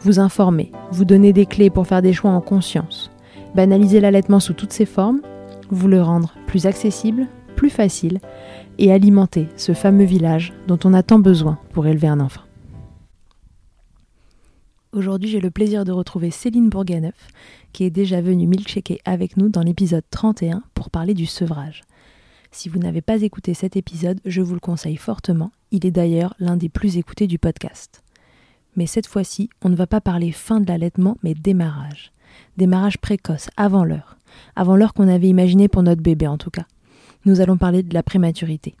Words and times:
vous 0.00 0.18
informer, 0.18 0.72
vous 0.92 1.04
donner 1.04 1.32
des 1.32 1.46
clés 1.46 1.70
pour 1.70 1.86
faire 1.86 2.02
des 2.02 2.12
choix 2.12 2.30
en 2.30 2.40
conscience, 2.40 3.10
banaliser 3.54 4.00
l'allaitement 4.00 4.40
sous 4.40 4.54
toutes 4.54 4.72
ses 4.72 4.86
formes, 4.86 5.20
vous 5.70 5.88
le 5.88 6.02
rendre 6.02 6.34
plus 6.46 6.66
accessible, 6.66 7.28
plus 7.56 7.70
facile 7.70 8.20
et 8.78 8.92
alimenter 8.92 9.48
ce 9.56 9.74
fameux 9.74 10.04
village 10.04 10.52
dont 10.66 10.78
on 10.84 10.94
a 10.94 11.02
tant 11.02 11.18
besoin 11.18 11.58
pour 11.72 11.86
élever 11.86 12.08
un 12.08 12.20
enfant. 12.20 12.42
Aujourd'hui, 14.92 15.28
j'ai 15.28 15.40
le 15.40 15.50
plaisir 15.50 15.84
de 15.84 15.92
retrouver 15.92 16.32
Céline 16.32 16.68
Bourganeuf, 16.68 17.28
qui 17.72 17.84
est 17.84 17.90
déjà 17.90 18.20
venue 18.20 18.48
milkshaker 18.48 18.98
avec 19.04 19.36
nous 19.36 19.48
dans 19.48 19.62
l'épisode 19.62 20.02
31 20.10 20.64
pour 20.74 20.90
parler 20.90 21.14
du 21.14 21.26
sevrage. 21.26 21.82
Si 22.50 22.68
vous 22.68 22.80
n'avez 22.80 23.00
pas 23.00 23.22
écouté 23.22 23.54
cet 23.54 23.76
épisode, 23.76 24.20
je 24.24 24.42
vous 24.42 24.54
le 24.54 24.60
conseille 24.60 24.96
fortement. 24.96 25.52
Il 25.70 25.86
est 25.86 25.92
d'ailleurs 25.92 26.34
l'un 26.40 26.56
des 26.56 26.68
plus 26.68 26.96
écoutés 26.96 27.28
du 27.28 27.38
podcast. 27.38 28.02
Mais 28.76 28.86
cette 28.86 29.06
fois-ci, 29.06 29.50
on 29.62 29.68
ne 29.68 29.76
va 29.76 29.86
pas 29.86 30.00
parler 30.00 30.32
fin 30.32 30.60
de 30.60 30.68
l'allaitement, 30.68 31.16
mais 31.22 31.34
démarrage. 31.34 32.12
Démarrage 32.56 32.98
précoce, 32.98 33.48
avant 33.56 33.84
l'heure. 33.84 34.16
Avant 34.56 34.76
l'heure 34.76 34.94
qu'on 34.94 35.08
avait 35.08 35.28
imaginé 35.28 35.68
pour 35.68 35.82
notre 35.82 36.02
bébé 36.02 36.26
en 36.26 36.38
tout 36.38 36.50
cas. 36.50 36.66
Nous 37.24 37.40
allons 37.40 37.56
parler 37.56 37.82
de 37.82 37.92
la 37.94 38.02
prématurité. 38.02 38.74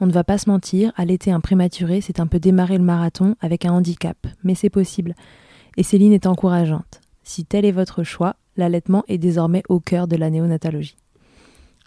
On 0.00 0.06
ne 0.06 0.12
va 0.12 0.24
pas 0.24 0.38
se 0.38 0.48
mentir, 0.48 0.92
allaiter 0.96 1.30
un 1.30 1.40
prématuré, 1.40 2.00
c'est 2.00 2.20
un 2.20 2.26
peu 2.26 2.38
démarrer 2.38 2.78
le 2.78 2.84
marathon 2.84 3.36
avec 3.40 3.66
un 3.66 3.72
handicap, 3.72 4.16
mais 4.42 4.54
c'est 4.54 4.70
possible. 4.70 5.14
Et 5.76 5.82
Céline 5.82 6.12
est 6.12 6.26
encourageante. 6.26 7.00
Si 7.22 7.44
tel 7.44 7.64
est 7.64 7.72
votre 7.72 8.02
choix, 8.02 8.36
l'allaitement 8.56 9.04
est 9.08 9.18
désormais 9.18 9.62
au 9.68 9.78
cœur 9.78 10.08
de 10.08 10.16
la 10.16 10.30
néonatologie. 10.30 10.96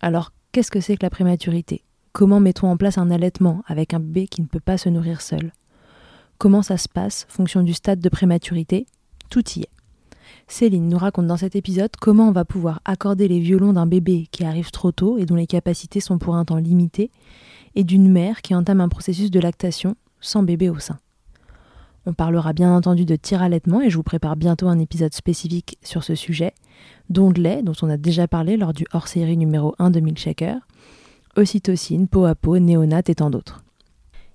Alors, 0.01 0.31
qu'est-ce 0.51 0.71
que 0.71 0.79
c'est 0.79 0.95
que 0.95 1.05
la 1.05 1.09
prématurité? 1.09 1.83
Comment 2.11 2.39
mettons 2.39 2.69
en 2.69 2.77
place 2.77 2.97
un 2.97 3.09
allaitement 3.09 3.63
avec 3.65 3.93
un 3.93 3.99
bébé 3.99 4.27
qui 4.27 4.41
ne 4.41 4.47
peut 4.47 4.59
pas 4.59 4.77
se 4.77 4.89
nourrir 4.89 5.21
seul? 5.21 5.51
Comment 6.43 6.61
ça 6.61 6.75
se 6.75 6.89
passe, 6.89 7.25
fonction 7.29 7.63
du 7.63 7.71
stade 7.71 8.01
de 8.01 8.09
prématurité 8.09 8.85
Tout 9.29 9.49
y 9.55 9.61
est. 9.61 9.69
Céline 10.49 10.89
nous 10.89 10.97
raconte 10.97 11.25
dans 11.25 11.37
cet 11.37 11.55
épisode 11.55 11.91
comment 12.01 12.27
on 12.27 12.33
va 12.33 12.43
pouvoir 12.43 12.81
accorder 12.83 13.29
les 13.29 13.39
violons 13.39 13.71
d'un 13.71 13.85
bébé 13.85 14.27
qui 14.29 14.43
arrive 14.43 14.69
trop 14.69 14.91
tôt 14.91 15.17
et 15.17 15.25
dont 15.25 15.37
les 15.37 15.47
capacités 15.47 16.01
sont 16.01 16.17
pour 16.17 16.35
un 16.35 16.43
temps 16.43 16.57
limité, 16.57 17.11
et 17.75 17.85
d'une 17.85 18.11
mère 18.11 18.41
qui 18.41 18.53
entame 18.55 18.81
un 18.81 18.89
processus 18.89 19.31
de 19.31 19.39
lactation 19.39 19.95
sans 20.19 20.43
bébé 20.43 20.69
au 20.69 20.79
sein. 20.79 20.99
On 22.05 22.13
parlera 22.13 22.51
bien 22.51 22.75
entendu 22.75 23.05
de 23.05 23.15
tir-allaitement 23.15 23.79
et 23.79 23.89
je 23.89 23.95
vous 23.95 24.03
prépare 24.03 24.35
bientôt 24.35 24.67
un 24.67 24.79
épisode 24.79 25.13
spécifique 25.13 25.77
sur 25.81 26.03
ce 26.03 26.13
sujet, 26.13 26.53
lait, 27.37 27.63
dont 27.63 27.75
on 27.83 27.89
a 27.89 27.95
déjà 27.95 28.27
parlé 28.27 28.57
lors 28.57 28.73
du 28.73 28.85
hors-série 28.91 29.37
numéro 29.37 29.75
1 29.79 29.91
de 29.91 30.01
Milkshaker, 30.01 30.57
ocytocine, 31.37 32.09
peau 32.09 32.25
à 32.25 32.35
peau, 32.35 32.59
néonate 32.59 33.09
et 33.09 33.15
tant 33.15 33.29
d'autres. 33.29 33.62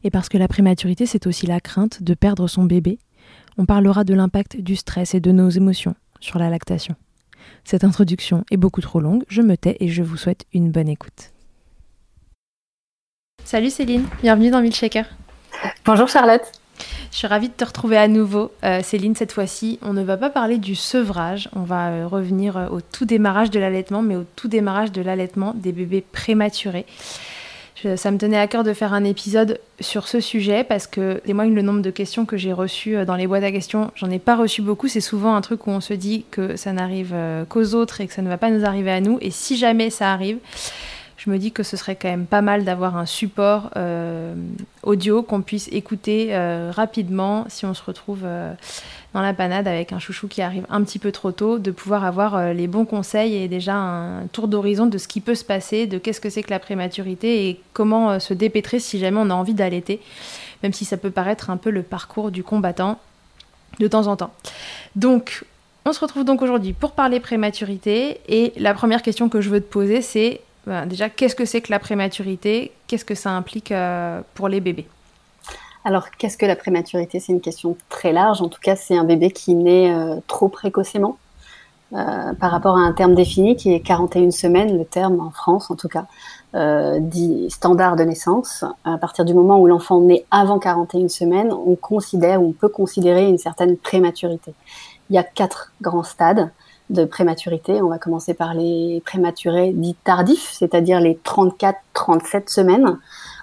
Et 0.09 0.11
parce 0.11 0.31
que 0.31 0.39
la 0.39 0.49
prématurité, 0.49 1.05
c'est 1.05 1.27
aussi 1.27 1.45
la 1.45 1.61
crainte 1.61 2.03
de 2.03 2.15
perdre 2.15 2.49
son 2.49 2.65
bébé, 2.65 2.99
on 3.59 3.67
parlera 3.67 4.05
de 4.05 4.15
l'impact 4.15 4.59
du 4.59 4.75
stress 4.75 5.15
et 5.15 5.21
de 5.21 5.33
nos 5.33 5.51
émotions 5.51 5.95
sur 6.19 6.39
la 6.39 6.49
lactation. 6.49 6.95
Cette 7.63 7.85
introduction 7.85 8.43
est 8.51 8.57
beaucoup 8.57 8.81
trop 8.81 9.01
longue, 9.01 9.25
je 9.29 9.43
me 9.43 9.55
tais 9.59 9.77
et 9.81 9.89
je 9.89 10.03
vous 10.03 10.17
souhaite 10.17 10.47
une 10.55 10.71
bonne 10.71 10.89
écoute. 10.89 11.33
Salut 13.45 13.69
Céline, 13.69 14.07
bienvenue 14.23 14.49
dans 14.49 14.63
Milkshaker. 14.63 15.05
Bonjour 15.85 16.09
Charlotte. 16.09 16.51
Je 17.13 17.19
suis 17.19 17.27
ravie 17.27 17.49
de 17.49 17.53
te 17.53 17.67
retrouver 17.67 17.99
à 17.99 18.09
nouveau. 18.09 18.51
Euh, 18.65 18.81
Céline, 18.83 19.15
cette 19.15 19.33
fois-ci, 19.33 19.79
on 19.83 19.93
ne 19.93 20.03
va 20.03 20.17
pas 20.17 20.31
parler 20.31 20.57
du 20.57 20.75
sevrage, 20.75 21.51
on 21.55 21.65
va 21.65 21.89
euh, 21.89 22.07
revenir 22.07 22.57
euh, 22.57 22.69
au 22.69 22.81
tout 22.81 23.05
démarrage 23.05 23.51
de 23.51 23.61
l'allaitement, 23.61 24.01
mais 24.01 24.17
au 24.17 24.25
tout 24.37 24.49
démarrage 24.49 24.91
de 24.91 25.03
l'allaitement 25.03 25.53
des 25.55 25.73
bébés 25.73 26.01
prématurés 26.01 26.87
ça 27.97 28.11
me 28.11 28.19
tenait 28.19 28.39
à 28.39 28.47
cœur 28.47 28.65
de 28.65 28.73
faire 28.73 28.93
un 28.93 29.05
épisode 29.05 29.61
sur 29.81 30.09
ce 30.09 30.21
sujet 30.21 30.65
parce 30.65 30.87
que 30.87 31.21
témoigne 31.25 31.55
le 31.55 31.63
nombre 31.63 31.81
de 31.81 31.91
questions 31.91 32.27
que 32.27 32.37
j'ai 32.37 32.53
reçues 32.53 32.97
euh, 32.97 33.05
dans 33.05 33.15
les 33.15 33.27
boîtes 33.27 33.45
à 33.45 33.53
questions. 33.53 33.91
J'en 33.95 34.11
ai 34.11 34.19
pas 34.19 34.37
reçu 34.37 34.63
beaucoup. 34.63 34.89
C'est 34.89 35.01
souvent 35.01 35.35
un 35.35 35.41
truc 35.41 35.67
où 35.67 35.71
on 35.71 35.81
se 35.81 35.95
dit 35.95 36.25
que 36.31 36.57
ça 36.57 36.73
n'arrive 36.73 37.13
euh, 37.13 37.45
qu'aux 37.45 37.75
autres 37.75 38.01
et 38.01 38.09
que 38.09 38.13
ça 38.13 38.23
ne 38.23 38.29
va 38.29 38.37
pas 38.37 38.51
nous 38.51 38.65
arriver 38.65 38.91
à 38.91 39.01
nous. 39.01 39.19
Et 39.21 39.31
si 39.31 39.57
jamais 39.57 39.91
ça 39.91 40.13
arrive, 40.13 40.39
je 41.17 41.31
me 41.31 41.39
dis 41.39 41.53
que 41.53 41.63
ce 41.63 41.77
serait 41.77 41.95
quand 41.95 42.09
même 42.09 42.27
pas 42.27 42.43
mal 42.43 42.65
d'avoir 42.65 42.97
un 42.97 43.07
support 43.07 43.71
audio 44.85 45.23
qu'on 45.25 45.43
puisse 45.43 45.69
écouter 45.73 46.31
rapidement 46.71 47.45
si 47.49 47.67
on 47.67 47.75
se 47.75 47.83
retrouve 47.83 48.25
dans 49.15 49.23
la 49.23 49.33
panade 49.33 49.67
avec 49.67 49.93
un 49.93 49.99
chouchou 49.99 50.29
qui 50.29 50.43
arrive 50.43 50.67
un 50.69 50.83
petit 50.83 50.99
peu 50.99 51.13
trop 51.13 51.33
tôt, 51.33 51.59
de 51.59 51.71
pouvoir 51.71 52.05
avoir 52.05 52.53
les 52.53 52.67
bons 52.67 52.85
conseils 52.85 53.35
et 53.37 53.49
déjà 53.49 53.75
un 53.75 54.27
tour 54.27 54.49
d'horizon 54.49 54.87
de 54.87 54.99
ce 54.99 55.09
qui 55.09 55.21
peut 55.21 55.35
se 55.35 55.45
passer, 55.45 55.87
de 55.87 55.99
qu'est-ce 55.99 56.21
que 56.21 56.31
c'est 56.31 56.43
que 56.43 56.51
la 56.51 56.59
prématurité 56.59 57.49
et 57.49 57.61
comment 57.73 58.21
se 58.21 58.35
dépêtrer 58.35 58.81
si 58.81 58.99
jamais 58.99 59.19
on 59.19 59.31
a 59.31 59.35
envie 59.35 59.55
d'allaiter, 59.55 60.01
même 60.63 60.73
si 60.73 60.85
ça 60.85 60.97
peut 60.97 61.11
paraître 61.11 61.49
un 61.51 61.57
peu 61.57 61.71
le 61.71 61.83
parcours 61.83 62.31
du 62.31 62.45
combattant 62.45 62.99
de 63.79 63.89
temps 63.89 64.07
en 64.07 64.17
temps. 64.17 64.33
Donc, 64.97 65.45
on 65.85 65.93
se 65.93 66.01
retrouve 66.01 66.25
donc 66.25 66.43
aujourd'hui 66.43 66.73
pour 66.73 66.93
parler 66.93 67.21
prématurité. 67.21 68.21
Et 68.29 68.53
la 68.57 68.75
première 68.75 69.03
question 69.03 69.29
que 69.29 69.41
je 69.41 69.49
veux 69.49 69.61
te 69.61 69.71
poser, 69.71 70.03
c'est 70.03 70.41
ben, 70.67 70.87
déjà, 70.87 71.09
qu'est-ce 71.09 71.35
que 71.35 71.45
c'est 71.45 71.61
que 71.61 71.71
la 71.71 71.79
prématurité? 71.79 72.73
Qu'est-ce 72.87 73.05
que 73.05 73.15
ça 73.15 73.31
implique 73.31 73.73
euh, 73.73 74.21
pour 74.35 74.49
les 74.49 74.61
bébés? 74.61 74.87
Alors, 75.89 76.11
qu'est-ce 76.11 76.37
que 76.37 76.45
la 76.45 76.55
prématurité? 76.55 77.19
C'est 77.19 77.33
une 77.33 77.41
question 77.41 77.75
très 77.89 78.13
large. 78.13 78.43
En 78.43 78.49
tout 78.49 78.61
cas, 78.61 78.77
c'est 78.77 78.97
un 78.97 79.05
bébé 79.05 79.31
qui 79.31 79.55
naît 79.55 79.91
euh, 79.91 80.17
trop 80.27 80.49
précocement 80.49 81.17
euh, 81.95 82.35
par 82.35 82.51
rapport 82.51 82.77
à 82.77 82.81
un 82.81 82.93
terme 82.93 83.15
défini 83.15 83.57
qui 83.57 83.73
est 83.73 83.81
41 83.81 84.31
semaines, 84.31 84.77
le 84.77 84.85
terme 84.85 85.21
en 85.21 85.31
France 85.31 85.71
en 85.71 85.77
tout 85.77 85.89
cas, 85.89 86.05
dit 87.01 87.49
standard 87.51 87.97
de 87.97 88.05
naissance. 88.05 88.65
À 88.85 88.99
partir 88.99 89.25
du 89.25 89.33
moment 89.33 89.59
où 89.59 89.67
l'enfant 89.67 90.01
naît 90.01 90.27
avant 90.31 90.59
41 90.59 91.09
semaines, 91.09 91.53
on 91.53 91.75
considère, 91.75 92.43
on 92.43 92.53
peut 92.53 92.69
considérer 92.69 93.27
une 93.27 93.39
certaine 93.39 93.79
prématurité 93.79 94.55
il 95.11 95.15
y 95.15 95.19
a 95.19 95.23
quatre 95.23 95.73
grands 95.81 96.03
stades 96.03 96.51
de 96.91 97.05
prématurité. 97.05 97.83
On 97.83 97.89
va 97.89 97.99
commencer 97.99 98.35
par 98.35 98.55
les 98.55 99.03
prématurés 99.05 99.73
dits 99.73 99.97
tardifs, 100.05 100.51
c'est-à-dire 100.53 101.01
les 101.01 101.19
34-37 101.25 102.49
semaines, 102.49 102.99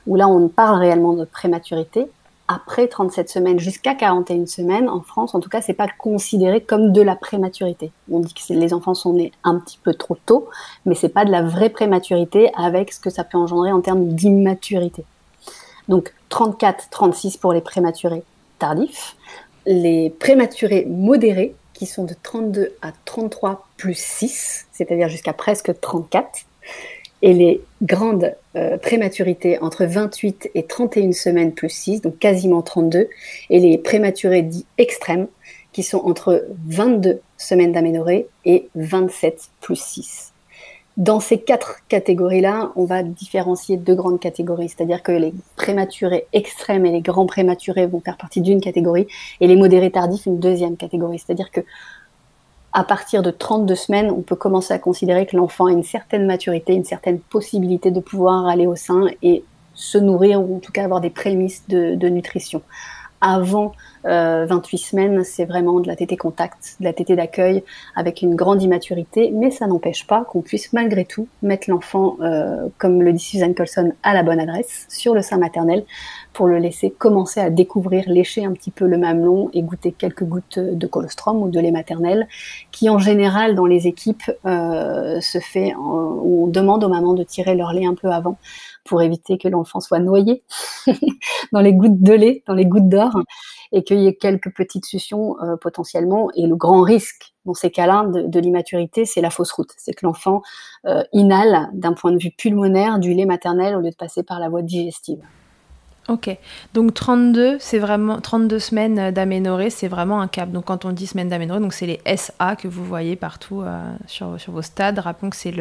où 0.08 0.16
là 0.16 0.28
on 0.28 0.48
parle 0.48 0.80
réellement 0.80 1.14
de 1.14 1.26
prématurité. 1.26 2.08
Après 2.48 2.88
37 2.88 3.30
semaines 3.30 3.60
jusqu'à 3.60 3.96
41 3.96 4.46
semaines, 4.46 4.88
en 4.88 5.02
France, 5.02 5.34
en 5.34 5.40
tout 5.40 5.50
cas, 5.50 5.62
c'est 5.62 5.74
pas 5.74 5.88
considéré 5.98 6.62
comme 6.62 6.92
de 6.92 7.02
la 7.02 7.16
prématurité. 7.16 7.92
On 8.12 8.20
dit 8.20 8.34
que 8.34 8.54
les 8.54 8.74
enfants 8.74 8.94
sont 8.94 9.14
nés 9.14 9.32
un 9.44 9.58
petit 9.60 9.80
peu 9.82 9.94
trop 9.94 10.16
tôt, 10.26 10.48
mais 10.86 10.94
c'est 10.94 11.10
pas 11.10 11.26
de 11.26 11.32
la 11.32 11.42
vraie 11.42 11.70
prématurité 11.70 12.52
avec 12.56 12.94
ce 12.94 13.00
que 13.00 13.10
ça 13.10 13.24
peut 13.24 13.38
engendrer 13.38 13.72
en 13.72 13.82
termes 13.82 14.08
d'immaturité. 14.10 15.06
Donc 15.88 16.14
34-36 16.30 17.40
pour 17.40 17.54
les 17.54 17.62
prématurés 17.62 18.24
tardifs 18.60 19.16
les 19.66 20.10
prématurés 20.10 20.86
modérés, 20.86 21.56
qui 21.74 21.86
sont 21.86 22.06
de 22.06 22.16
32 22.24 22.74
à 22.82 22.92
33 23.04 23.68
plus 23.78 23.98
6, 23.98 24.68
c'est-à-dire 24.72 25.10
jusqu'à 25.10 25.34
presque 25.34 25.78
34, 25.80 26.46
et 27.22 27.34
les 27.34 27.62
grandes 27.82 28.36
euh, 28.56 28.78
prématurités 28.78 29.60
entre 29.60 29.86
28 29.86 30.52
et 30.54 30.64
31 30.64 31.12
semaines 31.12 31.54
plus 31.54 31.70
6, 31.70 32.02
donc 32.02 32.20
quasiment 32.20 32.62
32, 32.62 33.10
et 33.50 33.60
les 33.60 33.78
prématurés 33.78 34.42
dits 34.42 34.66
extrêmes, 34.78 35.28
qui 35.72 35.84
sont 35.84 36.00
entre 36.06 36.46
22 36.68 37.20
semaines 37.38 37.74
d'aménorrhée 37.74 38.28
et 38.46 38.70
27 38.76 39.50
plus 39.60 39.80
6. 39.80 40.32
Dans 40.98 41.20
ces 41.20 41.40
quatre 41.40 41.80
catégories-là, 41.90 42.72
on 42.78 42.86
va 42.86 43.04
différencier 43.04 43.76
deux 43.76 43.96
grandes 43.96 44.22
catégories, 44.22 44.70
c'est-à-dire 44.70 45.04
que 45.04 45.12
les 45.12 45.34
prématurés 45.58 46.26
extrêmes 46.32 46.86
et 46.86 46.92
les 46.92 47.02
grands 47.02 47.26
prématurés 47.26 47.86
vont 47.86 48.00
faire 48.00 48.16
partie 48.16 48.40
d'une 48.40 48.62
catégorie 48.62 49.06
et 49.42 49.48
les 49.48 49.58
modérés 49.58 49.92
tardifs 49.92 50.26
une 50.26 50.40
deuxième 50.40 50.78
catégorie. 50.78 51.20
C'est-à-dire 51.20 51.52
que 51.52 51.60
à 52.76 52.84
partir 52.84 53.24
de 53.24 53.32
32 53.32 53.74
semaines, 53.74 54.12
on 54.12 54.22
peut 54.22 54.36
commencer 54.36 54.74
à 54.74 54.80
considérer 54.80 55.26
que 55.26 55.38
l'enfant 55.38 55.68
a 55.68 55.72
une 55.72 55.84
certaine 55.84 56.26
maturité, 56.26 56.74
une 56.74 56.84
certaine 56.84 57.20
possibilité 57.20 57.90
de 57.90 58.02
pouvoir 58.02 58.48
aller 58.48 58.68
au 58.68 58.76
sein 58.76 59.06
et 59.24 59.46
se 59.74 59.98
nourrir 59.98 60.42
ou 60.42 60.58
en 60.58 60.60
tout 60.60 60.74
cas 60.74 60.84
avoir 60.84 61.00
des 61.00 61.10
prémices 61.10 61.64
de, 61.70 62.10
nutrition. 62.10 62.62
Avant 63.22 63.72
28 64.04 64.08
euh, 64.08 64.78
semaines, 64.78 65.24
c'est 65.24 65.46
vraiment 65.46 65.80
de 65.80 65.88
la 65.88 65.96
tétée 65.96 66.18
contact, 66.18 66.76
de 66.82 66.84
la 66.84 66.92
tétée 66.92 67.16
d'accueil 67.16 67.64
avec 67.96 68.22
une 68.22 68.36
grande 68.36 68.62
immaturité, 68.62 69.32
mais 69.34 69.52
ça 69.52 69.68
n'empêche 69.68 70.06
pas 70.06 70.26
qu'on 70.26 70.42
puisse 70.42 70.74
malgré 70.74 71.06
tout 71.06 71.30
mettre 71.44 71.70
l'enfant, 71.70 72.18
euh, 72.20 72.68
comme 72.78 73.02
le 73.02 73.14
dit 73.14 73.24
Suzanne 73.24 73.56
Colson, 73.56 73.94
à 74.04 74.14
la 74.14 74.22
bonne 74.22 74.42
adresse 74.42 74.86
sur 74.90 75.16
le 75.16 75.22
sein 75.22 75.38
maternel 75.38 75.86
pour 76.36 76.48
le 76.48 76.58
laisser 76.60 76.92
commencer 76.92 77.40
à 77.40 77.50
découvrir, 77.50 78.04
lécher 78.08 78.46
un 78.46 78.52
petit 78.52 78.70
peu 78.70 78.86
le 78.86 78.98
mamelon 78.98 79.50
et 79.54 79.64
goûter 79.64 79.94
quelques 79.94 80.26
gouttes 80.26 80.60
de 80.60 80.86
colostrum 80.86 81.42
ou 81.42 81.50
de 81.50 81.60
lait 81.62 81.72
maternel, 81.72 82.28
qui 82.72 82.90
en 82.90 83.00
général 83.00 83.56
dans 83.56 83.66
les 83.66 83.88
équipes 83.88 84.30
euh, 84.46 85.22
se 85.22 85.40
fait, 85.40 85.74
on 85.76 86.48
demande 86.48 86.84
aux 86.84 86.90
mamans 86.90 87.14
de 87.14 87.24
tirer 87.24 87.56
leur 87.56 87.72
lait 87.72 87.86
un 87.86 87.96
peu 87.96 88.12
avant 88.12 88.38
pour 88.84 89.02
éviter 89.02 89.38
que 89.38 89.48
l'enfant 89.48 89.80
soit 89.80 90.00
noyé 90.00 90.44
dans 91.54 91.62
les 91.62 91.74
gouttes 91.74 92.02
de 92.02 92.14
lait, 92.14 92.44
dans 92.48 92.54
les 92.54 92.66
gouttes 92.66 92.90
d'or, 92.90 93.18
et 93.72 93.84
qu'il 93.84 94.00
y 94.02 94.08
ait 94.08 94.16
quelques 94.16 94.54
petites 94.54 94.86
suctions 94.86 95.38
euh, 95.42 95.56
potentiellement. 95.56 96.30
Et 96.36 96.48
le 96.48 96.58
grand 96.58 96.82
risque 96.82 97.34
dans 97.46 97.54
ces 97.54 97.72
cas-là 97.72 98.06
de, 98.08 98.40
l'immaturité, 98.40 99.06
c'est 99.06 99.22
la 99.22 99.30
fausse 99.30 99.54
route. 99.54 99.72
C'est 99.78 99.94
que 99.94 100.06
l'enfant 100.06 100.42
euh, 100.86 101.04
inhale 101.14 101.70
d'un 101.74 101.94
point 101.94 102.12
de 102.12 102.18
vue 102.18 102.32
pulmonaire 102.32 103.00
du 103.00 103.14
lait 103.14 103.26
maternel 103.26 103.76
au 103.76 103.80
lieu 103.80 103.90
de 103.90 103.96
passer 103.96 104.22
par 104.22 104.40
la 104.40 104.50
voie 104.50 104.62
digestive. 104.62 105.22
Ok, 106.08 106.30
donc 106.74 106.94
32, 106.94 107.58
c'est 107.60 107.80
vraiment 107.80 108.22
32 108.22 108.60
semaines 108.60 109.12
d'aménorrhée, 109.12 109.72
c'est 109.72 109.88
vraiment 109.88 110.22
un 110.22 110.28
cap. 110.28 110.52
Donc 110.52 110.66
quand 110.66 110.86
on 110.86 110.92
dit 110.92 111.08
semaines 111.08 111.30
d'aménorrhée, 111.30 111.62
donc 111.62 111.74
c'est 111.74 111.88
les 111.88 112.00
SA 112.16 112.56
que 112.56 112.68
vous 112.68 112.86
voyez 112.86 113.16
partout 113.16 113.62
euh, 113.62 113.82
sur, 114.06 114.40
sur, 114.40 114.54
vos 114.54 114.62
stades. 114.62 115.00
Rappelons 115.00 115.32
que 115.32 115.36
c'est 115.36 115.54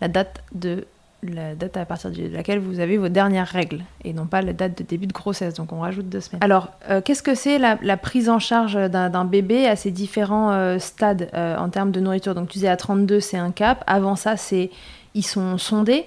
la 0.00 0.08
date 0.08 0.42
de 0.52 0.86
la 1.22 1.54
date 1.54 1.76
à 1.76 1.84
partir 1.84 2.10
de 2.10 2.28
laquelle 2.28 2.58
vous 2.58 2.80
avez 2.80 2.96
vos 2.98 3.08
dernières 3.08 3.46
règles 3.46 3.84
et 4.04 4.12
non 4.12 4.26
pas 4.26 4.42
la 4.42 4.52
date 4.52 4.78
de 4.78 4.84
début 4.84 5.06
de 5.06 5.12
grossesse. 5.12 5.54
Donc 5.54 5.72
on 5.72 5.80
rajoute 5.80 6.08
deux 6.08 6.20
semaines. 6.20 6.42
Alors, 6.42 6.70
euh, 6.90 7.00
qu'est-ce 7.00 7.22
que 7.22 7.34
c'est 7.34 7.58
la, 7.58 7.96
prise 7.96 8.28
en 8.28 8.38
charge 8.38 8.74
d'un 8.74 9.24
bébé 9.24 9.66
à 9.66 9.76
ces 9.76 9.90
différents 9.90 10.52
euh, 10.52 10.78
stades 10.78 11.28
euh, 11.34 11.56
en 11.56 11.68
termes 11.68 11.90
de 11.90 12.00
nourriture? 12.00 12.34
Donc 12.34 12.48
tu 12.48 12.54
disais 12.54 12.68
à 12.68 12.76
32, 12.76 13.20
c'est 13.20 13.38
un 13.38 13.50
cap. 13.50 13.82
Avant 13.86 14.16
ça, 14.16 14.36
c'est 14.36 14.70
ils 15.14 15.24
sont 15.24 15.58
sondés? 15.58 16.06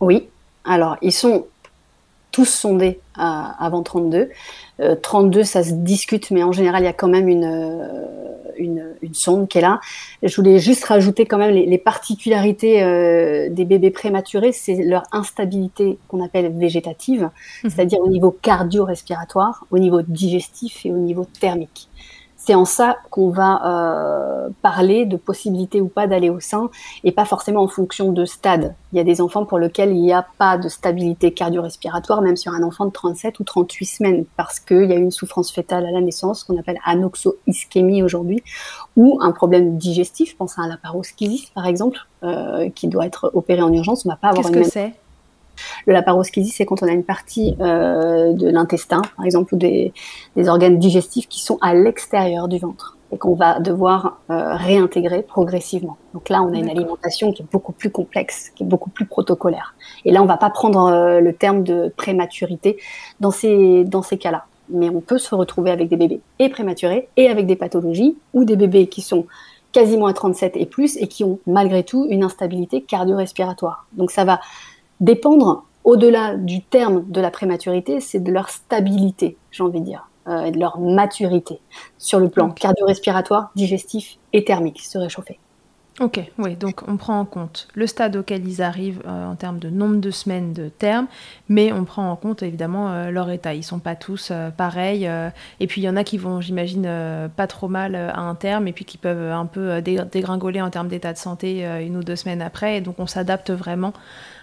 Oui. 0.00 0.28
Alors, 0.64 0.96
ils 1.00 1.12
sont 1.12 1.46
tous 2.30 2.44
sondés 2.44 3.00
avant 3.16 3.82
32. 3.82 4.30
32, 5.02 5.42
ça 5.42 5.64
se 5.64 5.72
discute, 5.72 6.30
mais 6.30 6.42
en 6.42 6.52
général, 6.52 6.82
il 6.82 6.86
y 6.86 6.88
a 6.88 6.92
quand 6.92 7.08
même 7.08 7.28
une, 7.28 7.44
une, 8.58 9.14
sonde 9.14 9.48
qui 9.48 9.58
est 9.58 9.62
là. 9.62 9.80
Je 10.22 10.34
voulais 10.36 10.58
juste 10.58 10.84
rajouter 10.84 11.26
quand 11.26 11.38
même 11.38 11.54
les, 11.54 11.78
particularités 11.78 12.82
euh, 12.82 13.48
des 13.50 13.64
bébés 13.64 13.90
prématurés, 13.90 14.52
c'est 14.52 14.74
leur 14.74 15.04
instabilité 15.12 15.98
qu'on 16.08 16.22
appelle 16.24 16.52
végétative, 16.56 17.30
mhm. 17.62 17.70
c'est-à-dire 17.70 18.00
au 18.00 18.08
niveau 18.08 18.30
cardio-respiratoire, 18.30 19.66
au 19.70 19.78
niveau 19.78 20.02
digestif 20.02 20.84
et 20.84 20.92
au 20.92 20.98
niveau 20.98 21.26
thermique 21.40 21.88
c'est 22.48 22.54
en 22.54 22.64
ça 22.64 22.96
qu'on 23.10 23.28
va 23.28 23.60
euh, 23.66 24.48
parler 24.62 25.04
de 25.04 25.18
possibilité 25.18 25.82
ou 25.82 25.88
pas 25.88 26.06
d'aller 26.06 26.30
au 26.30 26.40
sein 26.40 26.70
et 27.04 27.12
pas 27.12 27.26
forcément 27.26 27.60
en 27.60 27.68
fonction 27.68 28.10
de 28.10 28.24
stade. 28.24 28.74
Il 28.94 28.96
y 28.96 29.00
a 29.02 29.04
des 29.04 29.20
enfants 29.20 29.44
pour 29.44 29.58
lesquels 29.58 29.90
il 29.90 30.00
n'y 30.00 30.14
a 30.14 30.26
pas 30.38 30.56
de 30.56 30.66
stabilité 30.70 31.34
cardio-respiratoire, 31.34 32.22
même 32.22 32.38
sur 32.38 32.54
un 32.54 32.62
enfant 32.62 32.86
de 32.86 32.90
37 32.90 33.38
ou 33.40 33.44
38 33.44 33.84
semaines, 33.84 34.24
parce 34.38 34.60
qu'il 34.60 34.84
y 34.84 34.94
a 34.94 34.96
une 34.96 35.10
souffrance 35.10 35.52
fétale 35.52 35.84
à 35.84 35.90
la 35.90 36.00
naissance 36.00 36.42
qu'on 36.42 36.58
appelle 36.58 36.78
anoxo-ischémie 36.86 38.02
aujourd'hui, 38.02 38.42
ou 38.96 39.18
un 39.20 39.32
problème 39.32 39.76
digestif, 39.76 40.34
pense 40.38 40.58
à 40.58 40.62
un 40.62 40.68
laparoschisis 40.68 41.50
par 41.50 41.66
exemple, 41.66 41.98
euh, 42.22 42.70
qui 42.70 42.88
doit 42.88 43.04
être 43.04 43.30
opéré 43.34 43.60
en 43.60 43.70
urgence. 43.74 44.06
On 44.06 44.08
va 44.08 44.16
pas 44.16 44.28
avoir 44.28 44.50
Qu'est-ce 44.50 44.64
que 44.64 44.70
c'est? 44.70 44.94
Le 45.86 45.92
laparoschisie, 45.92 46.50
c'est 46.50 46.66
quand 46.66 46.82
on 46.82 46.86
a 46.86 46.92
une 46.92 47.04
partie 47.04 47.56
euh, 47.60 48.32
de 48.32 48.48
l'intestin, 48.48 49.02
par 49.16 49.24
exemple, 49.24 49.54
ou 49.54 49.58
des, 49.58 49.92
organes 50.46 50.78
digestifs 50.78 51.28
qui 51.28 51.40
sont 51.40 51.58
à 51.60 51.74
l'extérieur 51.74 52.48
du 52.48 52.58
ventre 52.58 52.96
et 53.10 53.18
qu'on 53.18 53.34
va 53.34 53.58
devoir 53.58 54.20
euh, 54.30 54.54
réintégrer 54.54 55.22
progressivement. 55.22 55.96
Donc 56.12 56.28
là, 56.28 56.42
on 56.42 56.52
a 56.52 56.58
une 56.58 56.68
alimentation 56.68 57.32
qui 57.32 57.42
est 57.42 57.50
beaucoup 57.50 57.72
plus 57.72 57.90
complexe, 57.90 58.50
qui 58.54 58.64
est 58.64 58.66
beaucoup 58.66 58.90
plus 58.90 59.06
protocolaire. 59.06 59.74
Et 60.04 60.12
là, 60.12 60.22
on 60.22 60.26
va 60.26 60.36
pas 60.36 60.50
prendre 60.50 60.86
euh, 60.86 61.20
le 61.20 61.32
terme 61.32 61.62
de 61.64 61.92
prématurité 61.96 62.76
dans 63.20 63.30
ces, 63.30 63.84
dans 63.84 64.02
ces 64.02 64.18
cas-là. 64.18 64.44
Mais 64.68 64.90
on 64.90 65.00
peut 65.00 65.16
se 65.16 65.34
retrouver 65.34 65.70
avec 65.70 65.88
des 65.88 65.96
bébés 65.96 66.20
et 66.38 66.50
prématurés 66.50 67.08
et 67.16 67.28
avec 67.28 67.46
des 67.46 67.56
pathologies 67.56 68.18
ou 68.34 68.44
des 68.44 68.56
bébés 68.56 68.88
qui 68.88 69.00
sont 69.00 69.26
quasiment 69.72 70.06
à 70.06 70.12
37 70.12 70.56
et 70.56 70.66
plus 70.66 70.96
et 70.96 71.08
qui 71.08 71.24
ont 71.24 71.38
malgré 71.46 71.84
tout 71.84 72.06
une 72.08 72.24
instabilité 72.24 72.82
cardio-respiratoire. 72.82 73.86
Donc 73.92 74.10
ça 74.10 74.24
va 74.24 74.40
dépendre, 75.00 75.64
au-delà 75.84 76.36
du 76.36 76.62
terme 76.62 77.04
de 77.08 77.20
la 77.20 77.30
prématurité, 77.30 78.00
c'est 78.00 78.20
de 78.20 78.30
leur 78.30 78.50
stabilité, 78.50 79.38
j'ai 79.50 79.62
envie 79.62 79.80
de 79.80 79.86
dire, 79.86 80.08
euh, 80.28 80.44
et 80.44 80.50
de 80.50 80.58
leur 80.58 80.78
maturité 80.78 81.60
sur 81.96 82.20
le 82.20 82.28
plan 82.28 82.50
cardio-respiratoire, 82.50 83.50
digestif 83.56 84.18
et 84.34 84.44
thermique, 84.44 84.80
se 84.80 84.98
réchauffer. 84.98 85.38
Ok, 86.00 86.20
oui, 86.38 86.54
donc 86.54 86.82
on 86.86 86.96
prend 86.96 87.18
en 87.18 87.24
compte 87.24 87.66
le 87.74 87.88
stade 87.88 88.14
auquel 88.14 88.46
ils 88.46 88.62
arrivent 88.62 89.02
euh, 89.06 89.26
en 89.26 89.34
termes 89.34 89.58
de 89.58 89.68
nombre 89.68 89.96
de 89.96 90.10
semaines 90.10 90.52
de 90.52 90.68
terme, 90.68 91.06
mais 91.48 91.72
on 91.72 91.84
prend 91.84 92.08
en 92.08 92.14
compte 92.14 92.42
évidemment 92.44 92.92
euh, 92.92 93.10
leur 93.10 93.30
état. 93.30 93.54
Ils 93.54 93.64
sont 93.64 93.80
pas 93.80 93.96
tous 93.96 94.30
pareils, 94.58 95.10
et 95.58 95.66
puis 95.66 95.80
il 95.80 95.84
y 95.84 95.88
en 95.88 95.96
a 95.96 96.04
qui 96.04 96.18
vont, 96.18 96.42
j'imagine, 96.42 96.82
pas 97.34 97.46
trop 97.46 97.68
mal 97.68 97.96
à 97.96 98.20
un 98.20 98.34
terme, 98.34 98.68
et 98.68 98.72
puis 98.72 98.84
qui 98.84 98.98
peuvent 98.98 99.32
un 99.32 99.46
peu 99.46 99.80
dégringoler 99.80 100.60
en 100.60 100.70
termes 100.70 100.88
d'état 100.88 101.14
de 101.14 101.18
santé 101.18 101.64
une 101.64 101.96
ou 101.96 102.04
deux 102.04 102.16
semaines 102.16 102.42
après, 102.42 102.76
et 102.76 102.80
donc 102.82 102.96
on 102.98 103.06
s'adapte 103.06 103.50
vraiment 103.50 103.94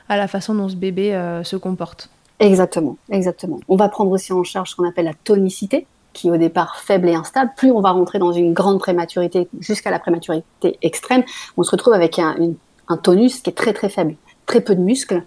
à 0.09 0.17
la 0.17 0.27
façon 0.27 0.53
dont 0.55 0.69
ce 0.69 0.75
bébé 0.75 1.11
se 1.43 1.55
comporte. 1.55 2.09
Exactement, 2.39 2.97
exactement. 3.09 3.59
On 3.69 3.75
va 3.75 3.89
prendre 3.89 4.11
aussi 4.11 4.33
en 4.33 4.43
charge 4.43 4.71
ce 4.71 4.75
qu'on 4.75 4.87
appelle 4.87 5.05
la 5.05 5.13
tonicité, 5.13 5.87
qui 6.15 6.29
est 6.29 6.31
au 6.31 6.37
départ 6.37 6.77
faible 6.77 7.09
et 7.09 7.13
instable. 7.13 7.51
Plus 7.55 7.71
on 7.71 7.81
va 7.81 7.91
rentrer 7.91 8.17
dans 8.17 8.31
une 8.31 8.53
grande 8.53 8.79
prématurité, 8.79 9.47
jusqu'à 9.59 9.91
la 9.91 9.99
prématurité 9.99 10.77
extrême, 10.81 11.23
on 11.57 11.63
se 11.63 11.71
retrouve 11.71 11.93
avec 11.93 12.17
un, 12.17 12.35
tonus 13.03 13.41
qui 13.41 13.51
est 13.51 13.53
très 13.53 13.73
très 13.73 13.89
faible, 13.89 14.15
très 14.45 14.61
peu 14.61 14.75
de 14.75 14.81
muscles 14.81 15.23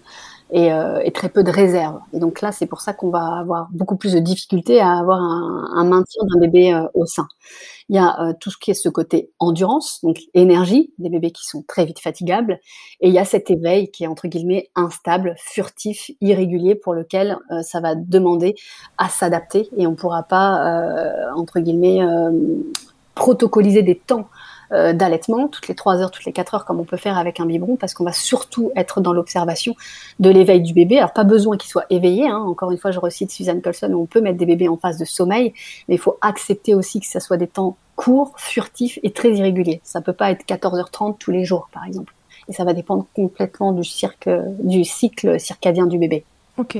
et, 0.51 0.73
euh, 0.73 0.99
et, 1.03 1.11
très 1.11 1.29
peu 1.29 1.43
de 1.43 1.51
réserve. 1.51 1.99
Et 2.13 2.19
donc 2.19 2.41
là, 2.41 2.51
c'est 2.51 2.65
pour 2.65 2.81
ça 2.81 2.93
qu'on 2.93 3.09
va 3.09 3.39
avoir 3.39 3.67
beaucoup 3.71 3.95
plus 3.95 4.13
de 4.13 4.19
difficultés 4.19 4.81
à 4.81 4.97
avoir 4.97 5.21
un, 5.21 5.69
un 5.75 5.83
maintien 5.83 6.23
d'un 6.25 6.39
bébé 6.39 6.73
euh, 6.73 6.85
au 6.95 7.05
sein. 7.05 7.27
Il 7.89 7.95
y 7.95 7.99
a 7.99 8.21
euh, 8.21 8.33
tout 8.39 8.51
ce 8.51 8.57
qui 8.57 8.71
est 8.71 8.75
ce 8.75 8.89
côté 8.89 9.31
endurance, 9.39 9.99
donc 10.03 10.19
énergie, 10.33 10.93
des 10.99 11.09
bébés 11.09 11.31
qui 11.31 11.45
sont 11.45 11.63
très 11.67 11.85
vite 11.85 11.99
fatigables, 11.99 12.59
et 13.01 13.07
il 13.07 13.13
y 13.13 13.19
a 13.19 13.25
cet 13.25 13.49
éveil 13.49 13.91
qui 13.91 14.03
est 14.03 14.07
entre 14.07 14.27
guillemets 14.27 14.69
instable, 14.75 15.35
furtif, 15.37 16.11
irrégulier, 16.21 16.75
pour 16.75 16.93
lequel 16.93 17.37
euh, 17.51 17.61
ça 17.61 17.79
va 17.79 17.95
demander 17.95 18.55
à 18.97 19.09
s'adapter. 19.09 19.69
Et 19.77 19.87
on 19.87 19.91
ne 19.91 19.95
pourra 19.95 20.23
pas 20.23 21.29
entre 21.35 21.59
guillemets 21.59 22.01
protocoliser 23.15 23.83
des 23.83 23.95
temps 23.95 24.29
euh, 24.71 24.93
d'allaitement, 24.93 25.47
toutes 25.47 25.67
les 25.67 25.75
3 25.75 25.97
heures, 26.01 26.11
toutes 26.11 26.25
les 26.25 26.31
4 26.31 26.53
heures, 26.53 26.65
comme 26.65 26.79
on 26.79 26.83
peut 26.83 26.97
faire 26.97 27.17
avec 27.17 27.39
un 27.39 27.45
biberon, 27.45 27.75
parce 27.75 27.93
qu'on 27.93 28.03
va 28.03 28.13
surtout 28.13 28.71
être 28.75 29.01
dans 29.01 29.13
l'observation 29.13 29.75
de 30.19 30.29
l'éveil 30.29 30.61
du 30.61 30.73
bébé. 30.73 30.99
Alors, 30.99 31.13
pas 31.13 31.23
besoin 31.23 31.57
qu'il 31.57 31.69
soit 31.69 31.85
éveillé. 31.89 32.27
Hein. 32.27 32.37
Encore 32.37 32.71
une 32.71 32.77
fois, 32.77 32.91
je 32.91 32.99
recite 32.99 33.31
Suzanne 33.31 33.61
Colson, 33.61 33.91
on 33.93 34.05
peut 34.05 34.21
mettre 34.21 34.37
des 34.37 34.45
bébés 34.45 34.67
en 34.67 34.77
phase 34.77 34.97
de 34.97 35.05
sommeil, 35.05 35.53
mais 35.87 35.95
il 35.95 35.99
faut 35.99 36.17
accepter 36.21 36.75
aussi 36.75 36.99
que 36.99 37.07
ce 37.07 37.19
soit 37.19 37.37
des 37.37 37.47
temps 37.47 37.77
courts, 37.95 38.33
furtifs 38.37 38.99
et 39.03 39.11
très 39.11 39.31
irréguliers. 39.31 39.81
Ça 39.83 40.01
peut 40.01 40.13
pas 40.13 40.31
être 40.31 40.45
14h30 40.45 41.17
tous 41.17 41.31
les 41.31 41.45
jours, 41.45 41.69
par 41.73 41.85
exemple. 41.85 42.13
Et 42.47 42.53
ça 42.53 42.63
va 42.63 42.73
dépendre 42.73 43.05
complètement 43.15 43.71
du, 43.71 43.83
cirque, 43.83 44.29
du 44.59 44.85
cycle 44.85 45.39
circadien 45.39 45.85
du 45.85 45.97
bébé. 45.97 46.23
Ok. 46.57 46.77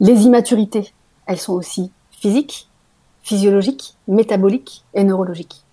Les 0.00 0.22
immaturités, 0.22 0.92
elles 1.26 1.38
sont 1.38 1.52
aussi 1.52 1.90
physiques, 2.12 2.68
physiologiques, 3.22 3.94
métaboliques 4.06 4.84
et 4.94 5.04
neurologiques. 5.04 5.63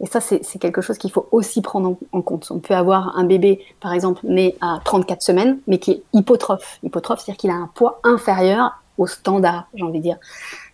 Et 0.00 0.06
ça, 0.06 0.20
c'est 0.20 0.58
quelque 0.58 0.82
chose 0.82 0.98
qu'il 0.98 1.10
faut 1.10 1.26
aussi 1.32 1.62
prendre 1.62 1.96
en, 2.12 2.22
compte. 2.22 2.46
On 2.50 2.58
peut 2.58 2.74
avoir 2.74 3.16
un 3.16 3.24
bébé, 3.24 3.64
par 3.80 3.94
exemple, 3.94 4.20
né 4.24 4.56
à 4.60 4.78
34 4.84 5.22
semaines, 5.22 5.58
mais 5.66 5.78
qui 5.78 5.92
est 5.92 6.02
hypotrophe. 6.12 6.78
Hypotrophe, 6.82 7.20
c'est-à-dire 7.20 7.38
qu'il 7.38 7.50
a 7.50 7.54
un 7.54 7.70
poids 7.74 8.00
inférieur 8.04 8.82
au 8.98 9.06
standard, 9.06 9.68
j'ai 9.74 9.84
envie 9.84 9.98
de 9.98 10.02
dire. 10.02 10.18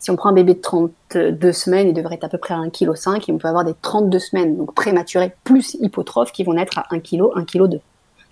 Si 0.00 0.10
on 0.10 0.16
prend 0.16 0.30
un 0.30 0.32
bébé 0.32 0.54
de 0.54 0.60
32 0.60 1.52
semaines, 1.52 1.88
il 1.88 1.94
devrait 1.94 2.16
être 2.16 2.24
à 2.24 2.28
peu 2.28 2.38
près 2.38 2.54
à 2.54 2.58
1,5 2.58 2.70
kg, 2.70 3.28
et 3.28 3.32
on 3.32 3.38
peut 3.38 3.48
avoir 3.48 3.64
des 3.64 3.74
32 3.80 4.18
semaines, 4.18 4.56
donc 4.56 4.74
prématurés, 4.74 5.32
plus 5.44 5.74
hypotrophes, 5.80 6.32
qui 6.32 6.42
vont 6.42 6.54
naître 6.54 6.78
à 6.78 6.86
1 6.90 6.98
kg, 7.00 7.22
1 7.34 7.44
kg 7.44 7.68
2. 7.68 7.80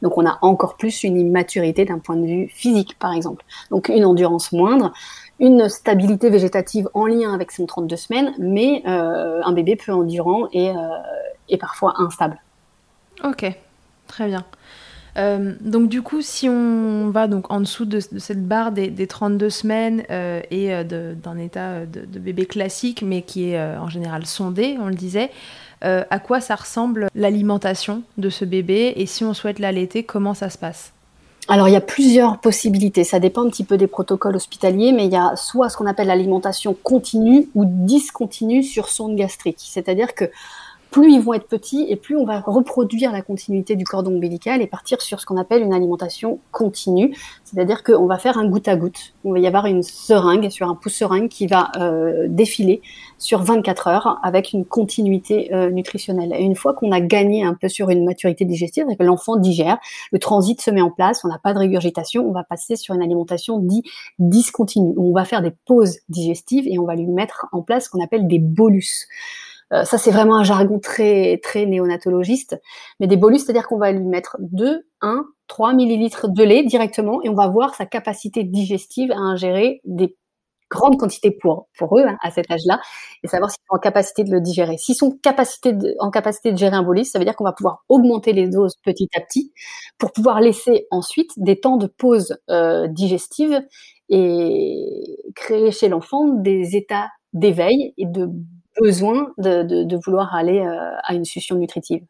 Donc 0.03 0.17
on 0.17 0.27
a 0.27 0.39
encore 0.43 0.77
plus 0.77 1.05
une 1.05 1.19
immaturité 1.19 1.85
d'un 1.85 1.99
point 1.99 2.17
de 2.17 2.27
vue 2.27 2.49
physique, 2.49 2.99
par 2.99 3.13
exemple. 3.13 3.45
Donc 3.71 3.89
une 3.89 4.05
endurance 4.05 4.53
moindre, 4.53 4.93
une 5.41 5.69
stabilité 5.69 6.29
végétative 6.29 6.89
en 6.95 7.07
lien 7.07 7.35
avec 7.35 7.51
son 7.51 7.67
32 7.67 7.97
semaines, 7.97 8.35
mais 8.39 8.83
euh, 8.87 9.41
un 9.43 9.53
bébé 9.53 9.75
peu 9.75 9.93
endurant 9.93 10.49
et, 10.53 10.71
euh, 10.71 11.57
parfois 11.59 11.95
instable. 11.99 12.39
Ok, 13.25 13.51
très 14.07 14.27
bien. 14.27 14.45
Euh, 15.17 15.55
donc 15.61 15.89
du 15.89 16.03
coup, 16.03 16.21
si 16.21 16.49
on 16.49 17.11
va 17.11 17.27
donc 17.27 17.51
en 17.51 17.61
dessous 17.61 17.85
de, 17.85 17.99
cette 17.99 18.47
barre 18.47 18.71
des, 18.71 19.07
32 19.07 19.51
semaines 19.51 20.05
et 20.51 20.85
d'un 20.85 21.39
état 21.39 21.87
de, 21.87 22.19
bébé 22.19 22.47
classique, 22.47 23.03
mais 23.03 23.23
qui 23.23 23.51
est 23.51 23.61
en 23.61 23.89
général 23.89 24.27
sondé, 24.27 24.77
on 24.81 24.87
le 24.87 24.95
disait, 24.95 25.31
à 25.81 26.19
quoi 26.21 26.41
ça 26.41 26.55
ressemble 26.55 27.09
l'alimentation 27.15 28.03
de 28.19 28.31
ce 28.31 28.45
bébé? 28.45 28.93
Et 28.97 29.07
si 29.07 29.25
on 29.25 29.35
souhaite 29.35 29.59
l'allaiter, 29.59 30.05
comment 30.05 30.35
ça 30.35 30.49
se 30.49 30.59
passe? 30.59 30.93
Alors 31.51 31.67
il 31.67 31.73
y 31.73 31.77
a 31.77 31.81
plusieurs 31.81 32.39
possibilités, 32.39 33.03
ça 33.03 33.19
dépend 33.19 33.45
un 33.45 33.51
petit 33.51 33.65
peu 33.65 33.77
des 33.77 33.89
protocoles 33.89 34.37
hospitaliers, 34.37 34.93
mais 34.93 35.07
il 35.07 35.13
y 35.13 35.17
a 35.17 35.35
soit 35.35 35.69
ce 35.69 35.77
qu'on 35.77 35.87
appelle 35.87 36.07
l'alimentation 36.07 36.77
continue 36.81 37.49
ou 37.57 37.65
discontinue 37.67 38.63
sur 38.63 38.89
sonde 38.89 39.17
gastrique, 39.17 39.59
c'est-à-dire 39.59 40.15
que 40.15 40.31
plus 40.91 41.13
ils 41.13 41.21
vont 41.21 41.35
être 41.35 41.47
petits 41.47 41.87
et 41.89 41.97
plus 41.97 42.17
on 42.17 42.25
va 42.25 42.41
reproduire 42.41 43.13
la 43.13 43.23
continuité 43.23 43.77
du 43.77 43.85
cordon 43.85 44.15
ombilical 44.15 44.63
et 44.63 44.67
partir 44.67 45.01
sur 45.01 45.21
ce 45.21 45.27
qu'on 45.27 45.37
appelle 45.37 45.63
une 45.63 45.73
alimentation 45.73 46.41
continue. 46.51 47.15
C'est-à-dire 47.45 47.83
qu'on 47.83 48.07
va 48.07 48.19
faire 48.19 48.39
un 48.39 48.49
goutte 48.49 48.69
à 48.69 48.77
goutte. 48.77 49.15
On 49.25 49.33
va 49.33 49.39
y 49.39 49.47
avoir 49.47 49.67
une 49.67 49.83
seringue, 49.83 50.51
sur 50.51 50.69
un 50.69 50.75
pouce 50.75 50.95
seringue 50.95 51.29
qui 51.29 51.47
va 51.47 51.71
euh, 51.77 52.27
défiler 52.29 52.83
sur 53.19 53.43
24 53.43 53.89
heures 53.89 54.19
avec 54.23 54.53
une 54.53 54.65
continuité 54.65 55.55
euh, 55.55 55.71
nutritionnelle. 55.71 56.33
Et 56.37 56.43
une 56.43 56.57
fois 56.57 56.75
qu'on 56.75 56.93
a 56.93 57.01
gagné 57.01 57.45
un 57.45 57.55
peu 57.55 57.69
sur 57.69 57.91
une 57.91 58.05
maturité 58.05 58.45
digestive, 58.45 58.87
que 58.99 59.05
l'enfant 59.05 59.37
digère, 59.37 59.79
le 60.13 60.19
transit 60.19 60.61
se 60.61 60.71
met 60.71 60.81
en 60.81 60.91
place, 60.91 61.25
on 61.25 61.29
n'a 61.29 61.39
pas 61.39 61.53
de 61.55 61.59
régurgitation, 61.59 62.29
on 62.29 62.33
va 62.33 62.45
passer 62.45 62.77
sur 62.77 62.95
une 62.95 63.03
alimentation 63.03 63.59
dit 63.59 63.83
discontinue. 64.19 64.95
On 64.97 65.13
va 65.13 65.25
faire 65.25 65.43
des 65.43 65.53
pauses 65.67 65.99
digestives 66.09 66.67
et 66.67 66.79
on 66.79 66.85
va 66.85 66.95
lui 66.95 67.07
mettre 67.07 67.47
en 67.53 67.63
place 67.63 67.85
ce 67.87 67.91
qu'on 67.91 68.03
appelle 68.03 68.27
des 68.27 68.39
bolus. 68.39 69.09
Euh, 69.73 69.85
ça, 69.85 69.99
c'est 69.99 70.11
vraiment 70.11 70.37
un 70.37 70.45
jargon 70.45 70.79
très 70.81 71.39
très 71.43 71.67
néonatologiste. 71.67 72.61
Mais 72.99 73.07
des 73.07 73.17
bolus, 73.17 73.41
c'est-à-dire 73.45 73.67
qu'on 73.69 73.79
va 73.79 73.93
lui 73.93 74.05
mettre 74.05 74.37
2, 74.41 74.83
1, 75.03 75.25
3 75.49 75.73
millilitres 75.75 76.29
de 76.29 76.43
lait 76.43 76.65
directement 76.65 77.23
et 77.23 77.29
on 77.29 77.35
va 77.35 77.49
voir 77.49 77.75
sa 77.75 77.87
capacité 77.87 78.45
digestive 78.45 79.13
à 79.13 79.19
ingérer 79.19 79.81
des 79.85 80.17
grandes 80.71 80.99
quantités 80.99 81.33
pour, 81.33 81.69
pour 81.77 81.99
eux 81.99 82.05
hein, 82.07 82.17
à 82.23 82.31
cet 82.31 82.51
âge-là 82.51 82.81
et 83.25 83.29
savoir 83.29 83.51
s'ils 83.51 83.59
sont 83.69 83.77
en 83.77 83.81
capacité 83.81 84.23
de 84.25 84.31
le 84.31 84.41
digérer. 84.41 84.79
S'ils 84.79 84.95
sont 84.95 85.11
capacité 85.23 85.75
en 85.99 86.11
capacité 86.11 86.53
de 86.53 86.57
gérer 86.59 86.77
un 86.77 86.83
bolus, 86.85 87.07
ça 87.07 87.19
veut 87.19 87.25
dire 87.25 87.35
qu'on 87.37 87.45
va 87.45 87.53
pouvoir 87.53 87.85
augmenter 87.89 88.33
les 88.33 88.49
doses 88.49 88.77
petit 88.85 89.09
à 89.17 89.21
petit 89.21 89.53
pour 89.99 90.13
pouvoir 90.13 90.41
laisser 90.41 90.87
ensuite 90.93 91.33
des 91.37 91.59
temps 91.61 91.77
de 91.77 91.87
pause 91.89 92.39
euh, 92.51 92.87
digestive 92.89 93.61
et 94.09 95.19
créer 95.35 95.73
chez 95.73 95.89
l'enfant 95.89 96.29
des 96.29 96.77
états 96.77 97.09
d'éveil 97.33 97.95
et 97.99 98.07
de 98.07 98.29
besoin 98.81 99.33
de, 99.39 99.97
vouloir 100.05 100.35
aller 100.35 100.61
euh, 100.61 100.91
à 101.05 101.15
une 101.15 101.25
succion 101.25 101.57
nutritive. 101.57 102.03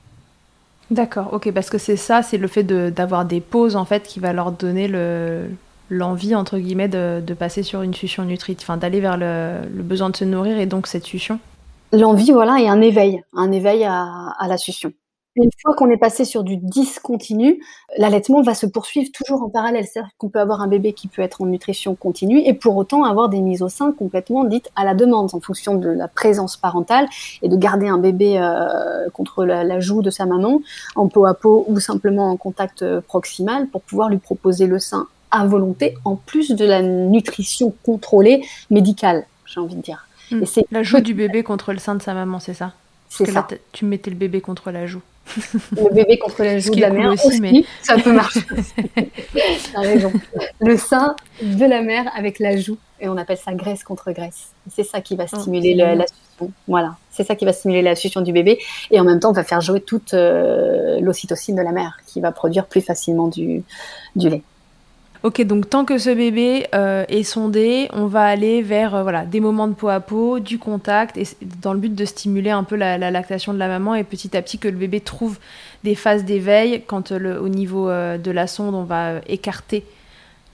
D'accord, 0.90 1.32
ok, 1.32 1.52
parce 1.52 1.70
que 1.70 1.78
c'est 1.78 1.96
ça, 1.96 2.22
c'est 2.22 2.36
le 2.36 2.48
fait 2.48 2.64
d'avoir 2.64 3.24
des 3.24 3.40
pauses 3.40 3.76
en 3.76 3.84
fait 3.84 4.02
qui 4.02 4.18
va 4.18 4.32
leur 4.32 4.50
donner 4.50 4.88
le, 4.88 5.44
l'envie 5.88 6.34
entre 6.34 6.58
guillemets 6.58 6.88
de, 6.88 7.34
passer 7.38 7.62
sur 7.62 7.82
une 7.82 7.94
succion 7.94 8.24
nutritive, 8.24 8.66
enfin 8.68 8.76
d'aller 8.76 9.00
vers 9.00 9.16
le, 9.16 9.60
besoin 9.82 10.10
de 10.10 10.16
se 10.16 10.24
nourrir 10.24 10.58
et 10.58 10.66
donc 10.66 10.88
cette 10.88 11.04
succion. 11.04 11.38
L'envie, 11.92 12.32
voilà, 12.32 12.60
et 12.60 12.68
un 12.68 12.80
éveil, 12.80 13.22
un 13.34 13.50
éveil 13.52 13.84
à, 13.84 14.06
à 14.38 14.48
la 14.48 14.56
succion. 14.56 14.92
Une 15.36 15.50
fois 15.62 15.74
qu'on 15.76 15.88
est 15.90 15.96
passé 15.96 16.24
sur 16.24 16.42
du 16.42 16.56
discontinu, 16.56 17.62
l'allaitement 17.96 18.42
va 18.42 18.54
se 18.54 18.66
poursuivre 18.66 19.10
toujours 19.12 19.42
en 19.42 19.48
parallèle. 19.48 19.86
C'est-à-dire 19.86 20.10
qu'on 20.18 20.28
peut 20.28 20.40
avoir 20.40 20.60
un 20.60 20.66
bébé 20.66 20.92
qui 20.92 21.06
peut 21.06 21.22
être 21.22 21.40
en 21.40 21.46
nutrition 21.46 21.94
continue 21.94 22.40
et 22.40 22.52
pour 22.52 22.76
autant 22.76 23.04
avoir 23.04 23.28
des 23.28 23.40
mises 23.40 23.62
au 23.62 23.68
sein 23.68 23.92
complètement 23.92 24.42
dites 24.42 24.70
à 24.74 24.84
la 24.84 24.94
demande 24.94 25.32
en 25.32 25.40
fonction 25.40 25.76
de 25.76 25.88
la 25.88 26.08
présence 26.08 26.56
parentale 26.56 27.06
et 27.42 27.48
de 27.48 27.56
garder 27.56 27.86
un 27.86 27.98
bébé 27.98 28.38
euh, 28.38 29.08
contre 29.10 29.44
la, 29.44 29.78
joue 29.78 30.02
de 30.02 30.10
sa 30.10 30.26
maman 30.26 30.60
en 30.96 31.06
peau 31.06 31.26
à 31.26 31.34
peau 31.34 31.64
ou 31.68 31.78
simplement 31.78 32.30
en 32.30 32.36
contact 32.36 32.82
euh, 32.82 33.00
proximal 33.00 33.68
pour 33.68 33.82
pouvoir 33.82 34.08
lui 34.08 34.18
proposer 34.18 34.66
le 34.66 34.80
sein 34.80 35.06
à 35.30 35.46
volonté 35.46 35.94
en 36.04 36.16
plus 36.16 36.50
de 36.50 36.64
la 36.64 36.82
nutrition 36.82 37.72
contrôlée 37.84 38.44
médicale, 38.68 39.26
j'ai 39.46 39.60
envie 39.60 39.76
de 39.76 39.82
dire. 39.82 40.08
Hmm. 40.32 40.42
la 40.72 40.82
joue 40.82 41.00
du 41.00 41.14
bébé 41.14 41.44
contre 41.44 41.72
le 41.72 41.78
sein 41.78 41.94
de 41.94 42.02
sa 42.02 42.14
maman, 42.14 42.40
c'est 42.40 42.54
ça? 42.54 42.72
C'est 43.08 43.26
ça. 43.26 43.46
tu 43.72 43.84
mettais 43.84 44.10
le 44.10 44.16
bébé 44.16 44.40
contre 44.40 44.70
la 44.70 44.86
joue. 44.86 45.02
Le 45.72 45.94
bébé 45.94 46.18
contre 46.18 46.42
la 46.42 46.58
joue 46.58 46.74
de 46.74 46.80
la 46.80 46.90
mère 46.90 47.12
aussi, 47.12 47.40
mais... 47.40 47.64
ça 47.82 47.96
peut 47.96 48.12
marcher. 48.12 48.40
T'as 49.72 49.80
raison. 49.80 50.12
Le 50.60 50.76
sein 50.76 51.16
de 51.42 51.64
la 51.64 51.82
mère 51.82 52.10
avec 52.16 52.38
la 52.38 52.56
joue, 52.56 52.78
et 53.00 53.08
on 53.08 53.16
appelle 53.16 53.38
ça 53.38 53.52
graisse 53.54 53.84
contre 53.84 54.12
graisse. 54.12 54.52
C'est 54.70 54.84
ça 54.84 55.00
qui 55.00 55.16
va 55.16 55.26
oh, 55.32 55.38
stimuler 55.38 55.74
la 55.74 56.06
succion. 56.06 56.52
Voilà, 56.68 56.96
c'est 57.10 57.24
ça 57.24 57.34
qui 57.34 57.44
va 57.44 57.52
stimuler 57.52 57.82
la 57.82 57.94
succion 57.94 58.20
du 58.20 58.32
bébé, 58.32 58.58
et 58.90 59.00
en 59.00 59.04
même 59.04 59.20
temps, 59.20 59.30
on 59.30 59.34
va 59.34 59.44
faire 59.44 59.60
jouer 59.60 59.80
toute 59.80 60.14
euh, 60.14 61.00
l'ocytocine 61.00 61.56
de 61.56 61.62
la 61.62 61.72
mère, 61.72 61.98
qui 62.06 62.20
va 62.20 62.32
produire 62.32 62.66
plus 62.66 62.80
facilement 62.80 63.28
du, 63.28 63.62
du 64.16 64.28
lait. 64.28 64.42
Ok, 65.22 65.42
donc 65.42 65.68
tant 65.68 65.84
que 65.84 65.98
ce 65.98 66.08
bébé 66.08 66.66
euh, 66.74 67.04
est 67.08 67.24
sondé, 67.24 67.90
on 67.92 68.06
va 68.06 68.24
aller 68.24 68.62
vers 68.62 68.94
euh, 68.94 69.02
voilà, 69.02 69.26
des 69.26 69.40
moments 69.40 69.68
de 69.68 69.74
peau 69.74 69.90
à 69.90 70.00
peau, 70.00 70.40
du 70.40 70.58
contact, 70.58 71.18
et 71.18 71.26
dans 71.60 71.74
le 71.74 71.78
but 71.78 71.94
de 71.94 72.04
stimuler 72.06 72.48
un 72.48 72.64
peu 72.64 72.74
la, 72.74 72.96
lactation 72.96 73.52
de 73.52 73.58
la 73.58 73.68
maman 73.68 73.94
et 73.94 74.02
petit 74.02 74.34
à 74.34 74.40
petit 74.40 74.58
que 74.58 74.66
le 74.66 74.78
bébé 74.78 75.00
trouve 75.00 75.38
des 75.84 75.94
phases 75.94 76.24
d'éveil 76.24 76.84
quand 76.86 77.12
euh, 77.12 77.38
au 77.38 77.50
niveau 77.50 77.90
de 77.90 78.30
la 78.30 78.46
sonde, 78.46 78.74
on 78.74 78.84
va 78.84 79.20
écarter 79.26 79.84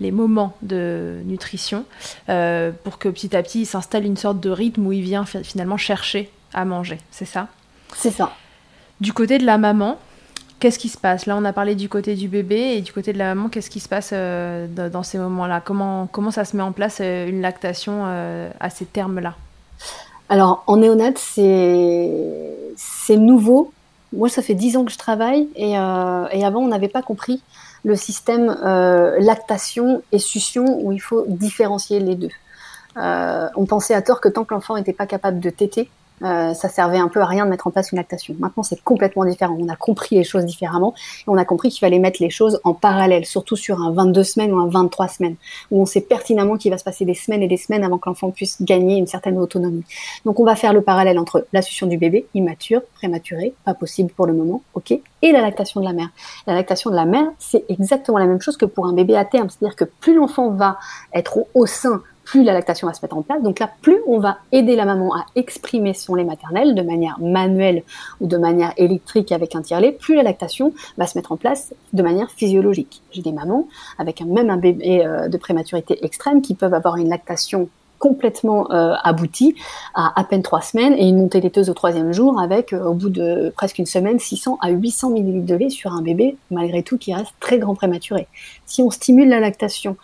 les 0.00 0.10
moments 0.10 0.56
de 0.62 1.18
nutrition 1.24 1.84
pour 2.26 2.98
que 2.98 3.08
petit 3.08 3.34
à 3.36 3.42
petit 3.42 3.62
il 3.62 3.66
s'installe 3.66 4.04
une 4.04 4.16
sorte 4.16 4.40
de 4.40 4.50
rythme 4.50 4.86
où 4.86 4.92
il 4.92 5.02
vient 5.02 5.24
finalement 5.24 5.78
chercher 5.78 6.30
à 6.52 6.64
manger. 6.64 6.98
C'est 7.10 7.24
ça? 7.24 7.48
C'est 7.94 8.10
ça. 8.10 8.32
Du 9.00 9.12
côté 9.12 9.38
de 9.38 9.46
la 9.46 9.58
maman, 9.58 9.98
Qu'est-ce 10.58 10.78
qui 10.78 10.88
se 10.88 10.96
passe 10.96 11.26
Là, 11.26 11.36
on 11.36 11.44
a 11.44 11.52
parlé 11.52 11.74
du 11.74 11.90
côté 11.90 12.14
du 12.14 12.28
bébé 12.28 12.76
et 12.76 12.80
du 12.80 12.90
côté 12.90 13.12
de 13.12 13.18
la 13.18 13.34
maman. 13.34 13.50
Qu'est-ce 13.50 13.68
qui 13.68 13.80
se 13.80 13.88
passe 13.88 14.10
euh, 14.14 14.66
dans 14.88 15.02
ces 15.02 15.18
moments-là 15.18 15.60
comment, 15.62 16.08
comment 16.10 16.30
ça 16.30 16.46
se 16.46 16.56
met 16.56 16.62
en 16.62 16.72
place 16.72 16.98
euh, 17.00 17.28
une 17.28 17.42
lactation 17.42 18.04
euh, 18.06 18.48
à 18.58 18.70
ces 18.70 18.86
termes-là 18.86 19.34
Alors, 20.30 20.64
en 20.66 20.78
néonat, 20.78 21.12
c'est 21.16 21.50
nouveau. 23.10 23.70
Moi, 24.14 24.30
ça 24.30 24.40
fait 24.40 24.54
dix 24.54 24.78
ans 24.78 24.86
que 24.86 24.92
je 24.92 24.96
travaille 24.96 25.46
et, 25.56 25.72
et 25.72 26.44
avant, 26.44 26.60
on 26.60 26.68
n'avait 26.68 26.88
pas 26.88 27.02
compris 27.02 27.42
le 27.84 27.94
système 27.94 28.46
lactation 29.18 30.02
et 30.10 30.18
succion 30.18 30.64
où 30.80 30.92
il 30.92 31.00
faut 31.00 31.24
différencier 31.28 32.00
les 32.00 32.14
deux. 32.14 32.30
on 32.96 33.66
pensait 33.66 33.94
à 33.94 34.00
tort 34.00 34.20
que 34.20 34.28
tant 34.28 34.44
que 34.44 34.54
l'enfant 34.54 34.76
n'était 34.76 34.94
pas 34.94 35.06
capable 35.06 35.40
de 35.40 35.50
téter, 35.50 35.90
euh, 36.22 36.54
ça 36.54 36.68
servait 36.68 36.98
un 36.98 37.08
peu 37.08 37.20
à 37.20 37.26
rien 37.26 37.44
de 37.44 37.50
mettre 37.50 37.66
en 37.66 37.70
place 37.70 37.92
une 37.92 37.98
lactation. 37.98 38.34
Maintenant, 38.38 38.62
c'est 38.62 38.82
complètement 38.82 39.24
différent. 39.24 39.56
On 39.58 39.68
a 39.68 39.76
compris 39.76 40.16
les 40.16 40.24
choses 40.24 40.44
différemment 40.44 40.94
et 41.20 41.24
on 41.28 41.36
a 41.36 41.44
compris 41.44 41.68
qu'il 41.68 41.80
fallait 41.80 41.98
mettre 41.98 42.22
les 42.22 42.30
choses 42.30 42.60
en 42.64 42.74
parallèle, 42.74 43.26
surtout 43.26 43.56
sur 43.56 43.80
un 43.80 43.92
22 43.92 44.22
semaines 44.22 44.52
ou 44.52 44.58
un 44.58 44.68
23 44.68 45.08
semaines, 45.08 45.36
où 45.70 45.80
on 45.80 45.86
sait 45.86 46.00
pertinemment 46.00 46.56
qu'il 46.56 46.70
va 46.70 46.78
se 46.78 46.84
passer 46.84 47.04
des 47.04 47.14
semaines 47.14 47.42
et 47.42 47.48
des 47.48 47.56
semaines 47.56 47.84
avant 47.84 47.98
que 47.98 48.08
l'enfant 48.08 48.30
puisse 48.30 48.62
gagner 48.62 48.96
une 48.96 49.06
certaine 49.06 49.38
autonomie. 49.38 49.84
Donc, 50.24 50.40
on 50.40 50.44
va 50.44 50.56
faire 50.56 50.72
le 50.72 50.82
parallèle 50.82 51.18
entre 51.18 51.46
la 51.52 51.62
succion 51.62 51.86
du 51.86 51.98
bébé, 51.98 52.26
immature, 52.34 52.82
prématuré, 52.94 53.54
pas 53.64 53.74
possible 53.74 54.10
pour 54.10 54.26
le 54.26 54.32
moment, 54.32 54.62
ok, 54.74 54.92
et 55.22 55.32
la 55.32 55.42
lactation 55.42 55.80
de 55.80 55.86
la 55.86 55.92
mère. 55.92 56.08
La 56.46 56.54
lactation 56.54 56.90
de 56.90 56.96
la 56.96 57.04
mère, 57.04 57.26
c'est 57.38 57.64
exactement 57.68 58.18
la 58.18 58.26
même 58.26 58.40
chose 58.40 58.56
que 58.56 58.66
pour 58.66 58.86
un 58.86 58.92
bébé 58.92 59.16
à 59.16 59.24
terme, 59.24 59.48
c'est-à-dire 59.50 59.76
que 59.76 59.84
plus 59.84 60.14
l'enfant 60.14 60.50
va 60.50 60.78
être 61.12 61.38
au 61.54 61.66
sein 61.66 62.02
plus 62.26 62.42
la 62.42 62.52
lactation 62.52 62.88
va 62.88 62.92
se 62.92 63.00
mettre 63.00 63.16
en 63.16 63.22
place. 63.22 63.42
Donc 63.42 63.60
là, 63.60 63.70
plus 63.80 63.98
on 64.06 64.18
va 64.18 64.38
aider 64.52 64.76
la 64.76 64.84
maman 64.84 65.14
à 65.14 65.24
exprimer 65.36 65.94
son 65.94 66.16
lait 66.16 66.24
maternel 66.24 66.74
de 66.74 66.82
manière 66.82 67.18
manuelle 67.20 67.84
ou 68.20 68.26
de 68.26 68.36
manière 68.36 68.74
électrique 68.76 69.32
avec 69.32 69.54
un 69.54 69.62
tire-lait, 69.62 69.92
plus 69.92 70.16
la 70.16 70.24
lactation 70.24 70.74
va 70.98 71.06
se 71.06 71.16
mettre 71.16 71.32
en 71.32 71.36
place 71.36 71.72
de 71.92 72.02
manière 72.02 72.30
physiologique. 72.30 73.00
J'ai 73.12 73.22
des 73.22 73.32
mamans 73.32 73.68
avec 73.96 74.20
un, 74.20 74.26
même 74.26 74.50
un 74.50 74.56
bébé 74.56 75.06
euh, 75.06 75.28
de 75.28 75.36
prématurité 75.38 76.04
extrême 76.04 76.42
qui 76.42 76.54
peuvent 76.54 76.74
avoir 76.74 76.96
une 76.96 77.08
lactation 77.08 77.68
complètement 77.98 78.70
euh, 78.72 78.92
aboutie 79.04 79.54
à 79.94 80.20
à 80.20 80.24
peine 80.24 80.42
trois 80.42 80.60
semaines 80.60 80.92
et 80.94 81.08
une 81.08 81.16
montée 81.16 81.40
laiteuse 81.40 81.70
au 81.70 81.74
troisième 81.74 82.12
jour 82.12 82.38
avec 82.38 82.74
euh, 82.74 82.84
au 82.84 82.92
bout 82.92 83.08
de 83.08 83.50
presque 83.56 83.78
une 83.78 83.86
semaine 83.86 84.18
600 84.18 84.58
à 84.60 84.68
800 84.68 85.10
millilitres 85.10 85.46
de 85.46 85.54
lait 85.54 85.70
sur 85.70 85.92
un 85.92 86.02
bébé 86.02 86.36
malgré 86.50 86.82
tout 86.82 86.98
qui 86.98 87.14
reste 87.14 87.32
très 87.40 87.58
grand 87.58 87.74
prématuré. 87.74 88.26
Si 88.66 88.82
on 88.82 88.90
stimule 88.90 89.28
la 89.28 89.40
lactation 89.40 89.96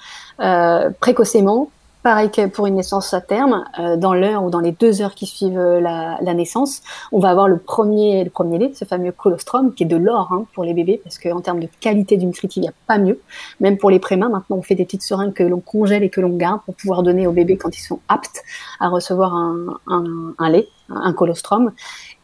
précocement, 1.00 1.68
Pareil 2.02 2.32
que 2.32 2.46
pour 2.46 2.66
une 2.66 2.74
naissance 2.74 3.14
à 3.14 3.20
terme, 3.20 3.64
euh, 3.78 3.96
dans 3.96 4.12
l'heure 4.12 4.42
ou 4.42 4.50
dans 4.50 4.58
les 4.58 4.72
deux 4.72 5.02
heures 5.02 5.14
qui 5.14 5.26
suivent 5.26 5.56
euh, 5.56 5.80
la, 5.80 6.34
naissance, 6.34 6.82
on 7.12 7.20
va 7.20 7.30
avoir 7.30 7.46
le 7.46 7.58
premier, 7.58 8.24
le 8.24 8.30
premier 8.30 8.58
lait, 8.58 8.72
ce 8.74 8.84
fameux 8.84 9.12
colostrum, 9.12 9.72
qui 9.72 9.84
est 9.84 9.86
de 9.86 9.96
l'or 9.96 10.32
hein, 10.32 10.46
pour 10.52 10.64
les 10.64 10.74
bébés, 10.74 11.00
parce 11.04 11.18
qu'en 11.18 11.40
termes 11.40 11.60
de 11.60 11.68
qualité 11.80 12.16
du 12.16 12.26
nutritif, 12.26 12.56
il 12.56 12.62
n'y 12.62 12.68
a 12.68 12.72
pas 12.88 12.98
mieux. 12.98 13.20
Même 13.60 13.78
pour 13.78 13.88
les 13.88 14.00
prémains, 14.00 14.30
maintenant 14.30 14.56
on 14.56 14.62
fait 14.62 14.74
des 14.74 14.84
petites 14.84 15.02
seringues 15.02 15.32
que 15.32 15.44
l'on 15.44 15.60
congèle 15.60 16.02
et 16.02 16.10
que 16.10 16.20
l'on 16.20 16.36
garde 16.36 16.60
pour 16.64 16.74
pouvoir 16.74 17.04
donner 17.04 17.28
aux 17.28 17.32
bébés 17.32 17.56
quand 17.56 17.76
ils 17.76 17.82
sont 17.82 18.00
aptes 18.08 18.42
à 18.80 18.88
recevoir 18.88 19.34
un, 19.36 19.78
un, 19.86 20.34
un 20.38 20.50
lait, 20.50 20.68
un 20.88 21.12
colostrum. 21.12 21.70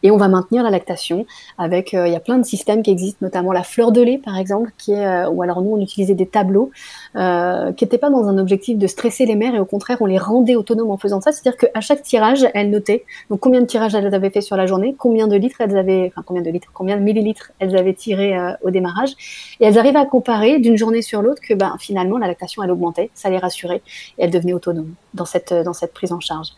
Et 0.03 0.11
on 0.11 0.17
va 0.17 0.27
maintenir 0.27 0.63
la 0.63 0.69
lactation 0.69 1.25
avec, 1.57 1.93
euh, 1.93 2.07
il 2.07 2.13
y 2.13 2.15
a 2.15 2.19
plein 2.19 2.37
de 2.37 2.45
systèmes 2.45 2.83
qui 2.83 2.91
existent, 2.91 3.19
notamment 3.21 3.51
la 3.51 3.63
fleur 3.63 3.91
de 3.91 4.01
lait 4.01 4.17
par 4.17 4.37
exemple, 4.37 4.71
qui 4.77 4.93
est, 4.93 5.05
euh, 5.05 5.29
ou 5.29 5.41
alors 5.41 5.61
nous 5.61 5.71
on 5.71 5.81
utilisait 5.81 6.13
des 6.13 6.25
tableaux 6.25 6.71
euh, 7.15 7.71
qui 7.73 7.83
n'étaient 7.83 7.97
pas 7.97 8.09
dans 8.09 8.27
un 8.27 8.37
objectif 8.37 8.77
de 8.77 8.87
stresser 8.87 9.25
les 9.25 9.35
mères 9.35 9.55
et 9.55 9.59
au 9.59 9.65
contraire 9.65 9.97
on 10.01 10.05
les 10.05 10.17
rendait 10.17 10.55
autonomes 10.55 10.91
en 10.91 10.97
faisant 10.97 11.21
ça, 11.21 11.31
c'est-à-dire 11.31 11.57
qu'à 11.57 11.81
chaque 11.81 12.03
tirage 12.03 12.47
elles 12.53 12.69
notaient 12.69 13.05
donc 13.29 13.39
combien 13.39 13.61
de 13.61 13.65
tirages 13.65 13.95
elles 13.95 14.13
avaient 14.13 14.29
fait 14.29 14.41
sur 14.41 14.55
la 14.55 14.65
journée, 14.65 14.95
combien 14.97 15.27
de 15.27 15.35
litres 15.35 15.61
elles 15.61 15.77
avaient, 15.77 16.11
enfin 16.11 16.23
combien 16.25 16.41
de 16.41 16.49
litres, 16.49 16.69
combien 16.73 16.97
de 16.97 17.01
millilitres 17.01 17.51
elles 17.59 17.75
avaient 17.75 17.93
tiré 17.93 18.37
au 18.61 18.69
démarrage, 18.69 19.11
et 19.59 19.65
elles 19.65 19.77
arrivaient 19.77 19.99
à 19.99 20.05
comparer 20.05 20.59
d'une 20.59 20.77
journée 20.77 21.01
sur 21.01 21.21
l'autre 21.21 21.41
que 21.41 21.53
ben 21.53 21.75
finalement 21.79 22.17
la 22.17 22.27
lactation 22.27 22.63
elle 22.63 22.71
augmentait, 22.71 23.09
ça 23.13 23.29
les 23.29 23.37
rassurait 23.37 23.81
et 24.17 24.23
elles 24.23 24.31
devenaient 24.31 24.53
autonomes 24.53 24.93
dans 25.13 25.25
cette 25.25 25.53
dans 25.53 25.73
cette 25.73 25.93
prise 25.93 26.13
en 26.13 26.19
charge. 26.19 26.49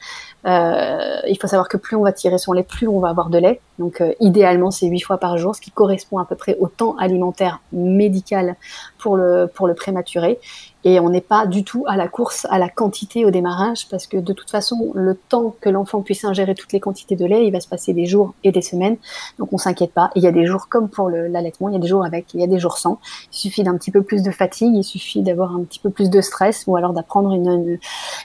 Il 0.46 1.38
faut 1.40 1.48
savoir 1.48 1.70
que 1.70 1.78
plus 1.78 1.96
on 1.96 2.04
va 2.04 2.12
tirer 2.12 2.38
son 2.38 2.54
lait, 2.54 2.64
plus 2.64 2.88
on 2.88 3.00
va 3.00 3.10
avoir 3.10 3.30
de 3.30 3.38
lait. 3.38 3.62
Donc 3.80 4.02
euh, 4.02 4.14
idéalement, 4.20 4.72
c'est 4.72 4.88
8 4.88 5.00
fois 5.02 5.18
par 5.18 5.38
jour, 5.38 5.56
ce 5.56 5.62
qui 5.62 5.72
correspond 5.72 6.20
à 6.20 6.26
peu 6.26 6.36
près 6.36 6.56
au 6.60 6.68
temps 6.68 6.96
alimentaire 6.98 7.62
médical 7.72 8.56
pour 8.98 9.18
le, 9.18 9.50
pour 9.54 9.68
le 9.68 9.74
prématuré 9.74 10.40
et 10.84 11.00
on 11.00 11.10
n'est 11.10 11.22
pas 11.22 11.46
du 11.46 11.64
tout 11.64 11.84
à 11.88 11.96
la 11.96 12.08
course 12.08 12.48
à 12.50 12.58
la 12.58 12.68
quantité 12.68 13.24
au 13.26 13.32
démarrage 13.32 13.88
parce 13.90 14.08
que 14.08 14.18
de 14.18 14.34
toute 14.34 14.50
façon 14.50 14.92
le 14.96 15.16
temps 15.16 15.56
que 15.62 15.70
l'enfant 15.70 16.02
puisse 16.02 16.26
ingérer 16.26 16.56
toutes 16.56 16.74
les 16.74 16.80
quantités 16.80 17.16
de 17.16 17.26
lait 17.26 17.46
il 17.46 17.52
va 17.52 17.60
se 17.60 17.68
passer 17.68 17.94
des 17.94 18.06
jours 18.06 18.34
et 18.44 18.52
des 18.52 18.62
semaines. 18.62 18.98
Donc 19.38 19.54
on 19.54 19.58
s'inquiète 19.58 19.94
pas. 19.94 20.10
Il 20.16 20.24
y 20.24 20.28
a 20.28 20.32
des 20.32 20.46
jours 20.46 20.70
comme 20.70 20.90
pour 20.90 21.10
l'allaitement 21.10 21.70
il 21.70 21.74
y 21.74 21.78
a 21.78 21.80
des 21.80 21.88
jours 21.88 22.04
avec 22.04 22.34
il 22.34 22.42
y 22.42 22.44
a 22.44 22.48
des 22.48 22.60
jours 22.60 22.78
sans. 22.78 23.00
Il 23.32 23.38
suffit 23.38 23.64
d'un 23.64 23.78
petit 23.78 23.92
peu 23.92 24.02
plus 24.02 24.24
de 24.24 24.32
fatigue 24.32 24.74
il 24.76 24.84
suffit 24.84 25.22
d'avoir 25.22 25.56
un 25.56 25.64
petit 25.64 25.80
peu 25.80 25.90
plus 25.90 26.10
de 26.10 26.22
stress 26.22 26.64
ou 26.66 26.76
alors 26.76 26.94
d'apprendre 26.94 27.32
une, 27.34 27.78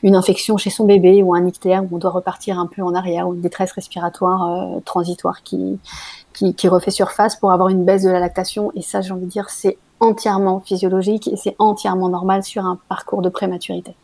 une, 0.03 0.16
infection 0.16 0.57
chez 0.57 0.71
son 0.71 0.87
bébé 0.87 1.23
ou 1.23 1.35
un 1.35 1.47
ictère 1.47 1.85
où 1.85 1.88
on 1.92 1.99
doit 1.99 2.11
repartir 2.11 2.59
un 2.59 2.66
peu 2.66 2.83
en 2.83 2.95
arrière 2.95 3.29
ou 3.29 3.35
une 3.35 3.40
détresse 3.42 3.73
respiratoire 3.73 4.77
euh, 4.77 4.81
transitoire 4.85 5.42
qui, 5.42 5.79
qui 6.33 6.55
qui 6.55 6.69
refait 6.69 6.90
surface 6.90 7.37
pour 7.37 7.53
avoir 7.53 7.69
une 7.69 7.85
baisse 7.85 8.03
de 8.03 8.11
la 8.11 8.21
lactation. 8.21 8.73
Et 8.75 8.83
ça 8.83 9.03
j'ai 9.03 9.12
envie 9.12 9.27
de 9.27 9.31
dire 9.31 9.51
c'est 9.51 9.77
entièrement 10.00 10.61
physiologique 10.61 11.28
et 11.28 11.37
c'est 11.37 11.56
entièrement 11.59 12.09
normal 12.09 12.42
sur 12.42 12.64
un 12.64 12.78
parcours 12.88 13.22
de 13.22 13.28
prématurité. 13.28 13.94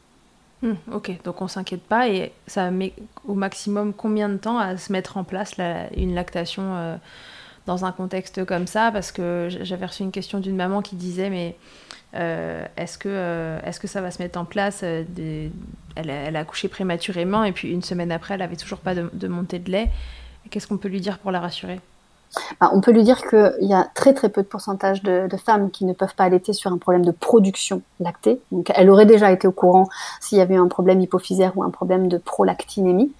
Hmm, 0.63 0.75
ok, 0.93 1.19
donc 1.25 1.43
on 1.43 1.49
s'inquiète 1.49 1.83
pas 1.83 2.09
et 2.09 2.33
ça 2.47 2.71
met 2.71 2.93
au 3.27 3.35
maximum 3.35 3.93
combien 3.93 4.29
de 4.29 4.37
temps 4.37 4.59
à 4.59 4.77
se 4.77 4.93
mettre 4.93 5.17
en 5.17 5.25
place 5.25 5.55
une 5.97 6.15
lactation 6.15 6.63
euh, 6.63 6.97
dans 7.67 7.85
un 7.85 7.91
contexte 7.91 8.45
comme 8.45 8.69
ça? 8.69 8.93
Parce 8.93 9.11
que 9.11 9.49
j'avais 9.63 9.87
reçu 9.87 10.05
une 10.05 10.13
question 10.13 10.39
d'une 10.39 10.55
maman 10.55 10.81
qui 10.81 10.95
disait 10.95 11.31
mais 11.31 11.57
euh, 12.15 12.65
est-ce 12.77 12.97
que, 12.97 13.09
euh, 13.09 13.61
que 13.61 13.89
ça 13.89 14.01
va 14.01 14.13
se 14.13 14.23
mettre 14.23 14.39
en 14.39 14.45
place 14.45 14.85
elle, 14.85 15.51
a 15.97 16.39
accouché 16.39 16.69
prématurément 16.69 17.43
et 17.43 17.53
puis 17.53 17.73
une 17.73 17.83
semaine 17.83 18.13
après 18.13 18.35
elle 18.35 18.43
avait 18.43 18.57
toujours 18.57 18.79
pas 18.79 18.95
de 18.95 19.29
montée 19.29 19.59
de 19.59 19.71
lait. 19.71 19.91
Qu'est-ce 20.51 20.69
qu'on 20.69 20.79
peut 20.79 20.89
lui 20.89 21.01
dire 21.01 21.19
pour 21.19 21.33
la 21.33 21.41
rassurer? 21.41 21.81
Bah, 22.61 22.71
on 22.73 22.81
peut 22.81 22.93
lui 22.93 23.03
dire 23.03 23.27
qu'il 23.27 23.55
y 23.61 23.75
a 23.75 23.89
très 23.95 24.15
très 24.15 24.29
peu 24.29 24.43
de 24.43 24.47
pourcentage 24.47 25.03
de, 25.03 25.29
femmes 25.45 25.71
qui 25.71 25.85
ne 25.85 25.93
peuvent 25.93 26.15
pas 26.15 26.25
allaiter 26.25 26.53
sur 26.53 26.73
un 26.73 26.79
problème 26.79 27.05
de 27.05 27.11
production 27.11 27.83
lactée. 28.01 28.41
Donc 28.53 28.71
elle 28.75 28.91
aurait 28.91 29.07
déjà 29.07 29.33
été 29.33 29.49
au 29.49 29.53
courant 29.53 29.89
s'il 30.21 30.39
y 30.39 30.41
avait 30.41 30.57
un 30.57 30.69
problème 30.69 31.01
hypophysaire 31.01 31.53
ou 31.57 31.65
un 31.65 31.71
problème 31.71 32.09
de 32.09 32.19
prolactinémie. 32.19 33.13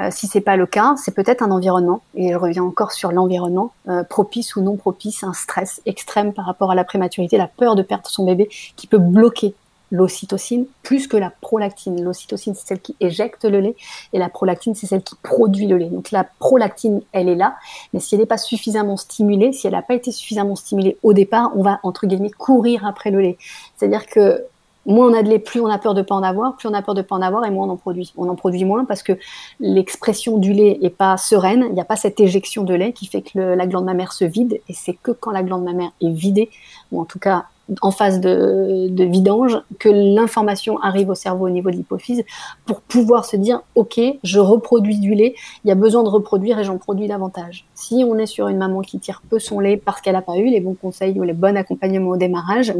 Euh, 0.00 0.08
si 0.10 0.26
c'est 0.26 0.40
pas 0.40 0.56
le 0.56 0.66
cas, 0.66 0.94
c'est 0.96 1.14
peut-être 1.14 1.42
un 1.42 1.52
environnement, 1.52 2.02
et 2.14 2.32
je 2.32 2.36
reviens 2.36 2.64
encore 2.64 2.90
sur 2.90 3.12
l'environnement, 3.12 3.72
euh, 3.88 4.02
propice 4.02 4.56
ou 4.56 4.60
non 4.60 4.76
propice, 4.76 5.22
un 5.22 5.32
stress 5.32 5.80
extrême 5.86 6.32
par 6.32 6.46
rapport 6.46 6.72
à 6.72 6.74
la 6.74 6.82
prématurité, 6.82 7.38
la 7.38 7.46
peur 7.46 7.76
de 7.76 7.82
perdre 7.82 8.08
son 8.08 8.24
bébé, 8.24 8.48
qui 8.74 8.88
peut 8.88 8.98
bloquer 8.98 9.54
l'ocytocine 9.94 10.66
plus 10.82 11.06
que 11.06 11.16
la 11.16 11.30
prolactine. 11.30 12.02
L'ocytocine, 12.02 12.54
c'est 12.54 12.66
celle 12.66 12.80
qui 12.80 12.96
éjecte 13.00 13.44
le 13.44 13.60
lait 13.60 13.76
et 14.12 14.18
la 14.18 14.28
prolactine, 14.28 14.74
c'est 14.74 14.86
celle 14.86 15.02
qui 15.02 15.14
produit 15.22 15.66
le 15.66 15.76
lait. 15.78 15.88
Donc 15.88 16.10
la 16.10 16.24
prolactine, 16.24 17.02
elle 17.12 17.28
est 17.28 17.36
là, 17.36 17.56
mais 17.92 18.00
si 18.00 18.14
elle 18.14 18.20
n'est 18.20 18.26
pas 18.26 18.38
suffisamment 18.38 18.96
stimulée, 18.96 19.52
si 19.52 19.66
elle 19.66 19.74
n'a 19.74 19.82
pas 19.82 19.94
été 19.94 20.10
suffisamment 20.10 20.56
stimulée 20.56 20.98
au 21.02 21.12
départ, 21.12 21.52
on 21.54 21.62
va, 21.62 21.78
entre 21.82 22.06
guillemets, 22.06 22.30
courir 22.30 22.84
après 22.84 23.10
le 23.10 23.20
lait. 23.20 23.38
C'est-à-dire 23.76 24.06
que 24.06 24.44
moins 24.84 25.08
on 25.10 25.14
a 25.14 25.22
de 25.22 25.28
lait, 25.28 25.38
plus 25.38 25.60
on 25.60 25.66
a 25.66 25.78
peur 25.78 25.94
de 25.94 26.02
pas 26.02 26.14
en 26.14 26.22
avoir, 26.22 26.56
plus 26.56 26.68
on 26.68 26.74
a 26.74 26.82
peur 26.82 26.94
de 26.94 27.02
pas 27.02 27.14
en 27.14 27.22
avoir 27.22 27.44
et 27.44 27.50
moins 27.50 27.66
on 27.68 27.70
en 27.70 27.76
produit. 27.76 28.12
On 28.16 28.28
en 28.28 28.34
produit 28.34 28.64
moins 28.64 28.84
parce 28.84 29.02
que 29.02 29.12
l'expression 29.60 30.38
du 30.38 30.52
lait 30.52 30.78
est 30.82 30.90
pas 30.90 31.16
sereine, 31.16 31.66
il 31.68 31.74
n'y 31.74 31.80
a 31.80 31.84
pas 31.84 31.96
cette 31.96 32.18
éjection 32.18 32.64
de 32.64 32.74
lait 32.74 32.92
qui 32.92 33.06
fait 33.06 33.22
que 33.22 33.38
la 33.38 33.66
glande 33.66 33.84
mammaire 33.84 34.12
se 34.12 34.24
vide 34.24 34.60
et 34.68 34.74
c'est 34.74 34.94
que 34.94 35.12
quand 35.12 35.30
la 35.30 35.42
glande 35.42 35.62
mammaire 35.62 35.92
est 36.00 36.10
vidée, 36.10 36.50
ou 36.90 37.00
en 37.00 37.04
tout 37.04 37.20
cas 37.20 37.44
en 37.80 37.90
phase 37.90 38.20
de, 38.20 38.88
de 38.88 39.04
vidange 39.04 39.58
que 39.78 39.88
l'information 39.88 40.78
arrive 40.80 41.08
au 41.08 41.14
cerveau 41.14 41.46
au 41.46 41.50
niveau 41.50 41.70
de 41.70 41.76
l'hypophyse 41.76 42.22
pour 42.66 42.80
pouvoir 42.82 43.24
se 43.24 43.36
dire 43.36 43.62
ok 43.74 44.00
je 44.22 44.38
reproduis 44.38 44.98
du 44.98 45.14
lait 45.14 45.34
il 45.64 45.68
y 45.68 45.70
a 45.70 45.74
besoin 45.74 46.02
de 46.02 46.08
reproduire 46.08 46.58
et 46.58 46.64
j'en 46.64 46.78
produis 46.78 47.08
davantage. 47.08 47.66
Si 47.74 48.04
on 48.06 48.18
est 48.18 48.26
sur 48.26 48.48
une 48.48 48.58
maman 48.58 48.80
qui 48.80 48.98
tire 48.98 49.22
peu 49.28 49.38
son 49.38 49.60
lait 49.60 49.76
parce 49.76 50.00
qu'elle 50.00 50.14
n'a 50.14 50.22
pas 50.22 50.36
eu 50.36 50.46
les 50.46 50.60
bons 50.60 50.74
conseils 50.74 51.18
ou 51.18 51.22
les 51.22 51.32
bons 51.32 51.56
accompagnements 51.56 52.10
au 52.10 52.16
démarrage 52.16 52.72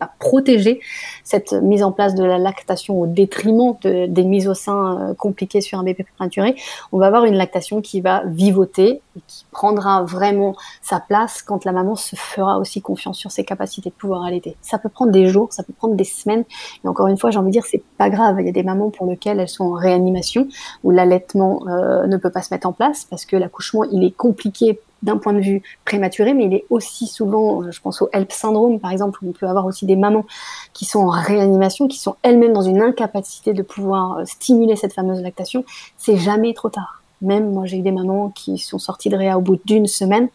à 0.00 0.10
protéger 0.18 0.80
cette 1.24 1.52
mise 1.52 1.82
en 1.82 1.92
place 1.92 2.14
de 2.14 2.24
la 2.24 2.38
lactation 2.38 3.00
au 3.00 3.06
détriment 3.06 3.76
de, 3.82 4.06
des 4.06 4.24
mises 4.24 4.48
au 4.48 4.54
sein 4.54 5.10
euh, 5.10 5.14
compliquées 5.14 5.60
sur 5.60 5.78
un 5.78 5.84
bébé 5.84 6.04
prématuré, 6.16 6.56
on 6.92 6.98
va 6.98 7.06
avoir 7.06 7.24
une 7.24 7.34
lactation 7.34 7.80
qui 7.80 8.00
va 8.00 8.22
vivoter 8.26 9.02
et 9.16 9.20
qui 9.26 9.44
prendra 9.50 10.02
vraiment 10.02 10.56
sa 10.82 11.00
place 11.00 11.42
quand 11.42 11.64
la 11.64 11.72
maman 11.72 11.96
se 11.96 12.16
fera 12.16 12.58
aussi 12.58 12.80
confiance 12.80 13.18
sur 13.18 13.30
ses 13.30 13.44
capacités 13.44 13.90
de 13.90 13.94
pouvoir 13.94 14.24
allaiter. 14.24 14.56
Ça 14.62 14.78
peut 14.78 14.88
prendre 14.88 15.12
des 15.12 15.26
jours, 15.26 15.52
ça 15.52 15.62
peut 15.62 15.72
prendre 15.72 15.94
des 15.94 16.04
semaines. 16.04 16.44
Et 16.84 16.88
encore 16.88 17.08
une 17.08 17.18
fois, 17.18 17.30
j'ai 17.30 17.38
envie 17.38 17.48
de 17.48 17.52
dire, 17.52 17.66
c'est 17.66 17.82
pas 17.98 18.10
grave. 18.10 18.36
Il 18.40 18.46
y 18.46 18.48
a 18.48 18.52
des 18.52 18.62
mamans 18.62 18.90
pour 18.90 19.06
lesquelles 19.06 19.40
elles 19.40 19.48
sont 19.48 19.64
en 19.64 19.72
réanimation 19.72 20.48
où 20.84 20.90
l'allaitement 20.90 21.66
euh, 21.68 22.06
ne 22.06 22.16
peut 22.16 22.30
pas 22.30 22.42
se 22.42 22.52
mettre 22.52 22.66
en 22.66 22.72
place 22.72 23.06
parce 23.08 23.26
que 23.26 23.36
l'accouchement 23.36 23.84
il 23.84 24.04
est 24.04 24.10
compliqué 24.10 24.80
d'un 25.02 25.16
point 25.16 25.32
de 25.32 25.40
vue 25.40 25.62
prématuré, 25.84 26.34
mais 26.34 26.44
il 26.44 26.54
est 26.54 26.66
aussi 26.70 27.06
souvent, 27.06 27.62
euh, 27.62 27.70
je 27.70 27.80
pense 27.80 28.02
au 28.02 28.08
HELP 28.12 28.32
syndrome 28.32 28.80
par 28.80 28.90
exemple, 28.90 29.18
où 29.22 29.30
on 29.30 29.32
peut 29.32 29.46
avoir 29.46 29.66
aussi 29.66 29.86
des 29.86 29.96
mamans 29.96 30.24
qui 30.72 30.84
sont 30.84 31.00
en 31.00 31.10
réanimation, 31.10 31.88
qui 31.88 31.98
sont 31.98 32.16
elles-mêmes 32.22 32.52
dans 32.52 32.62
une 32.62 32.82
incapacité 32.82 33.52
de 33.52 33.62
pouvoir 33.62 34.18
euh, 34.18 34.24
stimuler 34.24 34.76
cette 34.76 34.92
fameuse 34.92 35.22
lactation. 35.22 35.64
C'est 35.96 36.16
jamais 36.16 36.54
trop 36.54 36.68
tard. 36.68 37.02
Même 37.22 37.52
moi, 37.52 37.66
j'ai 37.66 37.78
eu 37.78 37.82
des 37.82 37.92
mamans 37.92 38.30
qui 38.30 38.56
sont 38.58 38.78
sorties 38.78 39.10
de 39.10 39.16
réa 39.16 39.36
au 39.36 39.42
bout 39.42 39.58
d'une 39.64 39.86
semaine 39.86 40.28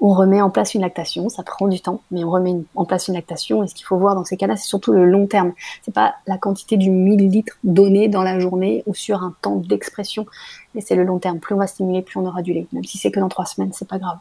on 0.00 0.14
remet 0.14 0.40
en 0.40 0.50
place 0.50 0.74
une 0.74 0.82
lactation, 0.82 1.28
ça 1.28 1.42
prend 1.42 1.66
du 1.66 1.80
temps, 1.80 2.02
mais 2.10 2.22
on 2.22 2.30
remet 2.30 2.54
en 2.76 2.84
place 2.84 3.08
une 3.08 3.14
lactation. 3.14 3.64
Et 3.64 3.68
ce 3.68 3.74
qu'il 3.74 3.84
faut 3.84 3.96
voir 3.96 4.14
dans 4.14 4.24
ces 4.24 4.36
cas-là, 4.36 4.56
c'est 4.56 4.68
surtout 4.68 4.92
le 4.92 5.04
long 5.04 5.26
terme. 5.26 5.52
C'est 5.82 5.94
pas 5.94 6.14
la 6.26 6.38
quantité 6.38 6.76
du 6.76 6.90
millilitre 6.90 7.54
donné 7.64 8.08
dans 8.08 8.22
la 8.22 8.38
journée 8.38 8.84
ou 8.86 8.94
sur 8.94 9.22
un 9.22 9.34
temps 9.42 9.56
d'expression, 9.56 10.26
mais 10.74 10.80
c'est 10.80 10.94
le 10.94 11.02
long 11.02 11.18
terme. 11.18 11.40
Plus 11.40 11.54
on 11.54 11.58
va 11.58 11.66
stimuler, 11.66 12.02
plus 12.02 12.18
on 12.20 12.26
aura 12.26 12.42
du 12.42 12.52
lait. 12.52 12.66
Même 12.72 12.84
si 12.84 12.96
c'est 12.96 13.10
que 13.10 13.18
dans 13.18 13.28
trois 13.28 13.46
semaines, 13.46 13.72
c'est 13.72 13.88
pas 13.88 13.98
grave. 13.98 14.18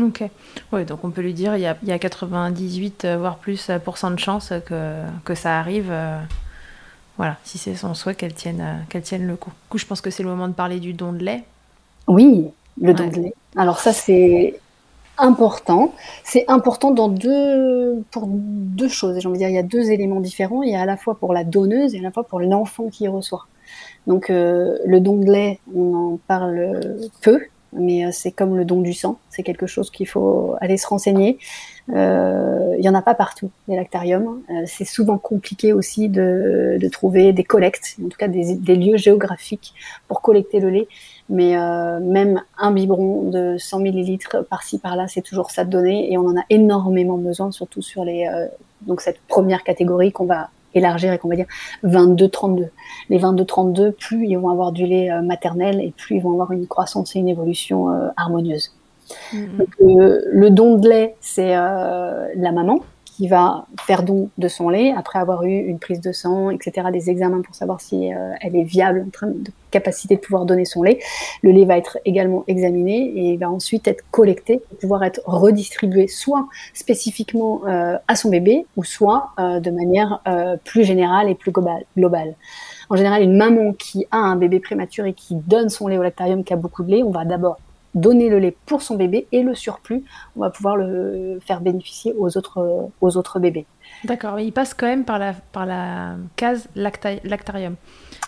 Ok. 0.00 0.24
Oui, 0.72 0.84
donc 0.84 1.04
on 1.04 1.10
peut 1.10 1.22
lui 1.22 1.34
dire 1.34 1.56
il 1.56 1.62
y 1.62 1.66
a, 1.66 1.76
il 1.82 1.88
y 1.88 1.92
a 1.92 1.98
98 1.98 3.06
voire 3.18 3.36
plus 3.36 3.68
de 3.68 4.16
chances 4.16 4.52
que, 4.66 5.02
que 5.24 5.34
ça 5.34 5.58
arrive. 5.58 5.92
voilà, 7.16 7.36
si 7.42 7.58
c'est 7.58 7.74
son 7.74 7.94
souhait 7.94 8.14
qu'elle 8.14 8.34
tienne, 8.34 8.86
qu'elle 8.88 9.02
tienne 9.02 9.26
le 9.26 9.34
coup. 9.34 9.50
Du 9.50 9.68
coup, 9.70 9.78
je 9.78 9.86
pense 9.86 10.00
que 10.00 10.10
c'est 10.10 10.22
le 10.22 10.28
moment 10.28 10.46
de 10.46 10.52
parler 10.52 10.78
du 10.78 10.92
don 10.92 11.12
de 11.12 11.24
lait. 11.24 11.44
Oui, 12.06 12.48
le 12.80 12.94
don 12.94 13.08
de 13.08 13.16
lait. 13.16 13.34
Alors 13.56 13.78
ça, 13.78 13.92
c'est 13.92 14.60
important. 15.18 15.92
C'est 16.22 16.44
important 16.48 16.90
dans 16.90 17.08
deux, 17.08 18.02
pour 18.10 18.26
deux 18.28 18.88
choses. 18.88 19.18
J'ai 19.18 19.28
envie 19.28 19.38
de 19.38 19.44
dire, 19.44 19.48
il 19.48 19.54
y 19.54 19.58
a 19.58 19.62
deux 19.62 19.90
éléments 19.90 20.20
différents. 20.20 20.62
Il 20.62 20.70
y 20.70 20.76
a 20.76 20.80
à 20.80 20.86
la 20.86 20.96
fois 20.96 21.16
pour 21.16 21.32
la 21.32 21.44
donneuse 21.44 21.94
et 21.94 21.98
à 21.98 22.02
la 22.02 22.10
fois 22.10 22.24
pour 22.24 22.40
l'enfant 22.40 22.88
qui 22.88 23.08
reçoit. 23.08 23.46
Donc 24.06 24.30
euh, 24.30 24.78
le 24.84 25.00
don 25.00 25.16
de 25.16 25.30
lait, 25.30 25.60
on 25.74 25.94
en 25.94 26.18
parle 26.28 26.80
peu, 27.22 27.40
mais 27.72 28.06
euh, 28.06 28.10
c'est 28.12 28.32
comme 28.32 28.56
le 28.56 28.64
don 28.64 28.80
du 28.80 28.92
sang. 28.92 29.18
C'est 29.30 29.42
quelque 29.42 29.66
chose 29.66 29.90
qu'il 29.90 30.06
faut 30.06 30.56
aller 30.60 30.76
se 30.76 30.86
renseigner. 30.86 31.38
Euh, 31.94 32.74
il 32.76 32.80
n'y 32.80 32.88
en 32.88 32.94
a 32.94 33.02
pas 33.02 33.14
partout, 33.14 33.50
les 33.68 33.76
lactariums. 33.76 34.42
c'est 34.66 34.86
souvent 34.86 35.18
compliqué 35.18 35.72
aussi 35.72 36.08
de, 36.08 36.78
de, 36.80 36.88
trouver 36.88 37.32
des 37.32 37.44
collectes, 37.44 37.96
en 38.04 38.08
tout 38.08 38.16
cas 38.16 38.28
des, 38.28 38.54
des 38.54 38.76
lieux 38.76 38.96
géographiques 38.96 39.74
pour 40.08 40.22
collecter 40.22 40.60
le 40.60 40.70
lait. 40.70 40.88
Mais 41.28 41.56
euh, 41.56 42.00
même 42.00 42.42
un 42.58 42.72
biberon 42.72 43.22
de 43.30 43.56
100 43.58 43.80
millilitres 43.80 44.44
par-ci 44.48 44.78
par-là, 44.78 45.08
c'est 45.08 45.22
toujours 45.22 45.50
ça 45.50 45.64
de 45.64 45.70
donner 45.70 46.12
et 46.12 46.18
on 46.18 46.26
en 46.26 46.36
a 46.36 46.44
énormément 46.50 47.16
besoin, 47.16 47.50
surtout 47.50 47.80
sur 47.80 48.04
les 48.04 48.26
euh, 48.26 48.46
donc 48.82 49.00
cette 49.00 49.20
première 49.26 49.62
catégorie 49.62 50.12
qu'on 50.12 50.26
va 50.26 50.50
élargir 50.74 51.12
et 51.12 51.18
qu'on 51.18 51.28
va 51.28 51.36
dire 51.36 51.46
22-32. 51.84 52.68
Les 53.08 53.18
22-32, 53.18 53.92
plus 53.92 54.26
ils 54.26 54.36
vont 54.36 54.50
avoir 54.50 54.72
du 54.72 54.86
lait 54.86 55.10
euh, 55.10 55.22
maternel 55.22 55.80
et 55.80 55.92
plus 55.96 56.16
ils 56.16 56.22
vont 56.22 56.32
avoir 56.32 56.52
une 56.52 56.66
croissance 56.66 57.16
et 57.16 57.20
une 57.20 57.28
évolution 57.28 57.88
harmonieuse. 58.16 58.72
Mm-hmm. 59.32 59.56
Donc, 59.56 59.68
le 59.78 60.48
don 60.50 60.76
de 60.76 60.88
lait, 60.88 61.16
c'est 61.20 61.54
la 61.54 62.52
maman 62.52 62.80
qui 63.16 63.28
va 63.28 63.66
faire 63.80 64.02
don 64.02 64.28
de 64.38 64.48
son 64.48 64.68
lait 64.68 64.92
après 64.96 65.20
avoir 65.20 65.44
eu 65.44 65.56
une 65.56 65.78
prise 65.78 66.00
de 66.00 66.10
sang, 66.10 66.50
etc., 66.50 66.88
des 66.92 67.10
examens 67.10 67.42
pour 67.42 67.54
savoir 67.54 67.80
si 67.80 68.12
euh, 68.12 68.32
elle 68.40 68.56
est 68.56 68.64
viable 68.64 69.04
en 69.06 69.10
train 69.10 69.28
de 69.28 69.50
capacité 69.70 70.16
de 70.16 70.20
pouvoir 70.20 70.46
donner 70.46 70.64
son 70.64 70.82
lait. 70.82 70.98
Le 71.42 71.52
lait 71.52 71.64
va 71.64 71.78
être 71.78 71.98
également 72.04 72.42
examiné 72.48 73.12
et 73.16 73.36
va 73.36 73.50
ensuite 73.50 73.86
être 73.86 74.02
collecté 74.10 74.58
pour 74.58 74.78
pouvoir 74.78 75.04
être 75.04 75.20
redistribué 75.26 76.08
soit 76.08 76.48
spécifiquement 76.72 77.62
euh, 77.66 77.96
à 78.08 78.16
son 78.16 78.30
bébé 78.30 78.66
ou 78.76 78.82
soit 78.82 79.30
euh, 79.38 79.60
de 79.60 79.70
manière 79.70 80.20
plus 80.64 80.84
générale 80.84 81.28
et 81.28 81.34
plus 81.34 81.52
globale. 81.52 82.34
En 82.90 82.96
général, 82.96 83.22
une 83.22 83.36
maman 83.36 83.72
qui 83.72 84.06
a 84.10 84.18
un 84.18 84.36
bébé 84.36 84.58
prématuré 84.58 85.12
qui 85.12 85.36
donne 85.36 85.68
son 85.68 85.86
lait 85.86 85.98
au 85.98 86.02
lactarium, 86.02 86.42
qui 86.42 86.52
a 86.52 86.56
beaucoup 86.56 86.82
de 86.82 86.90
lait, 86.90 87.02
on 87.02 87.10
va 87.10 87.24
d'abord 87.24 87.58
donner 87.94 88.28
le 88.28 88.38
lait 88.38 88.56
pour 88.66 88.82
son 88.82 88.96
bébé 88.96 89.26
et 89.32 89.42
le 89.42 89.54
surplus, 89.54 90.04
on 90.36 90.40
va 90.40 90.50
pouvoir 90.50 90.76
le 90.76 91.38
faire 91.44 91.60
bénéficier 91.60 92.12
aux 92.18 92.36
autres, 92.36 92.90
aux 93.00 93.16
autres 93.16 93.38
bébés. 93.38 93.66
D'accord, 94.04 94.34
mais 94.34 94.46
il 94.46 94.52
passe 94.52 94.74
quand 94.74 94.86
même 94.86 95.04
par 95.04 95.18
la, 95.18 95.34
par 95.52 95.66
la 95.66 96.16
case 96.36 96.68
lactarium. 96.74 97.76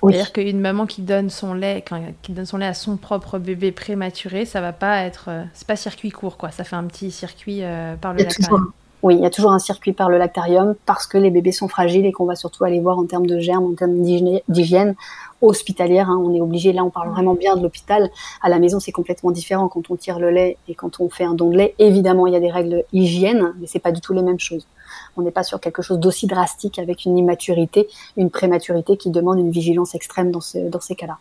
C'est-à-dire 0.03 0.33
qu'une 0.33 0.61
maman 0.61 0.87
qui 0.87 1.03
donne 1.03 1.31
son 1.31 1.55
lait, 1.55 1.85
qui 2.23 2.33
donne 2.33 2.47
son 2.47 2.59
lait 2.59 2.67
à 2.67 2.75
son 2.75 2.97
propre 2.97 3.39
bébé 3.39 3.73
prématuré, 3.73 4.45
ça 4.45 4.61
va 4.61 4.73
pas 4.73 5.03
être, 5.03 5.27
euh, 5.29 5.45
c'est 5.55 5.67
pas 5.67 5.77
circuit 5.77 6.11
court 6.11 6.37
quoi, 6.37 6.51
ça 6.51 6.65
fait 6.65 6.77
un 6.77 6.85
petit 6.85 7.11
circuit 7.11 7.63
euh, 7.63 7.97
par 7.97 8.13
le 8.13 8.23
lactarium. 8.23 8.73
Oui, 9.03 9.15
il 9.15 9.21
y 9.21 9.27
a 9.27 9.31
toujours 9.31 9.53
un 9.53 9.59
circuit 9.59 9.93
par 9.93 10.09
le 10.09 10.19
lactarium 10.19 10.75
parce 10.87 11.07
que 11.07 11.19
les 11.19 11.31
bébés 11.31 11.53
sont 11.53 11.69
fragiles 11.69 12.07
et 12.07 12.13
qu'on 12.13 12.25
va 12.25 12.35
surtout 12.35 12.65
aller 12.65 12.81
voir 12.81 12.99
en 12.99 13.05
termes 13.05 13.27
de 13.27 13.39
germes, 13.39 13.65
en 13.65 13.75
termes 13.75 14.01
d'hygiène 14.49 14.95
hospitalière. 15.43 16.11
Hein. 16.11 16.21
On 16.23 16.35
est 16.35 16.41
obligé, 16.41 16.73
là 16.73 16.85
on 16.85 16.91
parle 16.91 17.11
vraiment 17.11 17.35
bien 17.35 17.57
de 17.57 17.63
l'hôpital. 17.63 18.11
À 18.43 18.49
la 18.49 18.59
maison 18.59 18.81
c'est 18.81 18.93
complètement 18.93 19.31
différent 19.31 19.69
quand 19.69 19.91
on 19.91 19.97
tire 19.97 20.19
le 20.19 20.31
lait 20.31 20.57
et 20.69 20.75
quand 20.75 21.01
on 21.01 21.09
fait 21.09 21.25
un 21.25 21.35
don 21.35 21.51
de 21.51 21.57
lait. 21.57 21.75
Évidemment 21.79 22.27
il 22.27 22.33
y 22.33 22.37
a 22.37 22.41
des 22.41 22.51
règles 22.51 22.85
hygiène, 22.93 23.55
mais 23.59 23.67
c'est 23.67 23.79
pas 23.79 23.93
du 23.93 24.01
tout 24.01 24.13
les 24.13 24.23
mêmes 24.23 24.41
choses. 24.41 24.67
On 25.17 25.23
n'est 25.23 25.31
pas 25.31 25.43
sur 25.43 25.61
quelque 25.61 25.83
chose 25.83 25.99
d'aussi 25.99 26.27
drastique 26.27 26.79
avec 26.79 27.05
une 27.05 27.19
immaturité, 27.19 27.89
une 28.17 28.31
prématurité 28.31 28.97
qui 28.97 29.11
demande 29.11 29.39
une 29.39 29.51
vigilance 29.51 29.95
extrême 29.95 30.31
dans, 30.31 30.41
dans 30.71 30.81
ces 30.81 30.95
cas-là. 30.95 31.19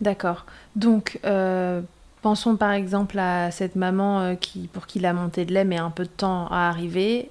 D'accord. 0.00 0.44
Donc, 0.76 1.18
euh, 1.24 1.80
Pensons 2.22 2.56
par 2.56 2.72
exemple 2.72 3.18
à 3.18 3.50
cette 3.50 3.76
maman 3.76 4.20
euh, 4.20 4.34
qui, 4.34 4.68
pour 4.72 4.86
qui 4.86 4.98
la 4.98 5.12
montée 5.12 5.44
de 5.44 5.54
lait 5.54 5.64
met 5.64 5.78
un 5.78 5.90
peu 5.90 6.02
de 6.02 6.08
temps 6.08 6.48
à 6.48 6.68
arriver. 6.68 7.30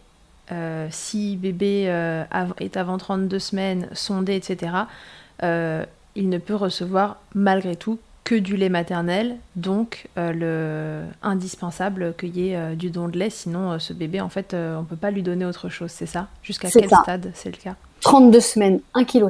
Euh, 0.53 0.87
si 0.91 1.35
bébé 1.35 1.85
euh, 1.89 2.23
est 2.59 2.77
avant 2.77 2.97
32 2.97 3.37
semaines, 3.37 3.89
sondé, 3.91 4.35
etc., 4.35 4.71
il 5.41 6.29
ne 6.29 6.37
peut 6.37 6.55
recevoir 6.55 7.17
malgré 7.35 7.75
tout 7.75 7.99
que 8.23 8.35
du 8.35 8.57
lait 8.57 8.69
maternel, 8.69 9.37
donc 9.55 10.07
le 10.17 11.03
indispensable 11.21 12.13
qu'il 12.19 12.35
y 12.37 12.51
ait 12.51 12.75
du 12.75 12.89
don 12.89 13.07
de 13.07 13.17
lait, 13.17 13.29
sinon 13.29 13.79
ce 13.79 13.93
bébé, 13.93 14.19
en 14.19 14.29
fait, 14.29 14.53
on 14.53 14.81
ne 14.81 14.85
peut 14.85 14.97
pas 14.97 15.11
lui 15.11 15.23
donner 15.23 15.45
autre 15.45 15.69
chose, 15.69 15.91
c'est 15.91 16.07
ça? 16.07 16.27
Jusqu'à 16.43 16.69
quel 16.69 16.89
stade 16.89 17.31
c'est 17.33 17.51
le 17.51 17.57
cas? 17.57 17.75
32 18.01 18.39
semaines, 18.39 18.79
1,5 18.95 19.05
kg, 19.05 19.29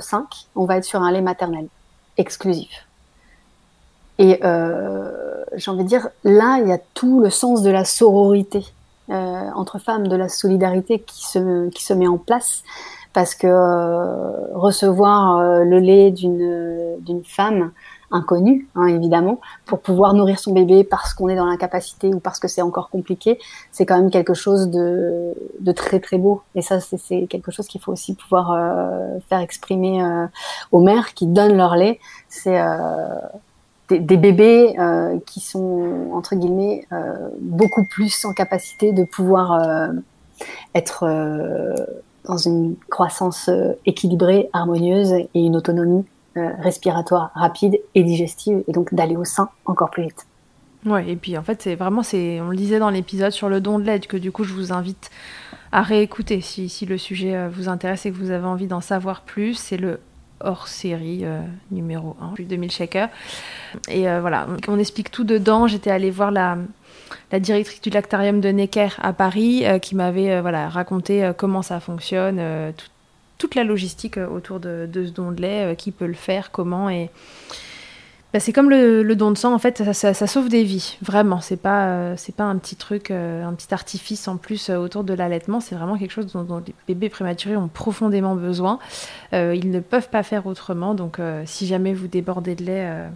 on 0.56 0.66
va 0.66 0.78
être 0.78 0.84
sur 0.84 1.02
un 1.02 1.12
lait 1.12 1.22
maternel 1.22 1.68
exclusif. 2.18 2.88
Et 4.20 4.40
euh, 4.44 5.44
j'ai 5.56 5.72
envie 5.72 5.84
de 5.84 5.90
dire, 5.90 6.10
là, 6.24 6.60
il 6.62 6.68
y 6.68 6.72
a 6.72 6.80
tout 6.94 7.22
le 7.22 7.30
sens 7.30 7.62
de 7.62 7.70
la 7.70 7.86
sororité 7.86 8.66
euh, 9.10 9.14
entre 9.56 9.80
femmes, 9.80 10.08
de 10.08 10.16
la 10.16 10.28
solidarité 10.30 11.00
qui 11.00 11.26
se, 11.26 11.70
qui 11.70 11.84
se 11.84 11.94
met 11.94 12.08
en 12.08 12.18
place. 12.18 12.64
Parce 13.18 13.34
que 13.34 13.48
euh, 13.48 14.54
recevoir 14.54 15.40
euh, 15.40 15.64
le 15.64 15.80
lait 15.80 16.12
d'une, 16.12 17.24
femme 17.26 17.72
inconnue, 18.12 18.68
hein, 18.76 18.86
évidemment, 18.86 19.42
pour 19.66 19.80
pouvoir 19.80 20.14
nourrir 20.14 20.38
son 20.38 20.54
bébé 20.54 20.84
parce 20.84 21.16
qu'on 21.16 21.28
est 21.28 21.36
dans 21.36 21.48
l'incapacité 21.48 22.10
ou 22.14 22.20
parce 22.20 22.40
que 22.40 22.48
c'est 22.48 22.62
encore 22.62 22.92
compliqué, 22.92 23.40
c'est 23.72 23.88
quand 23.88 23.96
même 23.96 24.12
quelque 24.12 24.36
chose 24.36 24.70
de, 24.70 25.34
de 25.60 25.72
très 25.72 26.00
très 26.00 26.20
beau. 26.20 26.44
Et 26.54 26.62
ça, 26.62 26.80
c'est, 26.80 27.26
quelque 27.26 27.50
chose 27.50 27.66
qu'il 27.66 27.82
faut 27.82 27.92
aussi 27.92 28.14
pouvoir 28.14 28.52
euh, 28.52 29.18
faire 29.30 29.40
exprimer 29.40 30.00
aux 30.72 30.82
mères 30.84 31.16
qui 31.16 31.26
donnent 31.26 31.58
leur 31.58 31.76
lait. 31.76 32.00
C'est 32.30 32.62
des, 33.90 34.18
bébés 34.18 34.76
qui 35.26 35.40
sont 35.40 36.12
entre 36.14 36.36
guillemets 36.36 36.88
beaucoup 37.42 37.84
plus 37.84 38.26
en 38.26 38.34
capacité 38.34 38.92
de 38.92 39.06
pouvoir 39.06 39.60
être 40.76 41.04
dans 42.28 42.38
une 42.38 42.76
croissance 42.90 43.50
équilibrée, 43.86 44.50
harmonieuse 44.54 45.14
et 45.14 45.30
une 45.34 45.56
autonomie 45.56 46.06
respiratoire 46.36 47.32
rapide 47.34 47.80
et 47.96 48.04
digestive, 48.04 48.64
et 48.68 48.72
donc 48.72 48.94
d'aller 48.94 49.16
au 49.16 49.26
sein 49.26 49.50
encore 49.66 49.90
plus 49.90 50.04
vite. 50.04 50.28
Ouais, 50.86 51.10
et 51.10 51.16
puis 51.16 51.38
en 51.38 51.42
fait, 51.42 51.62
c'est 51.64 51.76
vraiment, 51.76 52.04
c'est, 52.04 52.40
on 52.40 52.50
le 52.50 52.56
disait 52.56 52.80
dans 52.80 52.92
l'épisode 52.92 53.32
sur 53.32 53.50
le 53.50 53.60
don 53.60 53.80
de 53.80 53.86
l'aide, 53.86 54.06
que 54.06 54.18
du 54.18 54.32
coup, 54.32 54.44
je 54.44 54.54
vous 54.54 54.72
invite 54.72 55.10
à 55.72 55.82
réécouter 55.82 56.42
si, 56.42 56.70
si 56.70 56.86
le 56.86 56.98
sujet 56.98 57.48
vous 57.48 57.70
intéresse 57.70 58.06
et 58.06 58.12
que 58.12 58.16
vous 58.18 58.32
avez 58.32 58.46
envie 58.46 58.68
d'en 58.68 58.82
savoir 58.82 59.22
plus. 59.22 59.56
C'est 59.56 59.78
le 59.78 60.00
hors 60.40 60.68
série 60.68 61.22
euh, 61.24 61.42
numéro 61.72 62.16
1, 62.22 62.34
plus 62.34 62.44
de 62.44 62.50
2000 62.50 62.72
shakers. 62.72 63.10
Et 63.90 64.10
euh, 64.10 64.22
voilà, 64.22 64.48
on 64.68 64.78
explique 64.80 65.12
tout 65.12 65.24
dedans. 65.24 65.68
J'étais 65.68 65.92
allée 65.92 66.12
voir 66.12 66.32
la, 66.32 66.58
la 67.32 67.40
directrice 67.40 67.82
du 67.82 67.90
lactarium 67.90 68.42
de 68.42 68.50
Necker 68.50 68.90
à 69.02 69.14
Paris 69.14 69.66
euh, 69.66 69.80
qui 69.80 69.96
m'avait 69.96 70.42
voilà, 70.42 70.70
raconté 70.70 71.32
comment 71.38 71.62
ça 71.62 71.80
fonctionne, 71.80 72.42
toute 73.38 73.56
la 73.56 73.64
logistique 73.64 74.18
autour 74.18 74.60
de, 74.60 74.90
ce 74.94 75.12
don 75.12 75.32
de 75.32 75.42
lait, 75.42 75.76
qui 75.78 75.92
peut 75.92 76.08
le 76.08 76.14
faire, 76.14 76.52
comment. 76.52 76.90
Et, 76.90 77.10
bah, 78.34 78.42
c'est 78.42 78.52
comme 78.52 78.70
le, 78.70 79.16
don 79.16 79.32
de 79.32 79.38
sang, 79.38 79.54
en 79.54 79.58
fait, 79.58 79.94
ça, 79.94 80.14
sauve 80.28 80.50
des 80.50 80.64
vies, 80.64 80.98
vraiment. 81.02 81.40
C'est 81.40 81.58
pas, 81.58 81.88
euh, 81.88 82.16
pas 82.36 82.44
un 82.44 82.58
petit 82.58 82.76
truc, 82.76 83.10
euh, 83.10 83.44
un 83.46 83.54
petit 83.54 83.74
artifice 83.74 84.28
en 84.28 84.36
plus 84.36 84.70
euh, 84.70 84.78
autour 84.78 85.06
de 85.06 85.14
l'allaitement. 85.14 85.62
C'est 85.62 85.76
vraiment 85.76 85.98
quelque 85.98 86.12
chose 86.12 86.32
dont, 86.34 86.62
les 86.68 86.76
bébés 86.88 87.10
prématurés 87.10 87.56
ont 87.56 87.70
profondément 87.70 88.36
besoin. 88.36 88.80
ils 89.32 89.72
ne 89.72 89.80
peuvent 89.80 90.10
pas 90.10 90.24
faire 90.24 90.46
autrement. 90.46 90.94
Donc, 90.94 91.20
si 91.46 91.68
jamais 91.68 91.94
vous 91.94 92.08
débordez 92.08 92.56
de 92.56 92.66
lait, 92.66 93.10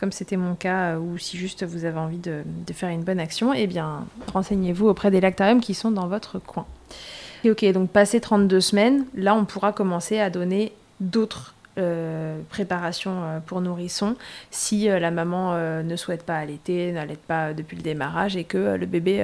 comme 0.00 0.12
c'était 0.12 0.38
mon 0.38 0.54
cas, 0.54 0.96
ou 0.96 1.18
si 1.18 1.36
juste 1.36 1.62
vous 1.62 1.84
avez 1.84 1.98
envie 1.98 2.16
de, 2.16 2.42
faire 2.72 2.88
une 2.88 3.02
bonne 3.02 3.20
action, 3.20 3.52
eh 3.52 3.66
bien, 3.66 4.06
renseignez-vous 4.32 4.88
auprès 4.88 5.10
des 5.10 5.20
lactariums 5.20 5.60
qui 5.60 5.74
sont 5.74 5.90
dans 5.90 6.08
votre 6.08 6.38
coin. 6.38 6.64
Et 7.44 7.50
ok, 7.50 7.62
donc 7.72 7.90
passé 7.90 8.18
32 8.18 8.62
semaines, 8.62 9.04
là, 9.14 9.34
on 9.34 9.44
pourra 9.44 9.72
commencer 9.72 10.18
à 10.18 10.30
donner 10.30 10.72
d'autres 11.00 11.54
euh, 11.78 12.40
préparation 12.48 13.10
euh, 13.22 13.40
pour 13.40 13.60
nourrisson 13.60 14.16
si 14.50 14.88
euh, 14.88 14.98
la 14.98 15.10
maman 15.10 15.54
ne 15.82 15.96
souhaite 15.96 16.24
pas 16.24 16.36
allaiter, 16.36 16.92
n'allaite 16.92 17.20
pas 17.20 17.52
depuis 17.52 17.76
le 17.76 17.82
démarrage 17.82 18.38
et 18.38 18.44
que 18.44 18.76
le 18.76 18.86
bébé 18.86 19.22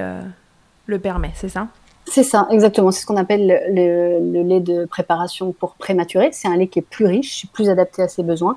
le 0.85 0.99
permet, 0.99 1.33
c'est 1.35 1.49
ça? 1.49 1.69
C'est 2.09 2.23
ça, 2.23 2.47
exactement. 2.51 2.93
C'est 2.93 3.01
ce 3.01 3.07
qu'on 3.07 3.17
appelle 3.17 3.47
le, 3.69 4.43
lait 4.43 4.61
de 4.61 4.85
préparation 4.85 5.53
pour 5.53 5.75
prématuré. 5.75 6.29
C'est 6.33 6.49
un 6.49 6.57
lait 6.57 6.69
qui 6.69 6.79
est 6.79 6.89
plus 6.89 7.07
riche, 7.07 7.47
plus 7.53 7.69
adapté 7.69 8.03
à 8.03 8.09
ses 8.09 8.23
besoins. 8.23 8.57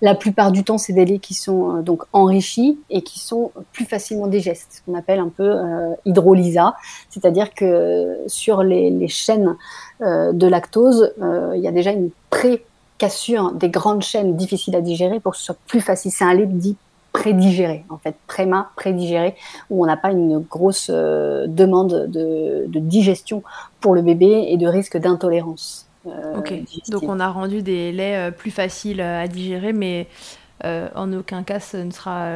La 0.00 0.14
plupart 0.14 0.52
du 0.52 0.64
temps, 0.64 0.78
c'est 0.78 0.92
des 0.92 1.04
laits 1.04 1.20
qui 1.20 1.34
sont 1.34 1.82
donc 1.82 2.04
enrichis 2.12 2.78
et 2.90 3.02
qui 3.02 3.18
sont 3.18 3.50
plus 3.72 3.84
facilement 3.84 4.26
digestes, 4.26 4.68
ce 4.70 4.80
qu'on 4.82 4.96
appelle 4.96 5.18
un 5.18 5.28
peu 5.28 5.56
hydrolysa. 6.04 6.76
C'est-à-dire 7.10 7.52
que 7.52 8.16
sur 8.26 8.62
les, 8.62 9.08
chaînes 9.08 9.56
de 10.00 10.46
lactose, 10.46 11.12
il 11.54 11.60
y 11.60 11.66
a 11.66 11.72
déjà 11.72 11.90
une 11.90 12.10
pré 12.30 12.64
cassure 12.98 13.52
des 13.52 13.68
grandes 13.68 14.02
chaînes 14.02 14.36
difficiles 14.36 14.76
à 14.76 14.80
digérer 14.80 15.20
pour 15.20 15.32
que 15.32 15.38
ce 15.38 15.44
soit 15.44 15.58
plus 15.66 15.80
facile. 15.80 16.12
C'est 16.12 16.24
un 16.24 16.34
lait 16.34 16.46
dit 16.46 16.76
prédigéré, 17.12 17.84
en 17.88 17.98
fait, 17.98 18.14
préma, 18.26 18.70
prédigéré, 18.76 19.34
où 19.70 19.82
on 19.82 19.86
n'a 19.86 19.96
pas 19.96 20.12
une 20.12 20.38
grosse 20.38 20.90
demande 20.90 22.06
de, 22.08 22.66
digestion 22.78 23.42
pour 23.80 23.94
le 23.94 24.02
bébé 24.02 24.46
et 24.48 24.56
de 24.56 24.66
risque 24.66 24.96
d'intolérance. 24.96 25.87
Ok, 26.04 26.54
donc 26.88 27.02
on 27.04 27.20
a 27.20 27.28
rendu 27.28 27.62
des 27.62 27.92
laits 27.92 28.34
plus 28.36 28.50
faciles 28.50 29.00
à 29.00 29.26
digérer, 29.28 29.72
mais 29.72 30.06
en 30.64 31.12
aucun 31.12 31.42
cas 31.42 31.60
ce 31.60 31.76
ne 31.76 31.90
sera 31.90 32.26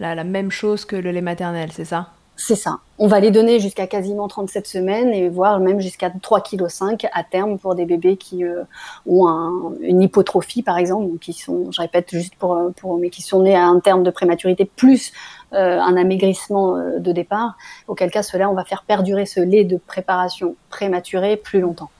la 0.00 0.24
même 0.24 0.50
chose 0.50 0.84
que 0.84 0.96
le 0.96 1.10
lait 1.10 1.20
maternel, 1.20 1.70
c'est 1.72 1.84
ça? 1.84 2.10
C'est 2.36 2.56
ça. 2.56 2.78
On 2.98 3.06
va 3.06 3.20
les 3.20 3.30
donner 3.30 3.60
jusqu'à 3.60 3.86
quasiment 3.86 4.26
37 4.26 4.66
semaines 4.66 5.10
et 5.10 5.28
voire 5.28 5.60
même 5.60 5.80
jusqu'à 5.80 6.08
3,5 6.08 6.96
kg 6.96 7.08
à 7.12 7.22
terme 7.22 7.58
pour 7.58 7.76
des 7.76 7.86
bébés 7.86 8.16
qui 8.16 8.44
euh, 8.44 8.64
ont 9.06 9.74
une 9.80 10.02
hypotrophie, 10.02 10.62
par 10.62 10.76
exemple, 10.78 11.18
qui 11.18 11.32
sont, 11.32 11.70
je 11.70 11.80
répète 11.80 12.10
juste 12.10 12.34
pour, 12.36 12.72
pour 12.76 12.98
mais 12.98 13.10
qui 13.10 13.22
sont 13.22 13.42
nés 13.42 13.54
à 13.54 13.66
un 13.66 13.78
terme 13.78 14.02
de 14.02 14.10
prématurité 14.10 14.64
plus 14.64 15.12
euh, 15.52 15.78
un 15.78 15.96
amaigrissement 15.96 16.76
euh, 16.76 16.98
de 16.98 17.12
départ. 17.12 17.56
Auquel 17.86 18.10
cas, 18.10 18.24
cela, 18.24 18.50
on 18.50 18.54
va 18.54 18.64
faire 18.64 18.82
perdurer 18.82 19.26
ce 19.26 19.38
lait 19.38 19.64
de 19.64 19.76
préparation 19.76 20.56
prématuré 20.70 21.36
plus 21.36 21.60
longtemps. 21.60 21.90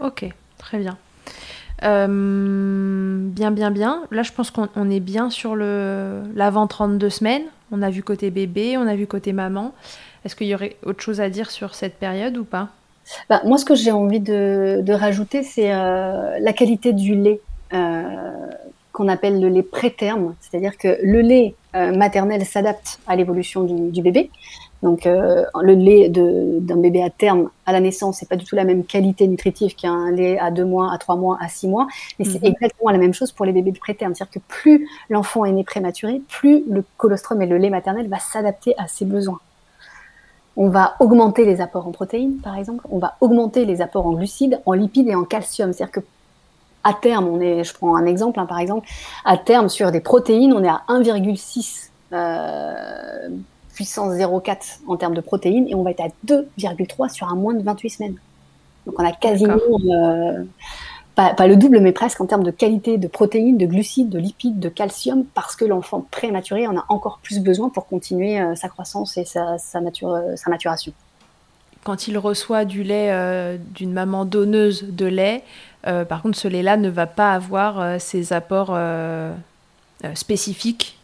Ok, 0.00 0.26
très 0.58 0.78
bien. 0.78 0.96
bien, 1.82 3.50
bien, 3.50 3.70
bien. 3.70 4.04
Là, 4.10 4.22
je 4.22 4.32
pense 4.32 4.50
qu'on 4.50 4.90
est 4.90 5.00
bien 5.00 5.30
sur 5.30 5.54
le 5.56 6.22
l'avant 6.34 6.66
32 6.66 7.10
semaines. 7.10 7.44
On 7.72 7.82
a 7.82 7.90
vu 7.90 8.02
côté 8.02 8.30
bébé, 8.30 8.76
on 8.76 8.86
a 8.86 8.94
vu 8.94 9.06
côté 9.06 9.32
maman. 9.32 9.74
Est-ce 10.24 10.34
qu'il 10.34 10.48
y 10.48 10.54
aurait 10.54 10.76
autre 10.84 11.02
chose 11.02 11.20
à 11.20 11.30
dire 11.30 11.50
sur 11.50 11.74
cette 11.74 11.94
période 11.94 12.36
ou 12.36 12.44
pas? 12.44 12.70
Bah, 13.28 13.40
Moi, 13.44 13.58
ce 13.58 13.64
que 13.64 13.74
j'ai 13.74 13.92
envie 13.92 14.20
de, 14.20 14.92
rajouter, 14.92 15.42
c'est 15.42 15.72
euh, 15.72 16.38
la 16.40 16.52
qualité 16.52 16.92
du 16.92 17.14
lait 17.14 17.40
euh, 17.72 18.02
qu'on 18.92 19.08
appelle 19.08 19.40
le 19.40 19.48
lait 19.48 19.62
préterme. 19.62 20.34
C'est-à-dire 20.40 20.76
que 20.78 20.98
le 21.02 21.20
lait 21.20 21.54
euh, 21.74 21.94
maternel 21.94 22.44
s'adapte 22.44 22.98
à 23.06 23.16
l'évolution 23.16 23.64
du, 23.64 24.02
bébé. 24.02 24.30
Donc, 24.82 25.06
euh, 25.06 25.44
le 25.62 25.74
lait 25.74 26.08
d'un 26.08 26.76
bébé 26.76 27.02
à 27.02 27.10
terme 27.10 27.50
à 27.64 27.72
la 27.72 27.80
naissance, 27.80 28.18
c'est 28.18 28.28
pas 28.28 28.36
du 28.36 28.44
tout 28.44 28.56
la 28.56 28.64
même 28.64 28.84
qualité 28.84 29.26
nutritive 29.26 29.74
qu'un 29.74 30.10
lait 30.10 30.38
à 30.38 30.50
deux 30.50 30.64
mois, 30.64 30.92
à 30.92 30.98
trois 30.98 31.16
mois, 31.16 31.38
à 31.40 31.48
six 31.48 31.66
mois, 31.66 31.86
mais 32.18 32.24
c'est 32.24 32.42
mhm. 32.42 32.54
exactement 32.54 32.90
la 32.90 32.98
même 32.98 33.14
chose 33.14 33.32
pour 33.32 33.46
les 33.46 33.52
bébés 33.52 33.72
de 33.72 33.78
préterme. 33.78 34.14
C'est-à-dire 34.14 34.40
que 34.40 34.46
plus 34.46 34.88
l'enfant 35.08 35.44
est 35.44 35.52
né 35.52 35.64
prématuré, 35.64 36.20
plus 36.28 36.62
le 36.68 36.84
colostrum 36.98 37.40
et 37.42 37.46
le 37.46 37.58
lait 37.58 37.70
maternel 37.70 38.08
va 38.08 38.18
s'adapter 38.18 38.74
à 38.78 38.86
ses 38.86 39.04
besoins. 39.04 39.40
On 40.58 40.68
va 40.68 40.94
augmenter 41.00 41.44
les 41.44 41.60
apports 41.60 41.86
en 41.86 41.92
protéines, 41.92 42.38
par 42.38 42.56
exemple. 42.56 42.86
On 42.90 42.98
va 42.98 43.16
augmenter 43.20 43.66
les 43.66 43.82
apports 43.82 44.06
en 44.06 44.12
glucides, 44.12 44.60
en 44.64 44.72
lipides 44.72 45.08
et 45.08 45.14
en 45.14 45.24
calcium. 45.24 45.72
C'est-à-dire 45.72 45.92
que 45.92 46.00
à 46.82 46.94
terme, 46.94 47.26
on 47.26 47.40
est, 47.40 47.64
je 47.64 47.74
prends 47.74 47.96
un 47.96 48.06
exemple, 48.06 48.38
hein, 48.38 48.46
par 48.46 48.58
exemple, 48.58 48.86
à 49.24 49.36
terme 49.36 49.68
sur 49.68 49.90
des 49.90 50.00
protéines, 50.00 50.52
on 50.52 50.62
est 50.62 50.68
à 50.68 50.82
1,6 50.88 51.90
euh, 52.12 53.28
puissance 53.76 54.14
0,4 54.14 54.80
en 54.88 54.96
termes 54.96 55.14
de 55.14 55.20
protéines 55.20 55.68
et 55.68 55.76
on 55.76 55.82
va 55.82 55.92
être 55.92 56.00
à 56.00 56.08
2,3 56.26 57.10
sur 57.10 57.28
un 57.28 57.36
moins 57.36 57.54
de 57.54 57.62
28 57.62 57.90
semaines. 57.90 58.16
Donc 58.86 58.98
on 58.98 59.04
a 59.04 59.12
quasiment, 59.12 59.54
euh, 59.54 60.42
pas, 61.14 61.46
le 61.46 61.56
double, 61.56 61.80
mais 61.80 61.92
presque 61.92 62.20
en 62.20 62.26
termes 62.26 62.42
de 62.42 62.50
qualité 62.50 62.98
de 62.98 63.06
protéines, 63.06 63.58
de 63.58 63.66
glucides, 63.66 64.08
de 64.08 64.18
lipides, 64.18 64.58
de 64.58 64.68
calcium, 64.68 65.24
parce 65.34 65.54
que 65.56 65.64
l'enfant 65.64 66.06
prématuré 66.10 66.66
en 66.66 66.76
a 66.76 66.84
encore 66.88 67.20
plus 67.22 67.40
besoin 67.40 67.68
pour 67.68 67.86
continuer 67.86 68.40
euh, 68.40 68.54
sa 68.54 68.68
croissance 68.68 69.16
et 69.18 69.24
sa, 69.24 69.58
sa, 69.58 69.80
sa, 69.80 70.50
maturation. 70.50 70.92
Quand 71.84 72.08
il 72.08 72.18
reçoit 72.18 72.64
du 72.64 72.82
lait 72.82 73.10
euh, 73.12 73.58
d'une 73.74 73.92
maman 73.92 74.24
donneuse 74.24 74.84
de 74.84 75.06
lait, 75.06 75.44
par 76.08 76.20
contre 76.20 76.36
ce 76.36 76.48
lait-là 76.48 76.76
ne 76.76 76.88
va 76.88 77.06
pas 77.06 77.32
avoir 77.32 78.00
ses 78.00 78.32
apports 78.32 78.76
spécifiques 80.14 80.98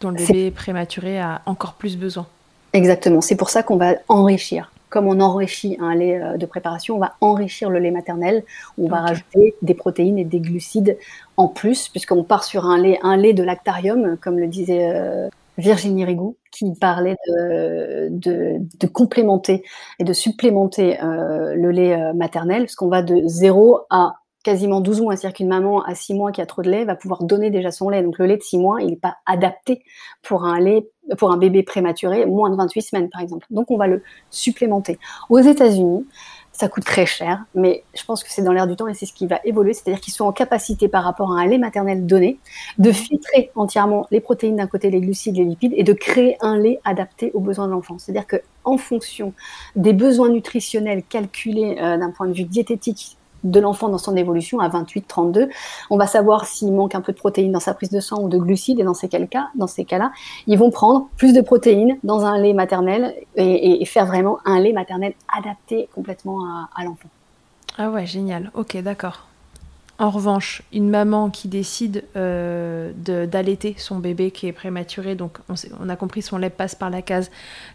dont 0.00 0.10
le 0.10 0.16
bébé 0.16 0.50
prématuré 0.50 1.18
a 1.18 1.42
encore 1.46 1.74
plus 1.74 1.96
besoin. 1.96 2.26
Exactement, 2.72 3.20
c'est 3.20 3.36
pour 3.36 3.50
ça 3.50 3.62
qu'on 3.62 3.76
va 3.76 3.94
enrichir. 4.08 4.70
Comme 4.88 5.08
on 5.08 5.20
enrichit 5.20 5.76
un 5.80 5.94
lait 5.94 6.20
euh, 6.20 6.36
de 6.36 6.46
préparation, 6.46 6.96
on 6.96 6.98
va 6.98 7.14
enrichir 7.20 7.70
le 7.70 7.78
lait 7.78 7.90
maternel, 7.90 8.44
on 8.78 8.88
va 8.88 9.00
rajouter 9.00 9.54
des 9.62 9.74
protéines 9.74 10.18
et 10.18 10.24
des 10.24 10.40
glucides 10.40 10.96
en 11.36 11.48
plus, 11.48 11.88
puisqu'on 11.88 12.22
part 12.22 12.44
sur 12.44 12.66
un 12.66 12.78
lait, 12.78 12.98
un 13.02 13.16
lait 13.16 13.32
de 13.32 13.42
lactarium, 13.42 14.16
comme 14.18 14.38
le 14.38 14.46
disait 14.46 14.90
euh, 14.92 15.28
Virginie 15.58 16.04
Rigou, 16.04 16.36
qui 16.52 16.72
parlait 16.74 17.16
de, 17.26 18.08
de, 18.10 18.86
complémenter 18.86 19.64
et 19.98 20.04
de 20.04 20.12
supplémenter 20.12 21.02
euh, 21.02 21.54
le 21.54 21.70
lait 21.70 22.12
maternel, 22.12 22.64
parce 22.64 22.74
qu'on 22.74 22.88
va 22.88 23.02
de 23.02 23.22
0 23.26 23.80
à 23.90 24.16
quasiment 24.46 24.80
12 24.80 25.00
mois. 25.00 25.16
C'est-à-dire 25.16 25.36
qu'une 25.36 25.48
maman 25.48 25.82
à 25.82 25.96
6 25.96 26.14
mois 26.14 26.30
qui 26.30 26.40
a 26.40 26.46
trop 26.46 26.62
de 26.62 26.70
lait 26.70 26.84
va 26.84 26.94
pouvoir 26.94 27.24
donner 27.24 27.50
déjà 27.50 27.72
son 27.72 27.88
lait. 27.88 28.00
Donc 28.00 28.16
le 28.18 28.26
lait 28.26 28.36
de 28.36 28.42
6 28.42 28.58
mois, 28.58 28.80
il 28.80 28.90
n'est 28.90 28.96
pas 28.96 29.16
adapté 29.26 29.82
pour 30.22 30.44
un 30.44 31.36
bébé 31.36 31.64
prématuré, 31.64 32.26
moins 32.26 32.48
de 32.48 32.54
28 32.54 32.80
semaines 32.80 33.10
par 33.10 33.20
exemple. 33.20 33.44
Donc 33.50 33.72
on 33.72 33.76
va 33.76 33.88
le 33.88 34.04
supplémenter. 34.30 35.00
Aux 35.30 35.40
États-Unis, 35.40 36.06
ça 36.52 36.68
coûte 36.68 36.84
très 36.84 37.06
cher, 37.06 37.44
mais 37.56 37.82
je 37.94 38.04
pense 38.04 38.22
que 38.22 38.30
c'est 38.30 38.42
dans 38.42 38.52
l'air 38.52 38.68
du 38.68 38.76
temps 38.76 38.86
et 38.86 38.94
c'est 38.94 39.04
ce 39.04 39.12
qui 39.12 39.26
va 39.26 39.40
évoluer. 39.44 39.74
C'est-à-dire 39.74 40.00
qu'ils 40.00 40.14
sont 40.14 40.24
en 40.24 40.32
capacité 40.32 40.86
par 40.86 41.02
rapport 41.02 41.32
à 41.32 41.40
un 41.40 41.46
lait 41.46 41.58
maternel 41.58 42.06
donné 42.06 42.38
de 42.78 42.92
filtrer 42.92 43.50
entièrement 43.56 44.06
les 44.12 44.20
protéines 44.20 44.56
d'un 44.56 44.68
côté, 44.68 44.90
les 44.90 45.00
glucides, 45.00 45.36
les 45.36 45.44
lipides 45.44 45.74
et 45.76 45.82
de 45.82 45.92
créer 45.92 46.36
un 46.40 46.56
lait 46.56 46.78
adapté 46.84 47.32
aux 47.34 47.40
besoins 47.40 47.66
de 47.66 47.72
l'enfant. 47.72 47.98
C'est-à-dire 47.98 48.28
que 48.28 48.36
en 48.64 48.78
fonction 48.78 49.32
des 49.74 49.92
besoins 49.92 50.28
nutritionnels 50.28 51.02
calculés 51.02 51.78
euh, 51.80 51.98
d'un 51.98 52.10
point 52.12 52.28
de 52.28 52.32
vue 52.32 52.44
diététique 52.44 53.18
de 53.50 53.60
l'enfant 53.60 53.88
dans 53.88 53.98
son 53.98 54.16
évolution 54.16 54.60
à 54.60 54.68
28-32. 54.68 55.48
On 55.90 55.96
va 55.96 56.06
savoir 56.06 56.46
s'il 56.46 56.72
manque 56.72 56.94
un 56.94 57.00
peu 57.00 57.12
de 57.12 57.18
protéines 57.18 57.52
dans 57.52 57.60
sa 57.60 57.74
prise 57.74 57.90
de 57.90 58.00
sang 58.00 58.22
ou 58.22 58.28
de 58.28 58.38
glucides 58.38 58.80
et 58.80 58.84
dans 58.84 58.94
ces 58.94 59.08
cas, 59.08 59.48
dans 59.54 59.66
ces 59.66 59.84
cas-là, 59.84 60.12
ils 60.46 60.58
vont 60.58 60.70
prendre 60.70 61.08
plus 61.16 61.32
de 61.32 61.40
protéines 61.40 61.98
dans 62.04 62.24
un 62.24 62.38
lait 62.38 62.52
maternel 62.52 63.14
et, 63.36 63.84
faire 63.86 64.06
vraiment 64.06 64.38
un 64.44 64.60
lait 64.60 64.72
maternel 64.72 65.14
adapté 65.36 65.88
complètement 65.94 66.44
à, 66.74 66.84
l'enfant. 66.84 67.08
Ah 67.78 67.90
ouais, 67.90 68.06
génial. 68.06 68.50
Ok, 68.54 68.76
d'accord. 68.78 69.26
En 69.98 70.10
revanche, 70.10 70.62
une 70.72 70.90
maman 70.90 71.30
qui 71.30 71.48
décide 71.48 72.04
euh, 72.16 72.92
d'allaiter 72.96 73.76
son 73.78 73.98
bébé 73.98 74.30
qui 74.30 74.46
est 74.46 74.52
prématuré, 74.52 75.14
donc 75.14 75.38
on, 75.48 75.54
on, 75.80 75.88
a 75.88 75.96
compris 75.96 76.20
son 76.20 76.36
lait 76.36 76.50
passe 76.50 76.74
par 76.74 76.90
la 76.90 77.00
case 77.00 77.30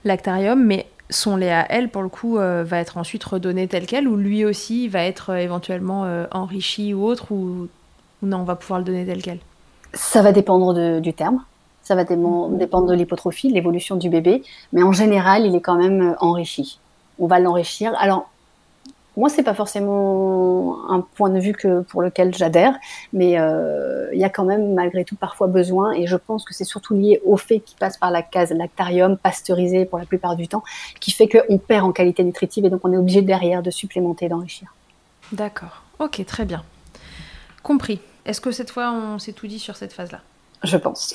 lactarium, 0.05 0.63
mais 0.63 0.85
son 1.11 1.35
lait 1.35 1.51
à 1.51 1.65
elle, 1.69 1.89
pour 1.89 2.01
le 2.01 2.09
coup, 2.09 2.37
euh, 2.37 2.63
va 2.65 2.79
être 2.79 2.97
ensuite 2.97 3.23
redonné 3.23 3.67
tel 3.67 3.85
quel, 3.85 4.07
ou 4.07 4.15
lui 4.15 4.43
aussi 4.45 4.87
va 4.87 5.03
être 5.03 5.31
euh, 5.31 5.37
éventuellement 5.37 6.05
euh, 6.05 6.25
enrichi 6.31 6.93
ou 6.93 7.05
autre, 7.05 7.31
ou, 7.31 7.67
non, 8.23 8.37
on 8.37 8.43
va 8.43 8.55
pouvoir 8.55 8.79
le 8.79 8.85
donner 8.85 9.05
tel 9.05 9.21
quel? 9.21 9.39
Ça 9.93 10.21
va 10.21 10.31
dépendre 10.31 11.01
du 11.01 11.13
terme, 11.13 11.43
ça 11.83 11.95
va 11.95 12.05
dépendre 12.05 12.87
de 12.87 12.93
l'hypotrophie, 12.93 13.49
de 13.49 13.53
l'évolution 13.53 13.97
du 13.97 14.09
bébé, 14.09 14.41
mais 14.71 14.83
en 14.83 14.93
général, 14.93 15.45
il 15.45 15.53
est 15.53 15.61
quand 15.61 15.75
même 15.75 16.15
enrichi. 16.21 16.79
On 17.19 17.27
va 17.27 17.39
l'enrichir. 17.39 17.93
Alors, 17.99 18.30
moi, 19.21 19.29
c'est 19.29 19.43
pas 19.43 19.53
forcément 19.53 20.89
un 20.89 21.01
point 21.01 21.29
de 21.29 21.39
vue 21.39 21.53
que, 21.53 21.81
pour 21.81 22.01
lequel 22.01 22.33
j'adhère, 22.33 22.73
mais 23.13 23.39
euh, 23.39 24.09
il 24.13 24.19
y 24.19 24.23
a 24.23 24.29
quand 24.29 24.45
même 24.45 24.73
malgré 24.73 25.05
tout 25.05 25.15
parfois 25.15 25.45
besoin, 25.45 25.91
et 25.91 26.07
je 26.07 26.15
pense 26.15 26.43
que 26.43 26.55
c'est 26.55 26.63
surtout 26.63 26.95
lié 26.95 27.21
au 27.23 27.37
fait 27.37 27.59
qu'il 27.59 27.77
passe 27.77 27.97
par 27.97 28.09
la 28.09 28.23
case 28.23 28.49
lactarium, 28.49 29.19
pasteurisé 29.19 29.85
pour 29.85 29.99
la 29.99 30.05
plupart 30.05 30.35
du 30.35 30.47
temps, 30.47 30.63
qui 30.99 31.11
fait 31.11 31.29
qu'on 31.29 31.59
perd 31.59 31.85
en 31.85 31.91
qualité 31.91 32.23
nutritive 32.23 32.65
et 32.65 32.71
donc 32.71 32.81
on 32.83 32.91
est 32.91 32.97
obligé 32.97 33.21
derrière 33.21 33.61
de 33.61 33.69
supplémenter, 33.69 34.27
d'enrichir. 34.27 34.73
D'accord, 35.31 35.83
ok, 35.99 36.25
très 36.25 36.45
bien. 36.45 36.63
Compris. 37.61 37.99
Est-ce 38.25 38.41
que 38.41 38.51
cette 38.51 38.71
fois 38.71 38.91
on 38.91 39.19
s'est 39.19 39.33
tout 39.33 39.45
dit 39.45 39.59
sur 39.59 39.75
cette 39.75 39.93
phase-là? 39.93 40.21
Je 40.63 40.77
pense. 40.77 41.13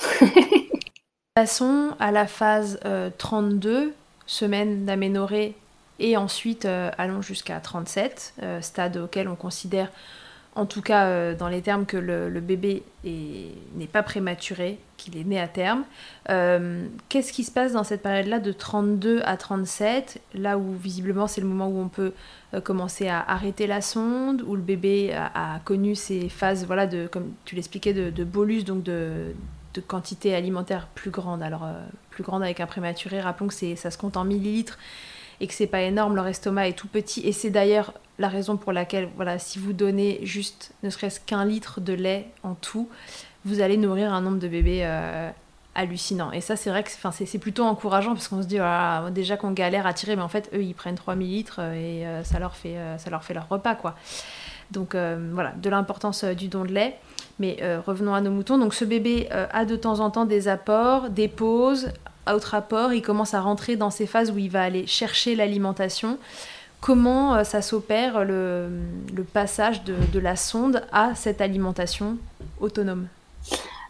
Passons 1.35 1.89
à 1.99 2.13
la 2.13 2.25
phase 2.25 2.79
32, 3.17 3.69
euh, 3.69 3.89
semaine 4.27 4.85
d'aménorrhée 4.85 5.55
et 5.99 6.17
ensuite 6.17 6.65
euh, 6.65 6.91
allons 6.97 7.21
jusqu'à 7.21 7.59
37, 7.59 8.35
euh, 8.43 8.61
stade 8.61 8.97
auquel 8.97 9.27
on 9.27 9.35
considère, 9.35 9.89
en 10.55 10.65
tout 10.65 10.81
cas 10.81 11.05
euh, 11.05 11.35
dans 11.35 11.47
les 11.47 11.61
termes, 11.61 11.85
que 11.85 11.97
le, 11.97 12.39
bébé 12.39 12.83
n'est 13.03 13.87
pas 13.87 14.03
prématuré, 14.03 14.79
qu'il 14.97 15.17
est 15.17 15.23
né 15.23 15.39
à 15.39 15.47
terme. 15.47 15.83
Qu'est-ce 17.09 17.31
qui 17.31 17.43
se 17.43 17.51
passe 17.51 17.73
dans 17.73 17.83
cette 17.83 18.01
période-là 18.01 18.39
de 18.39 18.51
32 18.51 19.21
à 19.25 19.37
37, 19.37 20.21
là 20.33 20.57
où 20.57 20.73
visiblement 20.73 21.27
c'est 21.27 21.41
le 21.41 21.47
moment 21.47 21.67
où 21.67 21.79
on 21.79 21.89
peut 21.89 22.13
commencer 22.63 23.07
à 23.07 23.19
arrêter 23.21 23.67
la 23.67 23.81
sonde, 23.81 24.43
où 24.47 24.55
le 24.55 24.61
bébé 24.61 25.13
a, 25.13 25.59
connu 25.63 25.95
ces 25.95 26.29
phases, 26.29 26.65
voilà, 26.65 26.87
de, 26.87 27.07
comme 27.07 27.33
tu 27.45 27.55
l'expliquais, 27.55 27.93
de, 27.93 28.23
bolus, 28.23 28.63
donc 28.63 28.81
de, 28.81 29.33
de 29.75 29.81
quantité 29.81 30.33
alimentaire 30.33 30.87
plus 30.95 31.11
grande. 31.11 31.43
Alors, 31.43 31.67
plus 32.09 32.23
grande 32.23 32.41
avec 32.41 32.59
un 32.59 32.65
prématuré, 32.65 33.21
rappelons 33.21 33.47
que 33.47 33.75
ça 33.75 33.91
se 33.91 33.97
compte 33.97 34.17
en 34.17 34.23
millilitres 34.23 34.79
et 35.39 35.47
que 35.47 35.53
c'est 35.53 35.67
pas 35.67 35.81
énorme, 35.81 36.15
leur 36.15 36.27
estomac 36.27 36.67
est 36.67 36.73
tout 36.73 36.87
petit. 36.87 37.21
Et 37.21 37.31
c'est 37.31 37.49
d'ailleurs 37.49 37.93
la 38.19 38.27
raison 38.27 38.57
pour 38.57 38.71
laquelle, 38.71 39.09
voilà, 39.15 39.39
si 39.39 39.59
vous 39.59 39.73
donnez 39.73 40.19
juste 40.23 40.71
ne 40.83 40.89
serait-ce 40.89 41.19
qu'un 41.19 41.45
litre 41.45 41.81
de 41.81 41.93
lait 41.93 42.27
en 42.43 42.55
tout, 42.55 42.89
vous 43.45 43.61
allez 43.61 43.77
nourrir 43.77 44.13
un 44.13 44.21
nombre 44.21 44.39
de 44.39 44.47
bébés 44.47 44.81
euh, 44.83 45.29
hallucinant. 45.75 46.31
Et 46.31 46.41
ça, 46.41 46.55
c'est 46.55 46.69
vrai 46.69 46.83
que 46.83 46.89
c'est 47.11 47.37
plutôt 47.37 47.63
encourageant 47.63 48.13
parce 48.13 48.27
qu'on 48.27 48.41
se 48.41 48.47
dit, 48.47 48.59
déjà 49.13 49.37
qu'on 49.37 49.51
galère 49.51 49.85
à 49.85 49.93
tirer, 49.93 50.15
mais 50.15 50.23
en 50.23 50.27
fait, 50.27 50.49
eux, 50.53 50.63
ils 50.63 50.73
prennent 50.73 50.95
3000 50.95 51.27
litres 51.29 51.59
et 51.59 52.05
euh, 52.05 52.23
ça, 52.23 52.39
leur 52.39 52.55
fait, 52.55 52.77
euh, 52.77 52.97
ça 52.97 53.09
leur 53.09 53.23
fait 53.23 53.33
leur 53.33 53.47
repas, 53.47 53.75
quoi. 53.75 53.95
Donc 54.71 54.95
voilà, 54.95 55.53
de 55.55 55.69
l'importance 55.69 56.25
du 56.25 56.49
don 56.49 56.65
de 56.65 56.73
lait. 56.73 56.99
Mais 57.39 57.57
revenons 57.85 58.13
à 58.13 58.19
nos 58.19 58.31
moutons. 58.31 58.57
Donc 58.57 58.73
ce 58.73 58.83
bébé 58.83 59.29
a 59.31 59.63
de 59.63 59.77
temps 59.77 60.01
en 60.01 60.09
temps 60.11 60.25
des 60.25 60.49
apports, 60.49 61.09
des 61.09 61.29
pauses, 61.29 61.87
autre 62.35 62.55
apport, 62.55 62.93
il 62.93 63.01
commence 63.01 63.33
à 63.33 63.41
rentrer 63.41 63.75
dans 63.75 63.89
ces 63.89 64.05
phases 64.05 64.31
où 64.31 64.37
il 64.37 64.49
va 64.49 64.63
aller 64.63 64.87
chercher 64.87 65.35
l'alimentation. 65.35 66.17
Comment 66.81 67.43
ça 67.43 67.61
s'opère 67.61 68.23
le, 68.23 68.69
passage 69.33 69.83
de 69.83 70.19
la 70.19 70.35
sonde 70.35 70.83
à 70.91 71.15
cette 71.15 71.41
alimentation 71.41 72.17
autonome? 72.59 73.07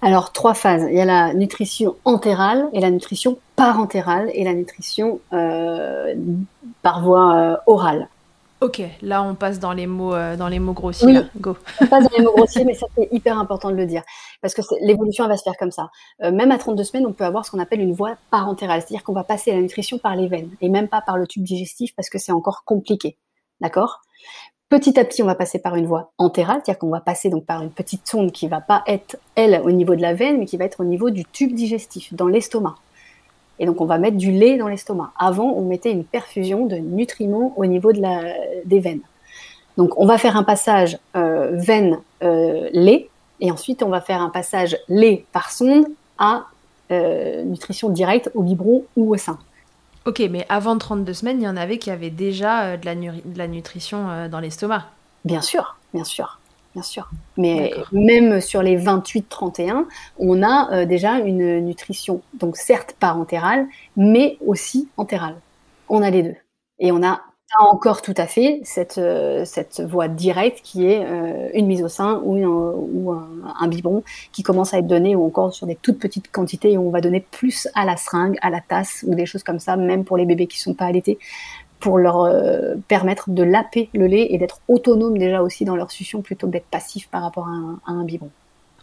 Alors, 0.01 0.31
trois 0.31 0.53
phases. 0.53 0.85
Il 0.89 0.95
y 0.95 1.01
a 1.01 1.05
la 1.05 1.33
nutrition 1.33 1.95
entérale 2.05 2.67
et 2.73 2.79
la 2.79 2.91
nutrition 2.91 3.39
parentérale 3.55 4.29
et 4.33 4.43
la 4.43 4.53
nutrition 4.53 5.19
euh, 5.33 6.13
par 6.83 7.01
voie 7.01 7.35
euh, 7.35 7.55
orale. 7.65 8.07
Ok, 8.59 8.81
là 9.01 9.21
on 9.21 9.35
passe 9.35 9.59
dans 9.59 9.73
les 9.73 9.85
mots, 9.85 10.15
euh, 10.15 10.35
dans 10.35 10.47
les 10.47 10.59
mots 10.59 10.73
grossiers. 10.73 11.07
Oui, 11.07 11.19
Go. 11.39 11.55
on 11.79 11.87
passe 11.87 12.05
dans 12.05 12.17
les 12.17 12.23
mots 12.23 12.33
grossiers, 12.35 12.65
mais 12.65 12.73
ça 12.75 12.87
c'est 12.95 13.07
hyper 13.11 13.37
important 13.37 13.69
de 13.69 13.75
le 13.75 13.85
dire 13.85 14.03
parce 14.41 14.53
que 14.53 14.61
l'évolution 14.81 15.27
va 15.27 15.37
se 15.37 15.43
faire 15.43 15.57
comme 15.57 15.71
ça. 15.71 15.89
même 16.19 16.51
à 16.51 16.57
32 16.57 16.83
semaines, 16.83 17.05
on 17.05 17.13
peut 17.13 17.25
avoir 17.25 17.45
ce 17.45 17.51
qu'on 17.51 17.59
appelle 17.59 17.81
une 17.81 17.93
voie 17.93 18.15
parentérale, 18.31 18.81
c'est-à-dire 18.81 19.03
qu'on 19.03 19.13
va 19.13 19.23
passer 19.23 19.51
la 19.51 19.61
nutrition 19.61 19.99
par 19.99 20.15
les 20.15 20.27
veines 20.27 20.49
et 20.61 20.69
même 20.69 20.87
pas 20.87 21.01
par 21.01 21.17
le 21.17 21.27
tube 21.27 21.43
digestif 21.43 21.95
parce 21.95 22.09
que 22.09 22.17
c'est 22.17 22.31
encore 22.31 22.63
compliqué. 22.65 23.17
D'accord? 23.61 24.01
Petit 24.69 24.99
à 24.99 25.05
petit, 25.05 25.23
on 25.23 25.27
va 25.27 25.35
passer 25.35 25.59
par 25.59 25.75
une 25.77 25.85
voie 25.85 26.11
entérale, 26.17 26.57
c'est-à-dire 26.57 26.79
qu'on 26.79 26.89
va 26.89 26.99
passer 26.99 27.29
donc 27.29 27.45
par 27.45 27.61
une 27.61 27.71
petite 27.71 28.05
sonde 28.05 28.33
qui 28.33 28.49
va 28.49 28.59
pas 28.59 28.83
être, 28.85 29.15
elle, 29.35 29.61
au 29.63 29.71
niveau 29.71 29.95
de 29.95 30.01
la 30.01 30.13
veine, 30.13 30.39
mais 30.39 30.45
qui 30.45 30.57
va 30.57 30.65
être 30.65 30.81
au 30.81 30.83
niveau 30.83 31.09
du 31.09 31.23
tube 31.23 31.53
digestif, 31.53 32.13
dans 32.13 32.27
l'estomac. 32.27 32.75
Et 33.59 33.65
donc, 33.65 33.81
on 33.81 33.85
va 33.85 33.97
mettre 33.97 34.17
du 34.17 34.31
lait 34.31 34.57
dans 34.57 34.67
l'estomac. 34.67 35.11
Avant, 35.17 35.51
on 35.55 35.63
mettait 35.63 35.91
une 35.91 36.03
perfusion 36.03 36.65
de 36.65 36.75
nutriments 36.75 37.53
au 37.57 37.65
niveau 37.65 37.91
de 37.91 38.01
la, 38.01 38.21
des 38.65 38.79
veines. 38.79 39.01
Donc, 39.77 39.97
on 39.99 40.05
va 40.05 40.17
faire 40.17 40.37
un 40.37 40.43
passage 40.43 40.97
euh, 41.15 41.51
veine-lait, 41.53 41.99
euh, 42.21 43.07
et 43.39 43.51
ensuite, 43.51 43.83
on 43.83 43.89
va 43.89 44.01
faire 44.01 44.21
un 44.21 44.29
passage 44.29 44.77
lait 44.87 45.25
par 45.31 45.51
sonde 45.51 45.85
à 46.17 46.45
euh, 46.91 47.43
nutrition 47.43 47.89
directe 47.89 48.31
au 48.33 48.41
biberon 48.41 48.85
ou 48.95 49.13
au 49.13 49.17
sein. 49.17 49.37
Ok, 50.05 50.21
mais 50.31 50.45
avant 50.49 50.77
32 50.77 51.13
semaines, 51.13 51.41
il 51.41 51.43
y 51.43 51.47
en 51.47 51.57
avait 51.57 51.77
qui 51.77 51.91
avaient 51.91 52.09
déjà 52.09 52.63
euh, 52.63 52.77
de, 52.77 52.85
la 52.85 52.95
de 52.95 53.37
la 53.37 53.47
nutrition 53.47 54.27
dans 54.29 54.39
l'estomac. 54.39 54.85
Bien 55.25 55.41
sûr, 55.41 55.77
bien 55.93 56.05
sûr, 56.05 56.39
bien 56.77 56.83
sûr. 56.83 57.09
Mais 57.37 57.73
même 57.91 58.39
sur 58.39 58.61
les 58.61 58.77
28-31, 58.77 59.85
on 60.19 60.43
a 60.43 60.71
euh, 60.71 60.85
déjà 60.85 61.17
une 61.17 61.59
nutrition, 61.61 62.21
donc 62.35 62.55
certes 62.55 62.95
parentérale, 62.99 63.65
mais 63.95 64.37
aussi 64.45 64.87
entérale. 64.95 65.37
On 65.89 66.03
a 66.03 66.11
les 66.11 66.21
deux. 66.21 66.35
Et 66.77 66.91
on 66.91 67.01
a 67.01 67.21
encore 67.59 68.03
tout 68.03 68.13
à 68.15 68.27
fait 68.27 68.59
cette, 68.63 68.99
euh, 68.99 69.43
cette 69.45 69.81
voie 69.81 70.07
directe 70.07 70.59
qui 70.61 70.85
est 70.85 71.03
euh, 71.03 71.49
une 71.55 71.65
mise 71.65 71.81
au 71.81 71.87
sein 71.87 72.21
ou, 72.23 72.37
ou 72.45 73.11
un, 73.11 73.67
biberon 73.67 74.03
qui 74.31 74.43
commence 74.43 74.75
à 74.75 74.77
être 74.77 74.85
donné 74.85 75.15
ou 75.15 75.25
encore 75.25 75.53
sur 75.53 75.65
des 75.65 75.75
toutes 75.75 75.97
petites 75.97 76.29
quantités 76.29 76.77
où 76.77 76.87
on 76.87 76.91
va 76.91 77.01
donner 77.01 77.21
plus 77.21 77.67
à 77.73 77.85
la 77.85 77.97
seringue, 77.97 78.37
à 78.43 78.51
la 78.51 78.61
tasse 78.61 79.03
ou 79.07 79.15
des 79.15 79.25
choses 79.25 79.41
comme 79.41 79.59
ça, 79.59 79.77
même 79.77 80.05
pour 80.05 80.17
les 80.17 80.25
bébés 80.25 80.45
qui 80.45 80.59
sont 80.59 80.75
pas 80.75 80.85
allaités, 80.85 81.17
pour 81.79 81.97
leur 81.97 82.21
euh, 82.21 82.75
permettre 82.87 83.29
de 83.29 83.43
laper 83.43 83.89
le 83.93 84.07
lait 84.07 84.27
et 84.31 84.37
d'être 84.37 84.61
autonome 84.67 85.17
déjà 85.17 85.41
aussi 85.41 85.65
dans 85.65 85.75
leur 85.75 85.91
succion 85.91 86.21
plutôt 86.21 86.47
que 86.47 86.53
d'être 86.53 86.65
passif 86.65 87.07
par 87.07 87.21
rapport 87.21 87.47
à 87.47 87.51
un, 87.51 87.79
à 87.85 87.91
un 87.91 88.03
biberon. 88.03 88.31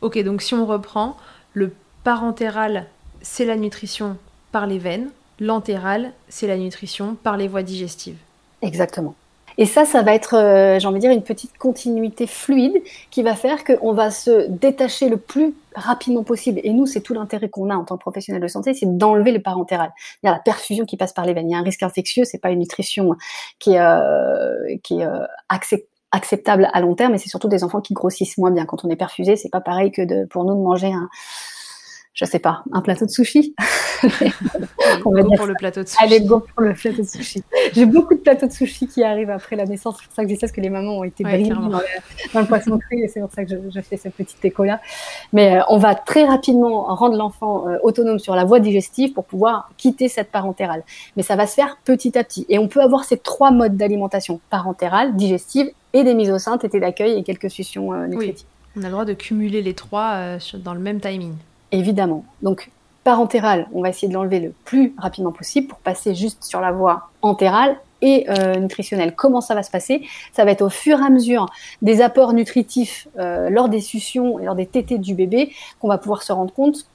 Ok, 0.00 0.18
donc 0.22 0.42
si 0.42 0.54
on 0.54 0.66
reprend, 0.66 1.16
le 1.52 1.72
parentéral, 2.04 2.87
c'est 3.22 3.44
la 3.44 3.57
nutrition 3.57 4.16
par 4.52 4.66
les 4.66 4.78
veines, 4.78 5.11
l'entéral, 5.40 6.12
c'est 6.28 6.46
la 6.46 6.57
nutrition 6.57 7.16
par 7.22 7.37
les 7.37 7.48
voies 7.48 7.62
digestives. 7.62 8.18
Exactement. 8.62 9.14
Et 9.57 9.66
ça, 9.66 9.85
ça 9.85 10.02
va 10.02 10.14
être, 10.14 10.37
euh, 10.37 10.78
j'ai 10.78 10.87
envie 10.87 10.96
de 10.96 11.00
dire, 11.00 11.11
une 11.11 11.22
petite 11.22 11.57
continuité 11.59 12.26
fluide 12.26 12.83
qui 13.11 13.22
va 13.22 13.35
faire 13.35 13.64
qu'on 13.64 13.92
va 13.92 14.11
se 14.11 14.48
détacher 14.48 15.09
le 15.09 15.16
plus 15.16 15.54
rapidement 15.74 16.24
possible. 16.24 16.60
Et 16.64 16.72
nous, 16.72 16.87
c'est 16.87 17.00
tout 17.00 17.14
l'intérêt 17.14 17.48
qu'on 17.48 17.70
a 17.70 17.74
en 17.74 17.84
tant 17.84 17.96
que 17.96 18.00
professionnel 18.00 18.42
de 18.42 18.48
santé, 18.48 18.74
c'est 18.74 18.96
d'enlever 18.96 19.32
le 19.32 19.42
parentéral. 19.42 19.92
Il 20.22 20.26
y 20.26 20.28
a 20.28 20.32
la 20.32 20.38
perfusion 20.38 20.84
qui 20.84 20.96
passe 20.96 21.12
par 21.12 21.24
les 21.26 21.34
veines. 21.34 21.48
Il 21.48 21.52
y 21.52 21.54
a 21.54 21.58
un 21.58 21.62
risque 21.62 21.82
infectieux, 21.82 22.24
c'est 22.24 22.38
pas 22.38 22.50
une 22.50 22.60
nutrition 22.60 23.14
qui 23.58 23.74
est, 23.74 23.80
euh, 23.80 24.76
qui 24.82 25.00
est 25.00 25.06
euh, 25.06 25.26
acceptable 26.10 26.68
à 26.72 26.80
long 26.80 26.94
terme, 26.94 27.14
et 27.14 27.18
c'est 27.18 27.28
surtout 27.28 27.48
des 27.48 27.64
enfants 27.64 27.80
qui 27.80 27.94
grossissent 27.94 28.38
moins 28.38 28.50
bien. 28.50 28.66
Quand 28.66 28.84
on 28.84 28.88
est 28.88 28.96
perfusé, 28.96 29.37
c'est 29.37 29.50
pas 29.50 29.60
pareil 29.60 29.90
que 29.90 30.02
de, 30.02 30.26
pour 30.26 30.44
nous 30.44 30.54
de 30.54 30.62
manger 30.62 30.92
un, 30.92 31.08
je 32.14 32.24
sais 32.24 32.38
pas, 32.38 32.62
un 32.70 32.81
plateau 32.81 33.07
de 33.07 33.11
sushi. 33.11 33.57
on 35.05 35.11
va 35.11 35.22
dire 35.22 35.37
pour 35.37 35.46
le 35.46 35.55
plateau 35.55 35.83
de 35.83 35.88
sushi. 35.88 36.05
Allez, 36.05 36.20
go 36.20 36.38
pour 36.38 36.62
le 36.62 36.72
plateau 36.72 37.03
de 37.03 37.09
sushi. 37.09 37.42
J'ai 37.72 37.87
beaucoup 37.87 38.14
de 38.14 38.20
plateaux 38.20 38.46
de 38.46 38.53
sushi 38.53 38.87
qui 38.87 39.03
arrivent 39.03 39.31
après 39.31 39.57
la 39.57 39.64
naissance. 39.64 39.96
C'est 39.98 40.07
pour 40.07 40.14
ça 40.14 40.22
que 40.22 40.29
je 40.29 40.35
dis 40.35 40.38
ça, 40.38 40.46
parce 40.46 40.53
que 40.53 40.61
les 40.61 40.70
mamans 40.70 40.98
ont 40.98 41.05
été 41.05 41.24
ouais, 41.24 41.42
dans, 41.42 41.68
dans, 41.68 41.81
le 42.40 42.46
poisson 42.46 42.79
cru, 42.79 43.03
et 43.03 43.09
c'est 43.09 43.18
pour 43.18 43.33
ça 43.33 43.44
que 43.44 43.50
je, 43.50 43.81
fais 43.81 43.96
ce 43.96 44.09
petit 44.11 44.37
écho-là. 44.44 44.81
Mais 45.33 45.57
euh, 45.57 45.62
on 45.68 45.79
va 45.79 45.96
très 45.96 46.24
rapidement 46.24 46.85
rendre 46.94 47.16
l'enfant 47.16 47.68
euh, 47.68 47.79
autonome 47.83 48.20
sur 48.20 48.37
la 48.37 48.44
voie 48.44 48.61
digestive 48.61 49.12
pour 49.12 49.24
pouvoir 49.24 49.72
quitter 49.77 50.09
cette 50.09 50.31
parentérale. 50.31 50.85
Mais 51.16 51.24
ça 51.24 51.35
va 51.35 51.48
se 51.48 51.55
faire 51.55 51.79
petit 51.85 52.16
à 52.16 52.22
petit. 52.22 52.46
Et 52.48 52.61
on 52.61 52.68
peut 52.68 52.81
avoir 52.81 53.03
ces 53.03 53.18
trois 53.18 53.50
modes 53.50 53.77
d'alimentation, 53.77 54.38
parentérale, 54.50 55.16
digestive 55.16 55.68
et 55.92 56.05
des 56.05 56.14
mises 56.14 56.31
au 56.31 56.38
sein, 56.38 56.59
tété 56.59 56.79
d'accueil 56.79 57.18
et 57.18 57.24
quelques 57.24 57.50
suctions 57.50 57.92
euh, 57.92 58.07
nutritives. 58.07 58.46
Oui. 58.77 58.81
On 58.81 58.83
a 58.83 58.87
le 58.87 58.92
droit 58.92 59.05
de 59.05 59.14
cumuler 59.14 59.62
les 59.62 59.74
trois 59.74 60.38
dans 60.55 60.74
le 60.74 60.81
même 60.81 61.00
timing 61.00 61.35
évidemment. 61.72 62.24
Donc, 62.42 62.70
parentéral, 63.05 63.68
on 63.72 63.83
va 63.83 63.90
essayer 63.90 64.09
de 64.09 64.14
l'enlever 64.14 64.40
le 64.40 64.53
plus 64.64 64.94
rapidement 64.98 65.33
possible 65.33 65.68
pour 65.68 65.79
passer 65.79 66.14
juste 66.14 66.42
sur 66.44 66.61
la 66.61 66.72
voie 66.72 67.11
entérale 67.22 67.77
et 68.00 68.27
euh, 68.29 68.57
nutritionnelle. 68.57 69.14
Comment 69.14 69.40
ça 69.40 69.55
va 69.55 69.62
se 69.62 69.70
passer? 69.70 70.03
Ça 70.33 70.44
va 70.44 70.50
être 70.50 70.62
au 70.62 70.70
fur 70.70 71.00
et 71.00 71.05
à 71.05 71.11
mesure 71.11 71.46
des 71.83 72.00
apports 72.03 72.33
nutritifs 72.33 73.09
euh, 73.18 73.48
lors 73.50 73.68
des 73.68 73.81
suctions 73.81 74.38
et 74.38 74.44
lors 74.44 74.55
des 74.55 74.66
tétés 74.66 74.98
du 74.98 75.14
bébé 75.14 75.53
qu'on 75.81 75.88
va 75.88 75.98
pouvoir 75.98 76.22
se 76.22 76.33
rendre 76.33 76.53
compte 76.53 76.87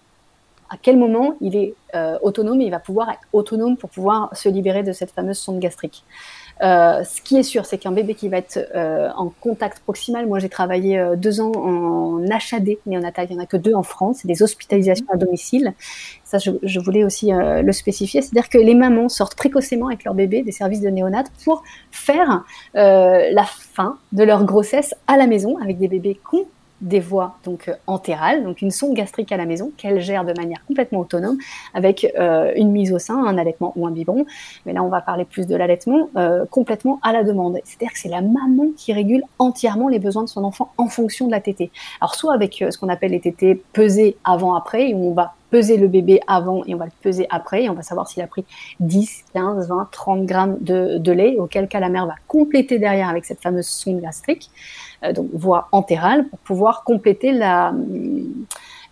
à 0.69 0.77
quel 0.81 0.97
moment 0.97 1.35
il 1.41 1.55
est 1.55 1.73
euh, 1.95 2.17
autonome 2.21 2.61
et 2.61 2.65
il 2.65 2.71
va 2.71 2.79
pouvoir 2.79 3.09
être 3.09 3.21
autonome 3.33 3.75
pour 3.75 3.89
pouvoir 3.89 4.29
se 4.35 4.49
libérer 4.49 4.83
de 4.83 4.93
cette 4.93 5.11
fameuse 5.11 5.37
sonde 5.37 5.59
gastrique. 5.59 6.03
Euh, 6.61 7.03
ce 7.03 7.21
qui 7.21 7.37
est 7.37 7.43
sûr, 7.43 7.65
c'est 7.65 7.77
qu'un 7.77 7.91
bébé 7.91 8.15
qui 8.15 8.27
va 8.27 8.37
être 8.37 8.59
euh, 8.75 9.09
en 9.15 9.29
contact 9.39 9.79
proximal, 9.79 10.27
moi 10.27 10.39
j'ai 10.39 10.49
travaillé 10.49 10.99
euh, 10.99 11.15
deux 11.15 11.39
ans 11.39 11.53
en 11.55 12.21
HAD 12.29 12.77
néonatal, 12.85 13.27
il 13.29 13.35
n'y 13.35 13.39
en 13.39 13.43
a 13.43 13.45
que 13.45 13.57
deux 13.57 13.73
en 13.73 13.83
France, 13.83 14.19
c'est 14.21 14.27
des 14.27 14.43
hospitalisations 14.43 15.05
à 15.09 15.17
domicile. 15.17 15.73
Ça, 16.25 16.37
je, 16.37 16.79
voulais 16.79 17.03
aussi 17.03 17.31
le 17.31 17.71
spécifier, 17.71 18.21
c'est-à-dire 18.21 18.49
que 18.49 18.59
les 18.59 18.75
mamans 18.75 19.09
sortent 19.09 19.35
précocement 19.35 19.87
avec 19.87 20.03
leur 20.03 20.13
bébé 20.13 20.43
des 20.43 20.51
services 20.51 20.81
de 20.81 20.89
néonat 20.89 21.23
pour 21.43 21.63
faire 21.89 22.43
la 22.75 23.45
fin 23.45 23.97
de 24.11 24.23
leur 24.23 24.45
grossesse 24.45 24.93
à 25.07 25.17
la 25.17 25.25
maison 25.25 25.57
avec 25.57 25.79
des 25.79 25.87
bébés 25.87 26.19
con 26.23 26.45
des 26.81 26.99
voies 26.99 27.35
donc 27.43 27.67
euh, 27.67 27.73
entérales, 27.87 28.43
donc 28.43 28.61
une 28.61 28.71
sonde 28.71 28.93
gastrique 28.93 29.31
à 29.31 29.37
la 29.37 29.45
maison 29.45 29.71
qu'elle 29.77 29.99
gère 29.99 30.25
de 30.25 30.33
manière 30.33 30.63
complètement 30.65 30.99
autonome 30.99 31.37
avec 31.73 32.11
euh, 32.17 32.51
une 32.55 32.71
mise 32.71 32.93
au 32.93 32.99
sein, 32.99 33.17
un 33.25 33.37
allaitement 33.37 33.73
ou 33.75 33.87
un 33.87 33.91
biberon. 33.91 34.25
Mais 34.65 34.73
là, 34.73 34.83
on 34.83 34.89
va 34.89 35.01
parler 35.01 35.25
plus 35.25 35.47
de 35.47 35.55
l'allaitement 35.55 36.09
euh, 36.15 36.45
complètement 36.49 36.99
à 37.03 37.11
la 37.11 37.23
demande. 37.23 37.57
C'est-à-dire 37.63 37.93
que 37.93 37.99
c'est 37.99 38.09
la 38.09 38.21
maman 38.21 38.67
qui 38.77 38.93
régule 38.93 39.23
entièrement 39.39 39.87
les 39.87 39.99
besoins 39.99 40.23
de 40.23 40.29
son 40.29 40.43
enfant 40.43 40.71
en 40.77 40.87
fonction 40.87 41.27
de 41.27 41.31
la 41.31 41.41
tétée. 41.41 41.71
Alors 42.01 42.15
soit 42.15 42.33
avec 42.33 42.63
ce 42.69 42.77
qu'on 42.77 42.89
appelle 42.89 43.11
les 43.11 43.19
tétées 43.19 43.61
pesées 43.73 44.17
avant-après, 44.23 44.93
où 44.93 45.09
on 45.09 45.13
va 45.13 45.33
peser 45.49 45.77
le 45.77 45.87
bébé 45.87 46.19
avant 46.27 46.63
et 46.65 46.73
on 46.75 46.77
va 46.77 46.85
le 46.85 46.91
peser 47.01 47.27
après 47.29 47.63
et 47.63 47.69
on 47.69 47.73
va 47.73 47.81
savoir 47.81 48.07
s'il 48.07 48.21
a 48.23 48.27
pris 48.27 48.45
10, 48.79 49.25
15, 49.33 49.67
20, 49.69 49.89
30 49.91 50.25
grammes 50.25 50.57
de, 50.61 50.97
de 50.97 51.11
lait, 51.11 51.37
auquel 51.37 51.67
cas 51.67 51.79
la 51.79 51.89
mère 51.89 52.05
va 52.05 52.15
compléter 52.27 52.79
derrière 52.79 53.09
avec 53.09 53.25
cette 53.25 53.41
fameuse 53.41 53.67
sonde 53.67 54.01
gastrique. 54.01 54.49
Euh, 55.03 55.13
donc 55.13 55.29
voie 55.33 55.67
entérale, 55.71 56.27
pour 56.27 56.39
pouvoir 56.39 56.83
compléter 56.83 57.31
la, 57.31 57.73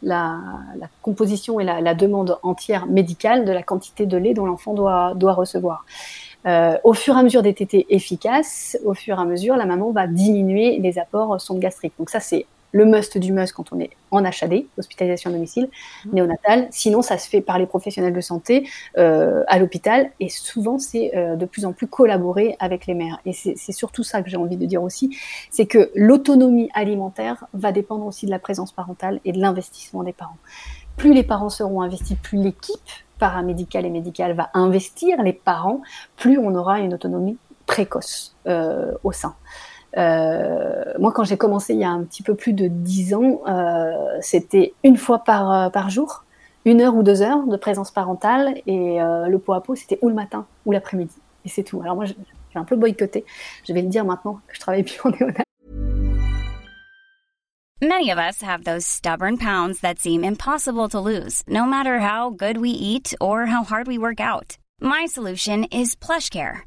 la, 0.02 0.40
composition 1.02 1.60
et 1.60 1.64
la, 1.64 1.94
demande 1.94 2.38
entière 2.44 2.86
médicale 2.86 3.46
de 3.46 3.52
la 3.52 3.64
quantité 3.64 4.06
de 4.06 4.18
lait 4.18 4.34
dont 4.34 4.46
l'enfant 4.46 4.74
doit, 4.74 5.14
doit 5.16 5.34
recevoir. 5.34 5.86
Euh, 6.46 6.78
au 6.84 6.94
fur 6.94 7.16
et 7.16 7.20
à 7.20 7.24
mesure 7.24 7.42
des 7.42 7.54
tétés 7.54 7.86
efficaces, 7.90 8.78
au 8.86 8.94
fur 8.94 9.18
et 9.18 9.22
à 9.22 9.26
mesure, 9.26 9.58
la 9.58 9.66
maman 9.66 9.92
va 9.92 10.08
diminuer 10.08 10.80
les 10.80 10.98
apports 11.00 11.42
sonde 11.42 11.60
gastrique. 11.60 11.94
Donc 12.00 12.10
ça, 12.10 12.20
c'est 12.20 12.46
le 12.72 12.86
must 12.86 13.18
du 13.18 13.32
must 13.32 13.54
quand 13.54 13.72
on 13.72 13.80
est 13.80 13.92
en 14.12 14.24
HAD, 14.24 14.64
hospitalisation 14.78 15.30
à 15.30 15.34
domicile, 15.34 15.70
mmh. 16.06 16.10
néonatale. 16.14 16.68
Sinon, 16.72 17.02
ça 17.02 17.18
se 17.18 17.28
fait 17.30 17.42
par 17.42 17.60
les 17.60 17.66
professionnels 17.66 18.14
de 18.14 18.22
santé 18.22 18.68
euh, 18.98 19.44
à 19.48 19.60
l'hôpital 19.60 20.12
et 20.20 20.30
souvent, 20.30 20.80
c'est 20.80 21.16
euh, 21.16 21.36
de 21.36 21.46
plus 21.46 21.66
en 21.66 21.74
plus 21.74 21.88
collaboré 21.88 22.56
avec 22.60 22.86
les 22.86 22.94
mères. 22.94 23.20
Et 23.26 23.34
c'est 23.34 23.72
surtout 23.72 24.04
ça 24.04 24.22
que 24.22 24.30
j'ai 24.30 24.38
envie 24.38 24.58
de 24.58 24.66
dire 24.66 24.84
aussi, 24.84 25.18
c'est 25.50 25.66
que 25.66 25.92
l'autonomie 25.96 26.70
alimentaire 26.74 27.46
va 27.54 27.72
dépendre 27.72 28.06
aussi 28.06 28.26
de 28.26 28.32
la 28.32 28.40
présence 28.40 28.72
parentale 28.72 29.20
et 29.26 29.32
de 29.32 29.40
l'investissement 29.40 30.04
des 30.04 30.14
parents. 30.14 30.38
Plus 30.96 31.14
les 31.14 31.24
parents 31.24 31.50
seront 31.50 31.82
investis, 31.82 32.18
plus 32.22 32.42
l'équipe 32.42 32.80
paramédicale 33.20 33.86
et 33.86 33.90
médicale 33.90 34.34
va 34.34 34.50
investir 34.54 35.22
les 35.24 35.34
parents, 35.34 35.82
plus 36.16 36.38
on 36.38 36.54
aura 36.56 36.80
une 36.80 36.94
autonomie 36.94 37.38
précoce 37.66 38.36
euh, 38.48 38.94
au 39.04 39.12
sein. 39.12 39.36
Euh, 39.96 40.94
moi, 41.00 41.12
quand 41.12 41.24
j'ai 41.24 41.38
commencé 41.38 41.74
il 41.74 41.80
y 41.80 41.84
a 41.84 41.90
un 41.90 42.04
petit 42.04 42.24
peu 42.24 42.36
plus 42.36 42.54
de 42.54 42.68
dix 42.68 43.14
ans, 43.14 43.42
euh, 43.48 43.94
c'était 44.22 44.74
une 44.84 44.98
fois 44.98 45.20
par, 45.20 45.52
euh, 45.52 45.70
par 45.70 45.90
jour, 45.90 46.24
une 46.66 46.82
heure 46.82 46.96
ou 46.96 47.04
deux 47.04 47.22
heures 47.22 47.46
de 47.48 47.56
présence 47.56 47.92
parentale, 47.92 48.62
et 48.68 48.98
le 49.00 49.38
pot 49.38 49.54
à 49.54 49.62
pot, 49.62 49.76
c'était 49.76 49.98
ou 50.02 50.10
le 50.10 50.16
matin 50.16 50.46
ou 50.66 50.74
l'après-midi. 50.74 51.16
Et 51.46 51.50
c'est 51.50 51.64
tout. 51.64 51.82
Alors 51.82 51.96
moi, 51.96 52.04
j'ai 52.06 52.16
un 52.56 52.66
peu 52.66 52.76
boycotté. 52.76 53.24
Je 53.66 53.72
vais 53.72 53.82
le 53.82 53.88
dire 53.88 54.04
maintenant 54.04 54.42
que 54.48 54.56
je 54.56 54.60
travaille 54.60 54.84
plus 54.84 55.00
en 55.06 55.12
néonat. 55.12 55.44
Many 57.80 58.10
of 58.10 58.18
us 58.18 58.42
have 58.42 58.64
those 58.64 58.86
stubborn 58.86 59.38
pounds 59.38 59.80
that 59.82 60.00
seem 60.00 60.24
impossible 60.24 60.90
to 60.90 61.00
lose, 61.00 61.44
no 61.48 61.66
matter 61.66 62.00
how 62.00 62.32
good 62.32 62.58
we 62.58 62.72
eat 62.72 63.14
or 63.22 63.46
how 63.46 63.64
hard 63.64 63.88
we 63.88 63.98
work 63.98 64.20
out. 64.20 64.58
My 64.82 65.06
solution 65.06 65.64
is 65.66 65.96
PlushCare. 65.96 66.67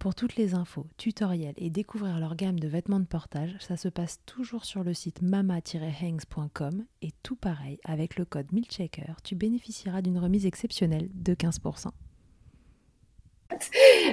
Pour 0.00 0.14
toutes 0.14 0.36
les 0.36 0.54
infos, 0.54 0.86
tutoriels 0.96 1.52
et 1.58 1.68
découvrir 1.68 2.18
leur 2.18 2.34
gamme 2.34 2.58
de 2.58 2.66
vêtements 2.66 3.00
de 3.00 3.04
portage, 3.04 3.54
ça 3.60 3.76
se 3.76 3.90
passe 3.90 4.18
toujours 4.24 4.64
sur 4.64 4.82
le 4.82 4.94
site 4.94 5.20
mama-hangs.com 5.20 6.86
et 7.02 7.10
tout 7.22 7.36
pareil, 7.36 7.78
avec 7.84 8.16
le 8.16 8.24
code 8.24 8.50
MILCHECKER, 8.50 9.16
tu 9.22 9.34
bénéficieras 9.34 10.00
d'une 10.00 10.18
remise 10.18 10.46
exceptionnelle 10.46 11.10
de 11.12 11.34
15%. 11.34 11.88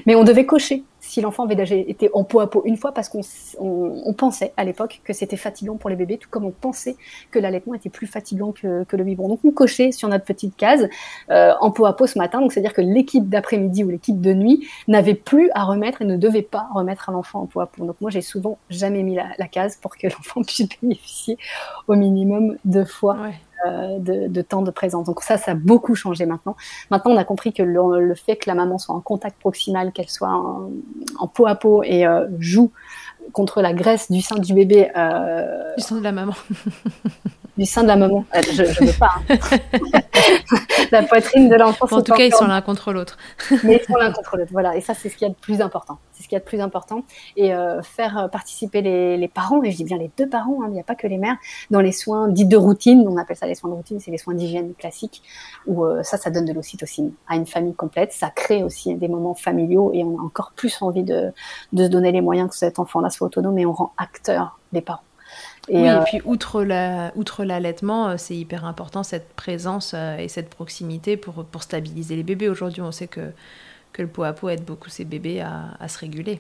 Mais 0.06 0.16
on 0.16 0.26
devait 0.26 0.46
cocher 0.46 0.84
si 1.08 1.22
l'enfant 1.22 1.46
avait 1.46 1.80
été 1.88 2.10
en 2.14 2.24
peau 2.24 2.42
à 2.42 2.50
peau 2.50 2.62
une 2.66 2.76
fois 2.76 2.92
parce 2.92 3.10
qu'on 3.10 4.14
pensait 4.18 4.54
à 4.58 4.66
l'époque 4.66 5.02
que 5.06 5.14
c'était 5.14 5.38
fatigant 5.38 5.78
pour 5.78 5.90
les 5.90 5.96
bébés, 5.96 6.18
tout 6.18 6.30
comme 6.30 6.44
on 6.44 6.52
pensait 6.52 6.98
que 7.32 7.40
l'allaitement 7.40 7.74
était 7.74 7.90
plus 7.90 8.08
fatigant 8.08 8.52
que, 8.52 8.86
le 8.92 9.04
biberon. 9.04 9.30
Donc 9.30 9.40
on 9.46 9.52
cochait 9.52 9.92
sur 9.92 10.10
notre 10.10 10.26
petite 10.26 10.56
case 10.58 10.90
euh, 11.30 11.54
en 11.62 11.72
peau 11.72 11.86
à 11.86 11.96
peau 11.96 12.08
ce 12.08 12.18
matin. 12.18 12.42
Donc 12.42 12.52
c'est-à-dire 12.52 12.74
que 12.74 12.82
l'équipe 12.82 13.30
d'après-midi 13.30 13.84
ou 13.84 13.90
l'équipe 13.90 14.20
de 14.20 14.34
nuit 14.34 14.68
n'avait 14.88 15.14
plus 15.14 15.50
à 15.54 15.64
remettre 15.64 16.02
et 16.02 16.06
ne 16.06 16.18
devait 16.18 16.42
pas 16.42 16.68
remettre 16.74 17.12
l'enfant 17.12 17.42
en 17.42 17.46
peau 17.46 17.62
à 17.62 17.68
peau. 17.68 17.86
Donc 17.86 17.96
moi 18.02 18.12
j'ai 18.12 18.22
souvent 18.22 18.58
jamais 18.70 19.04
mis 19.04 19.16
la, 19.16 19.48
case 19.48 19.78
pour 19.78 19.96
que 19.96 20.08
l'enfant 20.08 20.42
puisse 20.42 20.68
bénéficier 20.82 21.38
au 21.88 21.96
minimum 21.96 22.58
deux 22.66 22.86
fois. 22.86 23.18
Euh, 23.66 23.98
de, 24.00 24.42
temps 24.44 24.62
de 24.62 24.70
présence. 24.70 25.08
Donc 25.08 25.22
ça, 25.24 25.38
ça 25.38 25.52
a 25.52 25.56
beaucoup 25.56 25.96
changé 25.96 26.28
maintenant. 26.28 26.56
Maintenant, 26.92 27.14
on 27.14 27.18
a 27.18 27.24
compris 27.24 27.54
que 27.54 27.64
le, 27.64 28.14
fait 28.14 28.36
que 28.36 28.48
la 28.48 28.54
maman 28.54 28.78
soit 28.78 28.94
en 28.94 29.02
contact 29.02 29.40
proximal, 29.40 29.92
qu'elle 29.92 30.10
soit 30.10 30.30
en, 30.30 30.70
peau 31.34 31.48
à 31.48 31.56
peau 31.56 31.84
et 31.84 32.06
euh, 32.06 32.28
joue 32.40 32.72
contre 33.34 33.62
la 33.62 33.74
graisse 33.74 34.12
du 34.12 34.22
sein 34.22 34.38
du 34.38 34.54
bébé. 34.54 34.90
Euh, 34.96 35.76
du 35.78 35.84
sein 35.84 35.98
de 35.98 36.04
la 36.04 36.12
maman. 36.12 36.34
du 37.58 37.66
sein 37.66 37.84
de 37.84 37.88
la 37.88 37.96
maman. 37.96 38.26
Je 38.34 38.64
ne 38.64 38.88
veux 38.88 38.98
pas. 38.98 39.12
Hein. 39.30 39.38
la 40.92 41.04
poitrine 41.04 41.50
de 41.50 41.56
l'enfant. 41.56 41.88
en 41.92 42.02
tout 42.02 42.14
cas, 42.14 42.26
ils 42.26 42.34
sont 42.34 42.48
l'un 42.48 42.62
contre 42.62 42.94
l'autre. 42.94 43.18
mais 43.64 43.82
ils 43.82 43.86
sont 43.86 43.98
l'un 43.98 44.12
contre 44.12 44.38
l'autre. 44.38 44.52
Voilà. 44.52 44.76
Et 44.76 44.82
ça, 44.82 44.94
c'est 44.94 45.10
ce 45.10 45.18
qu'il 45.18 45.28
y 45.28 45.32
a 45.32 45.34
de 45.34 45.40
plus 45.40 45.62
important. 45.62 46.00
C'est 46.18 46.24
ce 46.24 46.28
qu'il 46.28 46.36
y 46.36 46.38
a 46.38 46.40
de 46.40 46.46
plus 46.46 46.62
important. 46.62 47.04
Et 47.36 47.54
euh, 47.54 47.84
faire 47.84 48.18
euh, 48.18 48.28
participer 48.28 48.82
les, 48.82 49.28
parents, 49.28 49.62
et 49.64 49.70
je 49.70 49.78
dis 49.78 49.84
bien 49.84 49.98
les 49.98 50.10
deux 50.18 50.28
parents, 50.28 50.64
hein, 50.64 50.66
il 50.70 50.74
n'y 50.74 50.80
a 50.80 50.84
pas 50.84 50.96
que 50.96 51.06
les 51.06 51.20
mères, 51.20 51.36
dans 51.70 51.80
les 51.80 51.92
soins 51.92 52.28
dits 52.28 52.46
de 52.46 52.58
routine. 52.58 53.06
On 53.08 53.18
appelle 53.18 53.38
ça 53.38 53.46
les 53.46 53.54
soins 53.54 53.70
de 53.70 53.76
routine, 53.76 54.00
c'est 54.00 54.10
les 54.10 54.18
soins 54.18 54.34
d'hygiène 54.34 54.74
classiques. 54.74 55.22
Où 55.68 55.86
euh, 55.86 56.02
ça, 56.02 56.18
ça 56.18 56.32
donne 56.32 56.46
de 56.46 56.54
l'ocytocine 56.54 57.14
à 57.28 57.36
une 57.36 57.46
famille 57.46 57.76
complète. 57.76 58.14
Ça 58.14 58.32
crée 58.32 58.64
aussi 58.64 58.96
des 58.96 59.08
moments 59.08 59.36
familiaux 59.36 59.92
et 59.94 60.04
on 60.04 60.18
a 60.18 60.22
encore 60.22 60.54
plus 60.56 60.82
envie 60.82 61.04
de, 61.04 61.32
de 61.74 61.84
se 61.84 61.90
donner 61.90 62.12
les 62.12 62.22
moyens 62.22 62.50
que 62.50 62.56
cet 62.56 62.80
enfant-là 62.80 63.12
soit 63.12 63.28
autonome 63.28 63.60
et 63.60 63.66
on 63.68 63.74
rend 63.74 63.94
acteur 63.98 64.60
les 64.74 64.82
parents. 64.82 65.02
Et 65.70 65.82
oui, 65.82 65.88
et 65.88 66.00
puis 66.06 66.22
outre 66.24 66.64
la, 66.64 67.12
outre 67.16 67.44
l'allaitement, 67.44 68.18
c'est 68.18 68.36
hyper 68.36 68.64
important 68.66 69.04
cette 69.04 69.34
présence 69.34 69.94
et 69.94 70.30
cette 70.30 70.50
proximité 70.50 71.18
pour, 71.18 71.44
pour 71.44 71.62
stabiliser 71.62 72.16
les 72.16 72.24
bébés. 72.24 72.48
Aujourd'hui, 72.48 72.82
on 72.82 72.94
sait 72.94 73.08
que, 73.08 73.34
que 73.98 74.04
le 74.04 74.08
pot 74.08 74.24
à 74.24 74.34
pot 74.34 74.50
aide 74.50 74.64
beaucoup 74.64 74.90
ces 74.90 75.06
bébés 75.06 75.42
à, 75.42 75.72
à 75.80 75.88
se 75.88 75.98
réguler. 75.98 76.40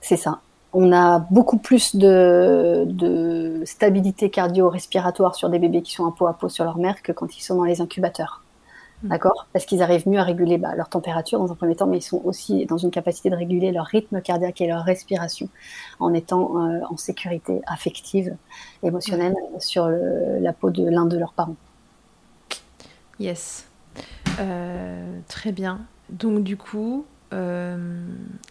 C'est 0.00 0.16
ça. 0.16 0.40
On 0.72 0.92
a 0.92 1.18
beaucoup 1.18 1.58
plus 1.58 1.96
de, 1.96 2.84
de 2.86 3.62
stabilité 3.64 4.30
cardio-respiratoire 4.30 5.34
sur 5.34 5.50
des 5.50 5.58
bébés 5.58 5.82
qui 5.82 5.92
sont 5.92 6.04
en 6.04 6.12
pot 6.12 6.28
à 6.28 6.34
pot 6.34 6.48
sur 6.48 6.64
leur 6.64 6.78
mère 6.78 7.02
que 7.02 7.10
quand 7.10 7.36
ils 7.36 7.42
sont 7.42 7.56
dans 7.56 7.64
les 7.64 7.80
incubateurs. 7.80 8.42
Mm. 9.02 9.08
D'accord? 9.08 9.46
Parce 9.52 9.66
qu'ils 9.66 9.82
arrivent 9.82 10.08
mieux 10.08 10.20
à 10.20 10.22
réguler 10.22 10.56
bah, 10.56 10.76
leur 10.76 10.88
température 10.88 11.40
dans 11.40 11.50
un 11.50 11.56
premier 11.56 11.74
temps, 11.74 11.88
mais 11.88 11.98
ils 11.98 12.02
sont 12.02 12.20
aussi 12.24 12.64
dans 12.66 12.78
une 12.78 12.92
capacité 12.92 13.28
de 13.28 13.34
réguler 13.34 13.72
leur 13.72 13.86
rythme 13.86 14.20
cardiaque 14.20 14.60
et 14.60 14.68
leur 14.68 14.84
respiration 14.84 15.48
en 15.98 16.14
étant 16.14 16.62
euh, 16.62 16.80
en 16.88 16.96
sécurité 16.96 17.60
affective, 17.66 18.36
émotionnelle 18.84 19.34
sur 19.58 19.88
la 19.88 20.52
peau 20.52 20.70
de 20.70 20.88
l'un 20.88 21.06
de 21.06 21.18
leurs 21.18 21.32
parents. 21.32 21.56
Yes. 23.18 23.66
Euh, 24.38 25.18
très 25.28 25.50
bien. 25.50 25.80
Donc 26.10 26.44
du 26.44 26.56
coup, 26.56 27.06
euh, 27.32 28.06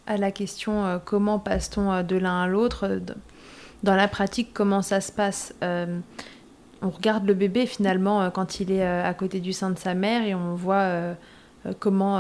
à 0.08 0.18
la 0.18 0.32
question 0.32 1.02
comment 1.06 1.40
passe-t-on 1.40 2.04
de 2.04 2.16
l'un 2.16 2.44
à 2.44 2.48
l'autre, 2.48 3.00
dans 3.84 3.96
la 3.96 4.08
pratique, 4.08 4.54
comment 4.54 4.82
ça 4.82 5.02
se 5.02 5.12
passe 5.12 5.54
on 6.84 6.90
regarde 6.90 7.26
le 7.26 7.34
bébé 7.34 7.66
finalement 7.66 8.22
euh, 8.22 8.30
quand 8.30 8.60
il 8.60 8.72
est 8.72 8.84
euh, 8.84 9.04
à 9.04 9.14
côté 9.14 9.40
du 9.40 9.54
sein 9.54 9.70
de 9.70 9.80
sa 9.80 9.94
mère 9.94 10.24
et 10.28 10.36
on 10.36 10.54
voit 10.54 10.76
euh, 10.76 11.14
comment, 11.80 12.18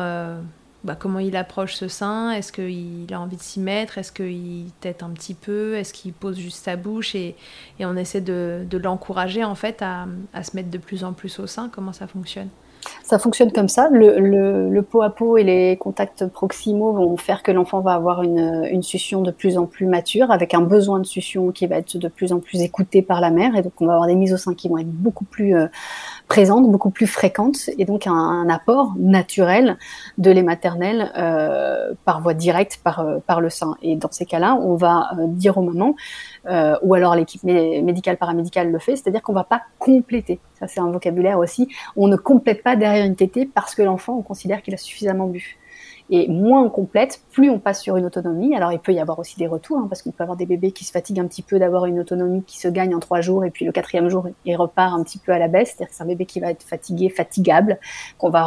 bah, 0.86 0.96
comment 0.96 1.20
il 1.20 1.36
approche 1.36 1.76
ce 1.76 1.90
sein. 1.90 2.32
Est-ce 2.32 2.54
qu'il 2.54 3.14
a 3.14 3.20
envie 3.20 3.36
de 3.36 3.42
s'y 3.42 3.60
mettre 3.60 3.98
Est-ce 3.98 4.14
qu'il 4.14 4.72
tête 4.80 5.04
un 5.04 5.10
petit 5.10 5.34
peu 5.34 5.76
Est-ce 5.76 5.94
qu'il 5.94 6.14
pose 6.14 6.38
juste 6.40 6.64
sa 6.64 6.78
bouche 6.78 7.14
et, 7.14 7.36
on 7.82 7.98
essaie 7.98 8.22
de, 8.22 8.66
l'encourager 8.72 9.44
en 9.44 9.56
fait 9.56 9.82
à, 9.82 10.08
se 10.42 10.56
mettre 10.56 10.70
de 10.70 10.78
plus 10.78 11.04
en 11.04 11.12
plus 11.12 11.40
au 11.40 11.48
sein 11.48 11.70
Comment 11.70 11.92
ça 11.92 12.08
fonctionne? 12.08 12.48
Ça 13.04 13.20
fonctionne 13.20 13.52
comme 13.52 13.70
ça. 13.70 13.90
Le, 13.92 14.82
pot 14.82 15.02
à 15.02 15.10
pot 15.10 15.38
et 15.38 15.44
les 15.44 15.78
contacts 15.78 16.26
proximaux 16.28 16.94
vont 16.94 17.18
faire 17.18 17.44
que 17.44 17.52
l'enfant 17.52 17.82
va 17.82 17.94
avoir 17.94 18.24
une, 18.24 18.68
une, 18.70 18.84
succion 18.84 19.22
de 19.22 19.32
plus 19.32 19.58
en 19.58 19.66
plus 19.66 19.86
mature, 19.86 20.32
avec 20.32 20.54
un 20.54 20.62
besoin 20.62 21.00
de 21.00 21.06
succion 21.06 21.52
qui 21.52 21.68
va 21.68 21.78
être 21.78 21.98
de 21.98 22.08
plus 22.08 22.34
en 22.34 22.40
plus 22.40 22.62
écouté 22.62 23.02
par 23.02 23.22
la 23.22 23.32
mère. 23.32 23.56
Et 23.56 23.62
donc, 23.62 23.74
on 23.80 23.86
va 23.86 23.94
avoir 23.94 24.08
des 24.08 24.16
mises 24.16 24.34
au 24.34 24.38
sein 24.38 24.54
qui 24.54 24.70
vont 24.70 24.78
être 24.78 24.92
beaucoup 24.92 25.26
plus 25.26 25.56
euh, 25.56 25.68
présentes, 26.28 26.72
beaucoup 26.72 26.90
plus 26.90 27.08
fréquentes, 27.08 27.70
et 27.78 27.86
donc 27.86 28.08
un, 28.08 28.50
apport 28.50 28.94
naturel 28.98 29.78
de 30.18 30.32
lait 30.32 30.44
maternel 30.44 31.12
euh, 31.18 31.94
par 32.06 32.22
voie 32.22 32.34
directe, 32.34 32.80
par, 32.84 33.00
euh, 33.00 33.20
par 33.26 33.42
le 33.42 33.50
sein. 33.50 33.76
Et 33.82 33.96
dans 33.96 34.12
ces 34.12 34.26
cas-là, 34.26 34.56
on 34.56 34.76
va 34.76 35.12
dire 35.28 35.58
aux 35.58 35.64
mamans, 35.64 35.96
ou 36.82 36.94
alors 36.94 37.16
l'équipe 37.16 37.44
médicale 37.44 38.18
paramédicale 38.18 38.72
le 38.72 38.80
fait, 38.80 38.96
c'est-à-dire 38.96 39.22
qu'on 39.22 39.34
va 39.34 39.44
pas 39.44 39.62
compléter 39.80 40.40
c'est 40.68 40.80
un 40.80 40.92
vocabulaire 40.92 41.40
aussi, 41.40 41.68
on 41.96 42.08
ne 42.08 42.16
complète 42.16 42.64
pas 42.64 42.76
derrière 42.76 43.06
une 43.06 43.16
tétée 43.16 43.46
parce 43.46 43.76
que 43.76 43.82
l'enfant, 43.82 44.18
on 44.18 44.22
considère 44.22 44.62
qu'il 44.62 44.74
a 44.74 44.78
suffisamment 44.78 45.28
bu. 45.28 45.58
Est 46.10 46.28
moins 46.28 46.70
complète, 46.70 47.22
plus 47.32 47.50
on 47.50 47.60
passe 47.60 47.82
sur 47.82 47.98
une 47.98 48.06
autonomie. 48.06 48.56
Alors 48.56 48.72
il 48.72 48.80
peut 48.80 48.94
y 48.94 49.00
avoir 49.00 49.20
aussi 49.20 49.38
des 49.38 49.48
retours, 49.48 49.78
hein, 49.78 49.88
parce 49.90 50.02
qu'on 50.02 50.12
peut 50.12 50.24
avoir 50.24 50.38
des 50.38 50.46
bébés 50.46 50.72
qui 50.72 50.84
se 50.84 50.92
fatiguent 50.92 51.20
un 51.20 51.28
petit 51.28 51.42
peu 51.42 51.60
d'avoir 51.60 51.86
une 51.86 52.00
autonomie 52.00 52.44
qui 52.44 52.60
se 52.60 52.68
gagne 52.68 52.94
en 52.94 53.00
trois 53.00 53.22
jours, 53.22 53.46
et 53.46 53.52
puis 53.52 53.66
le 53.66 53.72
quatrième 53.72 54.10
jour, 54.10 54.28
il 54.46 54.56
repart 54.56 54.94
un 54.94 55.04
petit 55.04 55.18
peu 55.18 55.32
à 55.32 55.40
la 55.40 55.48
baisse. 55.48 55.70
C'est-à-dire 55.70 55.90
que 55.90 55.96
c'est 55.96 56.04
un 56.04 56.08
bébé 56.08 56.26
qui 56.26 56.40
va 56.40 56.52
être 56.52 56.64
fatigué, 56.64 57.10
fatigable, 57.10 57.80
qu'on 58.18 58.30
va 58.30 58.44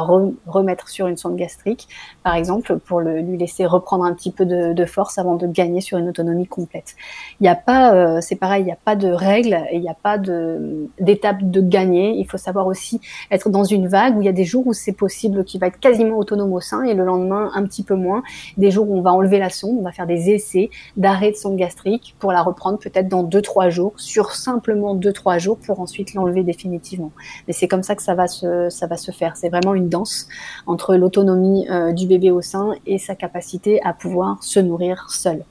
remettre 0.47 0.89
sur 0.89 1.07
une 1.07 1.17
sonde 1.17 1.37
gastrique, 1.37 1.89
par 2.23 2.35
exemple, 2.35 2.79
pour 2.79 3.01
lui 3.01 3.37
laisser 3.37 3.67
reprendre 3.67 4.05
un 4.05 4.15
petit 4.15 4.31
peu 4.31 4.45
de, 4.45 4.73
de, 4.73 4.85
force 4.85 5.19
avant 5.19 5.35
de 5.35 5.47
gagner 5.47 5.81
sur 5.81 5.99
une 5.99 6.09
autonomie 6.09 6.47
complète. 6.47 6.95
Il 7.41 7.45
n'y 7.45 7.49
a 7.49 7.57
pas, 7.57 7.95
euh, 7.95 8.21
c'est 8.21 8.37
pareil, 8.37 8.63
il 8.63 8.67
n'y 8.67 8.73
a 8.73 8.79
pas 8.85 8.97
de 8.97 9.09
règles, 9.09 9.59
il 9.73 9.81
n'y 9.81 9.89
a 9.89 9.95
pas 9.95 10.19
d'étape 10.19 11.43
de, 11.43 11.61
de 11.61 11.67
gagner. 11.67 12.15
Il 12.17 12.27
faut 12.27 12.39
savoir 12.39 12.67
aussi 12.67 13.01
être 13.31 13.51
dans 13.51 13.65
une 13.65 13.89
vague 13.89 14.17
où 14.17 14.23
il 14.23 14.27
y 14.27 14.29
a 14.29 14.33
des 14.33 14.45
jours 14.45 14.67
où 14.67 14.73
c'est 14.73 14.93
possible 14.93 15.45
qu'il 15.45 15.61
va 15.61 15.67
être 15.69 15.81
quasiment 15.81 16.19
autonome 16.19 16.53
au 16.53 16.61
sein, 16.61 16.83
et 16.83 16.95
le 16.95 17.05
lendemain 17.05 17.46
un 17.55 17.65
petit 17.65 17.83
peu 17.83 17.95
moins. 17.95 18.23
Des 18.57 18.71
jours 18.71 18.89
où 18.89 18.97
on 18.97 19.01
va 19.01 19.13
enlever 19.13 19.39
la 19.39 19.51
sonde, 19.51 19.77
on 19.79 19.83
va 19.83 19.93
faire 19.93 20.07
des 20.07 20.31
essais 20.31 20.71
d'arrêt 20.97 21.31
de 21.31 21.37
sonde 21.37 21.57
gastrique 21.57 22.15
pour 22.19 22.33
la 22.33 22.43
reprendre 22.43 22.79
peut-être 22.79 23.09
dans 23.09 23.25
2-3 23.25 23.71
jours, 23.71 23.93
sur 23.97 24.33
simplement 24.33 24.97
2-3 24.97 25.39
jours 25.39 25.59
pour 25.59 25.81
ensuite 25.81 26.15
l'enlever 26.15 26.43
définitivement. 26.43 27.13
Mais 27.47 27.53
c'est 27.53 27.69
comme 27.69 27.83
ça 27.83 27.95
que 27.95 28.03
ça 28.03 28.15
va 28.15 28.29
se, 28.29 28.69
ça 28.71 28.87
va 28.87 28.97
se 28.97 29.11
faire. 29.11 29.37
C'est 29.37 29.49
vraiment 29.49 29.75
une 29.75 29.89
danse 29.89 30.29
entre 30.67 30.97
l'autonomie 30.97 31.69
euh, 31.71 31.93
du 31.93 32.07
bébé 32.07 32.31
au 32.31 32.41
sein 32.41 32.75
et 32.87 32.99
sa 32.99 33.15
capacité 33.15 33.83
à 33.83 33.93
pouvoir 33.93 34.43
se 34.43 34.61
nourrir 34.61 35.11
seul. 35.11 35.45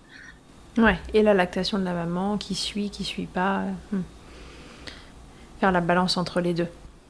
Ouais, 0.78 0.98
et 1.14 1.24
la 1.24 1.34
lactation 1.34 1.78
de 1.78 1.84
la 1.84 1.94
maman 1.94 2.38
qui 2.38 2.54
suit, 2.54 2.90
qui 2.90 3.04
suit 3.04 3.28
pas. 3.28 3.62
Hmm. 3.92 4.02
Faire 5.60 5.72
la 5.72 5.82
balance 5.82 6.18
entre 6.18 6.42
les 6.42 6.54
deux. 6.54 6.68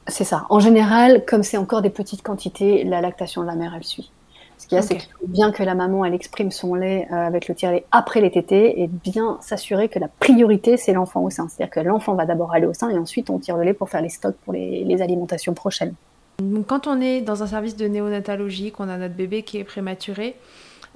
C'est 0.08 0.24
ça. 0.24 0.46
En 0.50 0.60
général, 0.60 1.24
comme 1.26 1.42
c'est 1.42 1.56
encore 1.56 1.82
des 1.82 1.90
petites 1.90 2.22
quantités, 2.22 2.84
la 2.84 3.00
lactation 3.00 3.42
de 3.42 3.46
la 3.46 3.56
mère, 3.56 3.74
elle 3.74 3.82
suit. 3.82 4.12
Ce 4.58 4.66
qu'il 4.66 4.76
y 4.76 4.78
a, 4.78 4.82
c'est 4.82 4.96
qu'il 4.96 5.12
faut 5.12 5.26
bien 5.26 5.52
que 5.52 5.62
la 5.62 5.74
maman, 5.74 6.04
elle 6.04 6.14
exprime 6.14 6.50
son 6.50 6.74
lait 6.74 7.06
euh, 7.12 7.14
avec 7.14 7.46
le 7.48 7.54
tire-lait 7.54 7.84
après 7.92 8.20
les 8.20 8.30
tétés 8.30 8.80
et 8.82 8.86
bien 8.88 9.38
s'assurer 9.40 9.88
que 9.88 9.98
la 9.98 10.08
priorité, 10.08 10.76
c'est 10.76 10.92
l'enfant 10.92 11.22
au 11.22 11.30
sein. 11.30 11.48
C'est-à-dire 11.48 11.74
que 11.74 11.80
l'enfant 11.80 12.14
va 12.14 12.24
d'abord 12.24 12.52
aller 12.52 12.66
au 12.66 12.72
sein 12.72 12.88
et 12.88 12.98
ensuite 12.98 13.28
on 13.30 13.38
tire 13.38 13.56
le 13.56 13.64
lait 13.64 13.74
pour 13.74 13.90
faire 13.90 14.00
les 14.00 14.08
stocks 14.08 14.36
pour 14.44 14.52
les, 14.52 15.02
alimentations 15.02 15.52
prochaines. 15.52 15.94
Donc, 16.38 16.66
quand 16.66 16.86
on 16.86 17.00
est 17.00 17.20
dans 17.20 17.42
un 17.42 17.46
service 17.46 17.76
de 17.76 17.86
néonatologie, 17.86 18.72
qu'on 18.72 18.88
a 18.88 18.96
notre 18.96 19.14
bébé 19.14 19.42
qui 19.42 19.58
est 19.58 19.64
prématuré, 19.64 20.36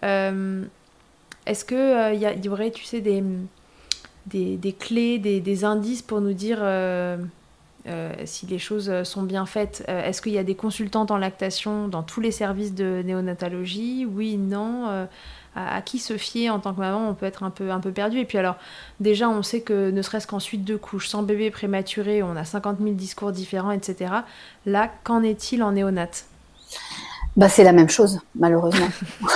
euh, 0.05 0.65
est-ce 1.47 1.65
qu'il 1.65 1.77
euh, 1.77 2.15
y, 2.15 2.45
y, 2.45 2.49
aurait, 2.49 2.71
tu 2.71 2.85
sais, 2.85 3.01
des, 3.01 3.23
des, 4.27 4.73
clés, 4.73 5.19
des, 5.19 5.65
indices 5.65 6.03
pour 6.03 6.21
nous 6.21 6.33
dire 6.33 6.59
euh, 6.61 7.17
si 8.25 8.47
les 8.47 8.59
choses 8.59 9.03
sont 9.05 9.23
bien 9.23 9.47
faites. 9.47 9.85
Euh, 9.89 10.05
est-ce 10.05 10.23
qu'il 10.23 10.33
y 10.33 10.39
a 10.39 10.45
des 10.45 10.55
consultantes 10.55 11.11
en 11.11 11.19
lactation 11.19 11.89
dans 11.89 12.03
tous 12.03 12.21
les 12.21 12.31
services 12.31 12.75
de 12.75 13.03
néonatologie? 13.05 14.07
Oui, 14.07 14.37
non. 14.37 14.89
Euh, 14.89 15.07
à, 15.57 15.83
qui 15.83 15.99
se 15.99 16.17
fier 16.17 16.49
en 16.49 16.61
tant 16.61 16.73
que 16.73 16.79
maman? 16.79 17.09
On 17.09 17.15
peut 17.15 17.27
être 17.27 17.43
un 17.43 17.51
peu, 17.51 17.71
un 17.71 17.81
peu 17.81 17.91
perdu. 17.91 18.19
Et 18.19 18.25
puis 18.25 18.39
alors, 18.39 18.57
déjà, 19.01 19.29
on 19.29 19.43
sait 19.43 19.63
que 19.63 19.91
ne 19.91 20.03
serait-ce 20.03 20.27
qu'en 20.27 20.39
suite 20.39 20.65
de 20.65 20.77
couche, 20.77 21.09
sans 21.09 21.23
bébé 21.23 21.51
prématuré, 21.51 22.23
on 22.23 22.37
a 22.37 22.45
50 22.45 22.79
000 22.79 22.93
discours 22.93 23.33
différents, 23.33 23.73
etc. 23.73 24.13
Là, 24.65 24.91
qu'en 25.03 25.23
est-il 25.23 25.63
en 25.63 25.73
néonat? 25.73 26.30
Bah, 27.37 27.49
c'est 27.49 27.65
la 27.65 27.73
même 27.73 27.89
chose, 27.89 28.21
malheureusement. 28.35 28.89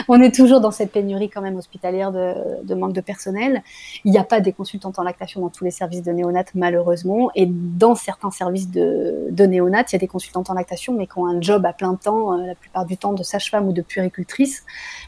on 0.08 0.20
est 0.20 0.34
toujours 0.34 0.60
dans 0.60 0.70
cette 0.70 0.92
pénurie 0.92 1.28
quand 1.28 1.40
même 1.40 1.56
hospitalière 1.56 2.12
de, 2.12 2.74
manque 2.74 2.92
de 2.92 3.00
personnel. 3.00 3.62
Il 4.04 4.10
n'y 4.10 4.18
a 4.18 4.24
pas 4.24 4.40
des 4.40 4.52
consultantes 4.52 4.98
en 4.98 5.02
lactation 5.02 5.40
dans 5.40 5.48
tous 5.48 5.64
les 5.64 5.70
services 5.70 6.02
de 6.02 6.12
néonat, 6.12 6.44
malheureusement. 6.54 7.30
Et 7.34 7.46
dans 7.46 7.94
certains 7.94 8.30
services 8.30 8.70
de, 8.70 9.28
de 9.30 9.44
néonat, 9.44 9.84
il 9.88 9.92
y 9.92 9.96
a 9.96 9.98
des 9.98 10.08
consultantes 10.08 10.50
en 10.50 10.54
lactation, 10.54 10.94
mais 10.94 11.06
qui 11.06 11.18
ont 11.18 11.26
un 11.26 11.40
job 11.40 11.64
à 11.64 11.72
plein 11.72 11.94
temps, 11.94 12.34
euh, 12.34 12.46
la 12.46 12.54
plupart 12.54 12.84
du 12.84 12.96
temps 12.96 13.12
de 13.12 13.22
sage-femme 13.22 13.68
ou 13.68 13.72
de 13.72 13.82
puéricultrice, 13.82 14.64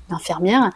d'infirmière 0.08 0.70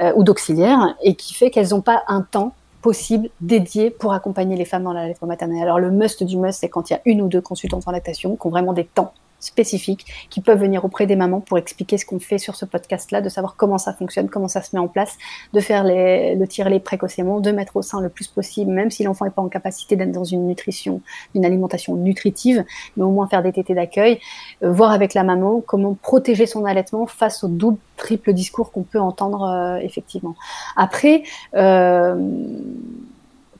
euh, 0.00 0.12
ou 0.16 0.24
d'auxiliaire, 0.24 0.96
et 1.02 1.14
qui 1.14 1.34
fait 1.34 1.50
qu'elles 1.50 1.70
n'ont 1.70 1.82
pas 1.82 2.02
un 2.08 2.22
temps 2.22 2.54
possible 2.82 3.28
dédié 3.40 3.90
pour 3.90 4.12
accompagner 4.12 4.56
les 4.56 4.64
femmes 4.64 4.84
dans 4.84 4.92
la 4.92 5.08
maternelle. 5.22 5.62
Alors 5.62 5.80
le 5.80 5.90
must 5.90 6.22
du 6.22 6.36
must, 6.36 6.60
c'est 6.60 6.68
quand 6.68 6.90
il 6.90 6.92
y 6.92 6.96
a 6.96 7.00
une 7.04 7.22
ou 7.22 7.28
deux 7.28 7.40
consultantes 7.40 7.86
en 7.86 7.90
lactation 7.90 8.36
qui 8.36 8.46
ont 8.46 8.50
vraiment 8.50 8.72
des 8.72 8.84
temps 8.84 9.12
spécifiques 9.40 10.06
qui 10.30 10.40
peuvent 10.40 10.60
venir 10.60 10.84
auprès 10.84 11.06
des 11.06 11.16
mamans 11.16 11.40
pour 11.40 11.58
expliquer 11.58 11.98
ce 11.98 12.06
qu'on 12.06 12.18
fait 12.18 12.38
sur 12.38 12.56
ce 12.56 12.64
podcast-là, 12.64 13.20
de 13.20 13.28
savoir 13.28 13.56
comment 13.56 13.78
ça 13.78 13.92
fonctionne, 13.92 14.28
comment 14.28 14.48
ça 14.48 14.62
se 14.62 14.74
met 14.74 14.80
en 14.80 14.88
place, 14.88 15.16
de 15.52 15.60
faire 15.60 15.84
les, 15.84 16.34
le 16.34 16.46
tirer-les 16.46 16.80
précocement, 16.80 17.40
de 17.40 17.50
mettre 17.52 17.76
au 17.76 17.82
sein 17.82 18.00
le 18.00 18.08
plus 18.08 18.26
possible, 18.26 18.72
même 18.72 18.90
si 18.90 19.04
l'enfant 19.04 19.24
n'est 19.24 19.30
pas 19.30 19.42
en 19.42 19.48
capacité 19.48 19.96
d'être 19.96 20.12
dans 20.12 20.24
une 20.24 20.46
nutrition, 20.46 21.00
une 21.34 21.44
alimentation 21.44 21.96
nutritive, 21.96 22.64
mais 22.96 23.04
au 23.04 23.10
moins 23.10 23.28
faire 23.28 23.42
des 23.42 23.52
tétés 23.52 23.74
d'accueil, 23.74 24.20
euh, 24.62 24.72
voir 24.72 24.92
avec 24.92 25.14
la 25.14 25.24
maman 25.24 25.60
comment 25.60 25.94
protéger 25.94 26.46
son 26.46 26.64
allaitement 26.64 27.06
face 27.06 27.44
au 27.44 27.48
double, 27.48 27.78
triple 27.96 28.32
discours 28.32 28.72
qu'on 28.72 28.82
peut 28.82 29.00
entendre 29.00 29.42
euh, 29.42 29.76
effectivement. 29.78 30.34
Après, 30.76 31.22
euh, 31.54 32.16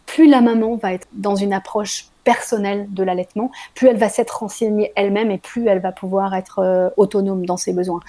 plus 0.07 0.29
la 0.29 0.41
maman 0.41 0.76
va 0.76 0.95
être 0.95 1.07
dans 1.12 1.37
une 1.37 1.53
approche 1.53 2.07
personnelle 2.29 2.89
de 2.91 3.03
l'allaitement, 3.03 3.51
plus 3.74 3.89
elle 3.89 3.97
va 3.97 4.11
s'être 4.11 4.41
renseignée 4.41 4.93
elle-même 4.97 5.31
et 5.31 5.39
plus 5.39 5.66
elle 5.66 5.81
va 5.81 5.93
pouvoir 5.93 6.35
être 6.35 6.59
euh, 6.59 6.91
autonome 6.99 7.47
dans 7.47 7.57
ses 7.57 7.72
besoins. 7.72 8.01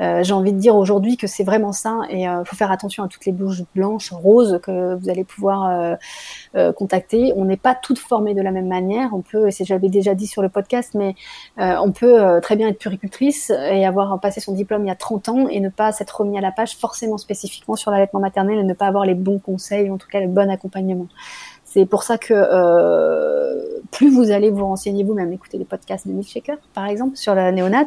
Euh, 0.00 0.24
j'ai 0.24 0.32
envie 0.32 0.52
de 0.52 0.58
dire 0.58 0.74
aujourd'hui 0.74 1.16
que 1.16 1.28
c'est 1.28 1.44
vraiment 1.44 1.70
ça 1.70 2.00
et 2.08 2.22
il 2.22 2.26
euh, 2.26 2.42
faut 2.42 2.56
faire 2.56 2.72
attention 2.72 3.04
à 3.04 3.08
toutes 3.08 3.26
les 3.26 3.32
bouches 3.32 3.62
blanches, 3.76 4.10
roses 4.10 4.58
que 4.60 4.96
vous 4.96 5.08
allez 5.08 5.22
pouvoir 5.22 5.98
contacter. 6.74 7.32
On 7.36 7.44
n'est 7.44 7.56
pas 7.56 7.76
toutes 7.76 8.00
formées 8.00 8.34
de 8.34 8.42
la 8.42 8.50
même 8.50 8.66
manière. 8.66 9.10
On 9.12 9.20
peut, 9.20 9.46
et 9.46 9.64
j'avais 9.64 9.88
déjà 9.88 10.16
dit 10.16 10.26
sur 10.26 10.42
le 10.42 10.48
podcast, 10.48 10.94
mais 10.94 11.14
on 11.56 11.92
peut 11.92 12.40
très 12.42 12.56
bien 12.56 12.68
être 12.68 12.78
puricultrice 12.78 13.50
et 13.50 13.86
avoir 13.86 14.18
passé 14.18 14.40
son 14.40 14.52
diplôme 14.52 14.84
il 14.84 14.88
y 14.88 14.90
a 14.90 14.96
30 14.96 15.28
ans 15.28 15.48
et 15.48 15.60
ne 15.60 15.68
pas 15.68 15.92
s'être 15.92 16.20
remis 16.20 16.38
à 16.38 16.40
la 16.40 16.50
page 16.50 16.76
forcément 16.76 17.18
spécifiquement 17.18 17.76
sur 17.76 17.90
l'allaitement 17.90 18.20
maternel 18.20 18.58
et 18.58 18.64
ne 18.64 18.74
pas 18.74 18.86
avoir 18.86 19.04
les 19.04 19.14
bons 19.14 19.38
conseils, 19.38 19.90
en 19.90 19.98
tout 19.98 20.08
cas 20.08 20.20
le 20.20 20.28
bon 20.28 20.50
accompagnement. 20.50 21.06
C'est 21.72 21.86
pour 21.86 22.02
ça 22.02 22.18
que 22.18 22.34
euh, 22.34 23.80
plus 23.92 24.10
vous 24.10 24.32
allez 24.32 24.50
vous 24.50 24.66
renseigner 24.66 25.04
vous-même, 25.04 25.32
écoutez 25.32 25.56
les 25.56 25.64
podcasts 25.64 26.08
de 26.08 26.12
Milkshaker, 26.12 26.56
par 26.74 26.86
exemple, 26.86 27.16
sur 27.16 27.32
la 27.32 27.52
néonate, 27.52 27.86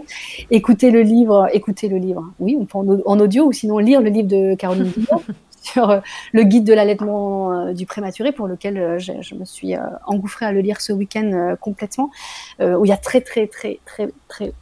écoutez 0.52 0.90
le 0.90 1.02
livre, 1.02 1.50
écoutez 1.52 1.90
le 1.90 1.98
livre, 1.98 2.32
oui, 2.40 2.56
on 2.58 2.64
peut 2.64 2.78
en, 3.06 3.20
audio, 3.20 3.44
ou 3.44 3.52
sinon 3.52 3.80
lire 3.80 4.00
le 4.00 4.10
livre 4.10 4.30
de 4.30 4.56
Caroline 4.56 4.90
sur 5.62 5.90
euh, 5.90 6.00
le 6.32 6.44
guide 6.44 6.64
de 6.64 6.74
l'allaitement 6.74 7.52
euh, 7.52 7.74
du 7.74 7.86
prématuré, 7.86 8.32
pour 8.32 8.48
lequel 8.48 9.00
je, 9.00 9.12
je, 9.20 9.36
me 9.36 9.44
suis 9.44 9.74
engouffrée 10.08 10.46
à 10.46 10.54
le 10.54 10.62
lire 10.62 10.80
ce 10.80 10.94
week-end 10.94 11.58
complètement, 11.60 12.10
où 12.62 12.86
il 12.86 12.90
y 12.90 12.94
a 12.94 12.98
très, 12.98 13.20
très, 13.20 13.48
très, 13.48 13.80
très, 13.86 14.08
très 14.30 14.54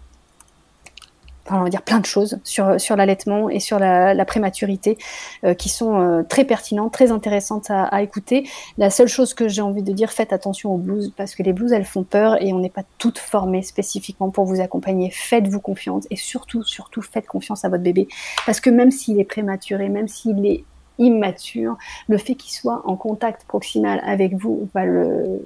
on 1.50 1.64
va 1.64 1.70
dire 1.70 1.82
plein 1.82 2.00
de 2.00 2.06
choses 2.06 2.40
sur, 2.44 2.80
sur 2.80 2.96
l'allaitement 2.96 3.50
et 3.50 3.60
sur 3.60 3.80
la, 3.80 4.26
prématurité 4.26 4.98
euh, 5.44 5.54
qui 5.54 5.70
sont 5.70 6.00
euh, 6.00 6.24
très 6.24 6.46
pertinentes, 6.46 6.94
très 6.94 7.12
intéressantes 7.12 7.70
à, 7.70 8.02
écouter. 8.02 8.48
La 8.78 8.90
seule 8.90 9.08
chose 9.08 9.34
que 9.34 9.48
j'ai 9.48 9.62
envie 9.62 9.84
de 9.84 9.92
dire, 9.92 10.12
faites 10.12 10.32
attention 10.32 10.74
aux 10.74 10.78
blues 10.78 11.12
parce 11.18 11.36
que 11.36 11.44
les 11.44 11.54
blues 11.54 11.74
elles 11.74 11.86
font 11.86 12.04
peur 12.04 12.42
et 12.42 12.54
on 12.54 12.60
n'est 12.60 12.70
pas 12.70 12.84
toutes 12.98 13.18
formées 13.18 13.64
spécifiquement 13.64 14.30
pour 14.30 14.46
vous 14.46 14.62
accompagner. 14.62 15.12
Faites-vous 15.12 15.60
confiance 15.60 16.06
et 16.12 16.16
surtout, 16.16 16.64
surtout 16.64 17.02
faites 17.02 17.28
confiance 17.28 17.66
à 17.66 17.70
votre 17.70 17.84
bébé 17.84 18.08
parce 18.46 18.60
que 18.60 18.70
même 18.70 18.92
s'il 18.92 19.20
est 19.20 19.26
prématuré, 19.26 19.90
même 19.90 20.08
s'il 20.08 20.46
est 20.46 20.64
immature, 21.00 21.78
le 22.08 22.18
fait 22.18 22.36
qu'il 22.36 22.52
soit 22.52 22.82
en 22.86 22.96
contact 22.96 23.46
proximal 23.46 24.02
avec 24.06 24.36
vous 24.36 24.70
va 24.74 24.86
le 24.86 25.42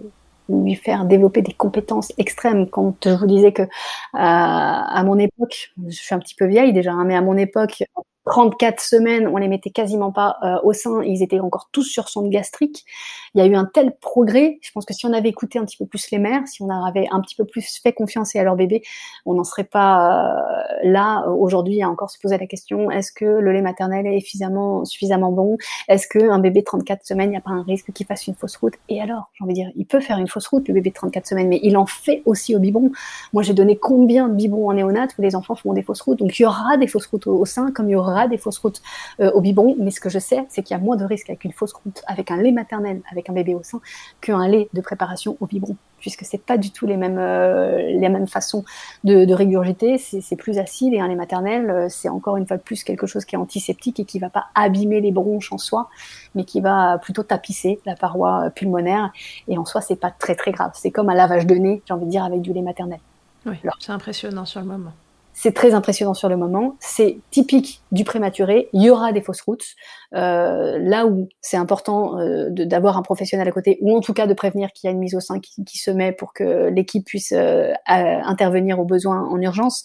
lui 0.50 0.76
faire 0.76 1.06
développer 1.06 1.42
des 1.42 1.54
compétences 1.54 2.12
extrêmes. 2.18 2.70
Quand 2.70 2.96
je 3.04 3.12
vous 3.12 3.28
disais 3.28 3.54
que 3.54 3.64
euh, 3.64 3.68
à 4.14 5.04
mon 5.06 5.18
époque, 5.20 5.74
je 5.88 5.96
suis 5.96 6.16
un 6.16 6.20
petit 6.20 6.36
peu 6.36 6.46
vieille 6.48 6.74
déjà, 6.74 6.92
hein, 6.92 7.06
mais 7.06 7.16
à 7.16 7.22
mon 7.22 7.38
époque, 7.38 7.84
34 8.26 8.80
semaines, 8.80 9.28
on 9.28 9.38
les 9.38 9.48
mettait 9.48 9.70
quasiment 9.70 10.12
pas 10.12 10.38
euh, 10.44 10.58
au 10.64 10.74
sein, 10.74 11.04
ils 11.04 11.22
étaient 11.22 11.40
encore 11.40 11.70
tous 11.72 11.84
sur 11.84 12.10
sonde 12.10 12.30
gastrique. 12.30 12.86
Il 13.34 13.40
y 13.40 13.42
a 13.42 13.46
eu 13.46 13.56
un 13.56 13.66
tel 13.66 13.96
progrès, 14.00 14.58
je 14.62 14.72
pense 14.72 14.86
que 14.86 14.94
si 14.94 15.06
on 15.06 15.14
avait 15.14 15.30
écouté 15.30 15.60
un 15.60 15.66
petit 15.66 15.78
peu 15.78 15.86
plus 15.86 16.10
les 16.12 16.18
mères, 16.18 16.48
si 16.48 16.62
on 16.62 16.70
avait 16.70 17.08
un 17.12 17.22
petit 17.22 17.36
peu 17.36 17.46
plus 17.46 17.80
fait 17.82 17.94
confiance 17.94 18.36
à 18.36 18.44
leur 18.44 18.56
bébé, 18.56 18.82
on 19.26 19.36
n'en 19.36 19.44
serait 19.44 19.64
pas 19.64 20.40
euh, 20.40 20.64
là. 20.84 21.26
Aujourd'hui 21.28 21.82
à 21.82 21.90
encore 21.90 22.10
se 22.10 22.20
poser 22.20 22.38
la 22.38 22.48
question 22.48 22.90
est-ce 22.92 23.12
que 23.12 23.26
le 23.26 23.52
lait 23.52 23.62
maternel 23.62 24.08
est 24.08 24.20
suffisamment 24.20 24.86
suffisamment 24.86 25.32
bon? 25.32 25.58
Est-ce 25.88 26.08
que 26.08 26.30
un 26.30 26.40
bébé 26.40 26.62
de 26.62 26.66
34 26.66 27.06
semaines, 27.06 27.30
il 27.30 27.32
n'y 27.32 27.38
a 27.38 27.42
pas 27.42 27.52
un 27.52 27.64
risque 27.64 27.92
qu'il 27.92 28.06
fasse 28.06 28.28
une 28.28 28.36
fausse 28.36 28.56
route? 28.58 28.74
Et 28.90 29.02
alors, 29.02 29.30
j'ai 29.34 29.44
envie 29.44 29.54
de 29.54 29.60
dire, 29.60 29.72
il 29.76 29.86
peut 29.86 30.00
faire 30.00 30.18
une 30.18 30.28
fausse 30.28 30.48
route 30.48 30.68
le 30.68 30.74
bébé 30.74 30.90
de 30.90 30.96
34 30.96 31.28
semaines, 31.28 31.48
mais 31.48 31.60
il 31.64 31.78
en 31.78 31.86
fait 31.86 32.24
aussi 32.26 32.56
au 32.56 32.60
biberon. 32.60 32.92
Moi, 33.34 33.44
j'ai 33.44 33.54
donné 33.54 33.78
combien 33.78 34.30
de 34.30 34.34
biberons 34.34 34.70
en 34.70 34.74
néonat 34.74 35.08
où 35.18 35.22
les 35.22 35.36
enfants 35.36 35.56
font 35.56 35.74
des 35.74 35.84
fausses 35.84 36.02
routes. 36.02 36.20
Donc 36.20 36.38
il 36.40 36.44
y 36.44 36.46
aura 36.46 36.78
des 36.78 36.88
fausses 36.88 37.08
routes 37.08 37.28
au 37.28 37.46
sein 37.46 37.72
comme 37.72 37.90
il 37.90 37.94
y 37.94 37.96
aura 37.96 38.15
des 38.28 38.38
fausses 38.38 38.58
routes 38.58 38.82
euh, 39.20 39.32
au 39.32 39.42
biberon, 39.42 39.76
mais 39.80 39.92
ce 39.92 40.00
que 40.00 40.10
je 40.10 40.20
sais, 40.20 40.46
c'est 40.50 40.64
qu'il 40.64 40.76
y 40.76 40.80
a 40.80 40.84
moins 40.84 40.96
de 40.96 41.06
risques 41.06 41.30
avec 41.30 41.44
une 41.44 41.52
fausse 41.52 41.74
route, 41.74 42.02
avec 42.08 42.32
un 42.32 42.38
lait 42.38 42.52
maternel, 42.52 43.02
avec 43.12 43.30
un 43.30 43.34
bébé 43.34 43.54
au 43.54 43.64
sein, 43.64 43.82
qu'un 44.22 44.48
lait 44.48 44.70
de 44.74 44.82
préparation 44.82 45.38
au 45.40 45.46
biberon, 45.46 45.76
puisque 46.00 46.24
c'est 46.26 46.42
pas 46.42 46.58
du 46.58 46.72
tout 46.72 46.86
les 46.86 46.98
mêmes 46.98 47.18
euh, 47.20 47.78
les 47.78 48.10
mêmes 48.10 48.28
façons 48.28 48.64
de, 49.04 49.34
régurgiter. 49.34 49.98
C'est 49.98 50.36
plus 50.36 50.58
acide 50.58 50.94
et 50.94 51.00
un 51.00 51.08
lait 51.08 51.16
maternel, 51.16 51.70
euh, 51.70 51.88
c'est 51.90 52.10
encore 52.10 52.38
une 52.38 52.48
fois 52.48 52.58
de 52.58 52.62
plus 52.62 52.84
quelque 52.84 53.08
chose 53.08 53.26
qui 53.26 53.36
est 53.36 53.40
antiseptique 53.40 54.00
et 54.00 54.06
qui 54.06 54.20
va 54.20 54.30
pas 54.30 54.46
abîmer 54.56 55.02
les 55.02 55.12
bronches 55.12 55.52
en 55.52 55.58
soi, 55.58 55.90
mais 56.34 56.44
qui 56.44 56.62
va 56.62 56.98
plutôt 57.00 57.24
tapisser 57.24 57.80
la 57.86 57.96
paroi 57.96 58.50
pulmonaire. 58.56 59.12
Et 59.48 59.58
en 59.58 59.66
soi, 59.66 59.82
c'est 59.82 59.96
pas 59.96 60.12
très 60.12 60.36
très 60.36 60.52
grave. 60.52 60.72
C'est 60.74 60.92
comme 60.92 61.10
un 61.10 61.16
lavage 61.16 61.46
de 61.46 61.56
nez, 61.56 61.82
j'ai 61.86 61.94
envie 61.94 62.06
de 62.06 62.12
dire, 62.12 62.24
avec 62.24 62.42
du 62.42 62.54
lait 62.54 62.62
maternel. 62.62 63.00
Oui, 63.46 63.58
c'est 63.80 63.92
impressionnant 63.92 64.46
sur 64.46 64.60
le 64.60 64.66
moment. 64.66 64.92
C'est 65.38 65.54
très 65.54 65.74
impressionnant 65.74 66.14
sur 66.14 66.30
le 66.30 66.38
moment. 66.38 66.78
C'est 66.80 67.20
typique 67.30 67.82
du 67.92 68.06
prématuré. 68.06 68.70
Il 68.72 68.82
y 68.82 68.90
aura 68.90 69.12
des 69.12 69.22
fausses 69.22 69.42
routes. 69.42 69.76
Euh, 70.14 70.80
là 70.80 71.06
où 71.06 71.28
c'est 71.42 71.58
important 71.58 72.18
euh, 72.20 72.48
d'avoir 72.50 72.98
un 72.98 73.02
professionnel 73.02 73.46
à 73.48 73.52
côté, 73.52 73.78
ou 73.82 73.96
en 73.96 74.00
tout 74.00 74.14
cas 74.14 74.28
de 74.28 74.34
prévenir 74.34 74.72
qu'il 74.72 74.88
y 74.88 74.90
a 74.90 74.92
une 74.92 75.00
mise 75.00 75.14
au 75.14 75.20
sein 75.20 75.40
qui, 75.40 75.78
se 75.78 75.92
met 75.92 76.14
pour 76.14 76.34
que 76.34 76.70
l'équipe 76.70 77.06
puisse 77.06 77.34
euh, 77.34 77.74
intervenir 77.86 78.80
au 78.80 78.86
besoin 78.86 79.28
en 79.28 79.40
urgence. 79.42 79.84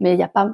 Mais 0.00 0.12
il 0.12 0.16
n'y 0.18 0.22
a 0.22 0.28
pas 0.28 0.50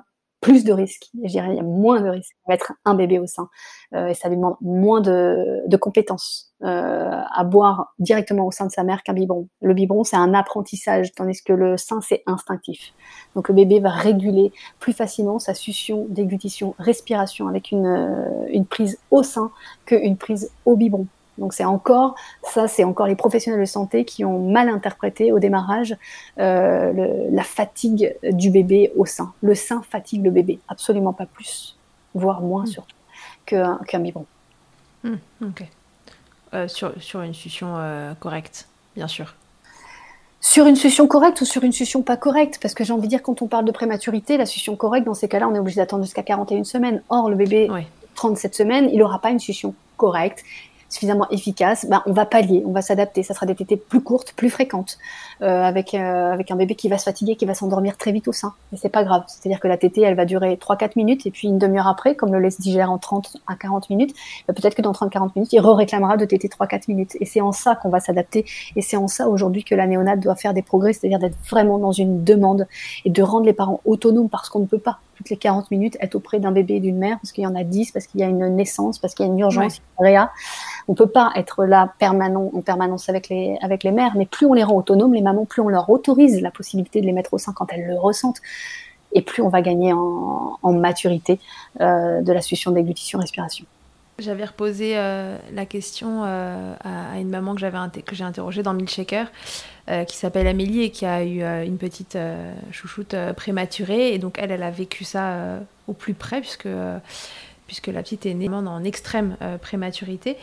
plus 0.47 0.62
de 0.62 0.72
risques. 0.72 1.09
Je 1.24 1.28
dirais, 1.28 1.49
il 1.51 1.57
y 1.57 1.59
a 1.59 1.64
moins 1.64 2.01
de 2.01 2.09
risques 2.09 2.36
mettre 2.49 2.72
un 2.84 2.94
bébé 2.94 3.18
au 3.18 3.26
sein. 3.26 3.49
Euh, 3.94 4.07
et 4.07 4.14
ça 4.14 4.28
lui 4.28 4.36
demande 4.36 4.55
moins 4.61 5.01
de, 5.01 5.62
de 5.66 5.76
compétences 5.76 6.53
euh, 6.62 7.20
à 7.34 7.42
boire 7.42 7.94
directement 7.99 8.47
au 8.47 8.53
sein 8.53 8.64
de 8.64 8.70
sa 8.70 8.84
mère 8.84 9.03
qu'un 9.03 9.12
biberon. 9.12 9.49
Le 9.61 9.74
biberon, 9.74 10.05
c'est 10.05 10.14
un 10.14 10.34
apprentissage, 10.34 11.12
tandis 11.14 11.42
que 11.42 11.53
le 11.53 11.76
sein, 11.76 12.01
c'est 12.01 12.22
instinctif. 12.26 12.92
Donc 13.34 13.49
le 13.49 13.57
bébé 13.57 13.80
va 13.80 13.90
réguler 13.90 14.53
plus 14.78 14.92
facilement 14.92 15.40
sa 15.40 15.53
succion, 15.53 16.07
déglutition, 16.11 16.76
respiration 16.78 17.49
avec 17.49 17.72
une, 17.72 17.86
euh, 17.86 18.47
une 18.51 18.66
prise 18.66 19.01
au 19.11 19.24
sein 19.24 19.51
qu'une 19.84 20.16
prise 20.16 20.53
au 20.64 20.76
biberon. 20.76 21.09
Donc 21.39 21.53
c'est 21.53 21.64
encore 21.64 22.14
ça, 22.43 22.68
c'est 22.68 22.84
encore 22.84 23.07
les 23.07 23.16
professionnels 23.16 23.61
de 23.61 23.66
santé 23.66 24.05
qui 24.05 24.24
ont 24.24 24.51
mal 24.51 24.68
interprété 24.68 25.32
au 25.32 25.39
démarrage 25.39 25.97
euh, 26.39 27.26
la 27.30 27.43
fatigue 27.43 28.16
du 28.22 28.51
bébé 28.51 28.93
au 28.97 29.07
sein. 29.07 29.32
Le 29.43 29.55
sein 29.55 29.82
fatigue 29.82 30.24
le 30.24 30.30
bébé, 30.30 30.59
absolument 30.68 31.12
pas 31.12 31.26
plus, 31.26 31.76
voire 32.14 32.41
moins 32.41 32.64
hmm. 32.64 32.68
surtout 32.68 32.97
qu'un 33.45 33.78
qu 33.87 33.99
biberon. 33.99 34.26
Hmm, 35.05 35.16
ok. 35.43 35.64
Euh, 36.55 36.68
sur, 36.68 36.93
sur, 37.03 37.20
une 37.22 37.34
succion 37.34 37.76
euh, 37.76 38.14
correcte, 38.14 38.68
bien 38.95 39.09
sûr. 39.09 39.34
Sur 40.41 40.66
une 40.66 40.76
succion 40.76 41.07
correcte 41.07 41.41
ou 41.41 41.45
sur 41.45 41.64
une 41.64 41.72
succion 41.72 42.03
pas 42.03 42.16
correcte? 42.16 42.59
Parce 42.62 42.72
que 42.72 42.84
j'ai 42.84 42.93
envie 42.93 43.03
de 43.03 43.09
dire, 43.09 43.22
quand 43.22 43.43
on 43.43 43.49
parle 43.49 43.64
de 43.64 43.72
prématurité, 43.72 44.37
la 44.37 44.47
succion 44.47 44.76
correcte, 44.76 45.07
dans 45.07 45.14
ces 45.14 45.28
cas-là, 45.28 45.49
on 45.49 45.55
est 45.55 45.59
obligé 45.59 45.76
d'attendre 45.76 46.05
jusqu'à 46.05 46.22
41 46.22 46.64
semaines. 46.64 47.03
Or, 47.09 47.28
le 47.28 47.37
bébé, 47.37 47.68
37 48.14 48.55
semaines, 48.55 48.89
il 48.93 48.99
n'aura 48.99 49.20
pas 49.20 49.30
une 49.30 49.41
succion 49.41 49.74
correcte 49.97 50.45
suffisamment 50.97 51.28
efficace, 51.30 51.86
ben, 51.88 52.03
on 52.07 52.12
va 52.12 52.26
pallier, 52.26 52.62
on 52.66 52.72
va 52.72 52.82
s'adapter. 52.82 53.22
Ça 53.22 53.34
sera 53.34 53.47
des 53.47 53.55
tétées 53.55 53.76
plus 53.76 54.01
courtes, 54.03 54.32
plus 54.32 54.51
fréquentes, 54.51 54.99
avec, 55.41 55.95
euh, 55.95 56.32
avec 56.32 56.51
un 56.51 56.57
bébé 56.57 56.74
qui 56.74 56.89
va 56.89 56.99
se 56.99 57.05
fatiguer, 57.05 57.37
qui 57.37 57.45
va 57.45 57.55
s'endormir 57.55 57.97
très 57.97 58.12
vite 58.12 58.28
au 58.28 58.32
sein. 58.32 58.55
Et 58.72 58.76
c'est 58.76 58.89
pas 58.89 59.05
grave. 59.05 59.24
C'est-à-dire 59.26 59.61
que 59.61 59.68
la 59.68 59.76
tétée, 59.76 60.03
elle 60.03 60.14
va 60.14 60.24
durer 60.24 60.57
3-4 60.57 60.93
minutes, 60.97 61.26
et 61.26 61.30
puis 61.30 61.49
une 61.49 61.59
demi-heure 61.59 61.89
après, 61.89 62.14
comme 62.14 62.32
le 62.32 62.41
lait 62.41 62.51
se 62.51 62.61
digère 62.61 62.91
en 62.91 62.99
30 62.99 63.37
à 63.47 63.57
40 63.57 63.91
minutes, 63.91 64.14
ben, 64.49 64.55
peut-être 64.55 64.74
que 64.74 64.82
dans 64.82 64.93
30-40 64.93 65.32
minutes, 65.37 65.53
il 65.53 65.61
re-réclamera 65.61 66.16
de 66.16 66.24
tétée 66.24 66.49
3-4 66.49 66.84
minutes. 66.89 67.16
Et 67.20 67.26
c'est 67.26 67.41
en 67.41 67.53
ça 67.53 67.74
qu'on 67.74 67.91
va 67.91 68.01
s'adapter. 68.01 68.45
Et 68.76 68.82
c'est 68.82 68.97
en 68.97 69.09
ça 69.09 69.28
aujourd'hui 69.28 69.64
que 69.64 69.74
la 69.74 69.87
néonate 69.87 70.20
doit 70.20 70.37
faire 70.37 70.55
des 70.55 70.62
progrès, 70.62 70.93
c'est-à-dire 70.93 71.18
d'être 71.18 71.37
vraiment 71.51 71.78
dans 71.78 71.93
une 71.93 72.24
demande 72.24 72.66
et 73.05 73.11
de 73.11 73.22
rendre 73.22 73.47
les 73.47 73.53
parents 73.53 73.80
autonomes 73.84 74.28
parce 74.28 74.49
qu'on 74.49 74.61
ne 74.61 74.66
peut 74.66 74.78
pas 74.78 74.99
toutes 75.16 75.30
les 75.30 75.37
40 75.37 75.70
minutes 75.70 75.97
être 76.01 76.14
auprès 76.14 76.39
d'un 76.39 76.53
bébé 76.53 76.74
et 76.74 76.80
d'une 76.80 76.99
mère 76.99 77.18
parce 77.20 77.32
qu'il 77.32 77.43
y 77.43 77.47
en 77.47 77.55
a 77.55 77.64
10, 77.64 77.93
parce 77.93 78.07
qu'il 78.07 78.20
y 78.20 78.22
a 78.22 78.26
une 78.26 78.55
naissance, 78.55 78.99
parce 78.99 79.14
qu'il 79.14 79.26
y 79.26 79.28
a 79.28 79.32
une 79.32 79.39
urgence, 79.39 79.80
ouais. 79.99 80.09
réa. 80.09 80.30
On 80.89 80.95
peut 80.95 81.09
pas 81.09 81.32
être 81.34 81.64
là 81.64 81.93
permanent, 81.99 82.51
en 82.55 82.61
permanence 82.61 83.09
avec 83.09 83.28
les, 83.28 83.59
avec 83.62 83.82
les 83.82 83.91
mères, 83.91 84.12
mais 84.14 84.26
plus 84.26 84.47
on 84.47 84.53
les 84.53 84.62
rend 84.62 84.76
autonomes, 84.76 85.14
les 85.14 85.22
mamans, 85.27 85.45
plus 85.45 85.62
on 85.62 85.68
leur 85.68 85.91
autorise 85.91 86.41
la 86.41 86.51
possibilité 86.51 87.01
de 87.01 87.07
les 87.07 87.12
mettre 87.12 87.35
au 87.35 87.39
sein 87.39 87.53
quand 87.53 87.66
elles 87.72 87.87
le 87.87 87.99
ressentent, 87.99 88.41
et 89.12 89.22
plus 89.22 89.43
on 89.43 89.49
va 89.49 89.62
gagner 89.62 89.93
en, 89.93 90.72
maturité 90.72 91.39
euh, 91.81 92.20
de 92.22 92.33
la 92.33 92.43
succion, 92.43 92.70
déglutition, 92.70 93.18
respiration. 93.18 93.64
J'avais 94.18 94.45
reposé 94.45 94.97
euh, 94.97 95.37
la 95.53 95.66
question 95.66 96.22
euh, 96.24 96.74
à, 96.83 97.18
une 97.18 97.29
maman 97.29 97.55
que 97.55 97.61
j'avais 97.61 97.79
que 98.03 98.14
j'ai 98.14 98.24
interrogée 98.24 98.62
dans 98.62 98.74
Milkshaker, 98.74 99.31
qui 100.09 100.16
s'appelle 100.16 100.49
Amélie 100.49 100.83
et 100.83 100.91
qui 100.91 101.07
a 101.07 101.24
eu 101.24 101.43
une 101.64 101.79
petite 101.79 102.18
chouchoute 102.72 103.14
prématurée. 103.37 104.14
Et 104.14 104.18
donc 104.18 104.37
elle, 104.41 104.51
elle 104.51 104.64
a 104.64 104.70
vécu 104.70 105.05
ça 105.05 105.61
au 105.87 105.93
plus 105.93 106.14
près 106.14 106.41
puisque 106.41 106.66
puisque 107.67 107.89
la 107.89 108.03
petite 108.03 108.27
est 108.27 108.35
née 108.35 108.49
en 108.49 108.85
extrême 108.85 109.37
prématurité. 109.61 110.37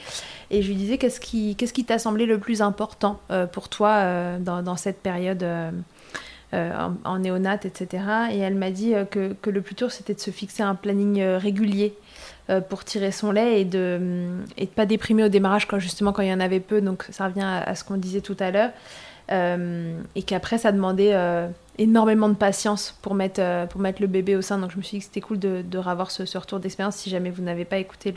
Et 0.51 0.61
je 0.61 0.67
lui 0.67 0.75
disais 0.75 0.97
qu'est-ce 0.97 1.19
qui 1.19 1.85
t'a 1.85 1.99
semblé 1.99 2.25
le 2.25 2.37
plus 2.37 2.61
important 2.61 3.19
pour 3.51 3.69
toi 3.69 4.37
dans, 4.39 4.61
dans, 4.61 4.75
cette 4.75 5.01
période. 5.01 5.45
En, 6.53 6.93
en, 7.03 7.17
néonate, 7.17 7.65
etc. 7.65 8.03
Et 8.31 8.37
elle 8.37 8.53
m'a 8.53 8.69
dit 8.69 8.93
que, 9.09 9.33
que, 9.41 9.49
le 9.49 9.61
plus 9.61 9.73
dur, 9.73 9.91
c'était 9.91 10.13
de 10.13 10.19
se 10.19 10.29
fixer 10.29 10.61
un 10.61 10.75
planning 10.75 11.19
régulier 11.23 11.95
euh, 12.49 12.59
pour 12.59 12.83
tirer 12.83 13.11
son 13.11 13.31
lait 13.31 13.61
et 13.61 13.63
de 13.63 13.99
ne 14.01 14.43
et 14.57 14.65
de 14.65 14.71
pas 14.71 14.85
déprimer 14.85 15.23
au 15.23 15.29
démarrage 15.29 15.65
quand 15.65 15.79
justement 15.79 16.11
quand 16.11 16.23
il 16.23 16.27
y 16.27 16.33
en 16.33 16.41
avait 16.41 16.59
peu. 16.59 16.81
Donc 16.81 17.05
ça 17.09 17.27
revient 17.27 17.45
à, 17.65 17.73
ce 17.73 17.85
qu'on 17.85 17.95
disait 17.95 18.19
tout 18.19 18.35
à 18.37 18.51
l'heure. 18.51 18.71
Euh, 19.31 19.97
et 20.15 20.23
qu'après 20.23 20.57
ça 20.57 20.73
demandait 20.73 21.13
euh, 21.13 21.47
énormément 21.77 22.29
de 22.29 22.35
patience 22.35 22.97
pour 23.01 23.15
mettre, 23.15 23.67
pour 23.69 23.81
mettre 23.81 24.01
le 24.01 24.07
bébé 24.07 24.35
au 24.35 24.41
sein. 24.41 24.57
Donc 24.57 24.71
je 24.71 24.77
me 24.77 24.81
suis 24.81 24.97
dit 24.97 24.99
que 24.99 25.05
c'était 25.05 25.21
cool 25.21 25.39
de, 25.39 25.63
de 25.63 25.77
revoir 25.77 26.11
ce, 26.11 26.37
retour 26.37 26.59
d'expérience 26.59 26.95
si 26.95 27.09
jamais 27.09 27.29
vous 27.29 27.43
n'avez 27.43 27.65
pas 27.65 27.77
écouté 27.77 28.13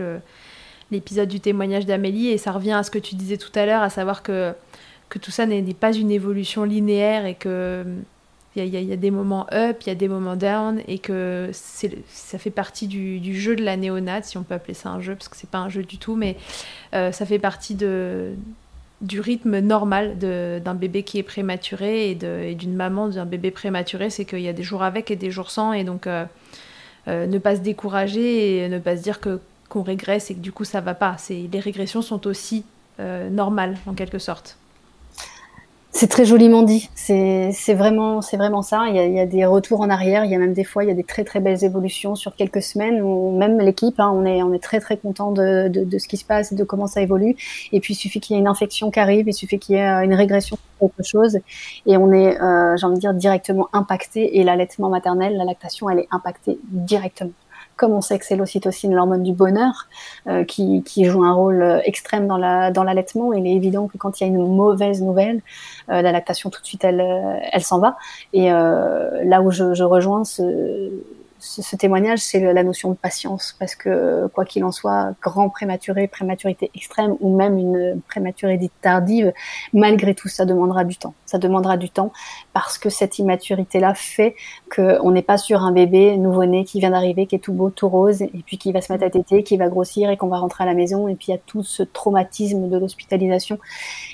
l'épisode 0.91 1.29
du 1.29 1.41
témoignage 1.41 1.87
d'Amélie. 1.87 2.29
Et 2.29 2.39
ça 2.39 2.53
revient 2.53 2.73
à 2.73 2.83
ce 2.83 2.91
que 2.91 2.99
tu 2.99 3.15
disais 3.15 3.37
tout 3.37 3.53
à 3.55 3.67
l'heure, 3.67 3.83
à 3.83 3.91
savoir 3.91 4.23
que, 4.23 4.53
que 5.09 5.19
tout 5.19 5.31
ça 5.31 5.47
n'est 5.47 5.63
pas 5.75 5.93
une 5.93 6.11
évolution 6.11 6.65
linéaire 6.65 7.27
et 7.27 7.35
que 7.35 7.85
il 8.65 8.75
y, 8.75 8.93
a 8.93 8.97
des 8.97 9.11
moments 9.11 9.47
up, 9.53 9.79
il 9.83 9.89
y 9.89 9.91
a 9.91 9.95
des 9.95 10.09
moments 10.09 10.37
down, 10.37 10.81
et 10.89 10.99
que 10.99 11.51
ça 11.53 12.39
fait 12.39 12.51
partie 12.51 12.87
du, 12.87 13.39
jeu 13.39 13.55
de 13.55 13.63
la 13.63 13.77
néonate, 13.77 14.25
si 14.25 14.39
on 14.39 14.43
peut 14.43 14.55
appeler 14.55 14.75
ça 14.75 14.89
un 14.91 15.01
jeu, 15.01 15.15
parce 15.15 15.29
que 15.29 15.37
c'est 15.37 15.51
pas 15.51 15.59
un 15.59 15.69
jeu 15.69 15.83
du 15.83 15.99
tout, 15.99 16.17
mais 16.17 16.37
euh, 16.95 17.13
ça 17.13 17.27
fait 17.27 17.39
partie 17.39 17.75
de, 17.75 18.35
du 19.01 19.21
rythme 19.21 19.59
normal 19.59 20.19
d'un 20.19 20.75
bébé 20.75 21.03
qui 21.03 21.19
est 21.19 21.23
prématuré 21.23 22.11
et 22.11 22.55
d'une 22.55 22.75
maman 22.75 23.09
d'un 23.09 23.27
bébé 23.27 23.51
prématuré, 23.51 24.11
c'est 24.11 24.25
qu'il 24.25 24.41
y 24.41 24.49
a 24.49 24.53
des 24.53 24.63
jours 24.63 24.83
avec 24.83 25.11
et 25.11 25.17
des 25.17 25.31
jours 25.31 25.51
sans, 25.51 25.73
et 25.73 25.85
donc 25.85 26.07
euh, 26.07 26.25
euh, 27.09 27.27
ne 27.27 27.39
pas 27.39 27.57
se 27.57 27.61
décourager 27.61 28.65
et 28.65 28.69
ne 28.69 28.79
pas 28.79 28.97
se 28.97 29.03
dire 29.03 29.21
que 29.21 29.41
qu'on 29.69 29.83
régresse 29.83 30.31
et 30.31 30.35
que 30.35 30.41
du 30.41 30.53
coup 30.53 30.65
ça 30.65 30.81
va 30.81 30.95
pas. 30.95 31.17
Les 31.29 31.61
régressions 31.61 32.01
sont 32.01 32.27
aussi 32.27 32.65
normales 32.99 33.77
en 33.87 33.95
quelque 33.95 34.19
sorte. 34.19 34.57
C'est 35.97 36.09
très 36.09 36.27
joliment 36.27 36.63
dit. 36.63 36.91
C'est 36.95 37.73
vraiment, 37.73 38.21
c'est 38.21 38.37
vraiment 38.37 38.61
ça. 38.61 38.85
Il 38.91 39.15
y, 39.15 39.19
a, 39.19 39.25
des 39.25 39.47
retours 39.47 39.81
en 39.81 39.89
arrière. 39.89 40.27
Il 40.27 40.31
y 40.31 40.35
a 40.35 40.39
même 40.39 40.53
des 40.53 40.63
fois, 40.63 40.85
il 40.85 40.89
y 40.89 40.91
a 40.91 40.95
des 40.95 41.05
très 41.05 41.25
très 41.25 41.41
belles 41.41 41.65
évolutions 41.65 42.15
sur 42.15 42.37
quelques 42.37 42.61
semaines. 42.61 43.01
Où 43.01 43.35
même 43.39 43.59
l'équipe, 43.59 43.99
hein, 43.99 44.13
on 44.15 44.27
est 44.27 44.43
on 44.43 44.53
est 44.53 44.63
très 44.63 44.79
très 44.79 44.99
content 44.99 45.33
de, 45.33 45.71
ce 45.99 46.07
qui 46.07 46.19
se 46.19 46.27
passe 46.27 46.53
et 46.53 46.55
de 46.55 46.65
comment 46.65 46.87
ça 46.87 47.01
évolue. 47.01 47.35
Et 47.73 47.81
puis 47.81 47.95
il 47.95 47.97
suffit 47.97 48.21
qu'il 48.21 48.37
y 48.37 48.39
ait 48.39 48.43
une 48.43 48.47
infection 48.47 48.91
qui 48.91 49.01
arrive, 49.01 49.27
il 49.27 49.33
suffit 49.33 49.59
qu'il 49.59 49.77
y 49.77 49.79
ait 49.79 49.89
euh, 49.89 50.05
une 50.05 50.13
régression 50.13 50.59
quelque 50.79 51.03
chose, 51.03 51.39
et 51.87 51.97
on 51.97 52.13
est, 52.13 52.39
euh, 52.39 52.77
j'ai 52.77 52.85
envie 52.85 52.97
de 52.97 53.01
dire, 53.01 53.15
directement 53.15 53.69
impacté. 53.73 54.39
Et 54.39 54.45
l'allaitement 54.45 54.91
maternel, 54.91 55.35
la 55.39 55.45
lactation, 55.45 55.89
elle 55.89 56.01
est 56.01 56.09
impactée 56.11 56.59
directement 56.69 57.33
comme 57.77 57.93
on 57.93 58.01
sait 58.01 58.19
que 58.19 58.25
c'est 58.25 58.37
l'ocytocine, 58.37 58.95
l'hormone 58.95 59.23
du 59.23 59.33
bonheur, 59.33 59.89
euh, 60.27 60.45
qui, 60.45 60.83
joue 61.05 61.23
un 61.25 61.33
rôle 61.33 61.63
euh, 61.63 61.81
extrême 61.85 62.27
dans 62.27 62.39
la 62.39 62.71
dans 62.71 62.85
l'allaitement, 62.85 63.33
il 63.33 63.47
est 63.47 63.55
évident 63.55 63.87
que 63.87 63.99
quand 63.99 64.21
il 64.21 64.25
y 64.25 64.27
a 64.27 64.29
une 64.29 64.47
mauvaise 64.47 65.03
nouvelle, 65.03 65.43
euh, 65.91 66.03
la 66.03 66.13
lactation 66.13 66.51
tout 66.51 66.61
de 66.61 66.67
suite 66.67 66.85
elle 66.85 67.01
euh, 67.01 67.61
s'en 67.61 67.79
va. 67.79 67.97
Et 68.33 68.49
là 68.49 69.43
où 69.43 69.51
je 69.51 69.83
rejoins 69.83 70.25
ce, 70.25 70.91
ce, 71.47 71.77
témoignage, 71.77 72.19
c'est 72.19 72.41
la 72.41 72.63
notion 72.63 72.91
de 72.91 72.97
patience, 72.97 73.55
parce 73.59 73.75
que 73.75 74.27
quoi 74.29 74.45
qu'il 74.45 74.65
en 74.65 74.73
soit, 74.73 75.15
grand 75.23 75.49
prématuré, 75.49 76.09
prématurité 76.09 76.71
extrême, 76.75 77.17
ou 77.21 77.37
même 77.37 77.59
une 77.59 78.01
prématurité 78.09 78.71
tardive, 78.81 79.33
malgré 79.73 80.15
tout, 80.15 80.29
ça 80.29 80.45
demandera 80.45 80.85
du 80.85 80.97
temps. 80.97 81.15
Ça 81.25 81.39
demandera 81.39 81.77
du 81.77 81.91
temps 81.91 82.13
parce 82.53 82.79
que 82.79 82.91
cette 82.91 83.19
immaturité-là 83.19 83.95
fait 83.95 84.35
qu'on 84.75 85.11
n'est 85.11 85.23
pas 85.23 85.39
sur 85.39 85.63
un 85.63 85.73
bébé 85.73 86.17
nouveau-né 86.17 86.65
qui 86.65 86.81
vient 86.81 86.91
d'arriver, 86.91 87.27
qui 87.27 87.37
est 87.37 87.41
tout 87.41 87.53
beau, 87.53 87.71
tout 87.71 87.89
rose, 87.89 88.23
et 88.23 88.43
puis 88.45 88.59
qui 88.59 88.73
va 88.73 88.81
se 88.81 88.93
mettre 88.93 89.05
à 89.05 89.11
téter, 89.11 89.43
qui 89.43 89.57
va 89.57 89.69
grossir 89.69 90.11
et 90.11 90.17
qu'on 90.17 90.29
va 90.29 90.39
rentrer 90.39 90.65
à 90.65 90.67
la 90.67 90.75
maison, 90.75 91.09
et 91.09 91.15
puis 91.15 91.27
il 91.29 91.31
y 91.33 91.35
a 91.35 91.41
tout 91.47 91.63
ce 91.63 91.83
traumatisme 91.83 92.69
de 92.69 92.79
l'hospitalisation 92.79 93.59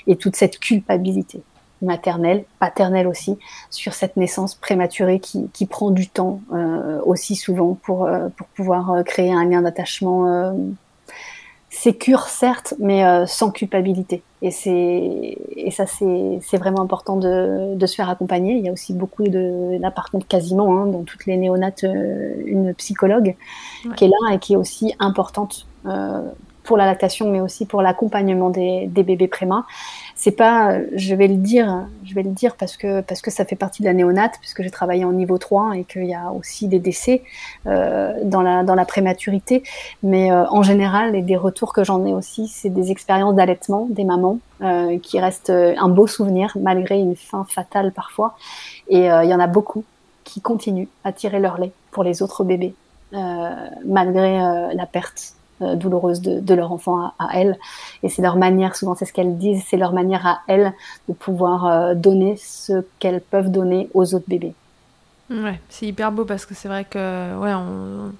et 0.07 0.15
toute 0.15 0.35
cette 0.35 0.59
culpabilité 0.59 1.43
maternelle, 1.83 2.45
paternelle 2.59 3.07
aussi, 3.07 3.37
sur 3.69 3.93
cette 3.93 4.17
naissance 4.17 4.55
prématurée 4.55 5.19
qui, 5.19 5.49
qui 5.53 5.65
prend 5.65 5.91
du 5.91 6.07
temps 6.07 6.41
euh, 6.53 6.99
aussi 7.05 7.35
souvent 7.35 7.77
pour, 7.83 8.05
euh, 8.05 8.29
pour 8.35 8.47
pouvoir 8.47 8.91
euh, 8.91 9.03
créer 9.03 9.31
un 9.31 9.45
lien 9.45 9.61
d'attachement 9.61 10.27
euh, 10.27 10.53
sécure 11.69 12.27
certes, 12.27 12.75
mais 12.79 13.03
sans 13.25 13.49
culpabilité. 13.49 14.21
Et, 14.43 14.49
et 15.55 15.71
ça, 15.71 15.87
c'est, 15.87 16.39
c'est 16.41 16.57
vraiment 16.57 16.81
important 16.81 17.17
de, 17.17 17.73
de 17.75 17.85
se 17.87 17.95
faire 17.95 18.09
accompagner. 18.09 18.53
Il 18.53 18.63
y 18.63 18.69
a 18.69 18.71
aussi 18.71 18.93
beaucoup 18.93 19.23
de, 19.23 19.79
là 19.79 19.89
par 19.89 20.11
contre 20.11 20.27
quasiment, 20.27 20.77
hein, 20.77 20.85
dans 20.85 21.01
toutes 21.01 21.25
les 21.25 21.35
néonates, 21.35 21.83
une 21.83 22.75
psychologue 22.75 23.35
ouais. 23.85 23.95
qui 23.95 24.05
est 24.05 24.07
là 24.07 24.35
et 24.35 24.39
qui 24.39 24.53
est 24.53 24.55
aussi 24.55 24.93
importante 24.99 25.65
pour 26.63 26.77
la 26.77 26.85
lactation, 26.85 27.29
mais 27.29 27.41
aussi 27.41 27.65
pour 27.65 27.81
l'accompagnement 27.81 28.49
des, 28.49 28.87
bébés 28.87 29.27
prémains 29.27 29.65
c'est 30.15 30.31
pas, 30.31 30.77
je 30.95 31.15
vais 31.15 31.27
le 31.27 31.35
dire, 31.35 31.85
je 32.05 32.13
vais 32.13 32.23
le 32.23 32.29
dire 32.29 32.55
parce 32.55 32.77
que 32.77 33.01
parce 33.01 33.21
que 33.21 33.31
ça 33.31 33.45
fait 33.45 33.55
partie 33.55 33.81
de 33.81 33.87
la 33.87 33.93
néonate, 33.93 34.35
puisque 34.39 34.61
j'ai 34.61 34.69
travaillé 34.69 35.05
en 35.05 35.11
niveau 35.11 35.37
3 35.37 35.77
et 35.77 35.83
qu'il 35.83 36.05
y 36.05 36.13
a 36.13 36.31
aussi 36.31 36.67
des 36.67 36.79
décès 36.79 37.23
euh, 37.65 38.13
dans 38.23 38.41
la 38.41 38.63
dans 38.63 38.75
la 38.75 38.85
prématurité. 38.85 39.63
Mais 40.03 40.31
euh, 40.31 40.45
en 40.49 40.61
général, 40.63 41.15
et 41.15 41.21
des 41.21 41.35
retours 41.35 41.73
que 41.73 41.83
j'en 41.83 42.05
ai 42.05 42.13
aussi, 42.13 42.47
c'est 42.47 42.69
des 42.69 42.91
expériences 42.91 43.35
d'allaitement 43.35 43.87
des 43.89 44.03
mamans 44.03 44.39
euh, 44.61 44.99
qui 44.99 45.19
restent 45.19 45.49
un 45.51 45.89
beau 45.89 46.07
souvenir 46.07 46.55
malgré 46.59 46.99
une 46.99 47.15
fin 47.15 47.43
fatale 47.43 47.91
parfois. 47.91 48.35
Et 48.89 49.11
euh, 49.11 49.23
il 49.23 49.29
y 49.29 49.33
en 49.33 49.39
a 49.39 49.47
beaucoup 49.47 49.83
qui 50.23 50.41
continuent 50.41 50.87
à 51.03 51.11
tirer 51.11 51.39
leur 51.39 51.59
lait 51.59 51.71
pour 51.91 52.03
les 52.03 52.21
autres 52.21 52.43
bébés, 52.43 52.73
malgré 53.85 54.39
la 54.73 54.85
perte 54.85 55.35
douloureuse 55.75 56.21
de, 56.21 56.53
leur 56.53 56.71
enfant 56.71 57.13
à, 57.19 57.29
elles. 57.33 57.57
Et 58.03 58.09
c'est 58.09 58.21
leur 58.21 58.35
manière, 58.35 58.75
souvent 58.75 58.95
c'est 58.95 59.05
ce 59.05 59.13
qu'elles 59.13 59.37
disent, 59.37 59.63
c'est 59.67 59.77
leur 59.77 59.93
manière 59.93 60.25
à 60.25 60.39
elles 60.47 60.73
de 61.07 61.13
pouvoir 61.13 61.95
donner 61.95 62.35
ce 62.37 62.83
qu'elles 62.99 63.21
peuvent 63.21 63.51
donner 63.51 63.89
aux 63.93 64.13
autres 64.13 64.27
bébés. 64.27 64.53
Ouais, 65.29 65.59
c'est 65.69 65.85
hyper 65.85 66.11
beau 66.11 66.25
parce 66.25 66.45
que 66.45 66.53
c'est 66.53 66.67
vrai 66.67 66.85
que 66.85 67.37
ouais, 67.37 67.53
on, 67.53 68.11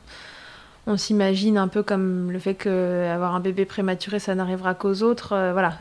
on 0.86 0.98
s'imagine 0.98 1.58
un 1.58 1.70
peu 1.70 1.82
comme 1.82 2.30
le 2.32 2.40
fait 2.40 2.56
qu'avoir 2.56 3.36
un 3.36 3.40
bébé 3.40 3.64
prématuré, 3.64 4.20
ça 4.20 4.36
n'arrivera 4.36 4.74
qu'aux 4.74 5.02
autres. 5.02 5.32
Euh, 5.32 5.54
voilà, 5.54 5.78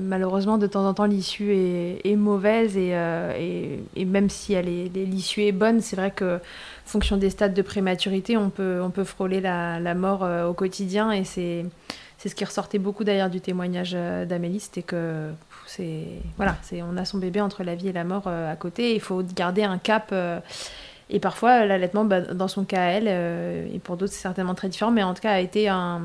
malheureusement, 0.00 0.58
de 0.58 0.66
temps 0.66 0.84
en 0.84 0.94
temps, 0.94 1.04
l'issue 1.04 1.52
est, 1.52 2.16
mauvaise 2.16 2.74
euh, 2.76 3.78
et, 3.94 4.04
même 4.04 4.28
si 4.28 4.60
l'issue 4.60 5.42
est 5.42 5.52
bonne, 5.52 5.80
c'est 5.80 5.96
vrai 5.96 6.10
que 6.10 6.40
fonction 6.84 7.16
des 7.16 7.30
stades 7.30 7.54
de 7.54 7.62
prématurité, 7.62 8.36
on 8.36 8.50
peut, 8.50 8.80
on 8.82 8.90
peut 8.90 9.04
frôler 9.04 9.40
la, 9.40 9.94
mort 9.94 10.24
euh, 10.24 10.46
au 10.46 10.54
quotidien 10.54 11.12
et 11.12 11.24
c'est 11.24 11.66
c'est 12.18 12.28
ce 12.28 12.36
qui 12.36 12.44
ressortait 12.44 12.78
beaucoup 12.78 13.02
d'ailleurs 13.02 13.30
du 13.30 13.40
témoignage 13.40 13.94
d'Amélie, 13.94 14.60
c'était 14.60 14.84
que 14.84 15.30
c'est 15.66 16.04
voilà, 16.36 16.56
c'est 16.62 16.80
on 16.80 16.96
a 16.96 17.04
son 17.04 17.18
bébé 17.18 17.40
entre 17.40 17.64
la 17.64 17.74
vie 17.74 17.88
et 17.88 17.92
la 17.92 18.04
mort 18.04 18.28
à 18.28 18.54
côté, 18.54 18.94
il 18.94 19.00
faut 19.00 19.24
garder 19.24 19.64
un 19.64 19.78
cap 19.78 20.14
et 21.12 21.20
parfois, 21.20 21.66
l'allaitement, 21.66 22.06
bah, 22.06 22.22
dans 22.22 22.48
son 22.48 22.64
cas, 22.64 22.86
elle, 22.86 23.04
euh, 23.06 23.66
et 23.72 23.78
pour 23.78 23.98
d'autres, 23.98 24.12
c'est 24.14 24.22
certainement 24.22 24.54
très 24.54 24.70
différent, 24.70 24.90
mais 24.90 25.02
en 25.02 25.12
tout 25.12 25.20
cas, 25.20 25.32
a 25.32 25.40
été 25.40 25.68
un, 25.68 26.00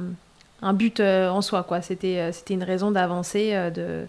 un 0.62 0.74
but 0.74 1.00
euh, 1.00 1.30
en 1.30 1.42
soi. 1.42 1.64
quoi. 1.64 1.82
C'était 1.82 2.20
euh, 2.20 2.32
c'était 2.34 2.54
une 2.54 2.64
raison 2.64 2.92
d'avancer, 2.92 3.54
de, 3.74 4.06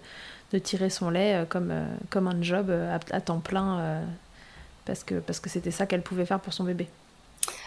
de, 0.53 0.59
tirer 0.59 0.91
son 0.91 1.11
lait 1.11 1.47
comme, 1.49 1.73
comme 2.11 2.27
un 2.27 2.43
job 2.43 2.73
à, 3.12 3.21
temps 3.21 3.39
plein, 3.39 4.03
parce 4.89 5.05
que 5.05 5.16
parce 5.16 5.39
que 5.39 5.49
c'était 5.49 5.70
ça 5.70 5.86
qu'elle 5.86 6.03
pouvait 6.03 6.26
faire 6.26 6.41
pour 6.41 6.53
son 6.53 6.64
bébé. 6.64 6.89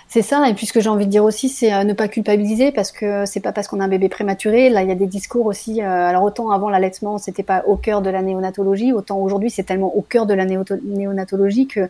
C'est 0.10 0.22
ça, 0.22 0.50
et 0.50 0.54
puis 0.54 0.66
ce 0.66 0.74
que 0.74 0.82
j'ai 0.82 0.90
envie 0.90 1.06
de 1.06 1.12
dire 1.12 1.24
aussi, 1.24 1.48
c'est 1.48 1.74
euh, 1.74 1.86
ne 1.86 1.94
pas 1.94 2.10
culpabiliser 2.10 2.74
parce 2.74 2.92
que 2.92 3.26
c'est 3.26 3.40
pas 3.40 3.54
parce 3.54 3.70
qu'on 3.70 3.80
a 3.80 3.86
un 3.86 3.88
bébé 3.88 4.10
prématuré. 4.10 4.70
Là, 4.70 4.82
il 4.84 4.90
y 4.90 4.92
a 4.92 4.96
des 4.96 5.08
discours 5.08 5.46
aussi. 5.46 5.82
Euh, 5.82 5.86
alors 5.86 6.24
autant 6.24 6.52
avant 6.52 6.70
l'allaitement, 6.70 7.18
c'était 7.18 7.44
pas 7.44 7.64
au 7.66 7.78
cœur 7.78 8.02
de 8.02 8.10
la 8.10 8.22
néonatologie, 8.22 8.92
autant 8.92 9.20
aujourd'hui, 9.20 9.50
c'est 9.50 9.64
tellement 9.64 9.96
au 9.96 10.02
cœur 10.02 10.26
de 10.26 10.34
la 10.34 10.46
néonatologie 10.46 11.68
que 11.68 11.80
euh, 11.80 11.88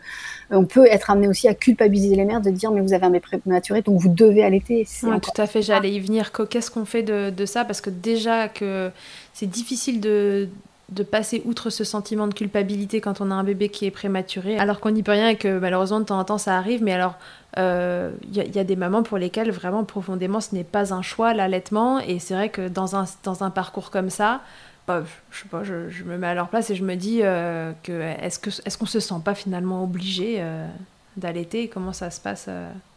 on 0.52 0.66
peut 0.66 0.86
être 0.86 1.10
amené 1.10 1.28
aussi 1.28 1.48
à 1.48 1.56
culpabiliser 1.56 2.16
les 2.16 2.26
mères 2.26 2.42
de 2.42 2.52
dire 2.52 2.72
mais 2.72 2.82
vous 2.82 2.94
avez 2.94 3.06
un 3.06 3.10
bébé 3.10 3.40
prématuré, 3.40 3.82
donc 3.82 4.00
vous 4.00 4.10
devez 4.10 4.44
allaiter. 4.44 4.86
Oui, 5.02 5.20
tout 5.20 5.42
à 5.42 5.48
fait. 5.48 5.64
J'allais 5.64 5.92
y 5.92 6.00
venir. 6.00 6.32
Qu'est-ce 6.48 6.70
qu'on 6.70 6.86
fait 6.86 7.02
de, 7.02 7.32
de 7.32 7.46
ça? 7.48 7.66
Parce 7.66 7.82
que 7.82 7.90
déjà 7.90 8.50
que 8.50 8.92
c'est 9.34 9.50
difficile 9.50 10.00
de 10.00 10.48
de 10.92 11.04
passer 11.04 11.42
outre 11.46 11.70
ce 11.70 11.84
sentiment 11.84 12.28
de 12.28 12.34
culpabilité 12.34 13.00
quand 13.00 13.22
on 13.22 13.32
a 13.32 13.34
un 13.34 13.44
bébé 13.44 13.70
qui 13.70 13.86
est 13.86 13.92
prématuré, 13.92 14.58
alors 14.58 14.80
qu'on 14.82 14.92
n'y 14.92 15.04
peut 15.04 15.14
rien 15.14 15.30
et 15.30 15.36
que 15.38 15.58
malheureusement 15.58 16.02
de 16.02 16.06
temps 16.06 16.20
en 16.20 16.26
temps 16.26 16.38
ça 16.38 16.58
arrive. 16.58 16.84
Mais 16.84 16.92
alors, 16.92 17.16
il 17.56 17.60
euh, 17.60 18.12
y, 18.34 18.60
a 18.60 18.64
des 18.64 18.76
mamans 18.76 19.02
pour 19.02 19.18
lesquelles 19.18 19.52
vraiment 19.52 19.84
profondément 19.86 20.42
ce 20.42 20.54
n'est 20.54 20.66
pas 20.66 20.94
un 20.94 21.02
choix 21.02 21.34
l'allaitement. 21.34 22.00
Et 22.00 22.20
c'est 22.20 22.34
vrai 22.34 22.50
que 22.50 22.68
dans 22.68 22.96
un, 22.96 23.06
dans 23.24 23.44
un 23.44 23.50
parcours 23.50 23.90
comme 23.90 24.10
ça, 24.10 24.42
bah, 24.86 25.04
je 25.32 25.40
sais 25.40 25.48
pas, 25.48 25.64
je, 25.64 26.04
me 26.04 26.18
mets 26.18 26.28
à 26.28 26.34
leur 26.34 26.50
place 26.50 26.70
et 26.70 26.76
je 26.76 26.84
me 26.84 26.96
dis 26.96 27.22
euh, 27.24 27.72
que 27.84 27.94
est-ce 28.22 28.40
que 28.40 28.50
est-ce 28.50 28.78
qu'on 28.78 28.86
se 28.86 29.00
sent 29.00 29.22
pas 29.24 29.36
finalement 29.36 29.84
obligé 29.84 30.38
euh, 30.40 30.68
d'allaiter? 31.16 31.70
Comment 31.70 31.94
ça 31.94 32.10
se 32.12 32.20
passe 32.20 32.50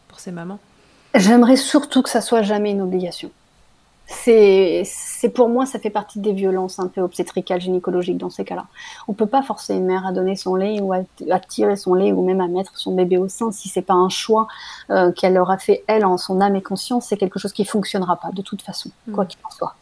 pour 0.09 0.19
ces 0.19 0.31
mamans? 0.31 0.59
J'aimerais 1.13 1.55
surtout 1.55 2.01
que 2.01 2.09
ça 2.09 2.19
soit 2.19 2.41
jamais 2.41 2.71
une 2.71 2.81
obligation 2.81 3.31
c'est, 4.07 4.83
pour 5.33 5.49
moi, 5.49 5.65
ça 5.65 5.79
fait 5.79 5.89
partie 5.89 6.19
des 6.19 6.31
violences 6.31 6.79
un 6.79 6.87
peu 6.87 7.01
obstétricales, 7.01 7.59
gynécologiques 7.59 8.17
dans 8.17 8.29
ces 8.29 8.45
cas-là. 8.45 8.65
On 9.07 9.13
peut 9.13 9.25
pas 9.25 9.41
forcer 9.41 9.73
une 9.73 9.85
mère 9.85 10.05
à 10.05 10.11
donner 10.11 10.35
son 10.35 10.55
lait 10.55 10.79
ou 10.79 10.93
à, 10.93 11.39
tirer 11.39 11.75
son 11.75 11.95
lait 11.95 12.11
ou 12.11 12.23
même 12.23 12.39
à 12.39 12.47
mettre 12.47 12.77
son 12.77 12.93
bébé 12.93 13.17
au 13.17 13.27
sein 13.27 13.51
si 13.51 13.67
c'est 13.67 13.81
pas 13.81 13.93
un 13.95 14.09
choix 14.09 14.47
euh, 14.91 15.11
qu'elle 15.11 15.37
aura 15.37 15.57
fait 15.57 15.83
elle 15.87 16.05
en 16.05 16.17
son 16.17 16.39
âme 16.39 16.55
et 16.55 16.61
conscience. 16.61 17.07
C'est 17.07 17.17
quelque 17.17 17.39
chose 17.39 17.51
qui 17.51 17.65
fonctionnera 17.65 18.17
pas 18.17 18.29
de 18.31 18.41
toute 18.43 18.61
façon, 18.61 18.91
quoi 19.13 19.23
mm. 19.23 19.27
qu'il 19.27 19.39
en 19.43 19.49
soit. 19.49 19.75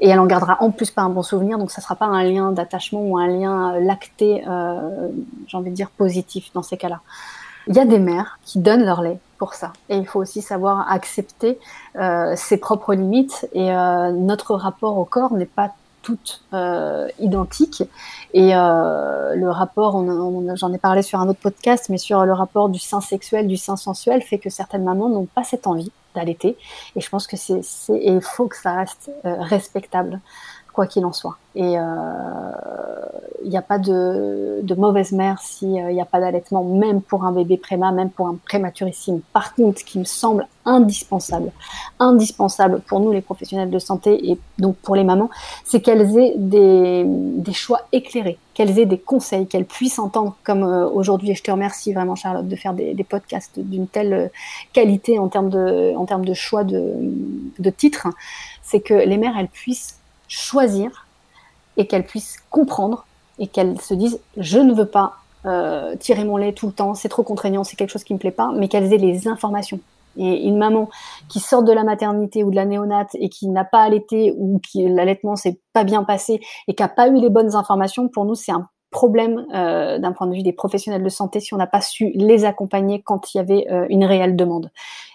Et 0.00 0.08
elle 0.08 0.20
en 0.20 0.26
gardera 0.26 0.62
en 0.62 0.70
plus 0.70 0.90
pas 0.90 1.02
un 1.02 1.10
bon 1.10 1.22
souvenir, 1.22 1.58
donc 1.58 1.70
ça 1.70 1.82
sera 1.82 1.96
pas 1.96 2.06
un 2.06 2.22
lien 2.22 2.52
d'attachement 2.52 3.02
ou 3.02 3.18
un 3.18 3.26
lien 3.26 3.74
euh, 3.74 3.80
lacté, 3.80 4.44
euh, 4.48 5.08
j'ai 5.46 5.56
envie 5.56 5.70
de 5.70 5.74
dire 5.74 5.90
positif 5.90 6.50
dans 6.54 6.62
ces 6.62 6.76
cas-là. 6.76 7.00
Il 7.66 7.76
y 7.76 7.80
a 7.80 7.84
des 7.84 7.98
mères 7.98 8.38
qui 8.44 8.60
donnent 8.60 8.84
leur 8.84 9.02
lait 9.02 9.18
Et 9.88 9.96
il 9.96 10.06
faut 10.06 10.20
aussi 10.20 10.42
savoir 10.42 10.90
accepter 10.90 11.58
euh, 11.96 12.34
ses 12.36 12.56
propres 12.56 12.94
limites. 12.94 13.48
Et 13.52 13.72
euh, 13.72 14.12
notre 14.12 14.54
rapport 14.54 14.98
au 14.98 15.04
corps 15.04 15.32
n'est 15.32 15.46
pas 15.46 15.72
tout 16.02 16.18
euh, 16.54 17.08
identique. 17.18 17.82
Et 18.32 18.54
euh, 18.54 19.34
le 19.34 19.50
rapport, 19.50 20.02
j'en 20.56 20.72
ai 20.72 20.78
parlé 20.78 21.02
sur 21.02 21.20
un 21.20 21.28
autre 21.28 21.40
podcast, 21.40 21.88
mais 21.90 21.98
sur 21.98 22.24
le 22.24 22.32
rapport 22.32 22.68
du 22.68 22.78
sein 22.78 23.00
sexuel, 23.00 23.46
du 23.46 23.56
sein 23.56 23.76
sensuel, 23.76 24.22
fait 24.22 24.38
que 24.38 24.50
certaines 24.50 24.84
mamans 24.84 25.08
n'ont 25.08 25.26
pas 25.26 25.44
cette 25.44 25.66
envie 25.66 25.92
d'allaiter. 26.14 26.56
Et 26.96 27.00
je 27.00 27.08
pense 27.10 27.26
que 27.26 27.36
c'est, 27.36 27.60
il 27.90 28.20
faut 28.22 28.46
que 28.46 28.56
ça 28.56 28.74
reste 28.74 29.10
euh, 29.24 29.36
respectable 29.40 30.20
quoi 30.78 30.86
qu'il 30.86 31.04
en 31.04 31.12
soit. 31.12 31.36
Et 31.56 31.72
il 31.72 31.76
euh, 31.76 33.48
n'y 33.48 33.56
a 33.56 33.62
pas 33.62 33.80
de, 33.80 34.62
mauvaise 34.76 35.10
mère 35.10 35.40
s'il 35.40 35.70
n'y 35.72 35.80
euh, 35.80 36.02
a 36.02 36.04
pas 36.04 36.20
d'allaitement, 36.20 36.62
même 36.62 37.02
pour 37.02 37.24
un 37.24 37.32
bébé 37.32 37.56
préma, 37.56 37.90
même 37.90 38.10
pour 38.10 38.28
un 38.28 38.36
prématurissime. 38.46 39.20
Par 39.32 39.56
contre, 39.56 39.80
ce 39.80 39.84
qui 39.84 39.98
me 39.98 40.04
semble 40.04 40.46
indispensable, 40.64 41.50
indispensable 41.98 42.80
pour 42.86 43.00
nous 43.00 43.10
les 43.10 43.22
professionnels 43.22 43.70
de 43.70 43.78
santé 43.80 44.30
et 44.30 44.38
donc 44.58 44.76
pour 44.76 44.94
les 44.94 45.02
mamans, 45.02 45.30
c'est 45.64 45.80
qu'elles 45.80 46.16
aient 46.16 46.34
des, 46.36 47.52
choix 47.52 47.80
éclairés, 47.90 48.38
qu'elles 48.54 48.78
aient 48.78 48.86
des 48.86 48.98
conseils, 48.98 49.48
qu'elles 49.48 49.64
puissent 49.64 49.98
entendre, 49.98 50.36
comme 50.44 50.62
euh, 50.62 50.88
aujourd'hui, 50.88 51.32
et 51.32 51.34
je 51.34 51.42
te 51.42 51.50
remercie 51.50 51.92
vraiment 51.92 52.14
Charlotte 52.14 52.46
de 52.46 52.54
faire 52.54 52.72
des, 52.72 52.94
podcasts 53.08 53.58
d'une 53.58 53.88
telle 53.88 54.30
qualité 54.72 55.18
en 55.18 55.26
termes 55.26 55.50
de, 55.50 55.92
en 55.96 56.06
termes 56.06 56.24
de 56.24 56.34
choix 56.34 56.62
de, 56.62 56.94
de 57.58 57.70
titres, 57.70 58.06
c'est 58.62 58.80
que 58.80 58.94
les 58.94 59.16
mères, 59.16 59.34
elles 59.36 59.48
puissent 59.48 59.97
choisir 60.28 61.06
et 61.76 61.86
qu'elles 61.86 62.04
puissent 62.04 62.38
comprendre 62.50 63.06
et 63.38 63.46
qu'elles 63.46 63.80
se 63.80 63.94
disent 63.94 64.20
je 64.36 64.58
ne 64.58 64.74
veux 64.74 64.86
pas 64.86 65.14
euh, 65.46 65.96
tirer 65.96 66.24
mon 66.24 66.36
lait 66.36 66.52
tout 66.52 66.66
le 66.66 66.72
temps, 66.72 66.94
c'est 66.94 67.08
trop 67.08 67.22
contraignant, 67.22 67.64
c'est 67.64 67.76
quelque 67.76 67.90
chose 67.90 68.04
qui 68.04 68.12
me 68.12 68.18
plaît 68.18 68.30
pas, 68.30 68.50
mais 68.54 68.68
qu'elles 68.68 68.92
aient 68.92 68.98
les 68.98 69.28
informations. 69.28 69.80
Et 70.16 70.46
une 70.46 70.58
maman 70.58 70.88
qui 71.28 71.38
sort 71.38 71.62
de 71.62 71.72
la 71.72 71.84
maternité 71.84 72.42
ou 72.42 72.50
de 72.50 72.56
la 72.56 72.64
néonate 72.64 73.14
et 73.14 73.28
qui 73.28 73.46
n'a 73.46 73.64
pas 73.64 73.82
allaité 73.82 74.34
ou 74.36 74.58
qui 74.58 74.88
l'allaitement 74.88 75.36
s'est 75.36 75.60
pas 75.72 75.84
bien 75.84 76.02
passé 76.02 76.40
et 76.66 76.74
qui 76.74 76.82
a 76.82 76.88
pas 76.88 77.08
eu 77.08 77.20
les 77.20 77.30
bonnes 77.30 77.54
informations, 77.54 78.08
pour 78.08 78.24
nous 78.24 78.34
c'est 78.34 78.50
un 78.50 78.66
problème 78.90 79.46
euh, 79.54 79.98
d'un 79.98 80.12
point 80.12 80.26
de 80.26 80.34
vue 80.34 80.42
des 80.42 80.52
professionnels 80.52 81.02
de 81.02 81.08
santé 81.08 81.40
si 81.40 81.54
on 81.54 81.58
n'a 81.58 81.66
pas 81.66 81.82
su 81.82 82.10
les 82.14 82.44
accompagner 82.44 83.02
quand 83.02 83.32
il 83.32 83.36
y 83.36 83.40
avait 83.40 83.66
euh, 83.70 83.86
une 83.90 84.04
réelle 84.04 84.34
demande. 84.34 84.70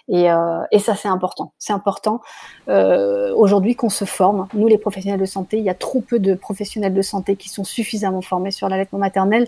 Et, 0.08 0.30
euh, 0.30 0.60
et 0.70 0.78
ça, 0.78 0.94
c'est 0.94 1.08
important. 1.08 1.52
C'est 1.58 1.72
important 1.72 2.20
euh, 2.68 3.32
aujourd'hui 3.34 3.74
qu'on 3.74 3.88
se 3.88 4.04
forme. 4.04 4.48
Nous, 4.52 4.68
les 4.68 4.76
professionnels 4.76 5.20
de 5.20 5.24
santé, 5.24 5.56
il 5.58 5.64
y 5.64 5.70
a 5.70 5.74
trop 5.74 6.00
peu 6.00 6.18
de 6.18 6.34
professionnels 6.34 6.92
de 6.92 7.02
santé 7.02 7.36
qui 7.36 7.48
sont 7.48 7.64
suffisamment 7.64 8.20
formés 8.20 8.50
sur 8.50 8.68
l'allaitement 8.68 8.98
maternel. 8.98 9.46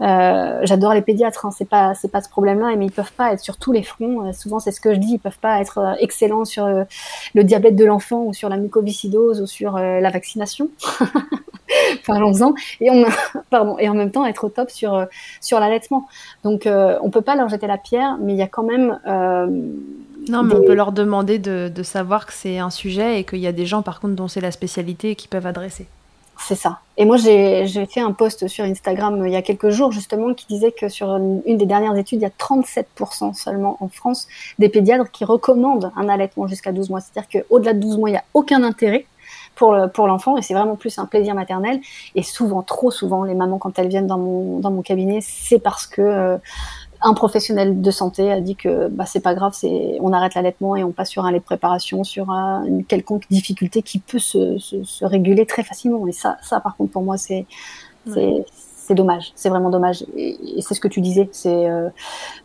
Euh, 0.00 0.60
J'adore 0.64 0.94
les 0.94 1.02
pédiatres, 1.02 1.46
hein, 1.46 1.50
c'est 1.56 1.68
pas 1.68 1.94
c'est 1.94 2.10
pas 2.10 2.20
ce 2.20 2.28
problème-là, 2.28 2.74
mais 2.76 2.86
ils 2.86 2.92
peuvent 2.92 3.12
pas 3.12 3.32
être 3.32 3.40
sur 3.40 3.58
tous 3.58 3.70
les 3.70 3.84
fronts. 3.84 4.26
Euh, 4.26 4.32
souvent, 4.32 4.58
c'est 4.58 4.72
ce 4.72 4.80
que 4.80 4.92
je 4.92 4.98
dis, 4.98 5.14
ils 5.14 5.18
peuvent 5.20 5.38
pas 5.38 5.60
être 5.60 5.78
euh, 5.78 5.94
excellents 6.00 6.44
sur 6.44 6.66
le 7.34 7.44
diabète 7.44 7.76
de 7.76 7.84
l'enfant 7.84 8.22
ou 8.24 8.32
sur 8.32 8.48
la 8.48 8.56
mucoviscidose 8.56 9.40
ou 9.40 9.46
sur 9.46 9.78
la 9.78 10.10
vaccination. 10.10 10.68
Parlons-en. 12.06 12.54
Et 12.80 12.90
on, 12.90 13.04
pardon, 13.50 13.78
et 13.78 13.88
en 13.88 13.94
même 13.94 14.10
temps 14.10 14.26
être 14.26 14.44
au 14.44 14.48
top 14.48 14.70
sur 14.70 15.06
sur 15.40 15.60
l'allaitement. 15.60 16.06
Donc, 16.42 16.66
on 16.66 17.10
peut 17.10 17.22
pas 17.22 17.36
leur 17.36 17.48
jeter 17.48 17.66
la 17.66 17.78
pierre, 17.78 18.18
mais 18.20 18.32
il 18.32 18.38
y 18.38 18.42
a 18.42 18.48
quand 18.48 18.64
même 18.64 18.98
non, 20.28 20.42
mais 20.42 20.54
on 20.54 20.62
peut 20.62 20.74
leur 20.74 20.92
demander 20.92 21.38
de, 21.38 21.70
de 21.74 21.82
savoir 21.82 22.26
que 22.26 22.32
c'est 22.32 22.58
un 22.58 22.70
sujet 22.70 23.20
et 23.20 23.24
qu'il 23.24 23.40
y 23.40 23.46
a 23.46 23.52
des 23.52 23.66
gens, 23.66 23.82
par 23.82 24.00
contre, 24.00 24.14
dont 24.14 24.28
c'est 24.28 24.40
la 24.40 24.52
spécialité 24.52 25.10
et 25.10 25.16
qui 25.16 25.28
peuvent 25.28 25.46
adresser. 25.46 25.86
C'est 26.38 26.54
ça. 26.56 26.80
Et 26.96 27.04
moi, 27.04 27.16
j'ai 27.16 27.86
fait 27.86 28.00
un 28.00 28.12
post 28.12 28.48
sur 28.48 28.64
Instagram 28.64 29.20
euh, 29.20 29.28
il 29.28 29.32
y 29.32 29.36
a 29.36 29.42
quelques 29.42 29.70
jours, 29.70 29.92
justement, 29.92 30.34
qui 30.34 30.46
disait 30.46 30.72
que 30.72 30.88
sur 30.88 31.08
une, 31.10 31.40
des 31.56 31.66
dernières 31.66 31.96
études, 31.96 32.20
il 32.20 32.22
y 32.22 32.26
a 32.26 32.30
37% 32.30 33.34
seulement 33.34 33.76
en 33.80 33.88
France 33.88 34.26
des 34.58 34.68
pédiatres 34.68 35.10
qui 35.10 35.24
recommandent 35.24 35.92
un 35.96 36.08
allaitement 36.08 36.46
jusqu'à 36.46 36.72
12 36.72 36.90
mois. 36.90 37.00
C'est-à-dire 37.00 37.44
qu'au-delà 37.44 37.74
de 37.74 37.80
12 37.80 37.98
mois, 37.98 38.08
il 38.08 38.12
n'y 38.12 38.18
a 38.18 38.24
aucun 38.34 38.62
intérêt 38.64 39.06
pour, 39.54 39.76
pour 39.94 40.06
l'enfant 40.06 40.36
et 40.36 40.42
c'est 40.42 40.54
vraiment 40.54 40.76
plus 40.76 40.98
un 40.98 41.06
plaisir 41.06 41.34
maternel. 41.34 41.80
Et 42.14 42.22
souvent, 42.22 42.62
trop 42.62 42.90
souvent, 42.90 43.24
les 43.24 43.34
mamans, 43.34 43.58
quand 43.58 43.78
elles 43.78 43.88
viennent 43.88 44.06
dans 44.06 44.18
mon, 44.18 44.58
dans 44.58 44.70
mon 44.70 44.82
cabinet, 44.82 45.20
c'est 45.22 45.60
parce 45.60 45.86
que 45.86 46.02
euh, 46.02 46.38
un 47.02 47.14
professionnel 47.14 47.80
de 47.80 47.90
santé 47.90 48.30
a 48.30 48.40
dit 48.40 48.56
que 48.56 48.88
bah, 48.88 49.06
c'est 49.06 49.20
pas 49.20 49.34
grave, 49.34 49.52
c'est 49.54 49.98
on 50.00 50.12
arrête 50.12 50.34
l'allaitement 50.34 50.76
et 50.76 50.84
on 50.84 50.92
passe 50.92 51.10
sur 51.10 51.24
un 51.24 51.32
lait 51.32 51.38
de 51.38 51.44
préparation, 51.44 52.04
sur 52.04 52.30
une 52.30 52.84
quelconque 52.84 53.24
difficulté 53.30 53.82
qui 53.82 53.98
peut 53.98 54.18
se, 54.18 54.58
se, 54.58 54.82
se, 54.84 55.04
réguler 55.04 55.46
très 55.46 55.64
facilement. 55.64 56.06
Et 56.06 56.12
ça, 56.12 56.38
ça 56.42 56.60
par 56.60 56.76
contre 56.76 56.92
pour 56.92 57.02
moi 57.02 57.16
c'est 57.16 57.46
c'est 58.06 58.44
c'est 58.92 58.96
dommage, 58.96 59.32
c'est 59.34 59.48
vraiment 59.48 59.70
dommage. 59.70 60.04
Et, 60.16 60.36
c'est 60.60 60.74
ce 60.74 60.80
que 60.80 60.88
tu 60.88 61.00
disais, 61.00 61.28
c'est 61.32 61.66
euh, 61.66 61.88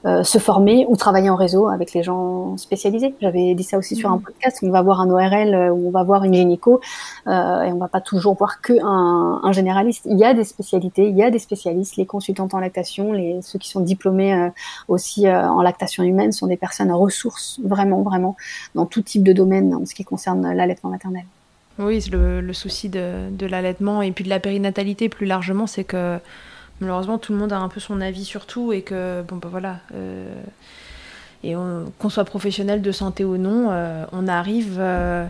euh, 0.05 0.23
se 0.23 0.37
former 0.37 0.85
ou 0.87 0.95
travailler 0.95 1.29
en 1.29 1.35
réseau 1.35 1.67
avec 1.67 1.93
les 1.93 2.03
gens 2.03 2.55
spécialisés. 2.55 3.13
J'avais 3.21 3.53
dit 3.53 3.63
ça 3.63 3.77
aussi 3.77 3.97
sur 3.97 4.09
un 4.09 4.15
mmh. 4.15 4.21
podcast. 4.21 4.59
On 4.63 4.69
va 4.69 4.81
voir 4.81 5.01
un 5.01 5.09
ORL 5.09 5.53
euh, 5.53 5.69
ou 5.71 5.89
on 5.89 5.91
va 5.91 6.03
voir 6.03 6.23
une 6.23 6.33
gynéco 6.33 6.79
et 7.27 7.29
on 7.73 7.77
va 7.77 7.89
pas 7.89 7.99
toujours 7.99 8.35
voir 8.35 8.61
que 8.61 8.73
un, 8.81 9.41
un, 9.43 9.51
généraliste. 9.51 10.05
Il 10.05 10.17
y 10.17 10.23
a 10.23 10.33
des 10.33 10.45
spécialités, 10.45 11.09
il 11.09 11.17
y 11.17 11.23
a 11.23 11.31
des 11.31 11.39
spécialistes. 11.39 11.97
Les 11.97 12.05
consultants 12.05 12.47
en 12.53 12.59
lactation, 12.59 13.11
les 13.11 13.41
ceux 13.41 13.59
qui 13.59 13.69
sont 13.69 13.81
diplômés 13.81 14.49
aussi 14.87 15.29
en 15.29 15.61
lactation 15.61 16.03
humaine 16.03 16.31
sont 16.31 16.47
des 16.47 16.55
personnes 16.55 16.91
ressources 16.93 17.59
vraiment, 17.61 18.01
vraiment 18.03 18.37
dans 18.75 18.85
tout 18.85 19.01
type 19.01 19.23
de 19.23 19.33
domaine 19.33 19.75
en 19.75 19.85
ce 19.85 19.93
qui 19.93 20.05
concerne 20.05 20.53
l'allaitement 20.53 20.89
maternel. 20.89 21.25
Oui, 21.80 22.03
le, 22.11 22.41
le 22.41 22.53
souci 22.53 22.89
de, 22.89 23.45
l'allaitement 23.45 24.01
et 24.01 24.11
puis 24.11 24.23
de 24.23 24.30
la 24.30 24.39
périnatalité 24.39 25.09
plus 25.09 25.25
largement, 25.25 25.67
c'est 25.67 25.84
que 25.84 26.17
malheureusement 26.82 27.17
tout 27.17 27.34
le 27.34 27.39
monde 27.39 27.53
a 27.53 27.57
un 27.57 27.69
peu 27.69 27.80
son 27.80 28.01
avis 28.01 28.25
sur 28.25 28.45
tout 28.45 28.73
et 28.73 28.82
que, 28.82 29.21
bon, 29.21 29.36
ben 29.36 29.49
voilà. 29.49 29.80
Euh, 29.93 30.34
et 31.43 31.53
qu'on 31.99 32.09
soit 32.09 32.25
professionnel 32.25 32.82
de 32.82 32.91
santé 32.91 33.23
ou 33.23 33.38
non, 33.38 33.69
euh, 33.69 34.05
on 34.11 34.28
arrive. 34.28 34.78
Euh, 34.80 35.28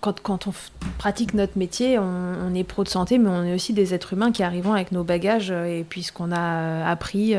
quand, 0.00 0.20
quand, 0.20 0.48
on 0.48 0.52
pratique 0.98 1.32
notre 1.32 1.56
métier, 1.56 1.96
on, 1.96 2.52
est 2.56 2.64
pro 2.64 2.82
de 2.82 2.88
santé, 2.88 3.18
mais 3.18 3.28
on 3.28 3.44
est 3.44 3.54
aussi 3.54 3.72
des 3.72 3.94
êtres 3.94 4.14
humains 4.14 4.32
qui 4.32 4.42
arrivent 4.42 4.68
avec 4.68 4.90
nos 4.90 5.04
bagages 5.04 5.52
et 5.52 5.86
puis 5.88 6.02
ce 6.02 6.10
qu'on 6.10 6.32
a 6.32 6.84
appris 6.90 7.36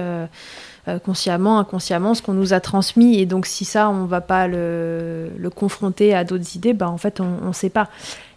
consciemment, 1.03 1.59
inconsciemment, 1.59 2.13
ce 2.13 2.21
qu'on 2.21 2.33
nous 2.33 2.53
a 2.53 2.59
transmis. 2.59 3.19
Et 3.19 3.25
donc, 3.25 3.45
si 3.45 3.65
ça, 3.65 3.89
on 3.89 4.03
ne 4.03 4.07
va 4.07 4.21
pas 4.21 4.47
le, 4.47 5.29
confronter 5.55 6.13
à 6.13 6.23
d'autres 6.23 6.55
idées, 6.55 6.73
bah, 6.73 6.89
en 6.89 6.97
fait, 6.97 7.19
on 7.19 7.47
ne 7.47 7.53
sait 7.53 7.69
pas. 7.69 7.89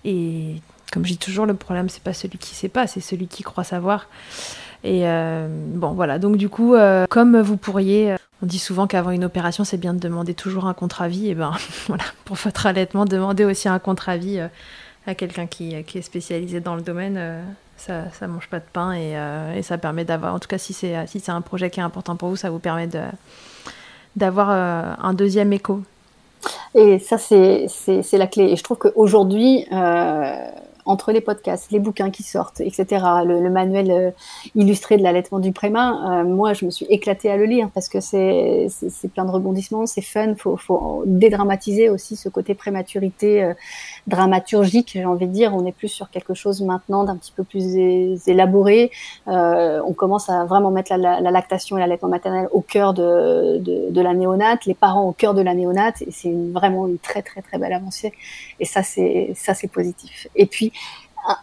Et 0.04 0.56
comme 0.92 1.04
je 1.04 1.12
dis 1.12 1.18
toujours, 1.18 1.46
le 1.46 1.54
problème, 1.54 1.88
c'est 1.88 2.02
pas 2.02 2.14
celui 2.14 2.38
qui 2.38 2.54
sait 2.54 2.68
pas, 2.68 2.86
c'est 2.86 3.00
celui 3.00 3.26
qui 3.26 3.42
croit 3.42 3.64
savoir. 3.64 4.06
Et 4.84 5.06
euh, 5.06 5.48
bon, 5.74 5.92
voilà. 5.92 6.18
Donc, 6.18 6.36
du 6.36 6.48
coup, 6.48 6.74
euh, 6.74 7.06
comme 7.08 7.40
vous 7.40 7.56
pourriez. 7.56 8.16
On 8.40 8.46
dit 8.46 8.60
souvent 8.60 8.86
qu'avant 8.86 9.10
une 9.10 9.24
opération, 9.24 9.64
c'est 9.64 9.78
bien 9.78 9.94
de 9.94 9.98
demander 9.98 10.32
toujours 10.32 10.66
un 10.66 10.74
contre-avis. 10.74 11.28
Et 11.28 11.34
ben 11.34 11.52
voilà, 11.88 12.04
pour 12.24 12.36
votre 12.36 12.66
allaitement, 12.66 13.04
demandez 13.04 13.44
aussi 13.44 13.68
un 13.68 13.80
contre-avis 13.80 14.40
à 15.06 15.14
quelqu'un 15.16 15.48
qui, 15.48 15.82
qui, 15.84 15.98
est 15.98 16.02
spécialisé 16.02 16.60
dans 16.60 16.76
le 16.76 16.82
domaine 16.82 17.18
ça, 17.78 18.10
ça 18.12 18.26
mange 18.26 18.48
pas 18.48 18.58
de 18.58 18.64
pain 18.72 18.92
et, 18.92 19.16
euh, 19.16 19.54
et 19.54 19.62
ça 19.62 19.78
permet 19.78 20.04
d'avoir, 20.04 20.34
en 20.34 20.38
tout 20.38 20.48
cas 20.48 20.58
si 20.58 20.72
c'est 20.72 21.06
si 21.06 21.22
un 21.30 21.40
projet 21.40 21.70
qui 21.70 21.80
est 21.80 21.82
important 21.82 22.16
pour 22.16 22.28
vous, 22.28 22.36
ça 22.36 22.50
vous 22.50 22.58
permet 22.58 22.86
de 22.86 23.02
d'avoir 24.16 24.50
euh, 24.50 24.94
un 24.98 25.14
deuxième 25.14 25.52
écho. 25.52 25.82
Et 26.74 26.98
ça 26.98 27.18
c'est 27.18 27.66
la 28.12 28.26
clé. 28.26 28.44
Et 28.44 28.56
je 28.56 28.62
trouve 28.62 28.78
qu'aujourd'hui, 28.78 29.66
euh, 29.72 30.32
entre 30.88 31.12
les 31.12 31.20
podcasts, 31.20 31.70
les 31.70 31.80
bouquins 31.80 32.10
qui 32.10 32.22
sortent, 32.22 32.60
etc., 32.60 33.04
le, 33.26 33.50
manuel 33.50 33.90
euh, 33.90 34.10
illustré 34.54 34.96
de 34.96 35.02
l'allaitement 35.02 35.38
du 35.38 35.52
préma, 35.52 36.22
euh, 36.22 36.24
moi, 36.24 36.54
je 36.54 36.64
me 36.64 36.70
suis 36.70 36.86
éclatée 36.88 37.30
à 37.30 37.36
le 37.36 37.44
lire 37.44 37.68
parce 37.74 37.90
que 37.90 38.00
c'est 38.00 38.68
plein 39.12 39.26
de 39.26 39.30
rebondissements, 39.30 39.84
c'est 39.86 40.00
fun, 40.00 40.34
faut, 40.34 40.56
faut 40.56 41.02
dédramatiser 41.04 41.90
aussi 41.90 42.16
ce 42.16 42.30
côté 42.30 42.54
prématurité 42.54 43.44
euh, 43.44 43.52
dramaturgique, 44.06 44.92
j'ai 44.94 45.04
envie 45.04 45.26
de 45.26 45.32
dire. 45.32 45.54
On 45.54 45.66
est 45.66 45.72
plus 45.72 45.88
sur 45.88 46.08
quelque 46.10 46.32
chose 46.32 46.62
maintenant 46.62 47.04
d'un 47.04 47.16
petit 47.16 47.32
peu 47.32 47.44
plus 47.44 47.76
élaboré. 48.26 48.90
on 49.26 49.92
commence 49.92 50.30
à 50.30 50.46
vraiment 50.46 50.70
mettre 50.70 50.96
la, 50.96 51.20
lactation 51.20 51.76
et 51.76 51.80
l'allaitement 51.80 52.08
maternel 52.08 52.48
au 52.52 52.62
cœur 52.62 52.94
de, 52.94 53.58
de, 53.58 54.00
la 54.00 54.14
néonate, 54.14 54.64
les 54.64 54.74
parents 54.74 55.06
au 55.06 55.12
cœur 55.12 55.34
de 55.34 55.42
la 55.42 55.52
néonate, 55.52 56.00
et 56.00 56.10
c'est 56.10 56.32
vraiment 56.32 56.86
une 56.86 56.98
très 56.98 57.20
très 57.20 57.42
très 57.42 57.58
belle 57.58 57.74
avancée. 57.74 58.14
Et 58.58 58.64
ça, 58.64 58.82
c'est 58.82 59.32
ça, 59.34 59.52
c'est 59.52 59.68
positif. 59.68 60.28
Et 60.34 60.46
puis 60.46 60.72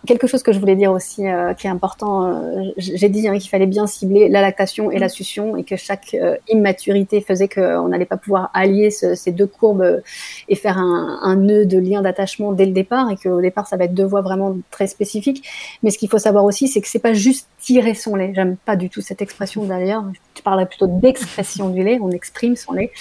quelque 0.06 0.28
chose 0.28 0.42
que 0.42 0.52
je 0.52 0.60
voulais 0.60 0.76
dire 0.76 0.92
aussi, 0.92 1.28
euh, 1.28 1.54
qui 1.54 1.68
est 1.68 1.70
important, 1.70 2.26
euh, 2.26 2.72
j'ai 2.78 3.10
dit 3.10 3.28
hein, 3.28 3.38
qu'il 3.38 3.50
fallait 3.50 3.68
bien 3.68 3.88
cibler 3.88 4.30
la 4.30 4.42
lactation 4.42 4.92
et 4.92 5.00
la 5.00 5.10
succion 5.10 5.56
et 5.58 5.64
que 5.64 5.76
chaque 5.76 6.14
euh, 6.16 6.38
immaturité 6.48 7.22
faisait 7.22 7.48
qu'on 7.48 7.88
n'allait 7.88 8.06
pas 8.06 8.18
pouvoir 8.18 8.50
allier 8.54 8.90
ces 8.90 9.32
deux 9.32 9.48
courbes 9.48 10.02
et 10.50 10.56
faire 10.56 10.78
un, 10.78 11.20
un 11.22 11.36
nœud 11.36 11.66
de 11.66 11.78
lien 11.78 12.02
d'attachement 12.02 12.52
dès 12.52 12.66
le 12.66 12.72
départ 12.72 13.12
et 13.12 13.18
qu'au 13.18 13.42
départ 13.42 13.68
ça 13.68 13.78
va 13.78 13.86
être 13.86 13.94
deux 13.94 14.06
voies 14.06 14.22
vraiment 14.22 14.58
très 14.72 14.88
spécifiques. 14.88 15.48
Mais 15.84 15.92
ce 15.92 15.98
qu'il 15.98 16.10
faut 16.10 16.18
savoir 16.18 16.46
aussi, 16.46 16.68
c'est 16.68 16.82
que 16.82 16.88
c'est 16.88 17.00
pas 17.00 17.14
juste 17.14 17.48
tirer 17.60 17.94
son 17.94 18.16
lait. 18.16 18.32
J'aime 18.36 18.58
pas 18.58 18.76
du 18.76 18.90
tout 18.90 19.02
cette 19.02 19.22
expression 19.22 19.64
d'ailleurs. 19.66 20.06
Je 20.38 20.42
parlerais 20.42 20.66
plutôt 20.66 20.88
d'expression 20.88 21.70
du 21.70 21.84
lait. 21.84 22.00
On 22.02 22.12
exprime 22.12 22.56
son 22.56 22.74
lait. 22.74 22.92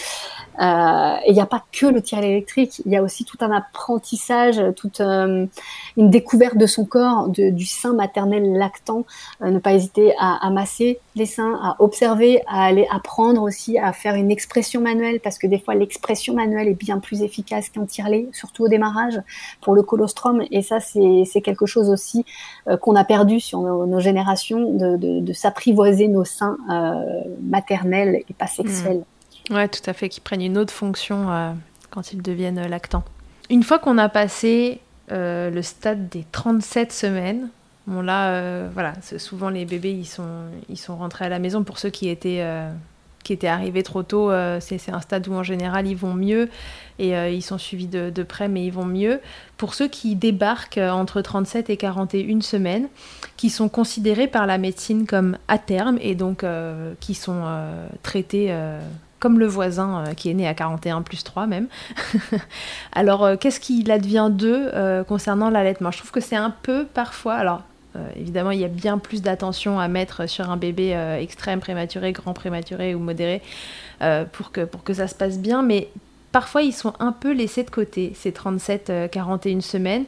Euh, 0.60 1.16
et 1.24 1.30
il 1.30 1.34
n'y 1.34 1.40
a 1.40 1.46
pas 1.46 1.64
que 1.72 1.86
le 1.86 2.00
tirer 2.00 2.30
électrique, 2.30 2.80
il 2.86 2.92
y 2.92 2.96
a 2.96 3.02
aussi 3.02 3.24
tout 3.24 3.38
un 3.40 3.50
apprentissage, 3.50 4.60
toute 4.76 5.00
euh, 5.00 5.46
une 5.96 6.10
découverte 6.10 6.56
de 6.56 6.66
son 6.66 6.84
corps, 6.84 7.28
de, 7.28 7.50
du 7.50 7.66
sein 7.66 7.92
maternel 7.92 8.52
lactant. 8.52 9.04
Euh, 9.42 9.50
ne 9.50 9.58
pas 9.58 9.72
hésiter 9.72 10.14
à, 10.18 10.46
à, 10.46 10.50
masser 10.50 11.00
les 11.16 11.26
seins, 11.26 11.58
à 11.62 11.76
observer, 11.80 12.40
à 12.46 12.64
aller 12.64 12.86
apprendre 12.90 13.42
aussi 13.42 13.78
à 13.78 13.92
faire 13.92 14.14
une 14.14 14.30
expression 14.30 14.80
manuelle, 14.80 15.20
parce 15.20 15.38
que 15.38 15.46
des 15.46 15.58
fois 15.58 15.74
l'expression 15.74 16.34
manuelle 16.34 16.68
est 16.68 16.78
bien 16.78 16.98
plus 16.98 17.22
efficace 17.22 17.68
qu'un 17.68 17.86
tire-lait, 17.86 18.28
surtout 18.32 18.64
au 18.64 18.68
démarrage 18.68 19.20
pour 19.60 19.74
le 19.74 19.82
colostrum. 19.82 20.42
Et 20.50 20.62
ça, 20.62 20.78
c'est 20.80 21.40
quelque 21.42 21.66
chose 21.66 21.90
aussi 21.90 22.24
qu'on 22.80 22.96
a 22.96 23.04
perdu 23.04 23.40
sur 23.40 23.60
nos, 23.60 24.00
générations, 24.00 24.72
de, 24.72 24.96
de 24.96 25.32
s'apprivoiser 25.32 26.08
nos 26.08 26.24
seins 26.24 26.56
maternels 27.42 28.22
et 28.28 28.34
pas 28.34 28.46
sexuels. 28.46 28.98
Mmh. 28.98 29.04
Ouais, 29.54 29.68
tout 29.68 29.82
à 29.86 29.92
fait, 29.92 30.08
qui 30.08 30.20
prennent 30.20 30.42
une 30.42 30.56
autre 30.56 30.72
fonction 30.72 31.30
euh, 31.30 31.52
quand 31.90 32.12
ils 32.12 32.22
deviennent 32.22 32.58
euh, 32.58 32.68
lactants. 32.68 33.04
Une 33.50 33.62
fois 33.62 33.78
qu'on 33.78 33.98
a 33.98 34.08
passé 34.08 34.80
euh, 35.12 35.50
le 35.50 35.62
stade 35.62 36.08
des 36.08 36.24
37 36.32 36.92
semaines, 36.92 37.48
bon 37.86 38.00
là, 38.00 38.68
voilà, 38.70 38.94
souvent 39.18 39.50
les 39.50 39.66
bébés, 39.66 39.92
ils 39.92 40.06
sont, 40.06 40.46
ils 40.70 40.78
sont 40.78 40.96
rentrés 40.96 41.26
à 41.26 41.28
la 41.28 41.38
maison. 41.38 41.62
Pour 41.62 41.78
ceux 41.78 41.90
qui 41.90 42.08
étaient, 42.08 42.42
qui 43.24 43.32
étaient 43.32 43.48
arrivés 43.48 43.82
trop 43.82 44.02
tôt, 44.02 44.30
c'est 44.60 44.90
un 44.90 45.00
stade 45.00 45.26
où 45.28 45.34
en 45.34 45.42
général 45.42 45.86
ils 45.88 45.96
vont 45.96 46.14
mieux 46.14 46.48
et 46.98 47.10
ils 47.34 47.42
sont 47.42 47.58
suivis 47.58 47.88
de, 47.88 48.22
près, 48.22 48.48
mais 48.48 48.64
ils 48.64 48.72
vont 48.72 48.84
mieux. 48.84 49.20
Pour 49.56 49.74
ceux 49.74 49.88
qui 49.88 50.14
débarquent 50.14 50.78
entre 50.78 51.20
37 51.22 51.70
et 51.70 51.76
41 51.76 52.40
semaines, 52.42 52.88
qui 53.36 53.50
sont 53.50 53.68
considérés 53.68 54.28
par 54.28 54.46
la 54.46 54.58
médecine 54.58 55.06
comme 55.06 55.38
à 55.48 55.58
terme 55.58 55.98
et 56.00 56.14
donc 56.14 56.44
qui 57.00 57.14
sont 57.14 57.42
traités 58.02 58.54
comme 59.24 59.38
le 59.38 59.46
voisin 59.46 60.04
euh, 60.04 60.12
qui 60.12 60.28
est 60.28 60.34
né 60.34 60.46
à 60.46 60.52
41 60.52 61.00
plus 61.00 61.24
3 61.24 61.46
même. 61.46 61.68
alors, 62.92 63.24
euh, 63.24 63.36
qu'est-ce 63.36 63.58
qu'il 63.58 63.90
advient 63.90 64.28
d'eux 64.30 64.68
euh, 64.74 65.02
concernant 65.02 65.48
l'allaitement? 65.48 65.90
Je 65.90 65.96
trouve 65.96 66.10
que 66.10 66.20
c'est 66.20 66.36
un 66.36 66.50
peu 66.50 66.84
parfois, 66.84 67.32
alors 67.32 67.62
évidemment, 68.16 68.50
il 68.50 68.60
y 68.60 68.64
a 68.64 68.68
bien 68.68 68.98
plus 68.98 69.22
d'attention 69.22 69.78
à 69.78 69.88
mettre 69.88 70.28
sur 70.28 70.50
un 70.50 70.56
bébé 70.56 70.92
extrême, 71.20 71.60
prématuré, 71.60 72.12
grand 72.12 72.34
prématuré 72.34 72.94
ou 72.94 72.98
modéré 72.98 73.42
pour, 74.32 74.52
que, 74.52 74.64
pour 74.64 74.82
que 74.84 74.94
ça 74.94 75.08
se 75.08 75.14
passe 75.14 75.38
bien, 75.38 75.62
mais 75.62 75.88
parfois 76.34 76.62
ils 76.62 76.72
sont 76.72 76.94
un 76.98 77.12
peu 77.12 77.32
laissés 77.32 77.62
de 77.62 77.70
côté, 77.70 78.12
ces 78.16 78.32
37-41 78.32 79.60
semaines. 79.60 80.04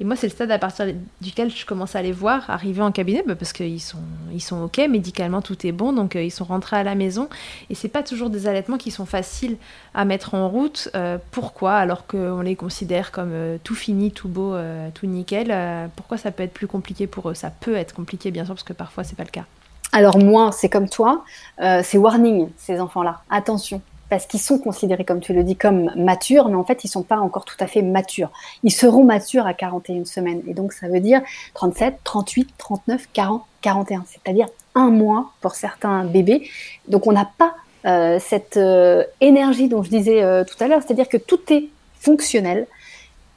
Et 0.00 0.04
moi, 0.04 0.16
c'est 0.16 0.26
le 0.26 0.32
stade 0.32 0.50
à 0.50 0.58
partir 0.58 0.86
duquel 1.20 1.50
je 1.50 1.64
commence 1.64 1.94
à 1.94 2.02
les 2.02 2.12
voir 2.12 2.48
arriver 2.50 2.82
en 2.82 2.90
cabinet, 2.92 3.22
bah, 3.26 3.34
parce 3.36 3.52
qu'ils 3.52 3.80
sont, 3.80 3.98
ils 4.32 4.40
sont 4.40 4.62
OK, 4.62 4.78
médicalement 4.88 5.42
tout 5.42 5.66
est 5.66 5.72
bon, 5.72 5.92
donc 5.92 6.16
euh, 6.16 6.22
ils 6.22 6.30
sont 6.30 6.44
rentrés 6.44 6.76
à 6.76 6.82
la 6.82 6.94
maison. 6.94 7.28
Et 7.70 7.74
c'est 7.74 7.88
pas 7.88 8.02
toujours 8.02 8.30
des 8.30 8.46
allaitements 8.46 8.78
qui 8.78 8.90
sont 8.90 9.06
faciles 9.06 9.56
à 9.94 10.04
mettre 10.04 10.34
en 10.34 10.48
route. 10.48 10.88
Euh, 10.94 11.18
pourquoi? 11.30 11.74
Alors 11.74 12.06
qu'on 12.06 12.40
les 12.40 12.56
considère 12.56 13.12
comme 13.12 13.32
euh, 13.32 13.58
tout 13.62 13.74
fini, 13.74 14.10
tout 14.10 14.28
beau, 14.28 14.56
tout 14.94 15.06
nickel. 15.06 15.54
pourquoi 15.94 16.16
ça 16.16 16.30
peut 16.30 16.42
être 16.42 16.54
plus 16.54 16.66
compliqué 16.66 17.06
pour 17.06 17.30
eux? 17.30 17.34
Ça 17.34 17.50
peut 17.50 17.76
être 17.76 17.94
compliqué, 17.94 18.30
bien 18.30 18.44
sûr, 18.44 18.54
parce 18.54 18.64
que 18.64 18.72
parfois 18.72 19.04
c'est 19.04 19.16
pas 19.16 19.24
le 19.24 19.30
cas. 19.30 19.44
Alors 19.92 20.18
moi, 20.18 20.52
c'est 20.52 20.68
comme 20.68 20.88
toi, 20.88 21.24
c'est 21.58 21.98
warning 21.98 22.48
ces 22.56 22.80
enfants-là. 22.80 23.22
Attention, 23.30 23.82
parce 24.12 24.26
qu'ils 24.26 24.40
sont 24.40 24.58
considérés, 24.58 25.06
comme 25.06 25.20
tu 25.20 25.32
le 25.32 25.42
dis, 25.42 25.56
comme 25.56 25.90
matures, 25.96 26.50
mais 26.50 26.56
en 26.56 26.64
fait, 26.64 26.84
ils 26.84 26.88
sont 26.88 27.02
pas 27.02 27.16
encore 27.16 27.46
tout 27.46 27.56
à 27.60 27.66
fait 27.66 27.80
matures. 27.80 28.30
Ils 28.62 28.70
seront 28.70 29.04
matures 29.04 29.46
à 29.46 29.54
41 29.54 30.04
semaines. 30.04 30.42
Et 30.46 30.52
donc, 30.52 30.74
ça 30.74 30.86
veut 30.86 31.00
dire 31.00 31.22
37, 31.54 31.94
38, 32.04 32.50
39, 32.58 33.08
40, 33.10 33.42
41. 33.62 34.04
C'est-à-dire 34.06 34.48
un 34.74 34.90
mois 34.90 35.32
pour 35.40 35.54
certains 35.54 36.04
bébés. 36.04 36.46
Donc, 36.88 37.06
on 37.06 37.12
n'a 37.12 37.26
pas 37.38 37.54
euh, 37.86 38.18
cette 38.20 38.58
euh, 38.58 39.02
énergie 39.22 39.70
dont 39.70 39.82
je 39.82 39.88
disais 39.88 40.22
euh, 40.22 40.44
tout 40.44 40.62
à 40.62 40.68
l'heure. 40.68 40.82
C'est-à-dire 40.86 41.08
que 41.08 41.16
tout 41.16 41.40
est 41.50 41.70
fonctionnel, 41.98 42.66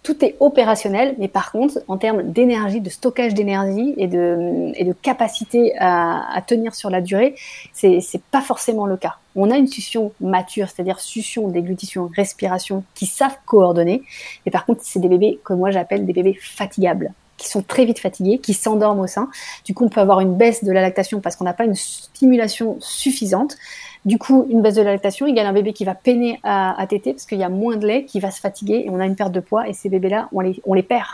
tout 0.06 0.24
est 0.24 0.38
opérationnel, 0.39 1.16
mais 1.18 1.28
par 1.28 1.51
contre, 1.51 1.80
en 1.88 1.97
termes 1.97 2.22
d'énergie, 2.32 2.80
de 2.80 2.91
stockage 2.91 3.34
d'énergie 3.34 3.95
et 3.97 4.08
de, 4.08 4.93
capacité 5.01 5.74
à, 5.80 6.41
tenir 6.45 6.76
sur 6.76 6.91
la 6.91 7.01
durée, 7.01 7.36
c'est 7.74 8.22
pas 8.32 8.41
forcément 8.41 8.86
le 8.86 8.97
cas. 8.97 9.16
On 9.36 9.49
a 9.49 9.58
une 9.58 9.68
succion 9.68 10.14
mature, 10.22 10.70
c'est-à-dire 10.70 10.99
succion, 10.99 11.47
déglutition, 11.49 12.10
respiration, 12.16 12.84
qui 12.93 13.08
savent 13.08 13.38
coordonner. 13.45 14.03
Mais 14.45 14.51
par 14.51 14.66
contre, 14.66 14.82
c'est 14.84 14.99
des 14.99 15.10
bébés 15.10 15.39
que 15.43 15.53
moi 15.53 15.72
j'appelle 15.72 16.06
des 16.06 16.14
bébés 16.14 16.38
fatigables 16.39 17.12
qui 17.38 17.49
sont 17.49 17.64
très 17.64 17.84
vite 17.84 17.99
fatigués, 17.99 18.38
qui 18.38 18.53
s'endorment 18.53 19.01
au 19.01 19.08
sein. 19.08 19.30
Du 19.66 19.74
coup, 19.74 19.86
on 19.86 19.89
peut 19.89 19.99
avoir 19.99 20.22
une 20.22 20.38
baisse 20.38 20.64
de 20.64 20.72
la 20.72 20.82
lactation 20.82 21.20
parce 21.20 21.36
qu'on 21.36 21.43
n'a 21.43 21.53
pas 21.53 21.66
une 21.66 21.76
stimulation 21.76 22.78
suffisante. 22.80 23.58
Du 24.06 24.20
coup, 24.20 24.45
une 24.49 24.62
baisse 24.62 24.76
de 24.76 24.84
la 24.84 24.91
lactation 24.91 25.26
égale 25.26 25.47
un 25.47 25.53
bébé 25.53 25.74
qui 25.74 25.84
va 25.84 25.95
peiner 25.95 26.39
à, 26.43 26.80
à 26.80 26.86
téter 26.86 27.14
parce 27.14 27.26
qu'il 27.26 27.39
y 27.39 27.43
a 27.43 27.49
moins 27.49 27.76
de 27.76 27.88
lait, 27.88 28.06
qui 28.06 28.20
va 28.20 28.30
se 28.30 28.39
fatiguer 28.39 28.84
et 28.86 28.89
on 28.91 28.99
a 28.99 29.06
une 29.06 29.16
perte 29.16 29.32
de 29.32 29.39
poids 29.39 29.68
et 29.68 29.74
ces 29.74 29.89
bébés-là, 29.89 30.30
on 30.32 30.41
les, 30.41 30.62
on 30.66 30.74
les 30.76 30.84
perd 30.84 31.08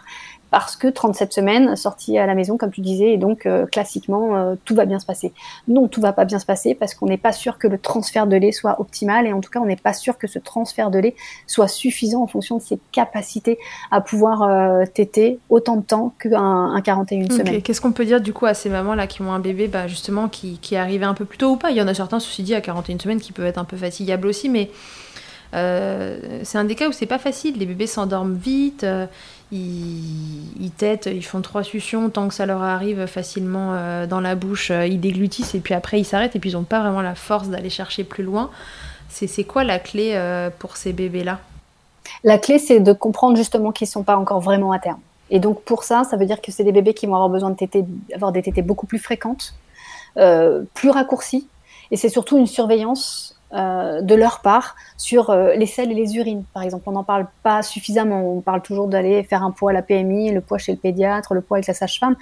parce 0.51 0.75
que 0.75 0.89
37 0.89 1.31
semaines 1.31 1.75
sorties 1.77 2.17
à 2.17 2.25
la 2.27 2.35
maison, 2.35 2.57
comme 2.57 2.71
tu 2.71 2.81
disais, 2.81 3.13
et 3.13 3.17
donc 3.17 3.45
euh, 3.45 3.65
classiquement, 3.65 4.35
euh, 4.35 4.55
tout 4.65 4.75
va 4.75 4.85
bien 4.85 4.99
se 4.99 5.05
passer. 5.05 5.33
Non, 5.69 5.87
tout 5.87 6.01
va 6.01 6.11
pas 6.11 6.25
bien 6.25 6.39
se 6.39 6.45
passer 6.45 6.75
parce 6.75 6.93
qu'on 6.93 7.05
n'est 7.05 7.17
pas 7.17 7.31
sûr 7.31 7.57
que 7.57 7.67
le 7.67 7.77
transfert 7.77 8.27
de 8.27 8.35
lait 8.35 8.51
soit 8.51 8.81
optimal 8.81 9.25
et 9.25 9.33
en 9.33 9.39
tout 9.39 9.49
cas, 9.49 9.61
on 9.61 9.65
n'est 9.65 9.77
pas 9.77 9.93
sûr 9.93 10.17
que 10.17 10.27
ce 10.27 10.39
transfert 10.39 10.91
de 10.91 10.99
lait 10.99 11.15
soit 11.47 11.69
suffisant 11.69 12.21
en 12.21 12.27
fonction 12.27 12.57
de 12.57 12.61
ses 12.61 12.79
capacités 12.91 13.59
à 13.91 14.01
pouvoir 14.01 14.43
euh, 14.43 14.83
téter 14.93 15.39
autant 15.49 15.77
de 15.77 15.83
temps 15.83 16.13
qu'un 16.19 16.41
un 16.41 16.81
41 16.81 17.29
semaines. 17.29 17.61
Qu'est-ce 17.61 17.79
qu'on 17.79 17.93
peut 17.93 18.05
dire 18.05 18.19
du 18.19 18.33
coup 18.33 18.45
à 18.45 18.53
ces 18.53 18.69
mamans-là 18.69 19.07
qui 19.07 19.21
ont 19.21 19.31
un 19.31 19.39
bébé 19.39 19.69
bah, 19.69 19.87
justement 19.87 20.27
qui, 20.27 20.57
qui 20.57 20.75
est 20.75 20.79
arrivé 20.79 21.05
un 21.05 21.13
peu 21.13 21.23
plus 21.23 21.37
tôt 21.37 21.51
ou 21.51 21.55
pas? 21.55 21.71
Il 21.71 21.77
y 21.77 21.81
en 21.81 21.87
a 21.87 21.93
certains, 21.93 22.19
ceci 22.19 22.43
dit, 22.43 22.55
à 22.55 22.59
41 22.59 22.99
semaines 22.99 23.21
qui 23.21 23.31
peuvent 23.31 23.45
être 23.45 23.57
un 23.57 23.63
peu 23.63 23.77
fatigables 23.77 24.27
aussi, 24.27 24.49
mais 24.49 24.69
c'est 25.53 26.57
un 26.57 26.63
des 26.63 26.75
cas 26.75 26.89
où 26.89 26.91
c'est 26.91 27.05
pas 27.05 27.19
facile. 27.19 27.57
Les 27.57 27.65
bébés 27.65 27.87
s'endorment 27.87 28.35
vite, 28.35 28.85
ils, 29.51 30.71
têtent, 30.77 31.09
ils 31.11 31.25
font 31.25 31.41
trois 31.41 31.63
suctions 31.63 32.09
tant 32.09 32.27
que 32.27 32.33
ça 32.33 32.45
leur 32.45 32.61
arrive 32.61 33.05
facilement 33.05 33.73
euh, 33.73 34.07
dans 34.07 34.21
la 34.21 34.35
bouche, 34.35 34.71
euh, 34.71 34.87
ils 34.87 34.99
déglutissent 34.99 35.55
et 35.55 35.59
puis 35.59 35.73
après 35.73 35.99
ils 35.99 36.05
s'arrêtent 36.05 36.35
et 36.35 36.39
puis 36.39 36.51
ils 36.51 36.53
n'ont 36.53 36.63
pas 36.63 36.79
vraiment 36.79 37.01
la 37.01 37.15
force 37.15 37.49
d'aller 37.49 37.69
chercher 37.69 38.03
plus 38.03 38.23
loin. 38.23 38.49
C'est 39.09 39.43
quoi 39.43 39.65
la 39.65 39.77
clé 39.77 40.13
euh, 40.13 40.49
pour 40.57 40.77
ces 40.77 40.93
bébés-là? 40.93 41.39
La 42.23 42.37
clé, 42.37 42.59
c'est 42.59 42.79
de 42.79 42.93
comprendre 42.93 43.35
justement 43.35 43.73
qu'ils 43.73 43.87
ne 43.87 43.91
sont 43.91 44.03
pas 44.03 44.15
encore 44.15 44.39
vraiment 44.39 44.71
à 44.71 44.79
terme. 44.79 45.01
Et 45.29 45.39
donc 45.39 45.61
pour 45.63 45.83
ça, 45.83 46.03
ça 46.09 46.15
veut 46.15 46.25
dire 46.25 46.41
que 46.41 46.51
c'est 46.51 46.63
des 46.63 46.71
bébés 46.71 46.93
qui 46.93 47.07
vont 47.07 47.15
avoir 47.15 47.29
besoin 47.29 47.49
de 47.49 47.55
tétés, 47.55 47.83
avoir 48.15 48.31
des 48.31 48.41
tétés 48.41 48.61
beaucoup 48.61 48.85
plus 48.85 48.99
fréquentes, 48.99 49.53
plus 50.15 50.89
raccourcies. 50.89 51.47
Et 51.91 51.97
c'est 51.97 52.09
surtout 52.09 52.37
une 52.37 52.47
surveillance 52.47 53.35
euh, 53.53 54.01
de 54.01 54.15
leur 54.15 54.39
part 54.39 54.75
sur 54.97 55.29
euh, 55.29 55.53
les 55.55 55.65
selles 55.65 55.91
et 55.91 55.93
les 55.93 56.15
urines. 56.15 56.43
Par 56.53 56.63
exemple, 56.63 56.83
on 56.87 56.93
n'en 56.93 57.03
parle 57.03 57.27
pas 57.43 57.61
suffisamment. 57.61 58.21
On 58.21 58.41
parle 58.41 58.61
toujours 58.61 58.87
d'aller 58.87 59.23
faire 59.23 59.43
un 59.43 59.51
poids 59.51 59.71
à 59.71 59.73
la 59.73 59.81
PMI, 59.81 60.31
le 60.31 60.39
poids 60.41 60.57
chez 60.57 60.71
le 60.71 60.77
pédiatre, 60.77 61.33
le 61.33 61.41
poids 61.41 61.57
avec 61.57 61.67
la 61.67 61.73
sage-femme. 61.73 62.15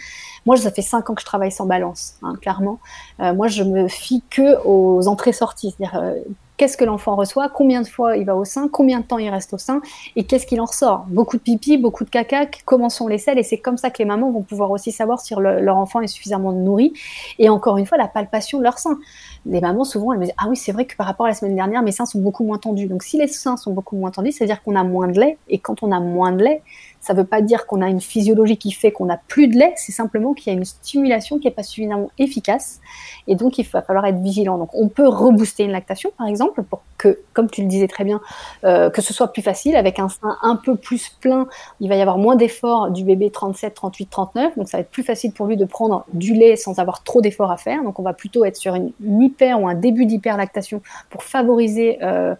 Moi, 0.45 0.57
ça 0.57 0.71
fait 0.71 0.81
cinq 0.81 1.09
ans 1.09 1.13
que 1.13 1.21
je 1.21 1.25
travaille 1.25 1.51
sans 1.51 1.65
balance, 1.65 2.15
hein, 2.23 2.33
clairement. 2.41 2.79
Euh, 3.19 3.33
moi, 3.33 3.47
je 3.47 3.63
me 3.63 3.87
fie 3.87 4.23
que 4.29 4.57
aux 4.65 5.07
entrées-sorties, 5.07 5.75
c'est-à-dire 5.77 6.15
qu'est-ce 6.59 6.75
que 6.75 6.83
l'enfant 6.83 7.15
reçoit, 7.15 7.47
combien 7.47 7.81
de 7.81 7.87
fois 7.87 8.17
il 8.17 8.25
va 8.25 8.35
au 8.35 8.43
sein, 8.43 8.67
combien 8.67 8.99
de 8.99 9.05
temps 9.05 9.17
il 9.17 9.29
reste 9.29 9.53
au 9.53 9.57
sein 9.57 9.81
et 10.17 10.25
qu'est-ce 10.25 10.45
qu'il 10.45 10.59
en 10.59 10.65
ressort. 10.65 11.05
Beaucoup 11.07 11.37
de 11.37 11.41
pipi, 11.41 11.77
beaucoup 11.77 12.03
de 12.03 12.09
caca, 12.09 12.45
comment 12.65 12.89
sont 12.89 13.07
les 13.07 13.17
selles 13.17 13.39
et 13.39 13.43
c'est 13.43 13.57
comme 13.57 13.77
ça 13.77 13.89
que 13.89 13.97
les 13.99 14.05
mamans 14.05 14.29
vont 14.29 14.41
pouvoir 14.41 14.69
aussi 14.69 14.91
savoir 14.91 15.21
si 15.21 15.33
leur 15.37 15.77
enfant 15.77 16.01
est 16.01 16.07
suffisamment 16.07 16.51
nourri 16.51 16.93
et 17.39 17.47
encore 17.47 17.77
une 17.77 17.85
fois 17.85 17.97
la 17.97 18.09
palpation 18.09 18.59
de 18.59 18.63
leur 18.63 18.77
sein. 18.77 18.99
Les 19.45 19.61
mamans 19.61 19.83
souvent 19.83 20.13
elles 20.13 20.19
me 20.19 20.25
disent 20.25 20.33
ah 20.37 20.47
oui 20.49 20.55
c'est 20.55 20.71
vrai 20.71 20.85
que 20.85 20.95
par 20.95 21.07
rapport 21.07 21.25
à 21.25 21.29
la 21.29 21.35
semaine 21.35 21.55
dernière 21.55 21.81
mes 21.81 21.91
seins 21.91 22.05
sont 22.05 22.19
beaucoup 22.19 22.43
moins 22.43 22.57
tendus. 22.57 22.87
Donc 22.87 23.03
si 23.03 23.17
les 23.17 23.27
seins 23.27 23.57
sont 23.57 23.71
beaucoup 23.71 23.95
moins 23.95 24.11
tendus, 24.11 24.31
c'est-à-dire 24.31 24.61
qu'on 24.61 24.75
a 24.75 24.83
moins 24.83 25.07
de 25.07 25.19
lait 25.19 25.37
et 25.47 25.59
quand 25.59 25.83
on 25.83 25.91
a 25.91 25.99
moins 25.99 26.31
de 26.31 26.43
lait, 26.43 26.61
ça 27.09 27.15
ne 27.15 27.21
veut 27.21 27.25
pas 27.25 27.41
dire 27.41 27.65
qu'on 27.65 27.81
a 27.81 27.87
une 27.87 28.01
physiologie 28.01 28.57
qui 28.57 28.71
fait 28.71 28.91
qu'on 28.91 29.07
n'a 29.07 29.19
plus 29.27 29.47
de 29.47 29.57
lait, 29.57 29.73
c'est 29.77 29.91
simplement 29.91 30.35
qu'il 30.35 30.53
y 30.53 30.55
a 30.55 30.59
une 30.59 30.63
stimulation 30.63 31.39
qui 31.39 31.47
n'est 31.47 31.53
pas 31.53 31.63
suffisamment 31.63 32.11
efficace. 32.19 32.81
Et 33.25 33.33
donc, 33.33 33.57
il 33.57 33.65
va 33.67 33.81
falloir 33.81 34.05
être 34.05 34.19
vigilant. 34.19 34.59
Donc, 34.59 34.69
on 34.75 34.89
peut 34.89 35.07
rebooster 35.07 35.63
une 35.63 35.71
lactation, 35.71 36.11
par 36.19 36.27
exemple, 36.27 36.61
pour 36.61 36.83
que, 36.99 37.17
comme 37.33 37.49
tu 37.49 37.63
le 37.63 37.67
disais 37.67 37.87
très 37.87 38.03
bien, 38.03 38.21
euh, 38.63 38.91
que 38.91 39.01
ce 39.01 39.11
soit 39.11 39.33
plus 39.33 39.41
facile, 39.41 39.75
avec 39.75 39.97
un 39.97 40.07
sein 40.07 40.37
un 40.43 40.55
peu 40.55 40.75
plus 40.75 41.09
plein. 41.19 41.47
Il 41.79 41.89
va 41.89 41.95
y 41.95 42.01
avoir 42.01 42.19
moins 42.19 42.35
d'efforts 42.35 42.91
du 42.91 43.03
bébé 43.03 43.31
37, 43.31 43.73
38, 43.73 44.05
39. 44.11 44.57
Donc, 44.59 44.69
ça 44.69 44.77
va 44.77 44.81
être 44.81 44.91
plus 44.91 45.01
facile 45.01 45.31
pour 45.31 45.47
lui 45.47 45.57
de 45.57 45.65
prendre 45.65 46.05
du 46.13 46.35
lait 46.35 46.57
sans 46.57 46.77
avoir 46.77 47.01
trop 47.01 47.21
d'efforts 47.21 47.49
à 47.49 47.57
faire. 47.57 47.83
Donc, 47.83 47.97
on 47.97 48.03
va 48.03 48.13
plutôt 48.13 48.45
être 48.45 48.55
sur 48.55 48.75
une, 48.75 48.91
hyper 49.03 49.59
ou 49.59 49.67
un 49.67 49.73
début 49.73 50.05
d'hyperlactation 50.05 50.83
pour 51.09 51.23
favoriser 51.23 51.97
euh, 52.03 52.35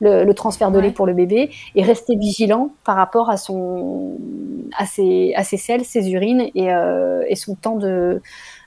le, 0.00 0.32
transfert 0.32 0.70
de 0.70 0.78
lait 0.78 0.90
pour 0.90 1.06
le 1.06 1.14
bébé 1.14 1.50
et 1.74 1.82
rester 1.82 2.16
vigilant 2.16 2.70
par 2.84 2.96
rapport 2.96 3.30
à 3.30 3.36
son 3.36 4.18
à 4.76 4.86
ses, 4.86 5.32
à 5.34 5.44
ses 5.44 5.56
selles, 5.56 5.84
ses 5.84 6.10
urines 6.10 6.50
et, 6.54 6.72
euh, 6.72 7.22
et 7.28 7.36
son 7.36 7.54
temps 7.54 7.76
de, 7.76 8.20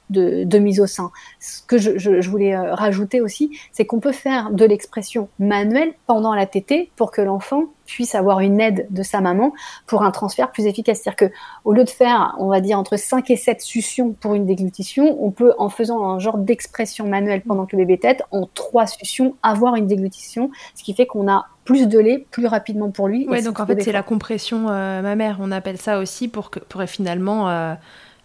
de, 0.10 0.60
mise 0.60 0.80
au 0.80 0.88
sein. 0.88 1.12
Ce 1.40 1.62
que 1.62 1.78
je, 1.78 2.30
voulais 2.30 2.56
euh, 2.56 2.74
rajouter 2.74 3.22
aussi, 3.22 3.58
c'est 3.72 3.86
qu'on 3.86 4.00
peut 4.00 4.12
faire 4.12 4.52
de 4.52 4.66
l'expression 4.66 5.30
manuelle 5.40 5.94
pendant 6.06 6.34
la 6.34 6.46
tétée 6.46 6.92
pour 6.96 7.12
que 7.12 7.22
l'enfant 7.22 7.66
puisse 7.86 8.16
avoir 8.16 8.42
une 8.42 8.60
aide 8.60 8.88
de 8.90 9.02
sa 9.02 9.22
maman 9.22 9.54
pour 9.86 10.04
un 10.04 10.12
transfert 10.12 10.52
plus 10.52 10.66
efficace. 10.66 11.00
C'est-à-dire 11.02 11.30
que 11.30 11.36
au 11.64 11.74
lieu 11.74 11.84
de 11.84 11.90
faire, 11.90 12.36
on 12.38 12.48
va 12.48 12.60
dire, 12.60 12.78
entre 12.78 12.98
5 12.98 13.30
et 13.32 13.36
7 13.36 13.62
suctions 13.62 14.12
pour 14.12 14.34
une 14.34 14.46
déglutition, 14.46 15.18
on 15.24 15.32
peut, 15.32 15.54
en 15.58 15.70
faisant 15.70 16.04
un 16.04 16.20
genre 16.20 16.38
d'expression 16.38 17.08
manuelle 17.08 17.42
pendant 17.42 17.66
que 17.66 17.76
le 17.76 17.84
bébé 17.84 17.98
tète, 17.98 18.24
en 18.32 18.48
3 18.54 18.88
suctions, 18.88 19.36
avoir 19.42 19.76
une 19.76 19.88
déglutition, 19.88 20.52
ce 20.76 20.84
qui 20.84 20.94
fait 20.94 21.06
qu'on 21.06 21.30
a 21.30 21.48
plus 21.64 21.88
de 21.88 22.00
lait 22.00 22.26
plus 22.32 22.48
rapidement 22.48 22.92
pour 22.92 23.08
lui. 23.08 23.26
Oui, 23.30 23.42
donc 23.42 23.60
en 23.60 23.66
fait, 23.66 23.82
c'est 23.82 23.92
la 23.92 24.04
compression 24.04 24.70
euh, 24.70 25.02
mammaire, 25.02 25.38
on 25.42 25.52
appelle 25.52 25.78
ça 25.78 26.00
aussi 26.00 26.28
pour, 26.28 26.50
que, 26.50 26.60
pour 26.60 26.82
finalement... 26.84 27.50
Euh, 27.50 27.74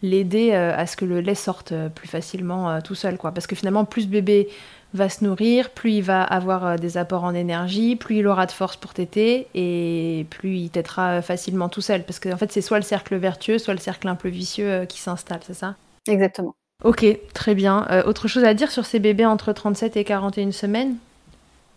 l'aider 0.03 0.51
euh, 0.53 0.77
à 0.77 0.87
ce 0.87 0.97
que 0.97 1.05
le 1.05 1.21
lait 1.21 1.35
sorte 1.35 1.73
euh, 1.73 1.89
plus 1.89 2.09
facilement 2.09 2.71
euh, 2.71 2.81
tout 2.81 2.95
seul. 2.95 3.17
Quoi. 3.17 3.33
Parce 3.33 3.47
que 3.47 3.55
finalement, 3.55 3.85
plus 3.85 4.09
bébé 4.09 4.49
va 4.95 5.09
se 5.09 5.25
nourrir, 5.25 5.71
plus 5.71 5.93
il 5.93 6.03
va 6.03 6.23
avoir 6.23 6.79
des 6.79 6.99
apports 6.99 7.25
en 7.25 7.35
énergie, 7.35 7.97
plus 7.97 8.19
il 8.19 8.27
aura 8.27 8.45
de 8.45 8.53
force 8.53 8.77
pour 8.77 8.93
téter 8.93 9.47
et 9.55 10.27
plus 10.29 10.57
il 10.57 10.71
tétera 10.71 11.23
facilement 11.23 11.71
tout 11.71 11.81
seul. 11.81 12.05
Parce 12.05 12.19
qu'en 12.19 12.37
fait, 12.37 12.53
c'est 12.53 12.61
soit 12.61 12.79
le 12.79 12.85
cercle 12.85 13.17
vertueux, 13.17 13.59
soit 13.59 13.73
le 13.73 13.81
cercle 13.81 14.09
un 14.09 14.17
peu 14.17 14.29
vicieux 14.29 14.85
qui 14.87 15.01
s'installe, 15.01 15.41
c'est 15.47 15.55
ça? 15.55 15.77
Exactement. 16.07 16.55
Ok, 16.85 17.07
très 17.33 17.55
bien. 17.55 17.87
autre 18.05 18.29
chose 18.29 18.45
à 18.45 18.53
dire 18.53 18.71
sur 18.71 18.85
ces 18.85 18.99
bébés 18.99 19.25
entre 19.25 19.53
37 19.53 19.97
et 19.97 20.05
41 20.05 20.51
semaines? 20.51 20.97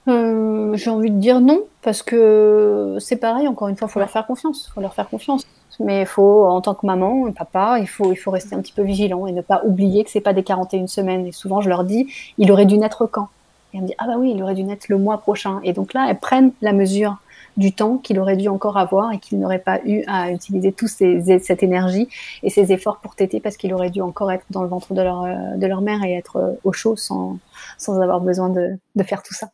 J'ai 0.08 0.90
envie 0.90 1.10
de 1.10 1.18
dire 1.18 1.42
non, 1.42 1.64
parce 1.82 2.04
que 2.04 2.98
c'est 3.00 3.16
pareil, 3.16 3.48
encore 3.48 3.70
une 3.70 3.76
fois, 3.76 3.88
il 3.88 3.92
faut 3.92 4.00
leur 4.00 4.10
faire 4.10 4.28
confiance. 4.28 4.72
faut 4.74 4.82
leur 4.82 4.94
faire 4.94 5.10
confiance. 5.10 5.46
Mais 5.80 6.06
faut, 6.06 6.46
en 6.46 6.62
tant 6.62 6.74
que 6.74 6.86
maman, 6.86 7.32
papa, 7.32 7.80
il 7.80 7.88
faut, 7.88 8.12
il 8.12 8.16
faut 8.16 8.32
rester 8.32 8.56
un 8.56 8.62
petit 8.62 8.74
peu 8.74 8.84
vigilant 8.84 9.28
et 9.28 9.32
ne 9.32 9.42
pas 9.42 9.62
oublier 9.66 10.04
que 10.04 10.10
c'est 10.10 10.22
pas 10.22 10.34
des 10.34 10.44
41 10.44 10.88
semaines. 10.88 11.26
Et 11.26 11.32
souvent, 11.32 11.62
je 11.62 11.70
leur 11.70 11.84
dis, 11.84 12.08
il 12.38 12.52
aurait 12.52 12.66
dû 12.66 12.78
naître 12.78 13.06
quand? 13.08 13.30
Et 13.74 13.78
elles 13.78 13.84
me 13.84 13.88
disent, 13.88 13.96
ah 14.00 14.08
bah 14.08 14.16
oui, 14.18 14.32
il 14.36 14.42
aurait 14.42 14.56
dû 14.56 14.64
naître 14.64 14.86
le 14.90 14.98
mois 14.98 15.18
prochain. 15.18 15.60
Et 15.64 15.74
donc 15.74 15.94
là, 15.94 16.08
elles 16.10 16.20
prennent 16.20 16.52
la 16.62 16.72
mesure 16.72 17.18
du 17.58 17.74
temps 17.74 17.98
qu'il 17.98 18.20
aurait 18.20 18.38
dû 18.38 18.48
encore 18.50 18.78
avoir 18.78 19.12
et 19.12 19.20
qu'il 19.20 19.40
n'aurait 19.40 19.60
pas 19.60 19.80
eu 19.86 20.04
à 20.08 20.32
utiliser 20.32 20.72
toute 20.72 20.90
cette 20.90 21.64
énergie 21.64 22.08
et 22.44 22.50
ces 22.50 22.74
efforts 22.74 22.98
pour 22.98 23.16
téter 23.16 23.40
parce 23.40 23.58
qu'il 23.58 23.74
aurait 23.74 23.90
dû 23.90 24.02
encore 24.02 24.32
être 24.32 24.46
dans 24.50 24.62
le 24.62 24.68
ventre 24.68 24.94
de 24.94 25.02
leur, 25.02 25.24
de 25.58 25.68
leur 25.68 25.82
mère 25.82 26.04
et 26.04 26.14
être 26.14 26.58
au 26.64 26.74
chaud 26.74 26.98
sans, 26.98 27.38
sans 27.78 28.02
avoir 28.02 28.20
besoin 28.20 28.50
de, 28.50 28.78
de 28.96 29.04
faire 29.04 29.24
tout 29.24 29.34
ça. 29.34 29.48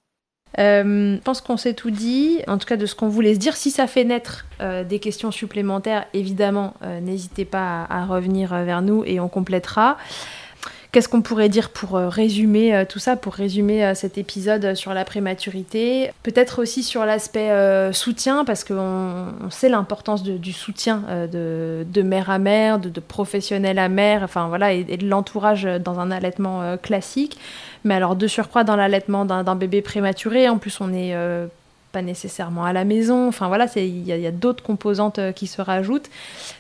Euh, 0.60 1.16
je 1.16 1.22
pense 1.22 1.42
qu'on 1.42 1.58
s'est 1.58 1.74
tout 1.74 1.92
dit, 1.92 2.40
en 2.48 2.58
tout 2.58 2.68
cas 2.68 2.78
de 2.78 2.86
ce 2.86 2.96
qu'on 2.96 3.08
voulait 3.08 3.34
se 3.34 3.40
dire. 3.40 3.56
Si 3.56 3.72
ça 3.72 3.88
fait 3.88 4.04
naître 4.04 4.46
euh, 4.62 4.84
des 4.84 5.00
questions 5.00 5.32
supplémentaires, 5.32 6.06
évidemment, 6.14 6.74
euh, 6.84 7.00
n'hésitez 7.00 7.46
pas 7.46 7.86
à, 7.90 8.06
revenir 8.06 8.50
vers 8.50 8.82
nous 8.82 9.04
et 9.06 9.20
on 9.20 9.30
complétera. 9.30 9.98
Qu'est-ce 10.92 11.08
qu'on 11.08 11.22
pourrait 11.22 11.48
dire 11.48 11.70
pour 11.70 11.94
résumer 11.94 12.84
tout 12.90 13.00
ça, 13.00 13.16
pour 13.16 13.34
résumer 13.34 13.96
cet 13.96 14.18
épisode 14.18 14.76
sur 14.76 14.94
la 14.94 15.06
prématurité? 15.06 16.12
Peut-être 16.22 16.62
aussi 16.62 16.84
sur 16.84 17.06
l'aspect 17.06 17.50
soutien, 17.94 18.44
parce 18.44 18.66
qu'on 18.66 19.28
sait 19.50 19.70
l'importance 19.70 20.22
du 20.22 20.52
soutien 20.52 21.04
de, 21.32 22.02
mère 22.02 22.30
à 22.30 22.40
mère, 22.40 22.78
de, 22.78 23.00
professionnel 23.00 23.80
à 23.80 23.88
mère, 23.88 24.22
enfin 24.24 24.50
voilà, 24.50 24.74
et 24.74 24.84
de 24.84 25.08
l'entourage 25.08 25.64
dans 25.64 26.02
un 26.02 26.12
allaitement 26.12 26.76
classique. 26.76 27.38
Mais 27.84 27.96
alors, 27.96 28.16
de 28.16 28.28
surcroît, 28.28 28.64
dans 28.64 28.76
l'allaitement 28.76 29.26
d'un 29.26 29.56
bébé 29.56 29.82
prématuré, 29.82 30.48
en 30.48 30.58
plus, 30.58 30.82
on 30.82 30.88
n'est 30.88 31.16
euh, 31.16 31.48
pas 31.92 32.04
nécessairement 32.04 32.64
à 32.64 32.74
la 32.74 32.86
maison. 32.86 33.28
Enfin, 33.28 33.48
voilà, 33.48 33.66
il 33.76 34.06
y 34.06 34.28
a, 34.28 34.32
d'autres 34.32 34.64
composantes 34.64 35.18
euh, 35.18 35.32
qui 35.32 35.48
se 35.48 35.64
rajoutent. 35.64 36.08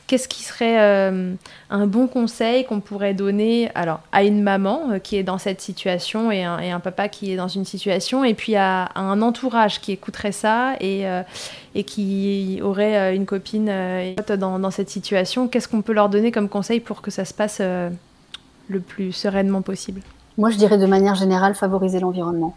Qu'est-ce 0.07 0.27
qui 0.27 0.41
serait 0.41 0.79
euh, 0.79 1.33
un 1.69 1.85
bon 1.85 2.07
conseil 2.07 2.65
qu'on 2.65 2.79
pourrait 2.79 3.13
donner 3.13 3.69
alors, 3.75 3.99
à 4.11 4.23
une 4.23 4.41
maman 4.41 4.99
qui 5.03 5.15
est 5.15 5.21
dans 5.21 5.37
cette 5.37 5.61
situation 5.61 6.31
et 6.31 6.43
un, 6.43 6.79
papa 6.79 7.07
qui 7.07 7.31
est 7.31 7.35
dans 7.35 7.47
une 7.47 7.65
situation, 7.65 8.23
et 8.23 8.33
puis 8.33 8.55
à, 8.55 8.89
un 8.95 9.21
entourage 9.21 9.79
qui 9.79 9.91
écouterait 9.91 10.31
ça 10.31 10.73
et, 10.81 11.05
qui 11.85 12.59
aurait 12.63 13.15
une 13.15 13.27
copine 13.27 13.71
dans 14.27 14.71
cette 14.71 14.89
situation? 14.89 15.47
Qu'est-ce 15.47 15.67
qu'on 15.67 15.83
peut 15.83 15.93
leur 15.93 16.09
donner 16.09 16.31
comme 16.31 16.49
conseil 16.49 16.79
pour 16.79 17.03
que 17.03 17.11
ça 17.11 17.25
se 17.25 17.33
passe 17.33 17.61
le 17.61 18.79
plus 18.79 19.13
sereinement 19.13 19.61
possible? 19.61 20.01
Moi, 20.37 20.49
je 20.49 20.57
dirais 20.57 20.77
de 20.77 20.85
manière 20.85 21.15
générale 21.15 21.55
favoriser 21.55 21.99
l'environnement 21.99 22.55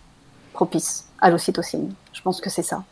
propice 0.52 1.06
à 1.20 1.30
l'ocytocine. 1.30 1.92
Je 2.12 2.22
pense 2.22 2.40
que 2.40 2.50
c'est 2.50 2.62
ça. 2.62 2.84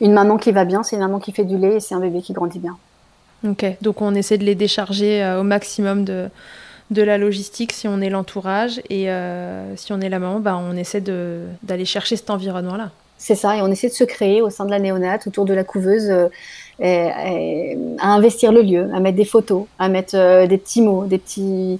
Une 0.00 0.12
maman 0.12 0.36
qui 0.36 0.52
va 0.52 0.64
bien, 0.64 0.82
c'est 0.82 0.96
une 0.96 1.02
maman 1.02 1.20
qui 1.20 1.32
fait 1.32 1.44
du 1.44 1.56
lait 1.56 1.76
et 1.76 1.80
c'est 1.80 1.94
un 1.94 2.00
bébé 2.00 2.20
qui 2.20 2.32
grandit 2.32 2.58
bien. 2.58 2.76
Ok, 3.46 3.64
donc 3.82 4.00
on 4.02 4.14
essaie 4.14 4.38
de 4.38 4.44
les 4.44 4.54
décharger 4.54 5.22
euh, 5.22 5.40
au 5.40 5.42
maximum 5.42 6.04
de, 6.04 6.28
de 6.90 7.02
la 7.02 7.18
logistique 7.18 7.72
si 7.72 7.86
on 7.86 8.00
est 8.00 8.10
l'entourage 8.10 8.80
et 8.90 9.10
euh, 9.10 9.76
si 9.76 9.92
on 9.92 10.00
est 10.00 10.08
la 10.08 10.18
maman, 10.18 10.40
bah, 10.40 10.58
on 10.58 10.76
essaie 10.76 11.02
d'aller 11.02 11.84
chercher 11.84 12.16
cet 12.16 12.30
environnement-là. 12.30 12.90
C'est 13.16 13.36
ça, 13.36 13.56
et 13.56 13.62
on 13.62 13.68
essaie 13.68 13.88
de 13.88 13.94
se 13.94 14.04
créer 14.04 14.42
au 14.42 14.50
sein 14.50 14.64
de 14.64 14.70
la 14.70 14.80
néonate, 14.80 15.26
autour 15.26 15.44
de 15.44 15.54
la 15.54 15.62
couveuse, 15.62 16.10
euh, 16.10 16.28
à 16.80 18.12
investir 18.12 18.50
le 18.50 18.62
lieu, 18.62 18.90
à 18.92 19.00
mettre 19.00 19.16
des 19.16 19.24
photos, 19.24 19.66
à 19.78 19.88
mettre 19.88 20.46
des 20.46 20.58
petits 20.58 20.82
mots, 20.82 21.04
des 21.04 21.18
petits, 21.18 21.78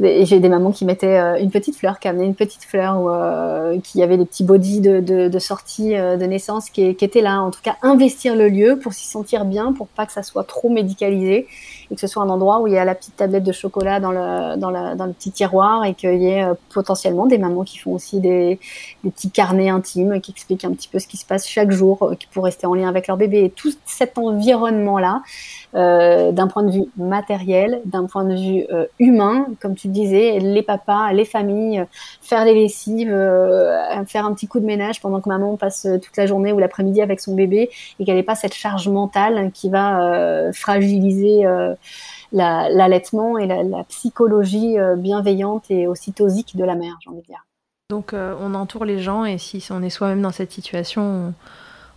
j'ai 0.00 0.40
des 0.40 0.48
mamans 0.48 0.72
qui 0.72 0.84
mettaient 0.84 1.18
une 1.40 1.50
petite 1.50 1.76
fleur, 1.76 1.98
qui 1.98 2.08
amenaient 2.08 2.26
une 2.26 2.34
petite 2.34 2.64
fleur, 2.64 3.00
ou 3.00 3.80
qui 3.80 4.02
avaient 4.02 4.16
des 4.16 4.24
petits 4.24 4.44
bodys 4.44 4.80
de, 4.80 5.00
de, 5.00 5.38
sortie 5.38 5.90
de 5.90 6.24
naissance 6.24 6.70
qui, 6.70 6.94
qui, 6.94 7.04
étaient 7.04 7.20
là. 7.20 7.40
En 7.40 7.50
tout 7.50 7.60
cas, 7.62 7.76
investir 7.82 8.36
le 8.36 8.48
lieu 8.48 8.78
pour 8.78 8.92
s'y 8.92 9.06
sentir 9.06 9.44
bien, 9.44 9.72
pour 9.72 9.88
pas 9.88 10.06
que 10.06 10.12
ça 10.12 10.22
soit 10.22 10.44
trop 10.44 10.70
médicalisé 10.70 11.46
et 11.90 11.94
que 11.94 12.00
ce 12.00 12.06
soit 12.06 12.22
un 12.22 12.28
endroit 12.28 12.60
où 12.60 12.66
il 12.66 12.72
y 12.72 12.78
a 12.78 12.84
la 12.84 12.94
petite 12.94 13.16
tablette 13.16 13.44
de 13.44 13.52
chocolat 13.52 14.00
dans 14.00 14.12
le, 14.12 14.56
dans, 14.56 14.70
dans 14.94 15.06
le 15.06 15.12
petit 15.12 15.32
tiroir 15.32 15.84
et 15.84 15.94
qu'il 15.94 16.20
y 16.22 16.28
ait 16.28 16.46
potentiellement 16.72 17.26
des 17.26 17.38
mamans 17.38 17.64
qui 17.64 17.78
font 17.78 17.92
aussi 17.92 18.20
des, 18.20 18.58
des, 19.04 19.10
petits 19.10 19.30
carnets 19.30 19.70
intimes 19.70 20.20
qui 20.20 20.30
expliquent 20.30 20.64
un 20.64 20.72
petit 20.72 20.88
peu 20.88 20.98
ce 20.98 21.06
qui 21.06 21.16
se 21.16 21.26
passe 21.26 21.46
chaque 21.46 21.70
jour, 21.70 22.14
qui 22.18 22.26
pour 22.28 22.44
rester 22.44 22.66
en 22.66 22.74
lien 22.74 22.88
avec 22.88 23.06
leur 23.06 23.16
bébé. 23.16 23.44
Et 23.44 23.50
tout 23.50 23.72
cet 23.84 24.18
environnement-là, 24.18 25.22
euh, 25.74 26.32
d'un 26.32 26.48
point 26.48 26.64
de 26.64 26.70
vue 26.72 26.84
matériel, 26.96 27.80
d'un 27.84 28.06
point 28.06 28.24
de 28.24 28.34
vue 28.34 28.66
euh, 28.72 28.86
humain, 28.98 29.46
comme 29.60 29.76
tu 29.76 29.88
disais, 29.88 30.38
les 30.40 30.62
papas, 30.62 31.12
les 31.12 31.24
familles, 31.24 31.80
euh, 31.80 31.84
faire 32.22 32.44
les 32.44 32.54
lessives, 32.54 33.10
faire 34.06 34.26
un 34.26 34.34
petit 34.34 34.46
coup 34.46 34.60
de 34.60 34.64
ménage 34.64 35.00
pendant 35.00 35.20
que 35.20 35.28
maman 35.28 35.56
passe 35.56 35.86
toute 36.02 36.16
la 36.16 36.26
journée 36.26 36.52
ou 36.52 36.58
l'après-midi 36.58 37.02
avec 37.02 37.20
son 37.20 37.34
bébé 37.34 37.70
et 37.98 38.04
qu'elle 38.04 38.16
n'ait 38.16 38.22
pas 38.22 38.34
cette 38.34 38.54
charge 38.54 38.88
mentale 38.88 39.50
qui 39.52 39.68
va 39.68 40.50
fragiliser 40.52 41.46
l'allaitement 42.32 43.38
et 43.38 43.46
la, 43.46 43.84
psychologie 43.84 44.76
bienveillante 44.96 45.70
et 45.70 45.86
ocytosique 45.86 46.56
de 46.56 46.64
la 46.64 46.74
mère, 46.74 46.96
j'ai 47.02 47.10
envie 47.10 47.22
de 47.22 47.26
dire. 47.26 47.44
Donc 47.90 48.12
on 48.14 48.54
entoure 48.54 48.84
les 48.84 49.00
gens 49.00 49.24
et 49.24 49.38
si 49.38 49.66
on 49.70 49.82
est 49.82 49.90
soi-même 49.90 50.22
dans 50.22 50.30
cette 50.30 50.52
situation, 50.52 51.34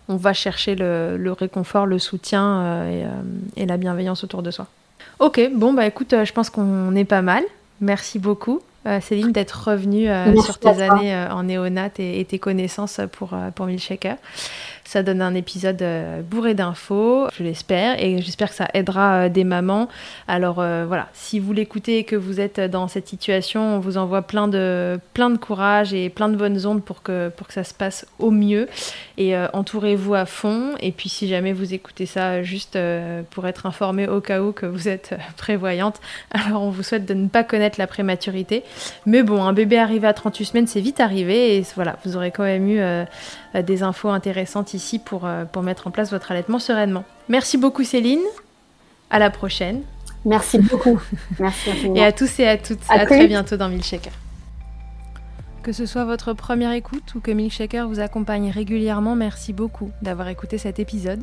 on 0.08 0.16
va 0.16 0.32
chercher 0.32 0.74
le, 0.74 1.32
réconfort, 1.38 1.86
le 1.86 1.98
soutien 1.98 2.60
euh, 2.60 3.04
euh, 3.04 3.22
et, 3.56 3.66
la 3.66 3.76
bienveillance 3.76 4.24
autour 4.24 4.42
de 4.42 4.50
soi. 4.50 4.66
Ok, 5.18 5.40
bon 5.54 5.72
bah 5.72 5.86
écoute, 5.86 6.12
euh, 6.12 6.24
je 6.24 6.32
pense 6.32 6.50
qu'on 6.50 6.94
est 6.94 7.04
pas 7.04 7.22
mal. 7.22 7.44
Merci 7.80 8.18
beaucoup. 8.18 8.60
Céline, 9.00 9.32
d'être 9.32 9.70
revenue 9.70 10.08
sur 10.44 10.58
tes 10.58 10.82
années 10.82 11.16
en 11.30 11.44
néonat 11.44 11.88
et, 11.98 12.22
tes 12.26 12.38
connaissances 12.38 13.00
pour, 13.12 13.30
pour 13.54 13.64
Milkshaker. 13.64 14.16
Ça 14.86 15.02
donne 15.02 15.22
un 15.22 15.34
épisode 15.34 15.80
euh, 15.80 16.20
bourré 16.20 16.52
d'infos, 16.52 17.28
je 17.36 17.42
l'espère, 17.42 18.02
et 18.02 18.20
j'espère 18.20 18.50
que 18.50 18.54
ça 18.54 18.68
aidera 18.74 19.14
euh, 19.14 19.28
des 19.30 19.42
mamans. 19.42 19.88
Alors 20.28 20.60
euh, 20.60 20.84
voilà, 20.86 21.08
si 21.14 21.38
vous 21.38 21.54
l'écoutez 21.54 21.98
et 21.98 22.04
que 22.04 22.16
vous 22.16 22.38
êtes 22.38 22.60
dans 22.60 22.86
cette 22.86 23.08
situation, 23.08 23.76
on 23.76 23.78
vous 23.78 23.96
envoie 23.96 24.20
plein 24.20 24.46
de, 24.46 25.00
plein 25.14 25.30
de 25.30 25.38
courage 25.38 25.94
et 25.94 26.10
plein 26.10 26.28
de 26.28 26.36
bonnes 26.36 26.66
ondes 26.66 26.84
pour 26.84 27.02
que, 27.02 27.30
pour 27.30 27.46
que 27.46 27.54
ça 27.54 27.64
se 27.64 27.72
passe 27.72 28.06
au 28.18 28.30
mieux. 28.30 28.68
Et 29.16 29.34
entourez-vous 29.52 30.14
à 30.14 30.26
fond. 30.26 30.74
Et 30.80 30.92
puis 30.92 31.08
si 31.08 31.28
jamais 31.28 31.52
vous 31.52 31.72
écoutez 31.72 32.04
ça 32.04 32.42
juste 32.42 32.78
pour 33.30 33.46
être 33.46 33.66
informé 33.66 34.08
au 34.08 34.20
cas 34.20 34.42
où 34.42 34.52
que 34.52 34.66
vous 34.66 34.88
êtes 34.88 35.14
prévoyante, 35.36 36.00
alors 36.30 36.62
on 36.62 36.70
vous 36.70 36.82
souhaite 36.82 37.06
de 37.06 37.14
ne 37.14 37.28
pas 37.28 37.44
connaître 37.44 37.78
la 37.78 37.86
prématurité. 37.86 38.64
Mais 39.06 39.22
bon, 39.22 39.42
un 39.42 39.52
bébé 39.52 39.78
arrivé 39.78 40.06
à 40.06 40.12
38 40.12 40.44
semaines, 40.44 40.66
c'est 40.66 40.80
vite 40.80 41.00
arrivé. 41.00 41.56
Et 41.56 41.64
voilà, 41.74 41.96
vous 42.04 42.16
aurez 42.16 42.32
quand 42.32 42.44
même 42.44 42.68
eu 42.68 42.80
des 43.62 43.82
infos 43.82 44.08
intéressantes 44.08 44.74
ici 44.74 44.98
pour, 44.98 45.26
euh, 45.26 45.44
pour 45.44 45.62
mettre 45.62 45.86
en 45.86 45.90
place 45.90 46.10
votre 46.10 46.30
allaitement 46.32 46.58
sereinement. 46.58 47.04
Merci 47.28 47.56
beaucoup 47.56 47.84
Céline. 47.84 48.20
À 49.10 49.18
la 49.18 49.30
prochaine. 49.30 49.82
Merci 50.24 50.58
beaucoup. 50.58 51.00
Merci 51.38 51.70
Et 51.94 52.04
à 52.04 52.12
tous 52.12 52.40
et 52.40 52.48
à 52.48 52.56
toutes. 52.56 52.80
À, 52.88 53.04
très 53.04 53.26
bientôt 53.26 53.56
dans 53.56 53.68
Milkshaker. 53.68 54.12
Que 55.62 55.72
ce 55.72 55.86
soit 55.86 56.04
votre 56.04 56.32
première 56.32 56.72
écoute 56.72 57.14
ou 57.14 57.20
que 57.20 57.30
Milkshaker 57.30 57.88
vous 57.88 58.00
accompagne 58.00 58.50
régulièrement, 58.50 59.16
merci 59.16 59.52
beaucoup 59.52 59.90
d'avoir 60.02 60.28
écouté 60.28 60.58
cet 60.58 60.78
épisode. 60.78 61.22